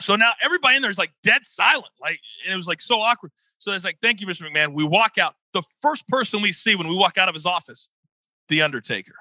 so 0.00 0.14
now 0.14 0.32
everybody 0.44 0.76
in 0.76 0.82
there 0.82 0.92
is 0.92 0.98
like 0.98 1.10
dead 1.24 1.44
silent, 1.44 1.90
like, 2.00 2.20
and 2.44 2.52
it 2.52 2.56
was 2.56 2.68
like 2.68 2.80
so 2.80 3.00
awkward. 3.00 3.32
So 3.58 3.72
it's 3.72 3.84
like, 3.84 3.98
"Thank 4.00 4.20
you, 4.20 4.28
Mr. 4.28 4.48
McMahon." 4.48 4.74
We 4.74 4.84
walk 4.84 5.18
out. 5.18 5.34
The 5.52 5.62
first 5.80 6.06
person 6.06 6.40
we 6.40 6.52
see 6.52 6.76
when 6.76 6.86
we 6.86 6.94
walk 6.94 7.18
out 7.18 7.28
of 7.28 7.34
his 7.34 7.46
office 7.46 7.88
the 8.48 8.62
Undertaker. 8.62 9.14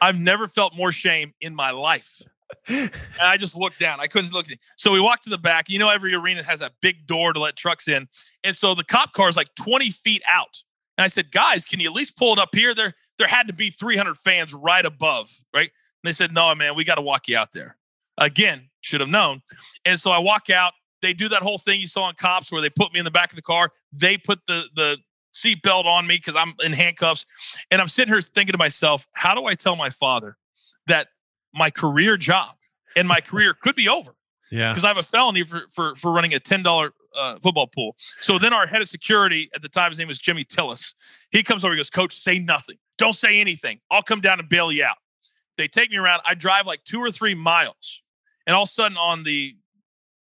I've 0.00 0.18
never 0.18 0.48
felt 0.48 0.76
more 0.76 0.92
shame 0.92 1.32
in 1.40 1.54
my 1.54 1.70
life. 1.70 2.20
And 2.68 2.90
I 3.20 3.36
just 3.36 3.56
looked 3.56 3.78
down. 3.78 4.00
I 4.00 4.06
couldn't 4.06 4.32
look. 4.32 4.46
So 4.76 4.92
we 4.92 5.00
walked 5.00 5.24
to 5.24 5.30
the 5.30 5.38
back. 5.38 5.68
You 5.68 5.78
know, 5.78 5.88
every 5.88 6.14
arena 6.14 6.42
has 6.42 6.60
that 6.60 6.72
big 6.80 7.06
door 7.06 7.32
to 7.32 7.40
let 7.40 7.56
trucks 7.56 7.88
in. 7.88 8.08
And 8.44 8.56
so 8.56 8.74
the 8.74 8.84
cop 8.84 9.12
car 9.12 9.28
is 9.28 9.36
like 9.36 9.54
20 9.56 9.90
feet 9.90 10.22
out. 10.30 10.62
And 10.96 11.04
I 11.04 11.08
said, 11.08 11.30
guys, 11.30 11.64
can 11.64 11.80
you 11.80 11.88
at 11.88 11.94
least 11.94 12.16
pull 12.16 12.32
it 12.32 12.38
up 12.38 12.54
here? 12.54 12.74
There, 12.74 12.94
there 13.18 13.28
had 13.28 13.46
to 13.46 13.52
be 13.52 13.70
300 13.70 14.18
fans 14.18 14.52
right 14.52 14.84
above, 14.84 15.30
right? 15.54 15.70
And 15.70 16.08
they 16.08 16.12
said, 16.12 16.32
no, 16.32 16.54
man, 16.54 16.74
we 16.74 16.84
got 16.84 16.96
to 16.96 17.02
walk 17.02 17.28
you 17.28 17.36
out 17.36 17.52
there. 17.52 17.76
Again, 18.18 18.68
should 18.80 19.00
have 19.00 19.08
known. 19.08 19.42
And 19.84 19.98
so 19.98 20.10
I 20.10 20.18
walk 20.18 20.50
out. 20.50 20.72
They 21.00 21.12
do 21.12 21.28
that 21.28 21.42
whole 21.42 21.58
thing 21.58 21.80
you 21.80 21.86
saw 21.86 22.08
in 22.08 22.16
cops 22.16 22.50
where 22.50 22.60
they 22.60 22.70
put 22.70 22.92
me 22.92 22.98
in 22.98 23.04
the 23.04 23.10
back 23.10 23.30
of 23.30 23.36
the 23.36 23.42
car. 23.42 23.70
They 23.92 24.18
put 24.18 24.40
the 24.48 24.64
the 24.74 24.96
seatbelt 25.32 25.84
on 25.84 26.06
me 26.06 26.16
because 26.16 26.34
I'm 26.34 26.54
in 26.60 26.72
handcuffs. 26.72 27.24
And 27.70 27.80
I'm 27.80 27.88
sitting 27.88 28.12
here 28.12 28.20
thinking 28.20 28.52
to 28.52 28.58
myself, 28.58 29.06
how 29.12 29.34
do 29.34 29.46
I 29.46 29.54
tell 29.54 29.76
my 29.76 29.90
father 29.90 30.36
that 30.86 31.08
my 31.58 31.70
career 31.70 32.16
job 32.16 32.54
and 32.96 33.06
my 33.06 33.20
career 33.20 33.54
could 33.54 33.76
be 33.76 33.88
over? 33.88 34.14
Yeah. 34.50 34.72
Because 34.72 34.84
I 34.84 34.88
have 34.88 34.98
a 34.98 35.02
felony 35.02 35.42
for, 35.42 35.62
for, 35.70 35.94
for 35.96 36.10
running 36.10 36.34
a 36.34 36.40
$10 36.40 36.90
uh, 37.16 37.36
football 37.42 37.66
pool. 37.66 37.96
So 38.20 38.38
then 38.38 38.52
our 38.52 38.66
head 38.66 38.80
of 38.80 38.88
security 38.88 39.50
at 39.54 39.62
the 39.62 39.68
time, 39.68 39.90
his 39.90 39.98
name 39.98 40.08
was 40.08 40.18
Jimmy 40.18 40.44
Tillis. 40.44 40.94
He 41.30 41.42
comes 41.42 41.64
over, 41.64 41.74
he 41.74 41.78
goes, 41.78 41.90
Coach, 41.90 42.14
say 42.14 42.38
nothing. 42.38 42.76
Don't 42.96 43.14
say 43.14 43.40
anything. 43.40 43.80
I'll 43.90 44.02
come 44.02 44.20
down 44.20 44.40
and 44.40 44.48
bail 44.48 44.72
you 44.72 44.84
out. 44.84 44.96
They 45.56 45.68
take 45.68 45.90
me 45.90 45.96
around. 45.96 46.22
I 46.24 46.34
drive 46.34 46.66
like 46.66 46.84
two 46.84 47.00
or 47.00 47.10
three 47.10 47.34
miles. 47.34 48.02
And 48.46 48.56
all 48.56 48.62
of 48.62 48.68
a 48.68 48.72
sudden 48.72 48.96
on 48.96 49.24
the 49.24 49.56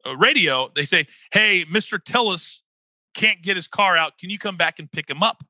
uh, 0.07 0.17
radio, 0.17 0.71
they 0.75 0.85
say, 0.85 1.07
Hey, 1.33 1.65
Mr. 1.65 1.99
Tillis 1.99 2.61
can't 3.15 3.43
get 3.43 3.57
his 3.57 3.69
car 3.69 3.97
out. 3.97 4.19
Can 4.19 4.31
you 4.31 4.39
come 4.39 4.57
back 4.57 4.79
and 4.79 4.91
pick 4.91 5.09
him 5.09 5.23
up? 5.23 5.43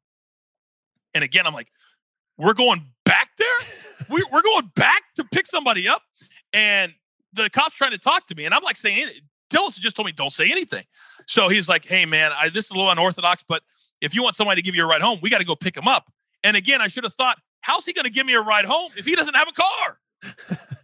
And 1.15 1.25
again, 1.25 1.47
I'm 1.47 1.55
like, 1.55 1.69
we're 2.39 2.55
going 2.55 2.87
back 3.05 3.31
there? 3.37 3.49
We're, 4.11 4.25
we're 4.33 4.43
going 4.43 4.71
back 4.75 5.03
to 5.17 5.25
pick 5.33 5.47
somebody 5.47 5.89
up? 5.89 6.03
And 6.53 6.93
the 7.33 7.49
cop's 7.51 7.77
trying 7.77 7.93
to 7.93 7.99
talk 7.99 8.27
to 8.27 8.35
me. 8.35 8.45
And 8.45 8.55
I'm 8.55 8.63
like 8.63 8.77
saying, 8.77 9.09
Tillis 9.53 9.79
just 9.79 9.97
told 9.97 10.07
me, 10.07 10.13
don't 10.13 10.33
say 10.33 10.51
anything. 10.51 10.85
So 11.27 11.49
he's 11.49 11.69
like, 11.69 11.85
hey, 11.85 12.07
man, 12.07 12.33
I, 12.33 12.49
this 12.49 12.67
is 12.67 12.71
a 12.73 12.75
little 12.75 12.91
unorthodox, 12.91 13.43
but 13.47 13.63
if 14.01 14.15
you 14.15 14.23
want 14.23 14.37
somebody 14.37 14.61
to 14.61 14.65
give 14.65 14.75
you 14.75 14.85
a 14.85 14.87
ride 14.87 15.03
home, 15.03 15.19
we 15.23 15.31
got 15.31 15.39
to 15.39 15.45
go 15.45 15.55
pick 15.55 15.77
him 15.77 15.89
up. 15.89 16.11
And 16.43 16.57
again, 16.57 16.81
I 16.81 16.89
should 16.89 17.05
have 17.05 17.15
thought, 17.15 17.39
how's 17.61 17.85
he 17.85 17.93
going 17.93 18.07
to 18.07 18.11
give 18.11 18.27
me 18.27 18.35
a 18.35 18.41
ride 18.41 18.65
home 18.65 18.91
if 18.97 19.05
he 19.05 19.15
doesn't 19.15 19.35
have 19.35 19.49
a 19.49 19.53
car? 19.53 20.67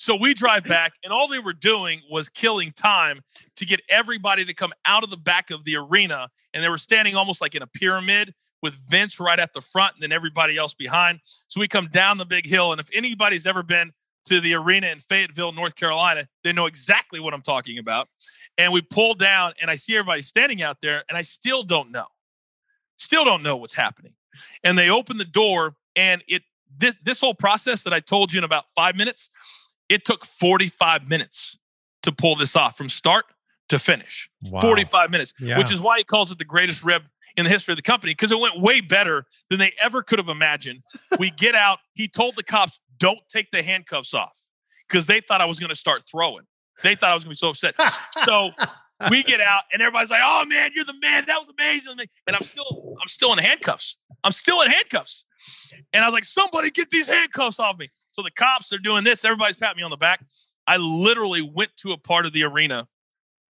So 0.00 0.16
we 0.16 0.32
drive 0.32 0.64
back, 0.64 0.94
and 1.04 1.12
all 1.12 1.28
they 1.28 1.38
were 1.38 1.52
doing 1.52 2.00
was 2.10 2.30
killing 2.30 2.72
time 2.72 3.20
to 3.56 3.66
get 3.66 3.82
everybody 3.90 4.46
to 4.46 4.54
come 4.54 4.72
out 4.86 5.04
of 5.04 5.10
the 5.10 5.18
back 5.18 5.50
of 5.50 5.66
the 5.66 5.76
arena. 5.76 6.30
And 6.54 6.64
they 6.64 6.70
were 6.70 6.78
standing 6.78 7.16
almost 7.16 7.42
like 7.42 7.54
in 7.54 7.60
a 7.60 7.66
pyramid 7.66 8.34
with 8.62 8.76
Vince 8.88 9.20
right 9.20 9.38
at 9.38 9.52
the 9.52 9.60
front 9.60 9.94
and 9.94 10.02
then 10.02 10.12
everybody 10.12 10.56
else 10.56 10.74
behind. 10.74 11.20
So 11.48 11.60
we 11.60 11.68
come 11.68 11.88
down 11.88 12.18
the 12.18 12.26
big 12.26 12.46
hill. 12.46 12.72
And 12.72 12.80
if 12.80 12.88
anybody's 12.94 13.46
ever 13.46 13.62
been 13.62 13.92
to 14.26 14.40
the 14.40 14.54
arena 14.54 14.88
in 14.88 15.00
Fayetteville, 15.00 15.52
North 15.52 15.76
Carolina, 15.76 16.28
they 16.44 16.52
know 16.52 16.66
exactly 16.66 17.20
what 17.20 17.32
I'm 17.32 17.42
talking 17.42 17.78
about. 17.78 18.08
And 18.58 18.72
we 18.72 18.82
pull 18.82 19.14
down, 19.14 19.54
and 19.60 19.70
I 19.70 19.76
see 19.76 19.96
everybody 19.96 20.22
standing 20.22 20.62
out 20.62 20.78
there, 20.82 21.04
and 21.08 21.16
I 21.16 21.22
still 21.22 21.62
don't 21.62 21.90
know. 21.90 22.06
Still 22.98 23.24
don't 23.24 23.42
know 23.42 23.56
what's 23.56 23.74
happening. 23.74 24.12
And 24.62 24.76
they 24.76 24.90
open 24.90 25.16
the 25.16 25.24
door, 25.24 25.74
and 25.96 26.22
it 26.28 26.42
this, 26.76 26.94
this 27.02 27.20
whole 27.20 27.34
process 27.34 27.82
that 27.82 27.92
I 27.92 27.98
told 27.98 28.32
you 28.32 28.38
in 28.38 28.44
about 28.44 28.66
five 28.76 28.94
minutes 28.94 29.28
it 29.90 30.04
took 30.04 30.24
45 30.24 31.10
minutes 31.10 31.58
to 32.04 32.12
pull 32.12 32.36
this 32.36 32.56
off 32.56 32.78
from 32.78 32.88
start 32.88 33.26
to 33.68 33.78
finish. 33.78 34.30
Wow. 34.48 34.60
45 34.60 35.10
minutes, 35.10 35.34
yeah. 35.38 35.58
which 35.58 35.72
is 35.72 35.80
why 35.80 35.98
he 35.98 36.04
calls 36.04 36.32
it 36.32 36.38
the 36.38 36.44
greatest 36.44 36.82
rib 36.82 37.02
in 37.36 37.44
the 37.44 37.50
history 37.50 37.72
of 37.72 37.76
the 37.76 37.82
company 37.82 38.12
because 38.12 38.32
it 38.32 38.38
went 38.38 38.60
way 38.60 38.80
better 38.80 39.26
than 39.48 39.58
they 39.58 39.72
ever 39.82 40.02
could 40.02 40.18
have 40.18 40.28
imagined. 40.28 40.82
we 41.18 41.30
get 41.36 41.54
out. 41.54 41.78
He 41.94 42.08
told 42.08 42.36
the 42.36 42.42
cops, 42.42 42.78
don't 42.98 43.20
take 43.28 43.50
the 43.50 43.62
handcuffs 43.62 44.14
off 44.14 44.38
because 44.88 45.06
they 45.06 45.20
thought 45.20 45.40
I 45.40 45.46
was 45.46 45.58
going 45.58 45.70
to 45.70 45.76
start 45.76 46.02
throwing. 46.10 46.44
They 46.82 46.94
thought 46.94 47.10
I 47.10 47.14
was 47.14 47.24
going 47.24 47.36
to 47.36 47.40
be 47.40 47.46
so 47.46 47.50
upset. 47.50 47.74
so 48.24 48.50
we 49.08 49.22
get 49.22 49.40
out, 49.40 49.62
and 49.72 49.80
everybody's 49.80 50.10
like, 50.10 50.22
"Oh 50.22 50.44
man, 50.46 50.72
you're 50.74 50.84
the 50.84 50.94
man! 51.00 51.24
That 51.26 51.38
was 51.38 51.50
amazing!" 51.58 51.96
And 52.26 52.36
I'm 52.36 52.42
still, 52.42 52.96
I'm 53.00 53.08
still 53.08 53.32
in 53.32 53.38
handcuffs. 53.38 53.96
I'm 54.24 54.32
still 54.32 54.60
in 54.62 54.70
handcuffs. 54.70 55.24
And 55.92 56.04
I 56.04 56.06
was 56.06 56.14
like, 56.14 56.24
"Somebody 56.24 56.70
get 56.70 56.90
these 56.90 57.06
handcuffs 57.06 57.58
off 57.58 57.78
me!" 57.78 57.88
So 58.10 58.22
the 58.22 58.30
cops 58.30 58.72
are 58.72 58.78
doing 58.78 59.04
this. 59.04 59.24
Everybody's 59.24 59.56
patting 59.56 59.78
me 59.78 59.82
on 59.82 59.90
the 59.90 59.96
back. 59.96 60.24
I 60.66 60.76
literally 60.76 61.42
went 61.42 61.76
to 61.78 61.92
a 61.92 61.98
part 61.98 62.26
of 62.26 62.32
the 62.32 62.44
arena 62.44 62.88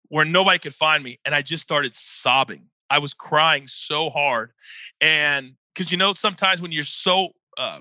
where 0.08 0.24
nobody 0.24 0.58
could 0.58 0.74
find 0.74 1.02
me, 1.02 1.18
and 1.24 1.34
I 1.34 1.42
just 1.42 1.62
started 1.62 1.94
sobbing. 1.94 2.66
I 2.92 2.98
was 2.98 3.14
crying 3.14 3.66
so 3.66 4.10
hard, 4.10 4.52
and 5.00 5.54
because 5.74 5.90
you 5.90 5.98
know 5.98 6.14
sometimes 6.14 6.60
when 6.60 6.72
you're 6.72 6.84
so 6.84 7.30
uh, 7.58 7.80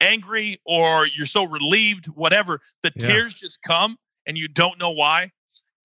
angry 0.00 0.60
or 0.64 1.06
you're 1.06 1.26
so 1.26 1.44
relieved, 1.44 2.06
whatever, 2.06 2.60
the 2.82 2.92
yeah. 2.96 3.06
tears 3.06 3.34
just 3.34 3.62
come 3.62 3.96
and 4.26 4.36
you 4.38 4.48
don't 4.48 4.78
know 4.78 4.90
why. 4.90 5.30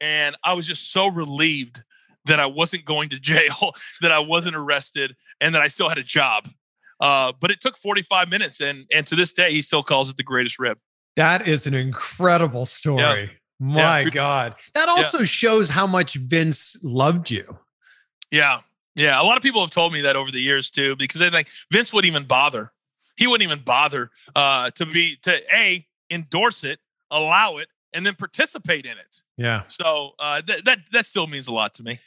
And 0.01 0.36
I 0.43 0.53
was 0.53 0.68
just 0.68 0.91
so 0.91 1.08
relieved 1.08 1.84
that 2.26 2.39
I 2.39 2.45
wasn't 2.45 2.86
going 2.86 3.10
to 3.10 3.20
jail, 3.22 3.74
that 4.01 4.12
I 4.12 4.20
wasn't 4.20 4.56
arrested, 4.56 5.16
and 5.41 5.53
that 5.56 5.62
I 5.62 5.68
still 5.68 5.89
had 5.89 5.97
a 5.97 6.03
job. 6.03 6.47
Uh, 6.99 7.34
but 7.39 7.51
it 7.51 7.60
took 7.60 7.78
45 7.78 8.30
minutes, 8.30 8.62
and 8.62 8.86
and 8.91 9.06
to 9.08 9.16
this 9.16 9.34
day, 9.34 9.51
he 9.51 9.62
still 9.62 9.84
calls 9.84 10.10
it 10.10 10.18
the 10.18 10.24
greatest 10.24 10.60
rib. 10.60 10.78
That 11.18 11.47
is 11.47 11.68
an 11.68 11.74
incredible 11.74 12.66
story. 12.66 13.24
Yeah. 13.24 13.28
My 13.58 13.99
yeah. 14.01 14.10
God, 14.10 14.56
that 14.74 14.89
also 14.89 15.24
shows 15.24 15.70
how 15.70 15.88
much 15.88 16.16
Vince 16.16 16.78
loved 16.84 17.32
you. 17.32 17.58
Yeah, 18.36 18.59
yeah. 18.95 19.21
A 19.21 19.23
lot 19.23 19.38
of 19.38 19.43
people 19.43 19.61
have 19.61 19.69
told 19.69 19.93
me 19.93 20.01
that 20.01 20.17
over 20.17 20.29
the 20.29 20.41
years 20.41 20.69
too, 20.69 20.97
because 20.97 21.19
they 21.21 21.29
think 21.29 21.47
Vince 21.71 21.93
wouldn't 21.93 22.11
even 22.13 22.27
bother. 22.27 22.73
He 23.15 23.27
wouldn't 23.27 23.49
even 23.49 23.63
bother 23.63 24.11
uh, 24.36 24.71
to 24.71 24.86
be 24.86 25.15
to 25.21 25.39
a 25.55 25.86
endorse 26.11 26.65
it, 26.65 26.79
allow 27.11 27.57
it, 27.57 27.69
and 27.93 28.05
then 28.05 28.13
participate 28.15 28.86
in 28.86 28.97
it. 28.97 29.23
Yeah. 29.38 29.63
So 29.67 30.11
uh, 30.19 30.41
th- 30.41 30.65
that 30.65 30.79
that 30.91 31.05
still 31.05 31.27
means 31.27 31.47
a 31.47 31.53
lot 31.53 31.73
to 31.75 31.83
me. 31.83 31.99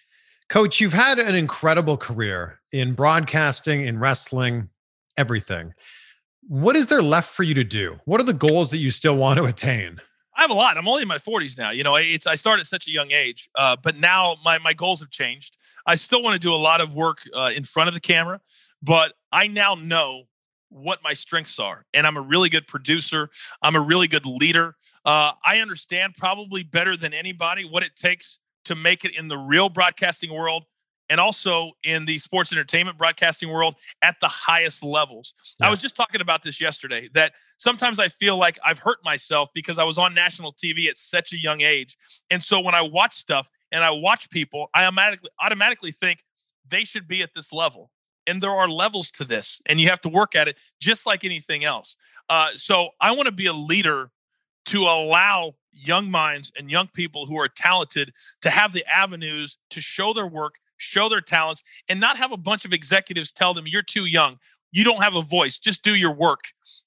Coach, 0.50 0.80
you've 0.80 0.92
had 0.92 1.18
an 1.18 1.34
incredible 1.34 1.96
career 1.96 2.60
in 2.72 2.92
broadcasting, 2.92 3.84
in 3.84 3.98
wrestling, 3.98 4.68
everything. 5.16 5.72
What 6.46 6.76
is 6.76 6.88
there 6.88 7.02
left 7.02 7.30
for 7.30 7.42
you 7.42 7.54
to 7.54 7.64
do? 7.64 8.00
What 8.04 8.20
are 8.20 8.24
the 8.24 8.34
goals 8.34 8.70
that 8.70 8.78
you 8.78 8.90
still 8.90 9.16
want 9.16 9.38
to 9.38 9.44
attain? 9.44 10.00
I 10.39 10.43
have 10.43 10.51
a 10.53 10.55
lot. 10.55 10.78
I'm 10.78 10.86
only 10.86 11.03
in 11.03 11.09
my 11.09 11.18
40s 11.18 11.59
now. 11.59 11.72
You 11.72 11.82
know, 11.82 11.97
it's 11.97 12.28
I 12.28 12.36
started 12.36 12.61
at 12.61 12.66
such 12.66 12.86
a 12.86 12.93
young 12.93 13.11
age, 13.11 13.51
uh, 13.57 13.74
but 13.82 13.97
now 13.97 14.36
my 14.45 14.59
my 14.59 14.72
goals 14.72 15.01
have 15.01 15.11
changed. 15.11 15.59
I 15.84 15.97
still 15.97 16.22
want 16.22 16.34
to 16.34 16.39
do 16.39 16.55
a 16.55 16.57
lot 16.57 16.80
of 16.80 16.95
work 16.95 17.18
uh, 17.36 17.51
in 17.55 17.64
front 17.64 17.89
of 17.89 17.95
the 17.95 18.01
camera, 18.01 18.41
but 18.80 19.14
I 19.32 19.49
now 19.49 19.74
know 19.74 20.22
what 20.68 21.01
my 21.03 21.12
strengths 21.12 21.59
are. 21.59 21.86
And 21.93 22.07
I'm 22.07 22.16
a 22.16 22.20
really 22.20 22.49
good 22.49 22.68
producer. 22.68 23.30
I'm 23.62 23.74
a 23.74 23.80
really 23.80 24.07
good 24.07 24.26
leader. 24.26 24.76
Uh, 25.05 25.32
I 25.45 25.59
understand 25.59 26.14
probably 26.16 26.62
better 26.62 26.97
than 26.97 27.12
anybody 27.12 27.64
what 27.64 27.82
it 27.82 27.97
takes 27.97 28.39
to 28.66 28.76
make 28.76 29.05
it 29.05 29.16
in 29.16 29.26
the 29.26 29.39
real 29.39 29.68
broadcasting 29.68 30.32
world 30.32 30.64
and 31.11 31.20
also 31.20 31.72
in 31.84 32.04
the 32.04 32.18
sports 32.18 32.52
entertainment 32.52 32.98
broadcasting 32.98 33.50
world 33.50 33.74
at 34.02 34.16
the 34.20 34.28
highest 34.28 34.84
levels. 34.84 35.34
Yeah. 35.61 35.66
I 35.66 35.70
was 35.70 35.78
just 35.78 35.96
talking 35.96 36.20
about 36.20 36.42
this 36.42 36.61
yesterday 36.61 37.09
that 37.14 37.32
sometimes 37.56 37.98
I 37.98 38.09
feel 38.09 38.36
like 38.36 38.59
I've 38.64 38.78
hurt 38.78 38.98
myself 39.04 39.48
because 39.54 39.78
I 39.78 39.84
was 39.84 39.98
on 39.98 40.14
national 40.14 40.52
TV 40.52 40.88
at 40.88 40.96
such 40.96 41.32
a 41.32 41.38
young 41.38 41.62
age. 41.62 41.96
And 42.30 42.42
so 42.42 42.61
when 42.61 42.74
I 42.74 42.82
watch 42.82 43.14
stuff 43.14 43.48
and 43.72 43.82
I 43.82 43.90
watch 43.90 44.30
people, 44.30 44.68
I 44.74 44.84
automatically 44.84 45.30
automatically 45.42 45.92
think 45.92 46.24
they 46.68 46.84
should 46.84 47.09
be 47.09 47.22
at 47.22 47.30
this 47.34 47.52
level 47.52 47.90
and 48.26 48.42
there 48.42 48.50
are 48.50 48.68
levels 48.68 49.11
to 49.12 49.24
this 49.24 49.61
and 49.66 49.80
you 49.80 49.88
have 49.88 50.00
to 50.02 50.09
work 50.09 50.34
at 50.34 50.48
it 50.48 50.56
just 50.80 51.06
like 51.06 51.24
anything 51.24 51.64
else 51.64 51.96
uh, 52.28 52.48
so 52.54 52.90
i 53.00 53.11
want 53.11 53.26
to 53.26 53.32
be 53.32 53.46
a 53.46 53.52
leader 53.52 54.11
to 54.66 54.82
allow 54.82 55.54
young 55.72 56.11
minds 56.11 56.52
and 56.56 56.70
young 56.70 56.88
people 56.88 57.26
who 57.26 57.38
are 57.38 57.48
talented 57.48 58.12
to 58.42 58.50
have 58.50 58.72
the 58.72 58.84
avenues 58.86 59.56
to 59.70 59.80
show 59.80 60.12
their 60.12 60.26
work 60.26 60.56
show 60.78 61.08
their 61.08 61.20
talents 61.20 61.62
and 61.88 62.00
not 62.00 62.16
have 62.16 62.32
a 62.32 62.36
bunch 62.36 62.64
of 62.64 62.72
executives 62.72 63.30
tell 63.30 63.54
them 63.54 63.66
you're 63.66 63.82
too 63.82 64.06
young 64.06 64.38
you 64.72 64.84
don't 64.84 65.02
have 65.02 65.14
a 65.14 65.22
voice 65.22 65.58
just 65.58 65.82
do 65.82 65.94
your 65.94 66.12
work 66.12 66.44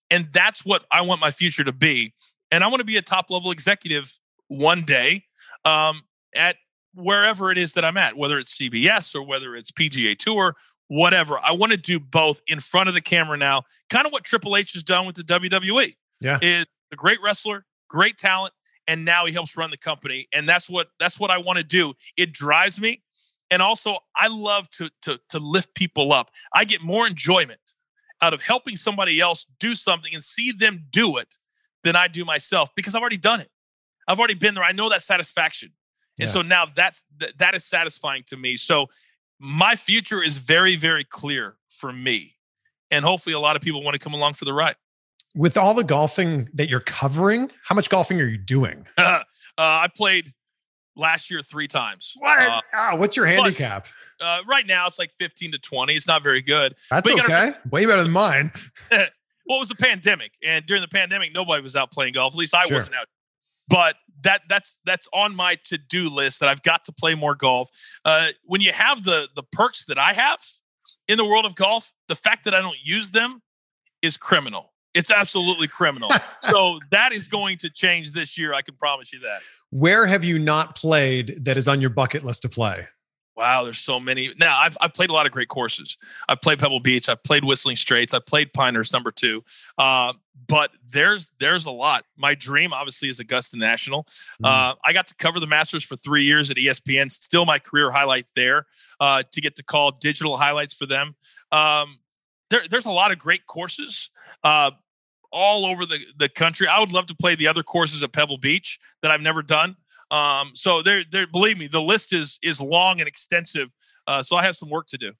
and 0.09 0.27
that's 0.33 0.65
what 0.65 0.85
i 0.91 1.01
want 1.01 1.21
my 1.21 1.31
future 1.31 1.63
to 1.63 1.71
be 1.71 2.13
and 2.51 2.63
i 2.63 2.67
want 2.67 2.79
to 2.79 2.85
be 2.85 2.97
a 2.97 3.01
top 3.01 3.29
level 3.29 3.51
executive 3.51 4.17
one 4.47 4.81
day 4.81 5.23
um, 5.65 6.01
at 6.35 6.55
wherever 6.95 7.51
it 7.51 7.57
is 7.57 7.73
that 7.73 7.85
i'm 7.85 7.97
at 7.97 8.17
whether 8.17 8.39
it's 8.39 8.57
cbs 8.57 9.13
or 9.15 9.21
whether 9.21 9.55
it's 9.55 9.71
pga 9.71 10.17
tour 10.17 10.55
whatever. 10.91 11.39
I 11.41 11.53
want 11.53 11.71
to 11.71 11.77
do 11.77 12.01
both 12.01 12.41
in 12.47 12.59
front 12.59 12.89
of 12.89 12.95
the 12.95 12.99
camera 12.99 13.37
now. 13.37 13.63
Kind 13.89 14.05
of 14.05 14.11
what 14.11 14.25
Triple 14.25 14.57
H 14.57 14.73
has 14.73 14.83
done 14.83 15.05
with 15.05 15.15
the 15.15 15.23
WWE. 15.23 15.95
Yeah. 16.19 16.37
Is 16.41 16.65
a 16.91 16.97
great 16.97 17.19
wrestler, 17.23 17.65
great 17.89 18.17
talent, 18.17 18.53
and 18.87 19.05
now 19.05 19.25
he 19.25 19.31
helps 19.31 19.55
run 19.55 19.71
the 19.71 19.77
company. 19.77 20.27
And 20.33 20.47
that's 20.47 20.69
what 20.69 20.89
that's 20.99 21.17
what 21.17 21.31
I 21.31 21.37
want 21.37 21.57
to 21.57 21.63
do. 21.63 21.93
It 22.17 22.33
drives 22.33 22.81
me. 22.81 23.01
And 23.52 23.62
also 23.62 23.99
I 24.16 24.28
love 24.28 24.70
to 24.72 24.89
to 25.04 25.20
to 25.30 25.39
lift 25.39 25.76
people 25.76 26.14
up. 26.14 26.32
I 26.54 26.66
get 26.66 26.82
more 26.82 27.06
enjoyment 27.06 27.60
out 28.22 28.34
of 28.34 28.41
helping 28.41 28.76
somebody 28.76 29.20
else 29.20 29.45
do 29.60 29.76
something 29.76 30.14
and 30.14 30.24
see 30.24 30.52
them 30.52 30.86
do 30.89 31.18
it 31.18 31.36
than 31.84 31.95
I 31.95 32.08
do 32.08 32.26
myself 32.26 32.70
because 32.76 32.95
I've 32.95 33.02
already 33.02 33.18
done 33.18 33.41
it. 33.41 33.49
I've 34.08 34.20
already 34.20 34.36
been 34.36 34.56
there. 34.56 34.64
I 34.64 34.72
know 34.72 34.89
that 34.89 35.02
satisfaction. 35.02 35.72
And 36.20 36.28
yeah. 36.28 36.34
so 36.34 36.41
now 36.41 36.66
that's 36.76 37.04
that 37.38 37.54
is 37.54 37.66
satisfying 37.66 38.24
to 38.28 38.38
me. 38.38 38.56
So 38.56 38.88
my 39.39 39.76
future 39.76 40.22
is 40.22 40.38
very, 40.38 40.76
very 40.76 41.04
clear 41.04 41.58
for 41.70 41.91
me. 41.91 42.36
And 42.91 43.04
hopefully, 43.04 43.34
a 43.34 43.39
lot 43.39 43.56
of 43.56 43.62
people 43.62 43.84
want 43.84 43.95
to 43.95 43.99
come 43.99 44.14
along 44.14 44.34
for 44.34 44.45
the 44.45 44.54
ride. 44.54 44.76
With 45.34 45.58
all 45.58 45.74
the 45.74 45.84
golfing 45.84 46.49
that 46.54 46.70
you're 46.70 46.82
covering, 46.82 47.49
how 47.64 47.74
much 47.74 47.89
golfing 47.89 48.22
are 48.22 48.28
you 48.28 48.38
doing? 48.38 48.86
uh, 48.97 49.24
I 49.58 49.88
played 49.95 50.34
last 50.95 51.31
year 51.31 51.41
three 51.41 51.67
times. 51.67 52.13
What? 52.17 52.49
Uh, 52.49 52.61
oh, 52.73 52.95
what's 52.97 53.15
your 53.15 53.25
handicap? 53.25 53.87
But, 54.19 54.25
uh, 54.25 54.37
right 54.47 54.65
now, 54.65 54.87
it's 54.87 54.99
like 54.99 55.11
15 55.19 55.53
to 55.53 55.57
20. 55.57 55.95
It's 55.95 56.07
not 56.07 56.23
very 56.23 56.41
good. 56.41 56.75
That's 56.89 57.09
okay. 57.09 57.27
Gotta, 57.27 57.57
Way 57.69 57.85
better 57.85 58.03
than 58.03 58.11
mine. 58.11 58.51
well, 58.91 59.01
it 59.01 59.09
was 59.47 59.69
the 59.69 59.75
pandemic. 59.75 60.33
And 60.45 60.65
during 60.65 60.81
the 60.81 60.87
pandemic, 60.87 61.33
nobody 61.33 61.61
was 61.61 61.75
out 61.75 61.91
playing 61.91 62.13
golf. 62.13 62.33
At 62.33 62.37
least 62.37 62.55
I 62.55 62.65
sure. 62.65 62.75
wasn't 62.75 62.95
out 62.95 63.07
but 63.71 63.95
that 64.23 64.41
that's 64.49 64.77
that's 64.85 65.07
on 65.13 65.35
my 65.35 65.57
to-do 65.63 66.09
list 66.09 66.41
that 66.41 66.49
I've 66.49 66.61
got 66.61 66.83
to 66.83 66.91
play 66.91 67.15
more 67.15 67.33
golf. 67.33 67.69
Uh, 68.05 68.27
when 68.43 68.61
you 68.61 68.71
have 68.73 69.03
the 69.03 69.29
the 69.35 69.43
perks 69.43 69.85
that 69.85 69.97
I 69.97 70.13
have 70.13 70.39
in 71.07 71.17
the 71.17 71.25
world 71.25 71.45
of 71.45 71.55
golf, 71.55 71.93
the 72.07 72.15
fact 72.15 72.45
that 72.45 72.53
I 72.53 72.61
don't 72.61 72.77
use 72.83 73.11
them 73.11 73.41
is 74.01 74.17
criminal. 74.17 74.73
It's 74.93 75.11
absolutely 75.11 75.67
criminal. 75.67 76.11
so 76.41 76.79
that 76.91 77.13
is 77.13 77.27
going 77.27 77.57
to 77.59 77.69
change 77.69 78.13
this 78.13 78.37
year. 78.37 78.53
I 78.53 78.61
can 78.61 78.75
promise 78.75 79.13
you 79.13 79.19
that. 79.21 79.41
Where 79.69 80.05
have 80.05 80.23
you 80.23 80.37
not 80.37 80.75
played 80.75 81.45
that 81.45 81.57
is 81.57 81.67
on 81.67 81.81
your 81.81 81.89
bucket 81.89 82.23
list 82.23 82.41
to 82.43 82.49
play? 82.49 82.87
Wow, 83.37 83.63
there's 83.63 83.79
so 83.79 83.99
many. 83.99 84.31
Now, 84.37 84.59
I've, 84.59 84.77
I've 84.81 84.93
played 84.93 85.09
a 85.09 85.13
lot 85.13 85.25
of 85.25 85.31
great 85.31 85.47
courses. 85.47 85.97
I've 86.27 86.41
played 86.41 86.59
Pebble 86.59 86.81
Beach. 86.81 87.07
I've 87.07 87.23
played 87.23 87.45
Whistling 87.45 87.77
Straits. 87.77 88.13
I've 88.13 88.25
played 88.25 88.53
Pinehurst 88.53 88.91
number 88.91 89.09
two. 89.09 89.43
Uh, 89.77 90.13
but 90.47 90.71
there's 90.91 91.31
there's 91.39 91.65
a 91.65 91.71
lot. 91.71 92.03
My 92.17 92.35
dream, 92.35 92.73
obviously, 92.73 93.09
is 93.09 93.19
Augusta 93.19 93.57
National. 93.57 94.03
Mm. 94.43 94.47
Uh, 94.47 94.75
I 94.83 94.91
got 94.91 95.07
to 95.07 95.15
cover 95.15 95.39
the 95.39 95.47
Masters 95.47 95.83
for 95.83 95.95
three 95.95 96.23
years 96.23 96.51
at 96.51 96.57
ESPN. 96.57 97.09
Still 97.09 97.45
my 97.45 97.57
career 97.57 97.89
highlight 97.89 98.25
there 98.35 98.65
uh, 98.99 99.23
to 99.31 99.41
get 99.41 99.55
to 99.55 99.63
call 99.63 99.91
digital 99.91 100.37
highlights 100.37 100.73
for 100.73 100.85
them. 100.85 101.15
Um, 101.51 101.99
there, 102.49 102.63
there's 102.69 102.85
a 102.85 102.91
lot 102.91 103.11
of 103.11 103.17
great 103.17 103.47
courses 103.47 104.09
uh, 104.43 104.72
all 105.31 105.65
over 105.65 105.85
the, 105.85 105.99
the 106.18 106.30
country. 106.30 106.68
I 106.68 106.80
would 106.80 106.91
love 106.91 107.05
to 107.07 107.15
play 107.15 107.35
the 107.35 107.47
other 107.47 107.63
courses 107.63 108.03
at 108.03 108.11
Pebble 108.11 108.38
Beach 108.38 108.80
that 109.01 109.11
I've 109.11 109.22
never 109.22 109.41
done. 109.41 109.76
Um, 110.11 110.51
so 110.55 110.81
there, 110.81 111.03
there, 111.09 111.26
believe 111.26 111.57
me, 111.57 111.68
the 111.68 111.81
list 111.81 112.11
is 112.11 112.38
is 112.43 112.59
long 112.59 112.99
and 112.99 113.07
extensive. 113.07 113.69
Uh, 114.07 114.22
so 114.22 114.35
I 114.35 114.43
have 114.43 114.57
some 114.57 114.69
work 114.69 114.88
to 114.88 114.97
do. 114.97 115.13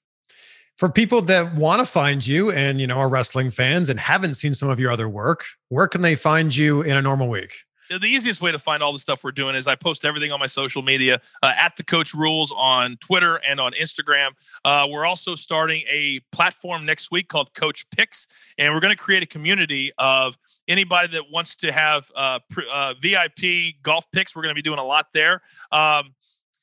For 0.76 0.88
people 0.88 1.22
that 1.22 1.54
want 1.54 1.80
to 1.80 1.86
find 1.86 2.26
you 2.26 2.50
and 2.50 2.80
you 2.80 2.86
know 2.86 2.96
are 2.96 3.08
wrestling 3.08 3.50
fans 3.50 3.88
and 3.88 3.98
haven't 3.98 4.34
seen 4.34 4.52
some 4.52 4.68
of 4.68 4.78
your 4.78 4.90
other 4.90 5.08
work, 5.08 5.44
where 5.70 5.88
can 5.88 6.02
they 6.02 6.14
find 6.14 6.54
you 6.54 6.82
in 6.82 6.96
a 6.96 7.02
normal 7.02 7.28
week? 7.28 7.54
The 7.98 8.06
easiest 8.06 8.40
way 8.40 8.52
to 8.52 8.58
find 8.58 8.82
all 8.82 8.92
the 8.92 8.98
stuff 8.98 9.24
we're 9.24 9.32
doing 9.32 9.54
is 9.54 9.66
I 9.66 9.74
post 9.74 10.04
everything 10.04 10.32
on 10.32 10.40
my 10.40 10.46
social 10.46 10.82
media 10.82 11.20
uh, 11.42 11.52
at 11.56 11.76
the 11.76 11.82
Coach 11.82 12.14
Rules 12.14 12.52
on 12.56 12.96
Twitter 12.98 13.36
and 13.36 13.60
on 13.60 13.72
Instagram. 13.72 14.30
Uh, 14.64 14.86
we're 14.90 15.06
also 15.06 15.34
starting 15.34 15.82
a 15.90 16.20
platform 16.30 16.84
next 16.86 17.10
week 17.10 17.28
called 17.28 17.54
Coach 17.54 17.88
Picks, 17.90 18.28
and 18.58 18.72
we're 18.72 18.80
going 18.80 18.94
to 18.94 19.02
create 19.02 19.22
a 19.22 19.26
community 19.26 19.92
of 19.98 20.36
anybody 20.68 21.08
that 21.08 21.24
wants 21.30 21.56
to 21.56 21.72
have 21.72 22.10
uh, 22.16 22.38
uh, 22.72 22.94
VIP 23.00 23.74
golf 23.82 24.10
picks, 24.12 24.34
we're 24.34 24.42
going 24.42 24.54
to 24.54 24.58
be 24.58 24.62
doing 24.62 24.78
a 24.78 24.84
lot 24.84 25.08
there. 25.12 25.42
Um, 25.70 26.14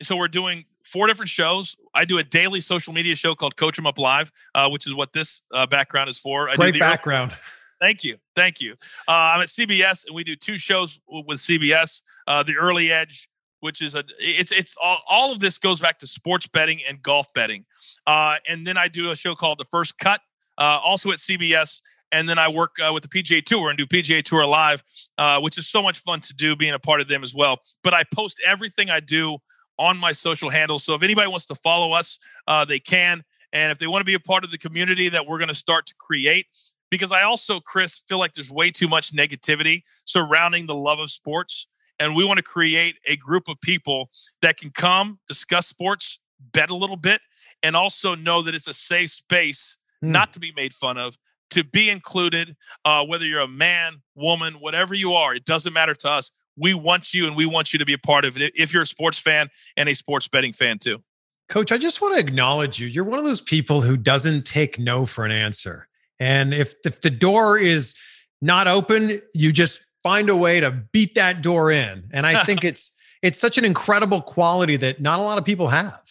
so 0.02 0.16
we're 0.16 0.28
doing 0.28 0.66
four 0.86 1.08
different 1.08 1.30
shows. 1.30 1.76
I 1.94 2.06
do 2.06 2.18
a 2.18 2.24
daily 2.24 2.62
social 2.62 2.94
media 2.94 3.16
show 3.16 3.36
called 3.36 3.56
Coach 3.56 3.78
'em 3.78 3.86
Up 3.86 3.98
Live, 3.98 4.32
uh, 4.56 4.70
which 4.70 4.88
is 4.88 4.94
what 4.94 5.14
this 5.14 5.42
uh, 5.54 5.66
background 5.66 6.10
is 6.10 6.18
for. 6.18 6.50
I 6.50 6.56
Great 6.56 6.80
background. 6.80 7.32
Early- 7.32 7.42
Thank 7.80 8.04
you, 8.04 8.18
thank 8.36 8.60
you. 8.60 8.76
Uh, 9.08 9.12
I'm 9.12 9.42
at 9.42 9.48
CBS, 9.48 10.06
and 10.06 10.16
we 10.16 10.24
do 10.24 10.36
two 10.36 10.58
shows 10.58 11.00
with 11.08 11.40
CBS. 11.40 12.02
Uh, 12.28 12.44
the 12.44 12.56
Early 12.56 12.92
Edge, 12.92 13.30
which 13.62 13.82
is 13.82 13.96
a 13.96 14.04
it's 14.20 14.52
it's 14.52 14.76
all, 14.82 15.00
all 15.08 15.32
of 15.32 15.40
this 15.40 15.58
goes 15.58 15.80
back 15.80 16.00
to 16.00 16.08
sports 16.08 16.48
betting 16.48 16.82
and 16.88 17.02
golf 17.02 17.34
betting, 17.34 17.66
and 18.06 18.66
then 18.66 18.78
I 18.78 18.88
do 18.88 19.12
a 19.12 19.16
show 19.16 19.36
called 19.36 19.60
The 19.60 19.66
First 19.66 19.98
Cut, 19.98 20.22
also 20.58 21.12
at 21.12 21.20
CBS 21.20 21.80
and 22.12 22.28
then 22.28 22.40
I 22.40 22.48
work 22.48 22.76
uh, 22.80 22.92
with 22.94 23.04
the 23.04 23.10
PGA 23.10 23.44
Tour 23.44 23.70
and 23.70 23.78
do 23.78 23.86
PGA 23.86 24.24
Tour 24.24 24.46
Live, 24.46 24.84
uh, 25.18 25.40
which 25.40 25.58
is 25.58 25.68
so 25.68 25.82
much 25.82 26.00
fun 26.00 26.20
to 26.22 26.34
do, 26.34 26.56
being 26.56 26.74
a 26.74 26.80
part 26.80 27.02
of 27.02 27.08
them 27.08 27.24
as 27.24 27.34
well. 27.36 27.60
But 27.84 27.94
I 27.94 28.04
post 28.14 28.42
everything 28.46 28.90
I 28.90 29.00
do 29.00 29.38
on 29.78 29.98
my 29.98 30.12
social 30.12 30.50
handles. 30.50 30.84
So 30.84 30.94
if 30.94 31.04
anybody 31.04 31.28
wants 31.28 31.46
to 31.48 31.56
follow 31.56 31.94
us, 31.94 32.18
uh, 32.48 32.66
they 32.66 32.80
can. 32.80 33.24
And 33.54 33.72
if 33.72 33.78
they 33.78 33.88
want 33.88 34.02
to 34.02 34.06
be 34.06 34.14
a 34.14 34.20
part 34.20 34.44
of 34.44 34.52
the 34.52 34.58
community 34.58 35.10
that 35.10 35.26
we're 35.26 35.38
going 35.38 35.50
to 35.50 35.54
start 35.54 35.86
to 35.88 35.96
create, 35.96 36.48
because 36.90 37.12
I 37.12 37.24
also, 37.24 37.60
Chris, 37.60 38.02
feel 38.08 38.20
like 38.20 38.34
there's 38.34 38.52
way 38.52 38.72
too 38.72 38.88
much 38.88 39.14
negativity 39.14 39.84
surrounding 40.06 40.66
the 40.66 40.76
love 40.76 41.00
of 41.00 41.12
sports. 41.12 41.68
And 42.00 42.16
we 42.16 42.24
want 42.24 42.38
to 42.38 42.44
create 42.44 42.96
a 43.06 43.18
group 43.18 43.48
of 43.48 43.60
people 43.62 44.10
that 44.42 44.58
can 44.58 44.72
come, 44.72 45.20
discuss 45.28 45.68
sports, 45.68 46.20
bet 46.54 46.70
a 46.70 46.76
little 46.76 46.96
bit, 46.96 47.22
and 47.62 47.76
also 47.76 48.16
know 48.16 48.42
that 48.42 48.56
it's 48.56 48.68
a 48.68 48.74
safe 48.74 49.12
space 49.12 49.78
mm. 50.04 50.10
not 50.10 50.32
to 50.34 50.40
be 50.40 50.54
made 50.56 50.74
fun 50.74 50.98
of, 50.98 51.18
to 51.52 51.64
be 51.64 51.90
included, 51.90 52.56
uh, 52.86 53.04
whether 53.04 53.26
you're 53.26 53.42
a 53.42 53.48
man, 53.48 54.02
woman, 54.16 54.56
whatever 54.56 54.94
you 54.94 55.14
are, 55.14 55.34
it 55.34 55.46
doesn't 55.46 55.74
matter 55.74 55.96
to 55.96 56.10
us. 56.10 56.32
We 56.56 56.74
want 56.74 57.14
you 57.14 57.26
and 57.26 57.36
we 57.36 57.46
want 57.46 57.74
you 57.74 57.80
to 57.80 57.86
be 57.86 57.94
a 57.94 57.98
part 57.98 58.26
of 58.26 58.38
it 58.38 58.54
if 58.56 58.74
you're 58.74 58.84
a 58.84 58.88
sports 58.88 59.18
fan 59.18 59.50
and 59.78 59.90
a 59.90 59.94
sports 59.94 60.28
betting 60.28 60.54
fan 60.54 60.78
too. 60.78 61.04
Coach, 61.48 61.72
I 61.72 61.78
just 61.78 62.02
want 62.02 62.14
to 62.14 62.20
acknowledge 62.20 62.80
you. 62.80 62.88
You're 62.88 63.06
one 63.06 63.18
of 63.18 63.26
those 63.26 63.42
people 63.42 63.82
who 63.82 63.98
doesn't 63.98 64.46
take 64.46 64.78
no 64.78 65.06
for 65.06 65.26
an 65.26 65.32
answer. 65.32 65.89
And 66.20 66.54
if, 66.54 66.76
if 66.86 67.02
the 67.02 67.10
door 67.10 67.58
is 67.58 67.96
not 68.42 68.68
open, 68.68 69.22
you 69.34 69.52
just 69.52 69.82
find 70.04 70.30
a 70.30 70.36
way 70.36 70.60
to 70.60 70.72
beat 70.72 71.16
that 71.16 71.42
door 71.42 71.72
in. 71.72 72.10
And 72.12 72.26
I 72.26 72.44
think 72.44 72.64
it's 72.64 72.92
it's 73.22 73.40
such 73.40 73.58
an 73.58 73.66
incredible 73.66 74.22
quality 74.22 74.78
that 74.78 75.02
not 75.02 75.20
a 75.20 75.22
lot 75.22 75.38
of 75.38 75.46
people 75.46 75.68
have. 75.68 76.02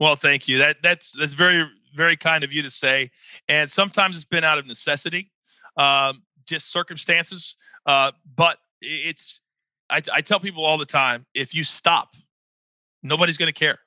Well, 0.00 0.16
thank 0.16 0.48
you. 0.48 0.58
That 0.58 0.78
that's 0.82 1.12
that's 1.18 1.34
very 1.34 1.68
very 1.94 2.16
kind 2.16 2.44
of 2.44 2.52
you 2.52 2.62
to 2.62 2.70
say. 2.70 3.10
And 3.48 3.70
sometimes 3.70 4.16
it's 4.16 4.24
been 4.24 4.44
out 4.44 4.58
of 4.58 4.66
necessity, 4.66 5.30
um, 5.76 6.22
just 6.46 6.72
circumstances. 6.72 7.56
Uh, 7.86 8.12
but 8.36 8.58
it's 8.80 9.40
I, 9.90 10.00
I 10.12 10.20
tell 10.20 10.40
people 10.40 10.64
all 10.64 10.78
the 10.78 10.86
time: 10.86 11.26
if 11.34 11.54
you 11.54 11.64
stop, 11.64 12.14
nobody's 13.02 13.36
going 13.36 13.52
to 13.52 13.58
care. 13.58 13.78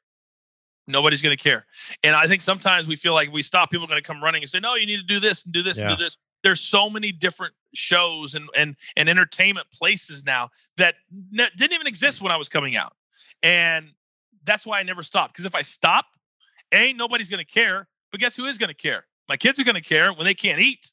Nobody's 0.88 1.22
going 1.22 1.36
to 1.36 1.42
care. 1.42 1.66
And 2.04 2.16
I 2.16 2.28
think 2.28 2.42
sometimes 2.42 2.88
we 2.88 2.96
feel 2.96 3.14
like 3.14 3.32
we 3.32 3.42
stop, 3.42 3.70
people 3.70 3.86
are 3.86 3.90
going 3.90 4.02
to 4.02 4.08
come 4.08 4.24
running 4.24 4.42
and 4.42 4.50
say, 4.50 4.60
"No, 4.60 4.76
you 4.76 4.86
need 4.86 4.98
to 4.98 5.06
do 5.06 5.20
this 5.20 5.44
and 5.44 5.54
do 5.54 5.62
this 5.64 5.78
yeah. 5.78 5.90
and 5.90 5.98
do 5.98 6.04
this." 6.04 6.18
There's 6.44 6.62
so 6.62 6.90
many 6.90 7.12
different 7.12 7.54
shows 7.74 8.36
and 8.36 8.50
and 8.56 8.76
and 8.96 9.10
entertainment 9.10 9.68
places 9.72 10.24
now 10.24 10.50
that 10.78 10.96
ne- 11.32 11.50
didn't 11.58 11.74
even 11.74 11.88
exist 11.88 12.22
when 12.22 12.32
I 12.32 12.38
was 12.38 12.50
coming 12.50 12.76
out, 12.76 12.94
and 13.44 13.92
that's 14.44 14.66
why 14.66 14.80
I 14.80 14.84
never 14.84 15.04
stopped. 15.04 15.34
Because 15.34 15.46
if 15.46 15.56
I 15.56 15.62
stop, 15.62 16.06
ain't 16.72 16.98
nobody's 16.98 17.30
going 17.30 17.44
to 17.44 17.52
care. 17.52 17.88
But 18.12 18.22
guess 18.22 18.36
who 18.36 18.46
is 18.46 18.58
going 18.58 18.70
to 18.70 18.76
care? 18.76 19.06
My 19.28 19.38
kids 19.38 19.60
are 19.60 19.64
going 19.64 19.76
to 19.76 19.82
care 19.82 20.14
when 20.14 20.26
they 20.26 20.34
can't 20.34 20.62
eat. 20.62 20.92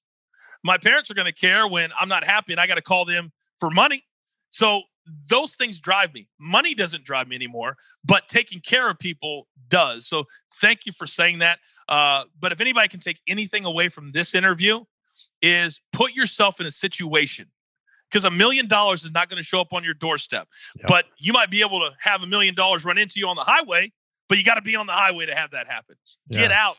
My 0.64 0.78
parents 0.78 1.10
are 1.10 1.14
going 1.14 1.26
to 1.26 1.32
care 1.32 1.68
when 1.68 1.90
I'm 1.98 2.08
not 2.08 2.26
happy 2.26 2.52
and 2.52 2.60
I 2.60 2.66
got 2.66 2.74
to 2.76 2.82
call 2.82 3.04
them 3.04 3.32
for 3.60 3.70
money. 3.70 4.04
So 4.50 4.82
those 5.28 5.56
things 5.56 5.80
drive 5.80 6.14
me. 6.14 6.28
Money 6.40 6.74
doesn't 6.74 7.04
drive 7.04 7.28
me 7.28 7.36
anymore, 7.36 7.76
but 8.04 8.28
taking 8.28 8.60
care 8.60 8.88
of 8.88 8.98
people 8.98 9.48
does. 9.68 10.06
So 10.06 10.24
thank 10.60 10.86
you 10.86 10.92
for 10.92 11.06
saying 11.06 11.40
that. 11.40 11.58
Uh, 11.88 12.24
but 12.38 12.52
if 12.52 12.60
anybody 12.60 12.88
can 12.88 13.00
take 13.00 13.20
anything 13.28 13.64
away 13.64 13.88
from 13.88 14.06
this 14.08 14.34
interview, 14.34 14.84
is 15.42 15.80
put 15.92 16.14
yourself 16.14 16.60
in 16.60 16.66
a 16.66 16.70
situation 16.70 17.46
because 18.10 18.24
a 18.24 18.30
million 18.30 18.66
dollars 18.66 19.04
is 19.04 19.12
not 19.12 19.28
going 19.28 19.36
to 19.36 19.42
show 19.42 19.60
up 19.60 19.72
on 19.72 19.84
your 19.84 19.94
doorstep. 19.94 20.48
Yep. 20.76 20.86
But 20.88 21.04
you 21.18 21.32
might 21.32 21.50
be 21.50 21.60
able 21.60 21.80
to 21.80 21.90
have 22.00 22.22
a 22.22 22.26
million 22.26 22.54
dollars 22.54 22.84
run 22.84 22.96
into 22.96 23.20
you 23.20 23.28
on 23.28 23.36
the 23.36 23.42
highway, 23.42 23.92
but 24.28 24.38
you 24.38 24.44
got 24.44 24.54
to 24.54 24.62
be 24.62 24.76
on 24.76 24.86
the 24.86 24.92
highway 24.92 25.26
to 25.26 25.34
have 25.34 25.50
that 25.50 25.66
happen. 25.66 25.96
Yeah. 26.28 26.40
Get 26.40 26.52
out 26.52 26.76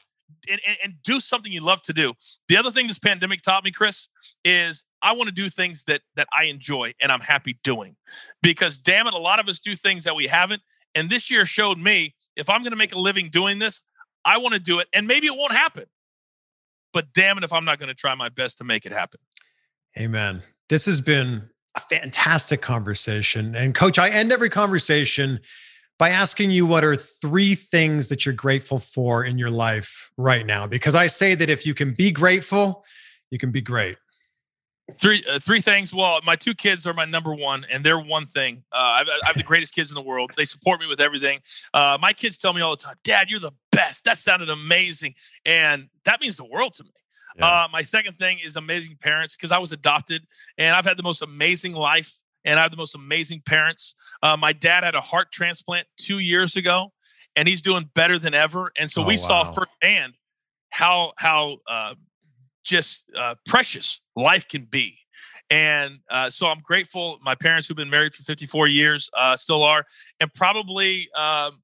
and, 0.49 0.59
and, 0.67 0.77
and, 0.83 0.93
do 1.03 1.19
something 1.19 1.51
you 1.51 1.61
love 1.61 1.81
to 1.83 1.93
do. 1.93 2.13
The 2.49 2.57
other 2.57 2.71
thing 2.71 2.87
this 2.87 2.99
pandemic 2.99 3.41
taught 3.41 3.63
me, 3.63 3.71
Chris, 3.71 4.09
is 4.43 4.83
I 5.01 5.13
want 5.13 5.27
to 5.27 5.33
do 5.33 5.49
things 5.49 5.83
that 5.85 6.01
that 6.15 6.27
I 6.37 6.45
enjoy 6.45 6.93
and 7.01 7.11
I'm 7.11 7.21
happy 7.21 7.59
doing. 7.63 7.95
Because 8.41 8.77
damn 8.77 9.07
it, 9.07 9.13
a 9.13 9.19
lot 9.19 9.39
of 9.39 9.47
us 9.47 9.59
do 9.59 9.75
things 9.75 10.03
that 10.03 10.15
we 10.15 10.27
haven't. 10.27 10.61
And 10.93 11.09
this 11.09 11.29
year 11.29 11.45
showed 11.45 11.77
me 11.77 12.15
if 12.35 12.49
I'm 12.49 12.61
going 12.61 12.71
to 12.71 12.77
make 12.77 12.93
a 12.93 12.99
living 12.99 13.29
doing 13.29 13.59
this, 13.59 13.81
I 14.23 14.37
want 14.37 14.53
to 14.53 14.59
do 14.59 14.79
it. 14.79 14.87
And 14.93 15.07
maybe 15.07 15.27
it 15.27 15.37
won't 15.37 15.53
happen. 15.53 15.85
But 16.93 17.13
damn 17.13 17.37
it, 17.37 17.43
if 17.43 17.51
I'm 17.51 17.65
not 17.65 17.79
going 17.79 17.89
to 17.89 17.95
try 17.95 18.15
my 18.15 18.29
best 18.29 18.57
to 18.59 18.63
make 18.63 18.85
it 18.85 18.93
happen. 18.93 19.19
Amen. 19.97 20.43
This 20.69 20.85
has 20.85 21.01
been 21.01 21.49
a 21.75 21.79
fantastic 21.79 22.61
conversation. 22.61 23.55
And 23.55 23.75
coach, 23.75 23.99
I 23.99 24.09
end 24.09 24.31
every 24.31 24.49
conversation 24.49 25.41
by 25.97 26.09
asking 26.09 26.51
you 26.51 26.65
what 26.65 26.83
are 26.83 26.95
three 26.95 27.55
things 27.55 28.09
that 28.09 28.25
you're 28.25 28.35
grateful 28.35 28.79
for 28.79 29.23
in 29.23 29.37
your 29.37 29.49
life 29.49 30.11
right 30.17 30.45
now 30.45 30.67
because 30.67 30.95
I 30.95 31.07
say 31.07 31.35
that 31.35 31.49
if 31.49 31.65
you 31.65 31.73
can 31.73 31.93
be 31.93 32.11
grateful, 32.11 32.85
you 33.31 33.37
can 33.37 33.51
be 33.51 33.61
great. 33.61 33.97
Three 34.99 35.23
uh, 35.27 35.39
three 35.39 35.61
things. 35.61 35.95
Well, 35.95 36.19
my 36.23 36.35
two 36.35 36.53
kids 36.53 36.85
are 36.85 36.93
my 36.93 37.05
number 37.05 37.33
one, 37.33 37.65
and 37.71 37.83
they're 37.83 37.99
one 37.99 38.27
thing. 38.27 38.63
Uh, 38.71 38.77
I've, 38.77 39.07
I 39.07 39.25
have 39.25 39.35
the 39.35 39.41
greatest 39.41 39.73
kids 39.73 39.89
in 39.89 39.95
the 39.95 40.01
world. 40.01 40.31
They 40.37 40.45
support 40.45 40.79
me 40.79 40.85
with 40.85 41.01
everything. 41.01 41.39
Uh, 41.73 41.97
my 41.99 42.13
kids 42.13 42.37
tell 42.37 42.53
me 42.53 42.61
all 42.61 42.75
the 42.75 42.83
time, 42.83 42.95
"Dad, 43.03 43.31
you're 43.31 43.39
the 43.39 43.53
best." 43.71 44.03
That 44.03 44.19
sounded 44.19 44.47
amazing, 44.47 45.15
and 45.43 45.89
that 46.03 46.21
means 46.21 46.37
the 46.37 46.45
world 46.45 46.73
to 46.75 46.83
me. 46.83 46.91
Yeah. 47.37 47.47
Uh, 47.47 47.67
my 47.71 47.81
second 47.81 48.19
thing 48.19 48.37
is 48.45 48.57
amazing 48.57 48.97
parents 49.01 49.35
because 49.35 49.51
I 49.51 49.57
was 49.57 49.71
adopted, 49.71 50.27
and 50.59 50.75
I've 50.75 50.85
had 50.85 50.97
the 50.97 51.03
most 51.03 51.23
amazing 51.23 51.73
life 51.73 52.13
and 52.45 52.59
I 52.59 52.61
have 52.61 52.71
the 52.71 52.77
most 52.77 52.95
amazing 52.95 53.41
parents. 53.45 53.95
Uh, 54.23 54.37
my 54.37 54.53
dad 54.53 54.83
had 54.83 54.95
a 54.95 55.01
heart 55.01 55.31
transplant 55.31 55.87
two 55.97 56.19
years 56.19 56.55
ago, 56.55 56.93
and 57.35 57.47
he's 57.47 57.61
doing 57.61 57.89
better 57.95 58.17
than 58.17 58.33
ever. 58.33 58.71
And 58.77 58.89
so 58.89 59.01
oh, 59.01 59.05
we 59.05 59.15
wow. 59.15 59.17
saw 59.17 59.53
firsthand 59.53 60.17
how 60.69 61.13
how 61.17 61.57
uh, 61.67 61.95
just 62.63 63.05
uh, 63.17 63.35
precious 63.45 64.01
life 64.15 64.47
can 64.47 64.63
be. 64.65 64.97
And 65.49 65.99
uh, 66.09 66.29
so 66.29 66.47
I'm 66.47 66.59
grateful. 66.59 67.19
My 67.23 67.35
parents, 67.35 67.67
who've 67.67 67.77
been 67.77 67.89
married 67.89 68.15
for 68.15 68.23
54 68.23 68.67
years, 68.67 69.09
uh, 69.17 69.37
still 69.37 69.63
are. 69.63 69.85
And 70.19 70.33
probably 70.33 71.07
um, 71.17 71.61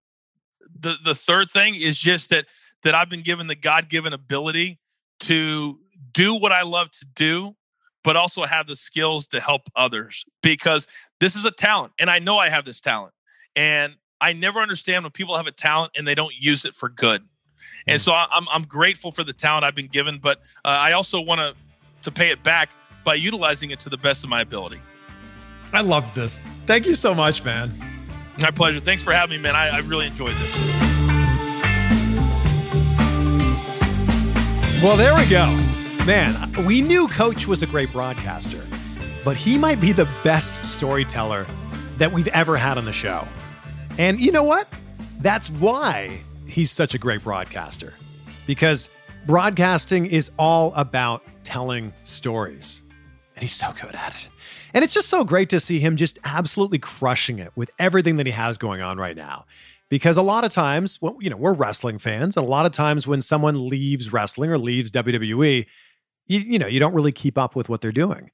the 0.79 0.95
the 1.03 1.15
third 1.15 1.49
thing 1.49 1.75
is 1.75 1.97
just 1.97 2.29
that 2.29 2.45
that 2.83 2.95
I've 2.95 3.09
been 3.09 3.23
given 3.23 3.47
the 3.47 3.55
God 3.55 3.89
given 3.89 4.13
ability 4.13 4.79
to 5.21 5.79
do 6.13 6.35
what 6.35 6.51
I 6.51 6.63
love 6.63 6.89
to 6.91 7.05
do 7.15 7.55
but 8.03 8.15
also 8.15 8.45
have 8.45 8.67
the 8.67 8.75
skills 8.75 9.27
to 9.27 9.39
help 9.39 9.63
others 9.75 10.25
because 10.41 10.87
this 11.19 11.35
is 11.35 11.45
a 11.45 11.51
talent. 11.51 11.93
And 11.99 12.09
I 12.09 12.19
know 12.19 12.37
I 12.37 12.49
have 12.49 12.65
this 12.65 12.81
talent. 12.81 13.13
And 13.55 13.95
I 14.19 14.33
never 14.33 14.59
understand 14.59 15.03
when 15.03 15.11
people 15.11 15.35
have 15.37 15.47
a 15.47 15.51
talent 15.51 15.91
and 15.95 16.07
they 16.07 16.15
don't 16.15 16.33
use 16.37 16.65
it 16.65 16.75
for 16.75 16.89
good. 16.89 17.23
And 17.87 17.99
mm. 17.99 18.03
so 18.03 18.13
I'm, 18.13 18.47
I'm 18.49 18.63
grateful 18.63 19.11
for 19.11 19.23
the 19.23 19.33
talent 19.33 19.65
I've 19.65 19.75
been 19.75 19.87
given, 19.87 20.19
but 20.19 20.39
uh, 20.63 20.69
I 20.69 20.93
also 20.93 21.21
want 21.21 21.41
to 21.41 21.55
to 22.03 22.11
pay 22.11 22.31
it 22.31 22.43
back 22.43 22.71
by 23.03 23.15
utilizing 23.15 23.71
it 23.71 23.79
to 23.81 23.89
the 23.89 23.97
best 23.97 24.23
of 24.23 24.29
my 24.29 24.41
ability. 24.41 24.79
I 25.73 25.81
love 25.81 26.13
this. 26.13 26.41
Thank 26.65 26.85
you 26.85 26.95
so 26.95 27.13
much, 27.13 27.43
man. 27.43 27.71
My 28.41 28.51
pleasure. 28.51 28.79
Thanks 28.79 29.01
for 29.01 29.13
having 29.13 29.37
me, 29.37 29.43
man. 29.43 29.55
I, 29.55 29.69
I 29.69 29.79
really 29.79 30.07
enjoyed 30.07 30.35
this. 30.35 30.55
Well, 34.81 34.97
there 34.97 35.15
we 35.15 35.27
go. 35.27 35.70
Man, 36.05 36.65
we 36.65 36.81
knew 36.81 37.07
Coach 37.07 37.45
was 37.45 37.61
a 37.61 37.67
great 37.67 37.91
broadcaster, 37.91 38.65
but 39.23 39.37
he 39.37 39.55
might 39.55 39.79
be 39.79 39.91
the 39.91 40.09
best 40.23 40.65
storyteller 40.65 41.45
that 41.97 42.11
we've 42.11 42.27
ever 42.29 42.57
had 42.57 42.79
on 42.79 42.85
the 42.85 42.91
show. 42.91 43.27
And 43.99 44.19
you 44.19 44.31
know 44.31 44.43
what? 44.43 44.67
That's 45.19 45.51
why 45.51 46.23
he's 46.47 46.71
such 46.71 46.95
a 46.95 46.97
great 46.97 47.23
broadcaster. 47.23 47.93
Because 48.47 48.89
broadcasting 49.27 50.07
is 50.07 50.31
all 50.39 50.73
about 50.73 51.23
telling 51.43 51.93
stories. 52.01 52.81
And 53.35 53.43
he's 53.43 53.53
so 53.53 53.71
good 53.79 53.93
at 53.93 54.15
it. 54.15 54.29
And 54.73 54.83
it's 54.83 54.95
just 54.95 55.07
so 55.07 55.23
great 55.23 55.49
to 55.49 55.59
see 55.59 55.77
him 55.77 55.97
just 55.97 56.17
absolutely 56.23 56.79
crushing 56.79 57.37
it 57.37 57.51
with 57.55 57.69
everything 57.77 58.15
that 58.15 58.25
he 58.25 58.31
has 58.31 58.57
going 58.57 58.81
on 58.81 58.97
right 58.97 59.15
now 59.15 59.45
because 59.91 60.15
a 60.17 60.23
lot 60.23 60.43
of 60.43 60.49
times 60.49 60.99
well, 61.01 61.17
you 61.19 61.29
know 61.29 61.35
we're 61.35 61.53
wrestling 61.53 61.99
fans 61.99 62.35
and 62.35 62.45
a 62.45 62.49
lot 62.49 62.65
of 62.65 62.71
times 62.71 63.05
when 63.05 63.21
someone 63.21 63.67
leaves 63.67 64.11
wrestling 64.11 64.49
or 64.49 64.57
leaves 64.57 64.89
WWE 64.89 65.67
you, 66.31 66.39
you 66.39 66.59
know, 66.59 66.67
you 66.67 66.79
don't 66.79 66.93
really 66.93 67.11
keep 67.11 67.37
up 67.37 67.55
with 67.55 67.67
what 67.67 67.81
they're 67.81 67.91
doing. 67.91 68.31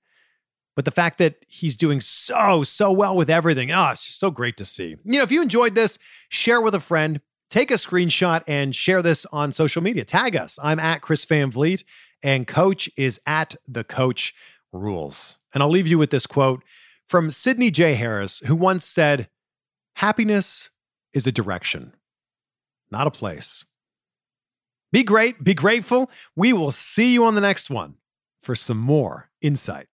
But 0.76 0.86
the 0.86 0.92
fact 0.92 1.18
that 1.18 1.38
he's 1.48 1.76
doing 1.76 2.00
so, 2.00 2.64
so 2.64 2.92
well 2.92 3.16
with 3.16 3.32
everything, 3.32 3.72
oh, 3.72 3.90
it's 3.90 4.14
so 4.16 4.30
great 4.30 4.58
to 4.58 4.66
see. 4.66 4.96
You 5.04 5.18
know, 5.18 5.24
if 5.24 5.32
you 5.32 5.42
enjoyed 5.42 5.74
this, 5.74 5.98
share 6.30 6.62
with 6.62 6.76
a 6.76 6.80
friend, 6.80 7.20
take 7.50 7.72
a 7.72 7.76
screenshot 7.76 8.44
and 8.48 8.76
share 8.76 9.02
this 9.02 9.26
on 9.32 9.52
social 9.52 9.82
media. 9.82 10.06
Tag 10.06 10.36
us. 10.36 10.60
I'm 10.62 10.80
at 10.80 11.02
Chris 11.02 11.26
Van 11.26 11.50
Vliet, 11.50 11.84
and 12.22 12.46
Coach 12.46 12.88
is 12.96 13.20
at 13.26 13.56
the 13.68 13.84
Coach 13.84 14.36
Rules. 14.72 15.40
And 15.52 15.64
I'll 15.64 15.70
leave 15.70 15.88
you 15.88 15.98
with 15.98 16.12
this 16.12 16.28
quote 16.28 16.64
from 17.08 17.32
Sidney 17.32 17.72
J. 17.72 17.96
Harris, 17.96 18.40
who 18.46 18.56
once 18.56 18.86
said, 18.86 19.30
Happiness 19.96 20.70
is 21.12 21.26
a 21.26 21.32
direction, 21.32 21.96
not 22.92 23.08
a 23.08 23.12
place. 23.12 23.66
Be 24.92 25.04
great, 25.04 25.44
be 25.44 25.54
grateful. 25.54 26.10
We 26.36 26.54
will 26.54 26.72
see 26.72 27.12
you 27.14 27.26
on 27.26 27.36
the 27.36 27.42
next 27.42 27.70
one 27.70 27.96
for 28.40 28.56
some 28.56 28.78
more 28.78 29.30
insight. 29.42 29.88